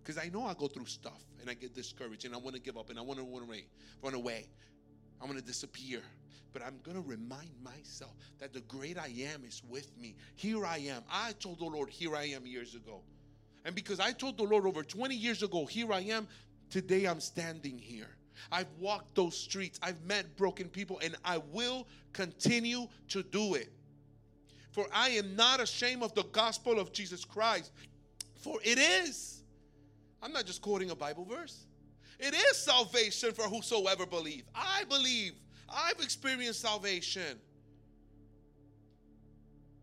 Because 0.02 0.18
I 0.18 0.28
know 0.28 0.44
I 0.44 0.54
go 0.54 0.66
through 0.66 0.86
stuff 0.86 1.22
and 1.40 1.48
I 1.48 1.54
get 1.54 1.74
discouraged 1.74 2.24
and 2.24 2.34
I 2.34 2.38
want 2.38 2.56
to 2.56 2.62
give 2.62 2.76
up 2.76 2.90
and 2.90 2.98
I 2.98 3.02
want 3.02 3.20
to 3.20 3.24
run 3.24 3.42
away. 3.42 3.66
Run 4.02 4.14
away. 4.14 4.48
I 5.20 5.26
want 5.26 5.38
to 5.38 5.44
disappear 5.44 6.02
but 6.52 6.62
I'm 6.62 6.78
going 6.82 7.00
to 7.00 7.08
remind 7.08 7.50
myself 7.62 8.12
that 8.38 8.52
the 8.52 8.60
great 8.62 8.98
I 8.98 9.12
am 9.32 9.44
is 9.44 9.62
with 9.68 9.96
me. 9.98 10.16
Here 10.36 10.64
I 10.64 10.78
am. 10.78 11.02
I 11.10 11.32
told 11.32 11.60
the 11.60 11.64
Lord, 11.64 11.90
Here 11.90 12.16
I 12.16 12.24
am 12.24 12.46
years 12.46 12.74
ago. 12.74 13.02
And 13.64 13.74
because 13.74 14.00
I 14.00 14.12
told 14.12 14.38
the 14.38 14.44
Lord 14.44 14.66
over 14.66 14.82
20 14.82 15.14
years 15.14 15.42
ago, 15.42 15.66
Here 15.66 15.92
I 15.92 16.00
am, 16.00 16.26
today 16.70 17.06
I'm 17.06 17.20
standing 17.20 17.78
here. 17.78 18.16
I've 18.50 18.70
walked 18.78 19.14
those 19.14 19.36
streets, 19.36 19.78
I've 19.82 20.02
met 20.04 20.36
broken 20.36 20.68
people, 20.68 21.00
and 21.02 21.16
I 21.24 21.38
will 21.38 21.86
continue 22.12 22.86
to 23.08 23.22
do 23.22 23.54
it. 23.54 23.70
For 24.70 24.86
I 24.92 25.10
am 25.10 25.34
not 25.36 25.60
ashamed 25.60 26.02
of 26.02 26.14
the 26.14 26.24
gospel 26.24 26.78
of 26.78 26.92
Jesus 26.92 27.24
Christ, 27.24 27.72
for 28.36 28.58
it 28.62 28.78
is. 28.78 29.42
I'm 30.22 30.32
not 30.32 30.46
just 30.46 30.62
quoting 30.62 30.90
a 30.90 30.96
Bible 30.96 31.24
verse. 31.24 31.66
It 32.18 32.34
is 32.34 32.58
salvation 32.58 33.32
for 33.32 33.44
whosoever 33.44 34.04
believe. 34.06 34.44
I 34.54 34.84
believe 34.88 35.32
I've 35.68 36.00
experienced 36.00 36.60
salvation. 36.60 37.38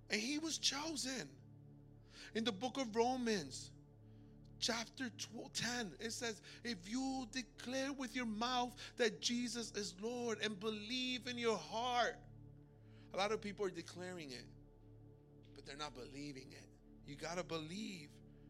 And 0.09 0.21
he 0.21 0.37
was 0.37 0.57
chosen. 0.57 1.27
In 2.35 2.43
the 2.43 2.51
book 2.51 2.77
of 2.77 2.95
Romans, 2.95 3.71
chapter 4.59 5.09
12, 5.33 5.53
10, 5.53 5.91
it 5.99 6.11
says, 6.11 6.41
If 6.63 6.77
you 6.89 7.27
declare 7.31 7.93
with 7.93 8.15
your 8.15 8.25
mouth 8.25 8.73
that 8.97 9.21
Jesus 9.21 9.71
is 9.75 9.95
Lord 10.01 10.39
and 10.43 10.59
believe 10.59 11.27
in 11.27 11.37
your 11.37 11.57
heart, 11.57 12.15
a 13.13 13.17
lot 13.17 13.31
of 13.31 13.41
people 13.41 13.65
are 13.65 13.71
declaring 13.71 14.31
it, 14.31 14.45
but 15.55 15.65
they're 15.65 15.77
not 15.77 15.95
believing 15.95 16.47
it. 16.51 16.67
You 17.07 17.15
got 17.15 17.37
to 17.37 17.43
believe 17.43 18.09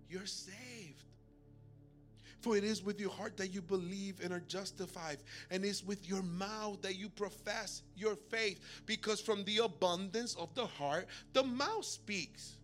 you're 0.10 0.26
saved. 0.26 1.04
For 2.42 2.56
it 2.56 2.64
is 2.64 2.84
with 2.84 3.00
your 3.00 3.10
heart 3.10 3.36
that 3.38 3.54
you 3.54 3.62
believe 3.62 4.20
and 4.24 4.32
are 4.32 4.42
justified, 4.42 5.18
and 5.50 5.66
it's 5.66 5.84
with 5.84 6.08
your 6.08 6.22
mouth 6.22 6.82
that 6.82 6.96
you 6.96 7.10
profess 7.10 7.82
your 7.96 8.16
faith, 8.16 8.60
because 8.86 9.20
from 9.20 9.44
the 9.46 9.60
abundance 9.60 10.36
of 10.36 10.54
the 10.54 10.66
heart, 10.66 11.08
the 11.34 11.44
mouth 11.44 11.86
speaks. 11.86 12.57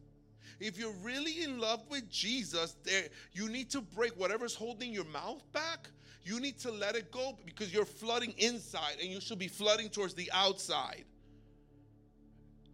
If 0.60 0.78
you're 0.78 0.96
really 1.02 1.44
in 1.44 1.60
love 1.60 1.82
with 1.90 2.10
Jesus, 2.10 2.76
there 2.84 3.04
you 3.32 3.50
need 3.50 3.70
to 3.72 3.82
break 3.82 4.14
whatever's 4.20 4.56
holding 4.56 4.94
your 4.94 5.06
mouth 5.06 5.42
back. 5.52 5.90
You 6.24 6.40
need 6.40 6.60
to 6.60 6.72
let 6.72 6.96
it 6.96 7.12
go 7.12 7.38
because 7.46 7.74
you're 7.74 7.86
flooding 7.86 8.34
inside 8.38 8.96
and 9.02 9.10
you 9.10 9.20
should 9.20 9.40
be 9.40 9.48
flooding 9.48 9.90
towards 9.90 10.14
the 10.14 10.30
outside. 10.34 11.06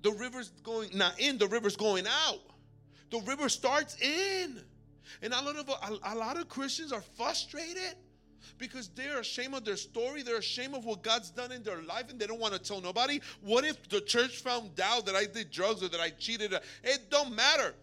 The 0.01 0.11
river's 0.11 0.49
going 0.63 0.89
not 0.93 1.19
in, 1.19 1.37
the 1.37 1.47
river's 1.47 1.75
going 1.75 2.05
out. 2.07 2.41
The 3.11 3.19
river 3.21 3.49
starts 3.49 3.99
in. 4.01 4.61
And 5.21 5.33
a 5.33 5.41
lot 5.41 5.55
of 5.55 5.69
a, 5.69 6.13
a 6.13 6.15
lot 6.15 6.37
of 6.37 6.47
Christians 6.47 6.91
are 6.91 7.01
frustrated 7.17 7.95
because 8.57 8.89
they're 8.89 9.19
ashamed 9.19 9.53
of 9.53 9.65
their 9.65 9.77
story. 9.77 10.23
They're 10.23 10.37
ashamed 10.37 10.75
of 10.75 10.85
what 10.85 11.01
God's 11.01 11.29
done 11.29 11.51
in 11.51 11.63
their 11.63 11.81
life 11.81 12.09
and 12.09 12.19
they 12.19 12.27
don't 12.27 12.39
want 12.39 12.53
to 12.53 12.59
tell 12.59 12.81
nobody. 12.81 13.19
What 13.41 13.65
if 13.65 13.89
the 13.89 14.01
church 14.01 14.41
found 14.41 14.79
out 14.81 15.05
that 15.05 15.15
I 15.15 15.25
did 15.25 15.51
drugs 15.51 15.83
or 15.83 15.89
that 15.89 15.99
I 15.99 16.09
cheated? 16.11 16.53
It 16.83 17.09
don't 17.09 17.35
matter. 17.35 17.73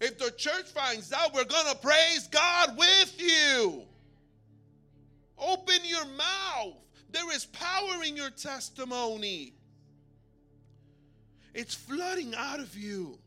If 0.00 0.18
the 0.18 0.30
church 0.30 0.66
finds 0.66 1.12
out, 1.12 1.34
we're 1.34 1.44
going 1.44 1.66
to 1.66 1.76
praise 1.76 2.28
God 2.30 2.76
with 2.76 3.14
you. 3.20 3.82
Open 5.38 5.76
your 5.84 6.06
mouth. 6.06 6.74
There 7.10 7.32
is 7.34 7.46
power 7.46 8.02
in 8.04 8.16
your 8.16 8.30
testimony. 8.30 9.54
It's 11.54 11.74
flooding 11.74 12.34
out 12.34 12.60
of 12.60 12.76
you. 12.76 13.18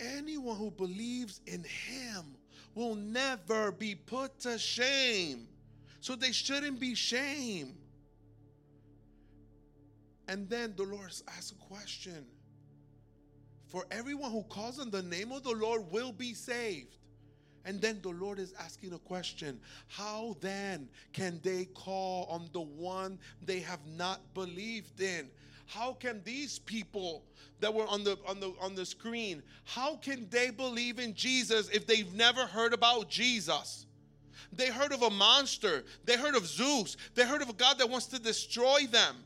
Anyone 0.00 0.56
who 0.56 0.70
believes 0.70 1.40
in 1.46 1.64
him 1.64 2.37
will 2.78 2.94
never 2.94 3.72
be 3.72 3.96
put 3.96 4.38
to 4.40 4.56
shame. 4.56 5.48
So 6.00 6.14
they 6.14 6.30
shouldn't 6.30 6.78
be 6.78 6.94
shame. 6.94 7.74
And 10.28 10.48
then 10.48 10.74
the 10.76 10.84
Lord 10.84 11.12
asks 11.26 11.50
a 11.50 11.54
question. 11.56 12.24
For 13.66 13.84
everyone 13.90 14.30
who 14.30 14.44
calls 14.44 14.78
on 14.78 14.90
the 14.90 15.02
name 15.02 15.32
of 15.32 15.42
the 15.42 15.50
Lord 15.50 15.90
will 15.90 16.12
be 16.12 16.34
saved. 16.34 16.96
And 17.64 17.80
then 17.80 17.98
the 18.00 18.10
Lord 18.10 18.38
is 18.38 18.54
asking 18.58 18.92
a 18.92 18.98
question 18.98 19.60
How 19.88 20.36
then 20.40 20.88
can 21.12 21.40
they 21.42 21.64
call 21.64 22.26
on 22.30 22.48
the 22.52 22.60
one 22.60 23.18
they 23.44 23.58
have 23.60 23.84
not 23.86 24.20
believed 24.34 25.00
in? 25.00 25.28
How 25.68 25.92
can 25.92 26.22
these 26.24 26.58
people 26.58 27.24
that 27.60 27.72
were 27.72 27.86
on 27.86 28.02
the 28.02 28.18
on 28.26 28.40
the 28.40 28.54
on 28.58 28.74
the 28.74 28.86
screen, 28.86 29.42
how 29.64 29.96
can 29.96 30.26
they 30.30 30.50
believe 30.50 30.98
in 30.98 31.14
Jesus 31.14 31.68
if 31.68 31.86
they've 31.86 32.12
never 32.14 32.46
heard 32.46 32.72
about 32.72 33.10
Jesus? 33.10 33.84
They 34.50 34.68
heard 34.68 34.92
of 34.92 35.02
a 35.02 35.10
monster. 35.10 35.84
They 36.06 36.16
heard 36.16 36.34
of 36.34 36.46
Zeus. 36.46 36.96
They 37.14 37.26
heard 37.26 37.42
of 37.42 37.50
a 37.50 37.52
God 37.52 37.78
that 37.78 37.90
wants 37.90 38.06
to 38.06 38.18
destroy 38.18 38.86
them. 38.90 39.16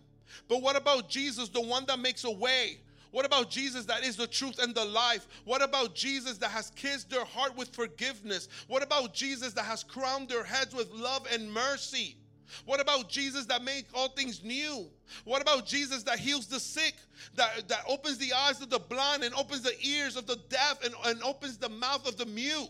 But 0.48 0.62
what 0.62 0.74
about 0.74 1.08
Jesus, 1.08 1.48
the 1.48 1.60
one 1.60 1.84
that 1.86 2.00
makes 2.00 2.24
a 2.24 2.30
way? 2.30 2.80
What 3.12 3.24
about 3.24 3.48
Jesus 3.48 3.84
that 3.84 4.02
is 4.02 4.16
the 4.16 4.26
truth 4.26 4.58
and 4.58 4.74
the 4.74 4.84
life? 4.84 5.28
What 5.44 5.62
about 5.62 5.94
Jesus 5.94 6.38
that 6.38 6.50
has 6.50 6.70
kissed 6.70 7.10
their 7.10 7.24
heart 7.24 7.56
with 7.56 7.68
forgiveness? 7.68 8.48
What 8.66 8.82
about 8.82 9.14
Jesus 9.14 9.52
that 9.52 9.64
has 9.64 9.84
crowned 9.84 10.28
their 10.28 10.42
heads 10.42 10.74
with 10.74 10.90
love 10.90 11.28
and 11.30 11.52
mercy? 11.52 12.16
What 12.64 12.80
about 12.80 13.08
Jesus 13.08 13.46
that 13.46 13.62
makes 13.62 13.92
all 13.94 14.08
things 14.08 14.42
new? 14.42 14.86
What 15.24 15.42
about 15.42 15.66
Jesus 15.66 16.02
that 16.04 16.18
heals 16.18 16.46
the 16.46 16.60
sick, 16.60 16.94
that, 17.34 17.68
that 17.68 17.84
opens 17.88 18.18
the 18.18 18.32
eyes 18.32 18.60
of 18.60 18.70
the 18.70 18.78
blind 18.78 19.24
and 19.24 19.34
opens 19.34 19.62
the 19.62 19.74
ears 19.84 20.16
of 20.16 20.26
the 20.26 20.36
deaf 20.48 20.84
and, 20.84 20.94
and 21.06 21.22
opens 21.22 21.58
the 21.58 21.68
mouth 21.68 22.06
of 22.06 22.16
the 22.16 22.26
mute? 22.26 22.68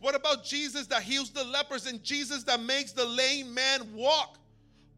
What 0.00 0.14
about 0.14 0.44
Jesus 0.44 0.86
that 0.88 1.02
heals 1.02 1.30
the 1.30 1.44
lepers 1.44 1.86
and 1.86 2.02
Jesus 2.02 2.42
that 2.44 2.60
makes 2.60 2.92
the 2.92 3.04
lame 3.04 3.52
man 3.52 3.92
walk? 3.94 4.38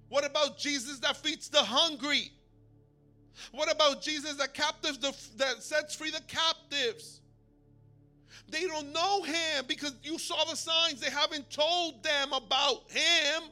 What 0.08 0.24
about 0.24 0.58
Jesus 0.58 0.98
that 1.00 1.16
feeds 1.16 1.48
the 1.48 1.62
hungry? 1.62 2.30
What 3.52 3.70
about 3.70 4.00
Jesus 4.00 4.34
that 4.36 4.54
captives 4.54 4.98
the, 4.98 5.14
that 5.36 5.62
sets 5.62 5.94
free 5.94 6.10
the 6.10 6.22
captives? 6.26 7.20
They 8.48 8.62
don't 8.66 8.92
know 8.92 9.22
him 9.22 9.64
because 9.66 9.94
you 10.02 10.18
saw 10.18 10.44
the 10.44 10.56
signs. 10.56 11.00
They 11.00 11.10
haven't 11.10 11.50
told 11.50 12.02
them 12.02 12.32
about 12.32 12.90
him. 12.90 13.50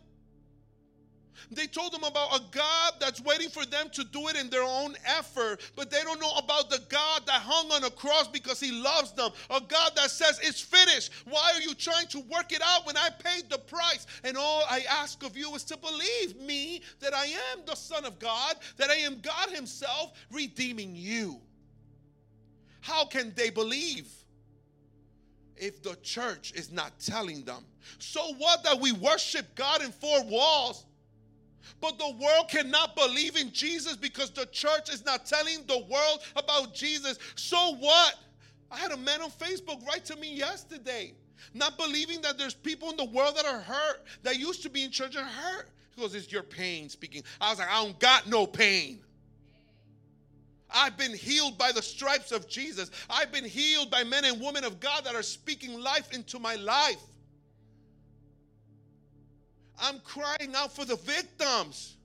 They 1.50 1.66
told 1.66 1.92
them 1.92 2.04
about 2.04 2.36
a 2.36 2.42
God 2.50 2.94
that's 3.00 3.20
waiting 3.20 3.48
for 3.48 3.64
them 3.64 3.88
to 3.90 4.04
do 4.04 4.28
it 4.28 4.36
in 4.36 4.50
their 4.50 4.62
own 4.62 4.94
effort, 5.06 5.60
but 5.76 5.90
they 5.90 6.02
don't 6.02 6.20
know 6.20 6.32
about 6.32 6.70
the 6.70 6.80
God 6.88 7.26
that 7.26 7.40
hung 7.40 7.70
on 7.70 7.84
a 7.84 7.90
cross 7.90 8.28
because 8.28 8.60
he 8.60 8.72
loves 8.72 9.12
them. 9.12 9.30
A 9.50 9.60
God 9.60 9.92
that 9.96 10.10
says, 10.10 10.40
It's 10.42 10.60
finished. 10.60 11.12
Why 11.28 11.52
are 11.54 11.60
you 11.60 11.74
trying 11.74 12.06
to 12.08 12.20
work 12.20 12.52
it 12.52 12.62
out 12.64 12.86
when 12.86 12.96
I 12.96 13.10
paid 13.10 13.50
the 13.50 13.58
price? 13.58 14.06
And 14.24 14.36
all 14.36 14.64
I 14.68 14.84
ask 14.88 15.22
of 15.22 15.36
you 15.36 15.54
is 15.54 15.64
to 15.64 15.76
believe 15.76 16.40
me 16.40 16.82
that 17.00 17.14
I 17.14 17.26
am 17.26 17.60
the 17.66 17.74
Son 17.74 18.04
of 18.04 18.18
God, 18.18 18.56
that 18.76 18.90
I 18.90 18.96
am 18.96 19.20
God 19.20 19.50
Himself 19.50 20.12
redeeming 20.30 20.94
you. 20.94 21.40
How 22.80 23.04
can 23.04 23.32
they 23.34 23.50
believe? 23.50 24.08
if 25.56 25.82
the 25.82 25.96
church 26.02 26.52
is 26.54 26.72
not 26.72 26.98
telling 26.98 27.44
them. 27.44 27.64
So 27.98 28.34
what 28.38 28.64
that 28.64 28.80
we 28.80 28.92
worship 28.92 29.54
God 29.54 29.82
in 29.82 29.92
four 29.92 30.22
walls 30.24 30.84
but 31.80 31.98
the 31.98 32.14
world 32.20 32.48
cannot 32.48 32.96
believe 32.96 33.36
in 33.36 33.52
Jesus 33.52 33.96
because 33.96 34.30
the 34.30 34.46
church 34.46 34.92
is 34.92 35.04
not 35.04 35.26
telling 35.26 35.64
the 35.66 35.78
world 35.90 36.20
about 36.36 36.74
Jesus. 36.74 37.18
So 37.34 37.76
what? 37.76 38.16
I 38.70 38.78
had 38.78 38.92
a 38.92 38.96
man 38.96 39.22
on 39.22 39.30
Facebook 39.30 39.86
write 39.86 40.04
to 40.06 40.16
me 40.16 40.34
yesterday, 40.34 41.14
not 41.52 41.78
believing 41.78 42.20
that 42.22 42.38
there's 42.38 42.54
people 42.54 42.90
in 42.90 42.96
the 42.96 43.04
world 43.04 43.36
that 43.36 43.46
are 43.46 43.60
hurt, 43.60 44.04
that 44.22 44.38
used 44.38 44.62
to 44.62 44.70
be 44.70 44.84
in 44.84 44.90
church 44.90 45.16
and 45.16 45.26
hurt. 45.26 45.68
He 45.94 46.00
goes, 46.00 46.14
It's 46.14 46.32
your 46.32 46.42
pain 46.42 46.88
speaking. 46.88 47.22
I 47.40 47.50
was 47.50 47.58
like, 47.58 47.70
I 47.70 47.84
don't 47.84 47.98
got 48.00 48.26
no 48.26 48.46
pain. 48.46 49.00
I've 50.74 50.96
been 50.96 51.14
healed 51.14 51.56
by 51.56 51.70
the 51.70 51.82
stripes 51.82 52.32
of 52.32 52.48
Jesus. 52.48 52.90
I've 53.08 53.30
been 53.30 53.44
healed 53.44 53.90
by 53.90 54.02
men 54.02 54.24
and 54.24 54.40
women 54.40 54.64
of 54.64 54.80
God 54.80 55.04
that 55.04 55.14
are 55.14 55.22
speaking 55.22 55.78
life 55.80 56.12
into 56.12 56.40
my 56.40 56.56
life. 56.56 57.00
I'm 59.78 60.00
crying 60.00 60.54
out 60.54 60.74
for 60.74 60.84
the 60.84 60.96
victims. 60.96 61.96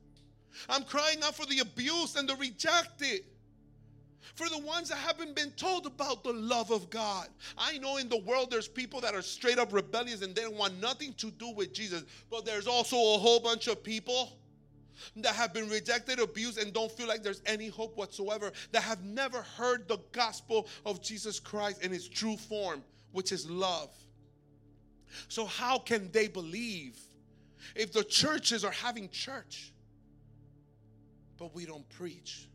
I'm 0.68 0.84
crying 0.84 1.20
out 1.24 1.36
for 1.36 1.46
the 1.46 1.60
abused 1.60 2.18
and 2.18 2.28
the 2.28 2.36
rejected. 2.36 3.22
For 4.36 4.48
the 4.50 4.60
ones 4.60 4.90
that 4.90 4.98
haven't 4.98 5.36
been 5.36 5.52
told 5.52 5.86
about 5.86 6.24
the 6.24 6.34
love 6.34 6.72
of 6.72 6.90
God. 6.90 7.28
I 7.58 7.78
know 7.78 7.98
in 7.98 8.10
the 8.10 8.20
world 8.20 8.52
there's 8.52 8.68
people 8.68 9.02
that 9.02 9.14
are 9.14 9.22
straight 9.22 9.58
up 9.58 9.74
rebellious 9.74 10.22
and 10.22 10.36
they 10.36 10.44
don't 10.44 10.56
want 10.56 10.80
nothing 10.80 11.14
to 11.18 11.32
do 11.32 11.52
with 11.52 11.74
Jesus. 11.74 12.04
But 12.30 12.46
there's 12.46 12.68
also 12.68 12.96
a 12.96 13.18
whole 13.18 13.40
bunch 13.40 13.68
of 13.68 13.84
people 13.84 14.40
that 15.18 15.36
have 15.36 15.54
been 15.54 15.70
rejected, 15.70 16.20
abused, 16.20 16.58
and 16.58 16.74
don't 16.74 16.92
feel 16.92 17.08
like 17.08 17.24
there's 17.24 17.42
any 17.46 17.70
hope 17.70 17.98
whatsoever, 17.98 18.52
that 18.72 18.84
have 18.84 19.04
never 19.04 19.42
heard 19.42 19.88
the 19.88 19.98
gospel 20.12 20.68
of 20.86 21.02
Jesus 21.02 21.40
Christ 21.40 21.84
in 21.84 21.94
its 21.94 22.08
true 22.08 22.38
form, 22.38 22.84
which 23.12 23.32
is 23.32 23.50
love. 23.50 23.90
So, 25.28 25.46
how 25.46 25.80
can 25.80 26.12
they 26.12 26.28
believe 26.28 26.98
if 27.76 27.92
the 27.92 28.04
churches 28.04 28.64
are 28.64 28.72
having 28.72 29.10
church, 29.10 29.74
but 31.38 31.54
we 31.56 31.66
don't 31.66 31.88
preach, 31.90 32.48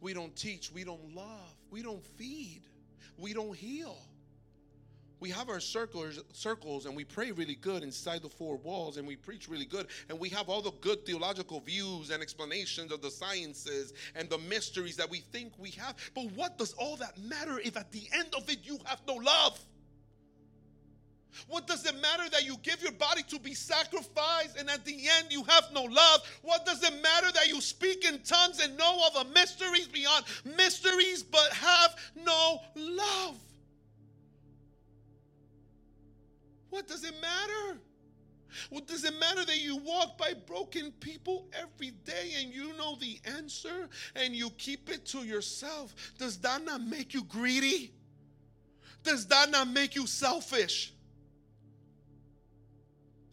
we 0.00 0.12
don't 0.12 0.34
teach, 0.34 0.72
we 0.72 0.84
don't 0.84 1.14
love, 1.14 1.54
we 1.70 1.82
don't 1.82 2.04
feed, 2.16 2.62
we 3.16 3.32
don't 3.32 3.54
heal. 3.54 3.98
We 5.20 5.30
have 5.30 5.48
our 5.48 5.58
circles, 5.58 6.20
circles 6.32 6.86
and 6.86 6.94
we 6.94 7.04
pray 7.04 7.32
really 7.32 7.56
good 7.56 7.82
inside 7.82 8.22
the 8.22 8.28
four 8.28 8.56
walls 8.56 8.98
and 8.98 9.06
we 9.06 9.16
preach 9.16 9.48
really 9.48 9.64
good 9.64 9.88
and 10.08 10.18
we 10.18 10.28
have 10.28 10.48
all 10.48 10.62
the 10.62 10.70
good 10.80 11.04
theological 11.04 11.58
views 11.58 12.10
and 12.10 12.22
explanations 12.22 12.92
of 12.92 13.02
the 13.02 13.10
sciences 13.10 13.94
and 14.14 14.30
the 14.30 14.38
mysteries 14.38 14.96
that 14.96 15.10
we 15.10 15.18
think 15.18 15.52
we 15.58 15.70
have. 15.70 15.96
But 16.14 16.30
what 16.32 16.56
does 16.56 16.72
all 16.74 16.96
that 16.98 17.18
matter 17.18 17.58
if 17.58 17.76
at 17.76 17.90
the 17.90 18.08
end 18.12 18.32
of 18.36 18.48
it 18.48 18.58
you 18.62 18.78
have 18.84 19.00
no 19.08 19.14
love? 19.14 19.58
What 21.46 21.66
does 21.66 21.86
it 21.86 21.94
matter 22.00 22.28
that 22.30 22.44
you 22.44 22.56
give 22.62 22.82
your 22.82 22.92
body 22.92 23.22
to 23.28 23.38
be 23.38 23.54
sacrificed 23.54 24.56
and 24.58 24.68
at 24.68 24.84
the 24.84 24.94
end 25.18 25.28
you 25.30 25.44
have 25.44 25.68
no 25.72 25.84
love? 25.84 26.20
What 26.42 26.66
does 26.66 26.82
it 26.82 27.02
matter 27.02 27.30
that 27.32 27.48
you 27.48 27.60
speak 27.60 28.04
in 28.04 28.20
tongues 28.22 28.60
and 28.60 28.76
know 28.76 29.02
of 29.06 29.14
the 29.14 29.32
mysteries 29.32 29.86
beyond 29.88 30.24
mysteries 30.44 31.22
but 31.22 31.52
have 31.52 31.94
no 32.16 32.60
love? 32.74 33.36
What 36.70 36.86
does 36.86 37.04
it 37.04 37.14
matter? 37.20 37.80
What 38.70 38.86
does 38.86 39.04
it 39.04 39.18
matter 39.18 39.44
that 39.44 39.60
you 39.60 39.76
walk 39.76 40.18
by 40.18 40.34
broken 40.46 40.92
people 41.00 41.48
every 41.52 41.90
day 41.90 42.32
and 42.40 42.52
you 42.52 42.76
know 42.76 42.96
the 42.96 43.20
answer 43.36 43.88
and 44.14 44.34
you 44.34 44.50
keep 44.50 44.90
it 44.90 45.06
to 45.06 45.18
yourself? 45.18 45.94
Does 46.18 46.38
that 46.38 46.64
not 46.64 46.82
make 46.82 47.14
you 47.14 47.24
greedy? 47.24 47.92
Does 49.02 49.26
that 49.26 49.50
not 49.50 49.68
make 49.68 49.94
you 49.94 50.06
selfish? 50.06 50.92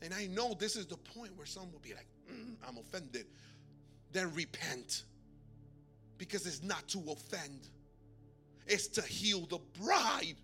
And 0.06 0.14
I 0.14 0.28
know 0.28 0.54
this 0.54 0.76
is 0.76 0.86
the 0.86 0.98
point 0.98 1.36
where 1.36 1.48
some 1.48 1.72
will 1.72 1.80
be 1.80 1.96
like, 1.96 2.06
mm, 2.32 2.54
I'm 2.68 2.78
offended. 2.78 3.26
Then 4.12 4.32
repent. 4.36 5.04
Because 6.20 6.46
it's 6.46 6.62
not 6.62 6.88
to 6.90 7.00
offend, 7.12 7.68
it's 8.68 8.88
to 8.88 9.02
heal 9.02 9.48
the 9.48 9.58
bride. 9.84 10.36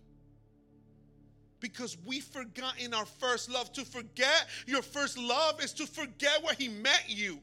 Because 1.60 1.96
we 2.06 2.22
forgot 2.22 2.80
in 2.80 2.92
our 2.96 3.06
first 3.06 3.52
love. 3.52 3.72
To 3.74 3.86
forget 3.86 4.48
your 4.66 4.82
first 4.82 5.16
love 5.20 5.64
is 5.64 5.74
to 5.74 5.86
forget 5.86 6.44
where 6.44 6.56
He 6.56 6.68
met 6.68 7.04
you. 7.08 7.40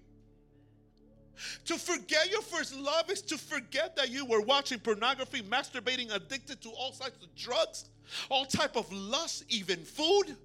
To 1.66 1.76
forget 1.76 2.32
your 2.32 2.42
first 2.42 2.74
love 2.74 3.12
is 3.12 3.22
to 3.22 3.38
forget 3.38 3.94
that 3.94 4.10
you 4.10 4.24
were 4.24 4.40
watching 4.40 4.80
pornography, 4.80 5.40
masturbating, 5.40 6.12
addicted 6.12 6.60
to 6.62 6.70
all 6.70 6.90
types 6.90 7.22
of 7.22 7.32
drugs, 7.36 7.84
all 8.28 8.44
type 8.44 8.74
of 8.74 8.92
lust, 8.92 9.44
even 9.48 9.78
food. 9.84 10.36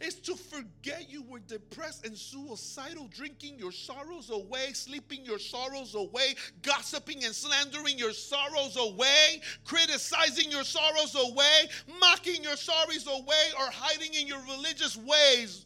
It's 0.00 0.16
to 0.20 0.36
forget 0.36 1.10
you 1.10 1.22
were 1.22 1.38
depressed 1.40 2.04
and 2.06 2.16
suicidal, 2.16 3.08
drinking 3.08 3.58
your 3.58 3.72
sorrows 3.72 4.30
away, 4.30 4.72
sleeping 4.72 5.24
your 5.24 5.38
sorrows 5.38 5.94
away, 5.94 6.34
gossiping 6.62 7.24
and 7.24 7.34
slandering 7.34 7.98
your 7.98 8.12
sorrows 8.12 8.76
away, 8.76 9.40
criticizing 9.64 10.50
your 10.50 10.64
sorrows 10.64 11.14
away, 11.14 11.68
mocking 12.00 12.42
your 12.42 12.56
sorries 12.56 13.06
away, 13.06 13.44
or 13.58 13.66
hiding 13.70 14.14
in 14.14 14.26
your 14.26 14.40
religious 14.42 14.96
ways. 14.96 15.64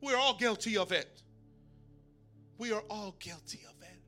We're 0.00 0.16
all 0.16 0.36
guilty 0.36 0.76
of 0.76 0.92
it. 0.92 1.22
We 2.58 2.72
are 2.72 2.82
all 2.90 3.14
guilty 3.18 3.60
of 3.68 3.82
it. 3.82 4.00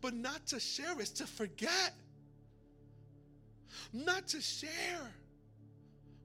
But 0.00 0.14
not 0.14 0.46
to 0.48 0.60
share 0.60 1.00
is 1.00 1.10
to 1.12 1.26
forget. 1.26 1.94
Not 3.92 4.28
to 4.28 4.40
share 4.40 5.10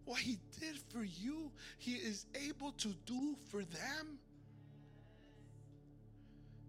what 0.06 0.19
he 0.19 0.38
did 0.60 0.77
for 0.90 1.03
you, 1.03 1.52
he 1.77 1.94
is 1.94 2.26
able 2.48 2.72
to 2.73 2.90
do 3.06 3.36
for 3.49 3.64
them. 3.64 4.19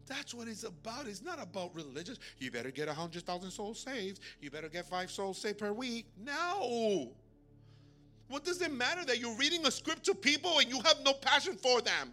That's 0.06 0.32
what 0.32 0.48
it's 0.48 0.64
about. 0.64 1.06
It's 1.06 1.22
not 1.22 1.42
about 1.42 1.74
religious. 1.74 2.18
You 2.38 2.50
better 2.50 2.70
get 2.70 2.88
a 2.88 2.94
hundred 2.94 3.24
thousand 3.24 3.50
souls 3.50 3.80
saved. 3.80 4.20
You 4.40 4.50
better 4.50 4.68
get 4.68 4.86
five 4.86 5.10
souls 5.10 5.38
saved 5.38 5.58
per 5.58 5.72
week. 5.72 6.06
No. 6.24 7.12
What 8.28 8.44
does 8.44 8.62
it 8.62 8.72
matter 8.72 9.04
that 9.04 9.18
you're 9.18 9.36
reading 9.36 9.66
a 9.66 9.70
script 9.70 10.04
to 10.04 10.14
people 10.14 10.58
and 10.58 10.68
you 10.68 10.80
have 10.82 10.98
no 11.04 11.12
passion 11.12 11.56
for 11.56 11.80
them? 11.80 12.12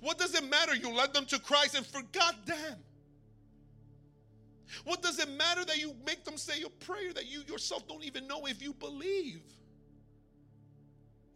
What 0.00 0.18
does 0.18 0.34
it 0.34 0.48
matter 0.48 0.74
you 0.74 0.92
led 0.92 1.12
them 1.12 1.26
to 1.26 1.38
Christ 1.38 1.76
and 1.76 1.86
forgot 1.86 2.46
them? 2.46 2.78
What 4.84 5.02
does 5.02 5.18
it 5.18 5.30
matter 5.30 5.64
that 5.64 5.78
you 5.78 5.94
make 6.04 6.24
them 6.24 6.36
say 6.36 6.62
a 6.62 6.70
prayer 6.84 7.12
that 7.12 7.30
you 7.30 7.42
yourself 7.46 7.86
don't 7.86 8.02
even 8.02 8.26
know 8.26 8.46
if 8.46 8.62
you 8.62 8.72
believe? 8.72 9.42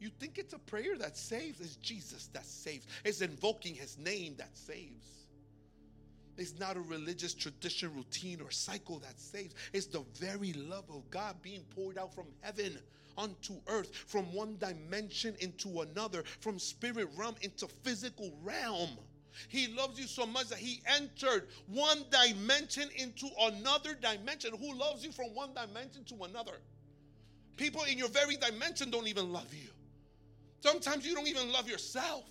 You 0.00 0.10
think 0.20 0.38
it's 0.38 0.54
a 0.54 0.58
prayer 0.58 0.96
that 0.98 1.16
saves? 1.16 1.60
It's 1.60 1.76
Jesus 1.76 2.28
that 2.32 2.46
saves. 2.46 2.86
It's 3.04 3.20
invoking 3.20 3.74
his 3.74 3.98
name 3.98 4.34
that 4.38 4.56
saves. 4.56 5.06
It's 6.36 6.56
not 6.58 6.76
a 6.76 6.80
religious 6.80 7.34
tradition, 7.34 7.92
routine, 7.96 8.40
or 8.40 8.50
cycle 8.52 9.00
that 9.00 9.18
saves. 9.18 9.54
It's 9.72 9.86
the 9.86 10.04
very 10.14 10.52
love 10.52 10.84
of 10.88 11.10
God 11.10 11.34
being 11.42 11.64
poured 11.74 11.98
out 11.98 12.14
from 12.14 12.26
heaven 12.42 12.78
onto 13.16 13.54
earth, 13.66 13.92
from 14.06 14.32
one 14.32 14.56
dimension 14.58 15.34
into 15.40 15.80
another, 15.80 16.22
from 16.38 16.60
spirit 16.60 17.08
realm 17.16 17.34
into 17.42 17.66
physical 17.82 18.32
realm. 18.44 18.90
He 19.48 19.66
loves 19.68 19.98
you 19.98 20.06
so 20.06 20.26
much 20.26 20.48
that 20.48 20.58
he 20.58 20.80
entered 20.86 21.48
one 21.66 22.04
dimension 22.10 22.88
into 22.96 23.28
another 23.40 23.94
dimension. 23.94 24.52
Who 24.58 24.74
loves 24.74 25.04
you 25.04 25.10
from 25.10 25.34
one 25.34 25.50
dimension 25.54 26.04
to 26.04 26.24
another? 26.24 26.60
People 27.56 27.82
in 27.84 27.98
your 27.98 28.08
very 28.08 28.36
dimension 28.36 28.90
don't 28.90 29.08
even 29.08 29.32
love 29.32 29.52
you. 29.52 29.68
Sometimes 30.60 31.06
you 31.06 31.14
don't 31.14 31.28
even 31.28 31.52
love 31.52 31.68
yourself. 31.68 32.24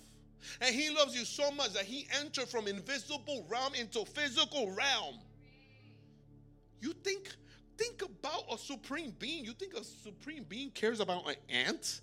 And 0.60 0.74
he 0.74 0.90
loves 0.90 1.16
you 1.18 1.24
so 1.24 1.50
much 1.50 1.72
that 1.72 1.84
he 1.84 2.06
entered 2.20 2.48
from 2.48 2.68
invisible 2.68 3.44
realm 3.48 3.74
into 3.74 4.04
physical 4.04 4.70
realm. 4.70 5.16
You 6.80 6.92
think 6.92 7.28
think 7.76 8.02
about 8.02 8.44
a 8.52 8.58
supreme 8.58 9.14
being. 9.18 9.44
You 9.44 9.52
think 9.52 9.74
a 9.74 9.84
supreme 9.84 10.44
being 10.48 10.70
cares 10.70 11.00
about 11.00 11.28
an 11.28 11.36
ant? 11.48 12.00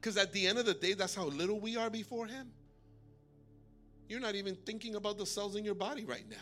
Because 0.00 0.16
at 0.16 0.32
the 0.32 0.46
end 0.46 0.58
of 0.58 0.66
the 0.66 0.74
day, 0.74 0.94
that's 0.94 1.14
how 1.14 1.24
little 1.24 1.58
we 1.58 1.76
are 1.76 1.90
before 1.90 2.26
him. 2.26 2.50
You're 4.08 4.20
not 4.20 4.34
even 4.34 4.54
thinking 4.66 4.94
about 4.94 5.18
the 5.18 5.26
cells 5.26 5.56
in 5.56 5.64
your 5.64 5.74
body 5.74 6.04
right 6.04 6.28
now. 6.30 6.36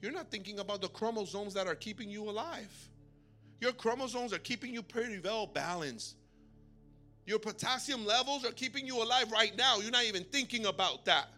You're 0.00 0.12
not 0.12 0.30
thinking 0.30 0.58
about 0.58 0.80
the 0.80 0.88
chromosomes 0.88 1.54
that 1.54 1.66
are 1.66 1.74
keeping 1.74 2.10
you 2.10 2.28
alive. 2.28 2.72
Your 3.60 3.72
chromosomes 3.72 4.32
are 4.32 4.38
keeping 4.38 4.74
you 4.74 4.82
pretty 4.82 5.20
well 5.20 5.46
balanced. 5.46 6.16
Your 7.26 7.38
potassium 7.38 8.04
levels 8.04 8.44
are 8.44 8.52
keeping 8.52 8.86
you 8.86 9.02
alive 9.02 9.32
right 9.32 9.56
now. 9.56 9.78
You're 9.78 9.90
not 9.90 10.04
even 10.04 10.24
thinking 10.24 10.66
about 10.66 11.04
that. 11.06 11.28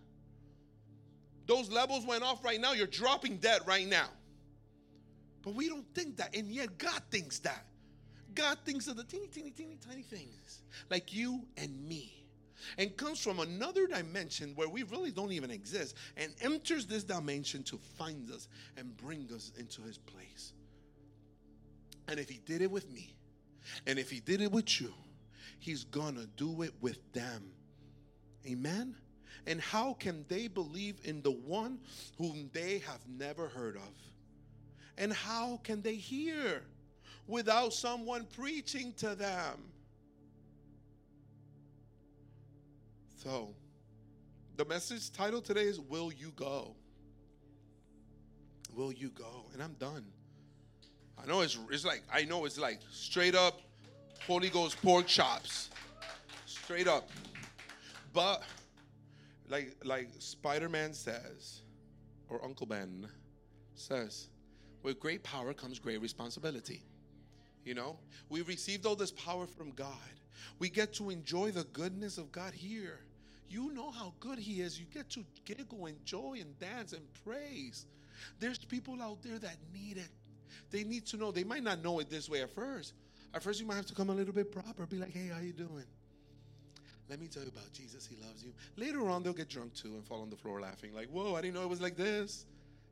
Those 1.46 1.70
levels 1.70 2.04
went 2.04 2.24
off 2.24 2.44
right 2.44 2.60
now. 2.60 2.72
You're 2.72 2.88
dropping 2.88 3.36
dead 3.36 3.60
right 3.66 3.86
now. 3.86 4.08
But 5.42 5.54
we 5.54 5.68
don't 5.68 5.86
think 5.94 6.16
that. 6.16 6.36
And 6.36 6.48
yet 6.50 6.76
God 6.76 7.00
thinks 7.10 7.38
that. 7.40 7.66
God 8.34 8.58
thinks 8.64 8.88
of 8.88 8.96
the 8.96 9.04
teeny, 9.04 9.28
teeny, 9.28 9.50
teeny, 9.50 9.78
tiny 9.88 10.02
things 10.02 10.62
like 10.90 11.14
you 11.14 11.42
and 11.56 11.88
me. 11.88 12.12
And 12.78 12.96
comes 12.96 13.20
from 13.20 13.38
another 13.38 13.86
dimension 13.86 14.52
where 14.56 14.68
we 14.68 14.82
really 14.84 15.12
don't 15.12 15.30
even 15.30 15.50
exist 15.50 15.94
and 16.16 16.32
enters 16.40 16.86
this 16.86 17.04
dimension 17.04 17.62
to 17.64 17.78
find 17.96 18.28
us 18.30 18.48
and 18.76 18.96
bring 18.96 19.28
us 19.32 19.52
into 19.56 19.82
his 19.82 19.98
place. 19.98 20.52
And 22.08 22.18
if 22.18 22.28
he 22.28 22.38
did 22.44 22.62
it 22.62 22.70
with 22.70 22.90
me, 22.90 23.14
and 23.86 23.98
if 23.98 24.10
he 24.10 24.20
did 24.20 24.40
it 24.40 24.50
with 24.50 24.80
you, 24.80 24.92
He's 25.58 25.84
gonna 25.84 26.26
do 26.36 26.62
it 26.62 26.72
with 26.80 27.12
them. 27.12 27.50
Amen. 28.46 28.94
And 29.46 29.60
how 29.60 29.94
can 29.94 30.24
they 30.28 30.48
believe 30.48 31.00
in 31.04 31.22
the 31.22 31.30
one 31.30 31.78
whom 32.18 32.50
they 32.52 32.78
have 32.78 33.00
never 33.08 33.48
heard 33.48 33.76
of? 33.76 33.94
And 34.98 35.12
how 35.12 35.60
can 35.62 35.82
they 35.82 35.94
hear 35.94 36.62
without 37.26 37.72
someone 37.72 38.26
preaching 38.36 38.92
to 38.98 39.14
them? 39.14 39.62
So, 43.22 43.54
the 44.56 44.64
message 44.64 45.12
title 45.12 45.40
today 45.40 45.64
is 45.64 45.80
Will 45.80 46.12
You 46.12 46.32
Go? 46.36 46.76
Will 48.74 48.92
you 48.92 49.10
go? 49.10 49.46
And 49.52 49.62
I'm 49.62 49.74
done. 49.74 50.04
I 51.22 51.26
know 51.26 51.40
it's, 51.40 51.58
it's 51.70 51.84
like, 51.84 52.02
I 52.12 52.24
know 52.24 52.44
it's 52.44 52.58
like 52.58 52.80
straight 52.90 53.34
up 53.34 53.60
Holy 54.26 54.48
Ghost 54.50 54.80
pork 54.82 55.06
chops. 55.06 55.70
Straight 56.46 56.88
up. 56.88 57.08
But 58.12 58.42
like 59.48 59.76
like 59.84 60.08
Spider-Man 60.18 60.92
says, 60.92 61.62
or 62.28 62.44
Uncle 62.44 62.66
Ben 62.66 63.08
says, 63.74 64.28
with 64.82 64.98
great 65.00 65.22
power 65.22 65.52
comes 65.52 65.78
great 65.78 66.00
responsibility. 66.00 66.82
You 67.64 67.74
know, 67.74 67.98
we 68.28 68.42
received 68.42 68.86
all 68.86 68.96
this 68.96 69.10
power 69.12 69.46
from 69.46 69.72
God. 69.72 69.96
We 70.58 70.68
get 70.68 70.92
to 70.94 71.10
enjoy 71.10 71.50
the 71.50 71.64
goodness 71.64 72.18
of 72.18 72.30
God 72.30 72.54
here. 72.54 73.00
You 73.48 73.72
know 73.72 73.90
how 73.90 74.14
good 74.20 74.38
He 74.38 74.60
is. 74.60 74.78
You 74.78 74.86
get 74.86 75.10
to 75.10 75.24
giggle, 75.44 75.86
enjoy, 75.86 76.38
and 76.40 76.58
dance 76.58 76.92
and 76.92 77.02
praise. 77.24 77.86
There's 78.40 78.58
people 78.58 79.00
out 79.02 79.22
there 79.22 79.38
that 79.38 79.56
need 79.72 79.98
it. 79.98 80.10
They 80.70 80.84
need 80.84 81.06
to 81.06 81.16
know. 81.16 81.30
They 81.30 81.44
might 81.44 81.62
not 81.62 81.82
know 81.82 81.98
it 81.98 82.10
this 82.10 82.28
way 82.28 82.42
at 82.42 82.54
first, 82.54 82.94
at 83.34 83.42
first, 83.42 83.60
you 83.60 83.66
might 83.66 83.76
have 83.76 83.86
to 83.86 83.94
come 83.94 84.10
a 84.10 84.14
little 84.14 84.34
bit 84.34 84.50
proper. 84.52 84.86
Be 84.86 84.96
like, 84.96 85.12
hey, 85.12 85.28
how 85.32 85.40
you 85.40 85.52
doing? 85.52 85.84
Let 87.08 87.20
me 87.20 87.28
tell 87.28 87.42
you 87.42 87.48
about 87.48 87.72
Jesus. 87.72 88.06
He 88.06 88.16
loves 88.26 88.42
you. 88.42 88.52
Later 88.76 89.08
on, 89.08 89.22
they'll 89.22 89.32
get 89.32 89.48
drunk 89.48 89.74
too 89.74 89.94
and 89.94 90.04
fall 90.04 90.22
on 90.22 90.30
the 90.30 90.36
floor 90.36 90.60
laughing. 90.60 90.94
Like, 90.94 91.08
whoa, 91.08 91.34
I 91.34 91.40
didn't 91.40 91.54
know 91.54 91.62
it 91.62 91.68
was 91.68 91.80
like 91.80 91.96
this. 91.96 92.46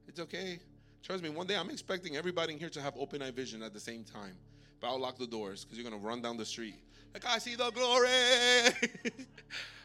It's 0.07 0.21
okay. 0.21 0.61
Trust 1.03 1.23
me, 1.23 1.31
one 1.31 1.47
day 1.47 1.57
I'm 1.57 1.71
expecting 1.71 2.17
everybody 2.17 2.53
in 2.53 2.59
here 2.59 2.71
to 2.71 2.81
have 2.81 2.95
open 2.97 3.23
eye 3.23 3.31
vision 3.31 3.63
at 3.63 3.73
the 3.73 3.81
same 3.81 4.05
time. 4.05 4.37
But 4.81 4.89
I'll 4.89 5.01
lock 5.01 5.19
the 5.19 5.27
doors 5.27 5.65
because 5.65 5.79
you're 5.79 5.89
going 5.89 6.01
to 6.01 6.07
run 6.07 6.23
down 6.23 6.37
the 6.37 6.45
street. 6.45 6.77
Like, 7.13 7.27
I 7.27 7.39
see 7.39 7.57
the 7.57 7.71
glory. 7.71 9.13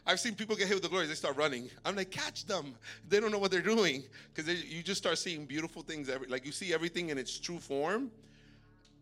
I've 0.06 0.20
seen 0.20 0.36
people 0.36 0.56
get 0.56 0.68
hit 0.68 0.76
with 0.76 0.84
the 0.84 0.90
glory. 0.90 1.08
They 1.08 1.14
start 1.14 1.38
running. 1.38 1.70
I'm 1.86 1.96
like, 1.96 2.10
catch 2.10 2.46
them. 2.46 2.76
They 3.08 3.20
don't 3.20 3.32
know 3.32 3.38
what 3.38 3.52
they're 3.52 3.62
doing 3.62 4.04
because 4.34 4.64
you 4.64 4.82
just 4.82 5.00
start 5.00 5.18
seeing 5.18 5.46
beautiful 5.46 5.82
things. 5.82 6.10
Every, 6.10 6.28
like, 6.28 6.46
you 6.46 6.52
see 6.52 6.74
everything 6.74 7.10
in 7.10 7.18
its 7.18 7.40
true 7.40 7.60
form 7.60 8.12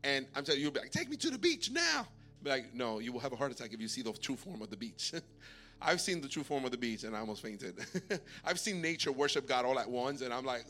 and 0.07 0.25
I'm 0.33 0.45
telling 0.45 0.59
you, 0.59 0.67
you'll 0.67 0.73
be 0.73 0.79
like, 0.79 0.91
take 0.91 1.09
me 1.09 1.17
to 1.17 1.29
the 1.29 1.37
beach 1.37 1.69
now. 1.69 2.07
Be 2.41 2.49
like, 2.49 2.73
no, 2.73 2.99
you 2.99 3.11
will 3.11 3.19
have 3.19 3.33
a 3.33 3.35
heart 3.35 3.51
attack 3.51 3.73
if 3.73 3.81
you 3.81 3.89
see 3.89 4.01
the 4.01 4.13
true 4.13 4.37
form 4.37 4.61
of 4.61 4.69
the 4.69 4.77
beach. 4.77 5.13
I've 5.81 5.99
seen 5.99 6.21
the 6.21 6.29
true 6.29 6.43
form 6.43 6.63
of 6.63 6.71
the 6.71 6.77
beach 6.77 7.03
and 7.03 7.13
I 7.13 7.19
almost 7.19 7.41
fainted. 7.41 7.75
I've 8.45 8.57
seen 8.57 8.81
nature 8.81 9.11
worship 9.11 9.47
God 9.47 9.65
all 9.65 9.77
at 9.77 9.89
once 9.89 10.21
and 10.21 10.33
I'm 10.33 10.45
like, 10.45 10.63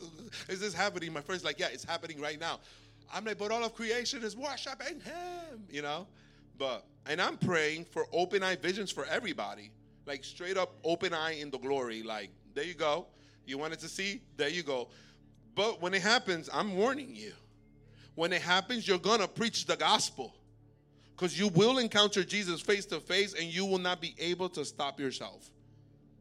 is 0.48 0.60
this 0.60 0.74
happening? 0.74 1.12
My 1.12 1.20
friend's 1.20 1.44
like, 1.44 1.60
yeah, 1.60 1.68
it's 1.72 1.84
happening 1.84 2.20
right 2.20 2.38
now. 2.40 2.58
I'm 3.14 3.24
like, 3.24 3.38
but 3.38 3.52
all 3.52 3.64
of 3.64 3.74
creation 3.74 4.24
is 4.24 4.36
worshiping 4.36 5.00
Him, 5.00 5.64
you 5.70 5.82
know? 5.82 6.08
But, 6.58 6.84
and 7.06 7.22
I'm 7.22 7.36
praying 7.36 7.84
for 7.84 8.06
open 8.12 8.42
eye 8.42 8.56
visions 8.56 8.90
for 8.90 9.06
everybody. 9.06 9.70
Like 10.04 10.24
straight 10.24 10.56
up 10.56 10.74
open 10.82 11.14
eye 11.14 11.38
in 11.38 11.50
the 11.50 11.58
glory. 11.58 12.02
Like, 12.02 12.30
there 12.54 12.64
you 12.64 12.74
go. 12.74 13.06
You 13.46 13.56
wanted 13.56 13.78
to 13.78 13.88
see? 13.88 14.20
There 14.36 14.48
you 14.48 14.64
go. 14.64 14.88
But 15.54 15.80
when 15.80 15.94
it 15.94 16.02
happens, 16.02 16.50
I'm 16.52 16.76
warning 16.76 17.14
you 17.14 17.32
when 18.18 18.32
it 18.32 18.42
happens, 18.42 18.88
you're 18.88 18.98
going 18.98 19.20
to 19.20 19.28
preach 19.28 19.64
the 19.64 19.76
gospel 19.76 20.34
because 21.14 21.38
you 21.38 21.46
will 21.46 21.78
encounter 21.78 22.24
Jesus 22.24 22.60
face 22.60 22.84
to 22.86 22.98
face 22.98 23.32
and 23.32 23.44
you 23.44 23.64
will 23.64 23.78
not 23.78 24.00
be 24.00 24.16
able 24.18 24.48
to 24.48 24.64
stop 24.64 24.98
yourself. 24.98 25.48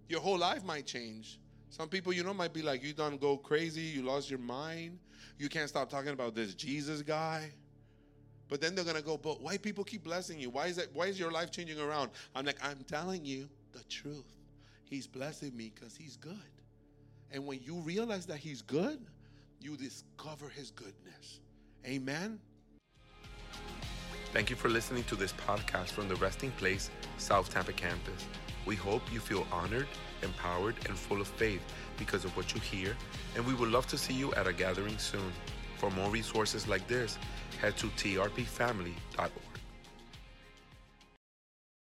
Your 0.08 0.22
whole 0.22 0.38
life 0.38 0.64
might 0.64 0.86
change. 0.86 1.40
Some 1.72 1.90
people, 1.90 2.14
you 2.14 2.24
know, 2.24 2.36
might 2.36 2.54
be 2.54 2.62
like, 2.62 2.84
you 2.84 2.94
done 2.94 3.18
go 3.18 3.36
crazy, 3.36 3.82
you 3.82 4.04
lost 4.04 4.30
your 4.30 4.38
mind, 4.38 5.00
you 5.40 5.50
can't 5.50 5.68
stop 5.68 5.90
talking 5.90 6.12
about 6.12 6.36
this 6.36 6.54
Jesus 6.54 7.02
guy. 7.02 7.50
But 8.48 8.62
then 8.62 8.76
they're 8.76 8.86
gonna 8.86 9.02
go, 9.02 9.18
but 9.18 9.42
why 9.42 9.58
people 9.58 9.84
keep 9.84 10.04
blessing 10.04 10.40
you? 10.40 10.52
Why 10.52 10.68
is 10.68 10.76
that? 10.76 10.90
Why 10.94 11.08
is 11.08 11.20
your 11.20 11.32
life 11.32 11.50
changing 11.50 11.80
around? 11.80 12.12
I'm 12.36 12.46
like, 12.46 12.64
I'm 12.64 12.86
telling 12.88 13.26
you 13.26 13.50
the 13.72 13.84
truth. 13.86 14.38
He's 14.84 15.08
blessing 15.08 15.58
me 15.58 15.72
because 15.74 15.96
he's 15.96 16.16
good. 16.16 16.38
And 17.32 17.48
when 17.48 17.60
you 17.64 17.78
realize 17.78 18.28
that 18.28 18.38
he's 18.38 18.62
good, 18.62 19.00
you 19.60 19.76
discover 19.76 20.48
his 20.50 20.70
goodness. 20.70 21.40
Amen. 21.86 22.40
Thank 24.34 24.50
you 24.50 24.56
for 24.56 24.70
listening 24.70 25.04
to 25.06 25.16
this 25.16 25.34
podcast 25.34 25.88
from 25.88 26.08
the 26.08 26.16
Resting 26.16 26.52
Place 26.52 26.90
South 27.18 27.50
Tampa 27.50 27.74
campus. 27.74 28.26
We 28.66 28.76
hope 28.76 29.02
you 29.12 29.20
feel 29.20 29.48
honored, 29.52 29.88
empowered, 30.22 30.76
and 30.88 30.98
full 30.98 31.22
of 31.22 31.28
faith 31.28 31.62
because 31.98 32.26
of 32.26 32.36
what 32.36 32.54
you 32.54 32.60
hear, 32.60 32.96
and 33.36 33.46
we 33.46 33.54
would 33.54 33.70
love 33.70 33.88
to 33.88 33.98
see 33.98 34.14
you 34.14 34.34
at 34.34 34.46
a 34.46 34.54
gathering 34.54 34.98
soon. 34.98 35.32
For 35.78 35.90
more 35.92 36.10
resources 36.10 36.68
like 36.68 36.88
this, 36.88 37.18
head 37.62 37.78
to 37.78 37.88
trpfamily.org. 37.88 39.47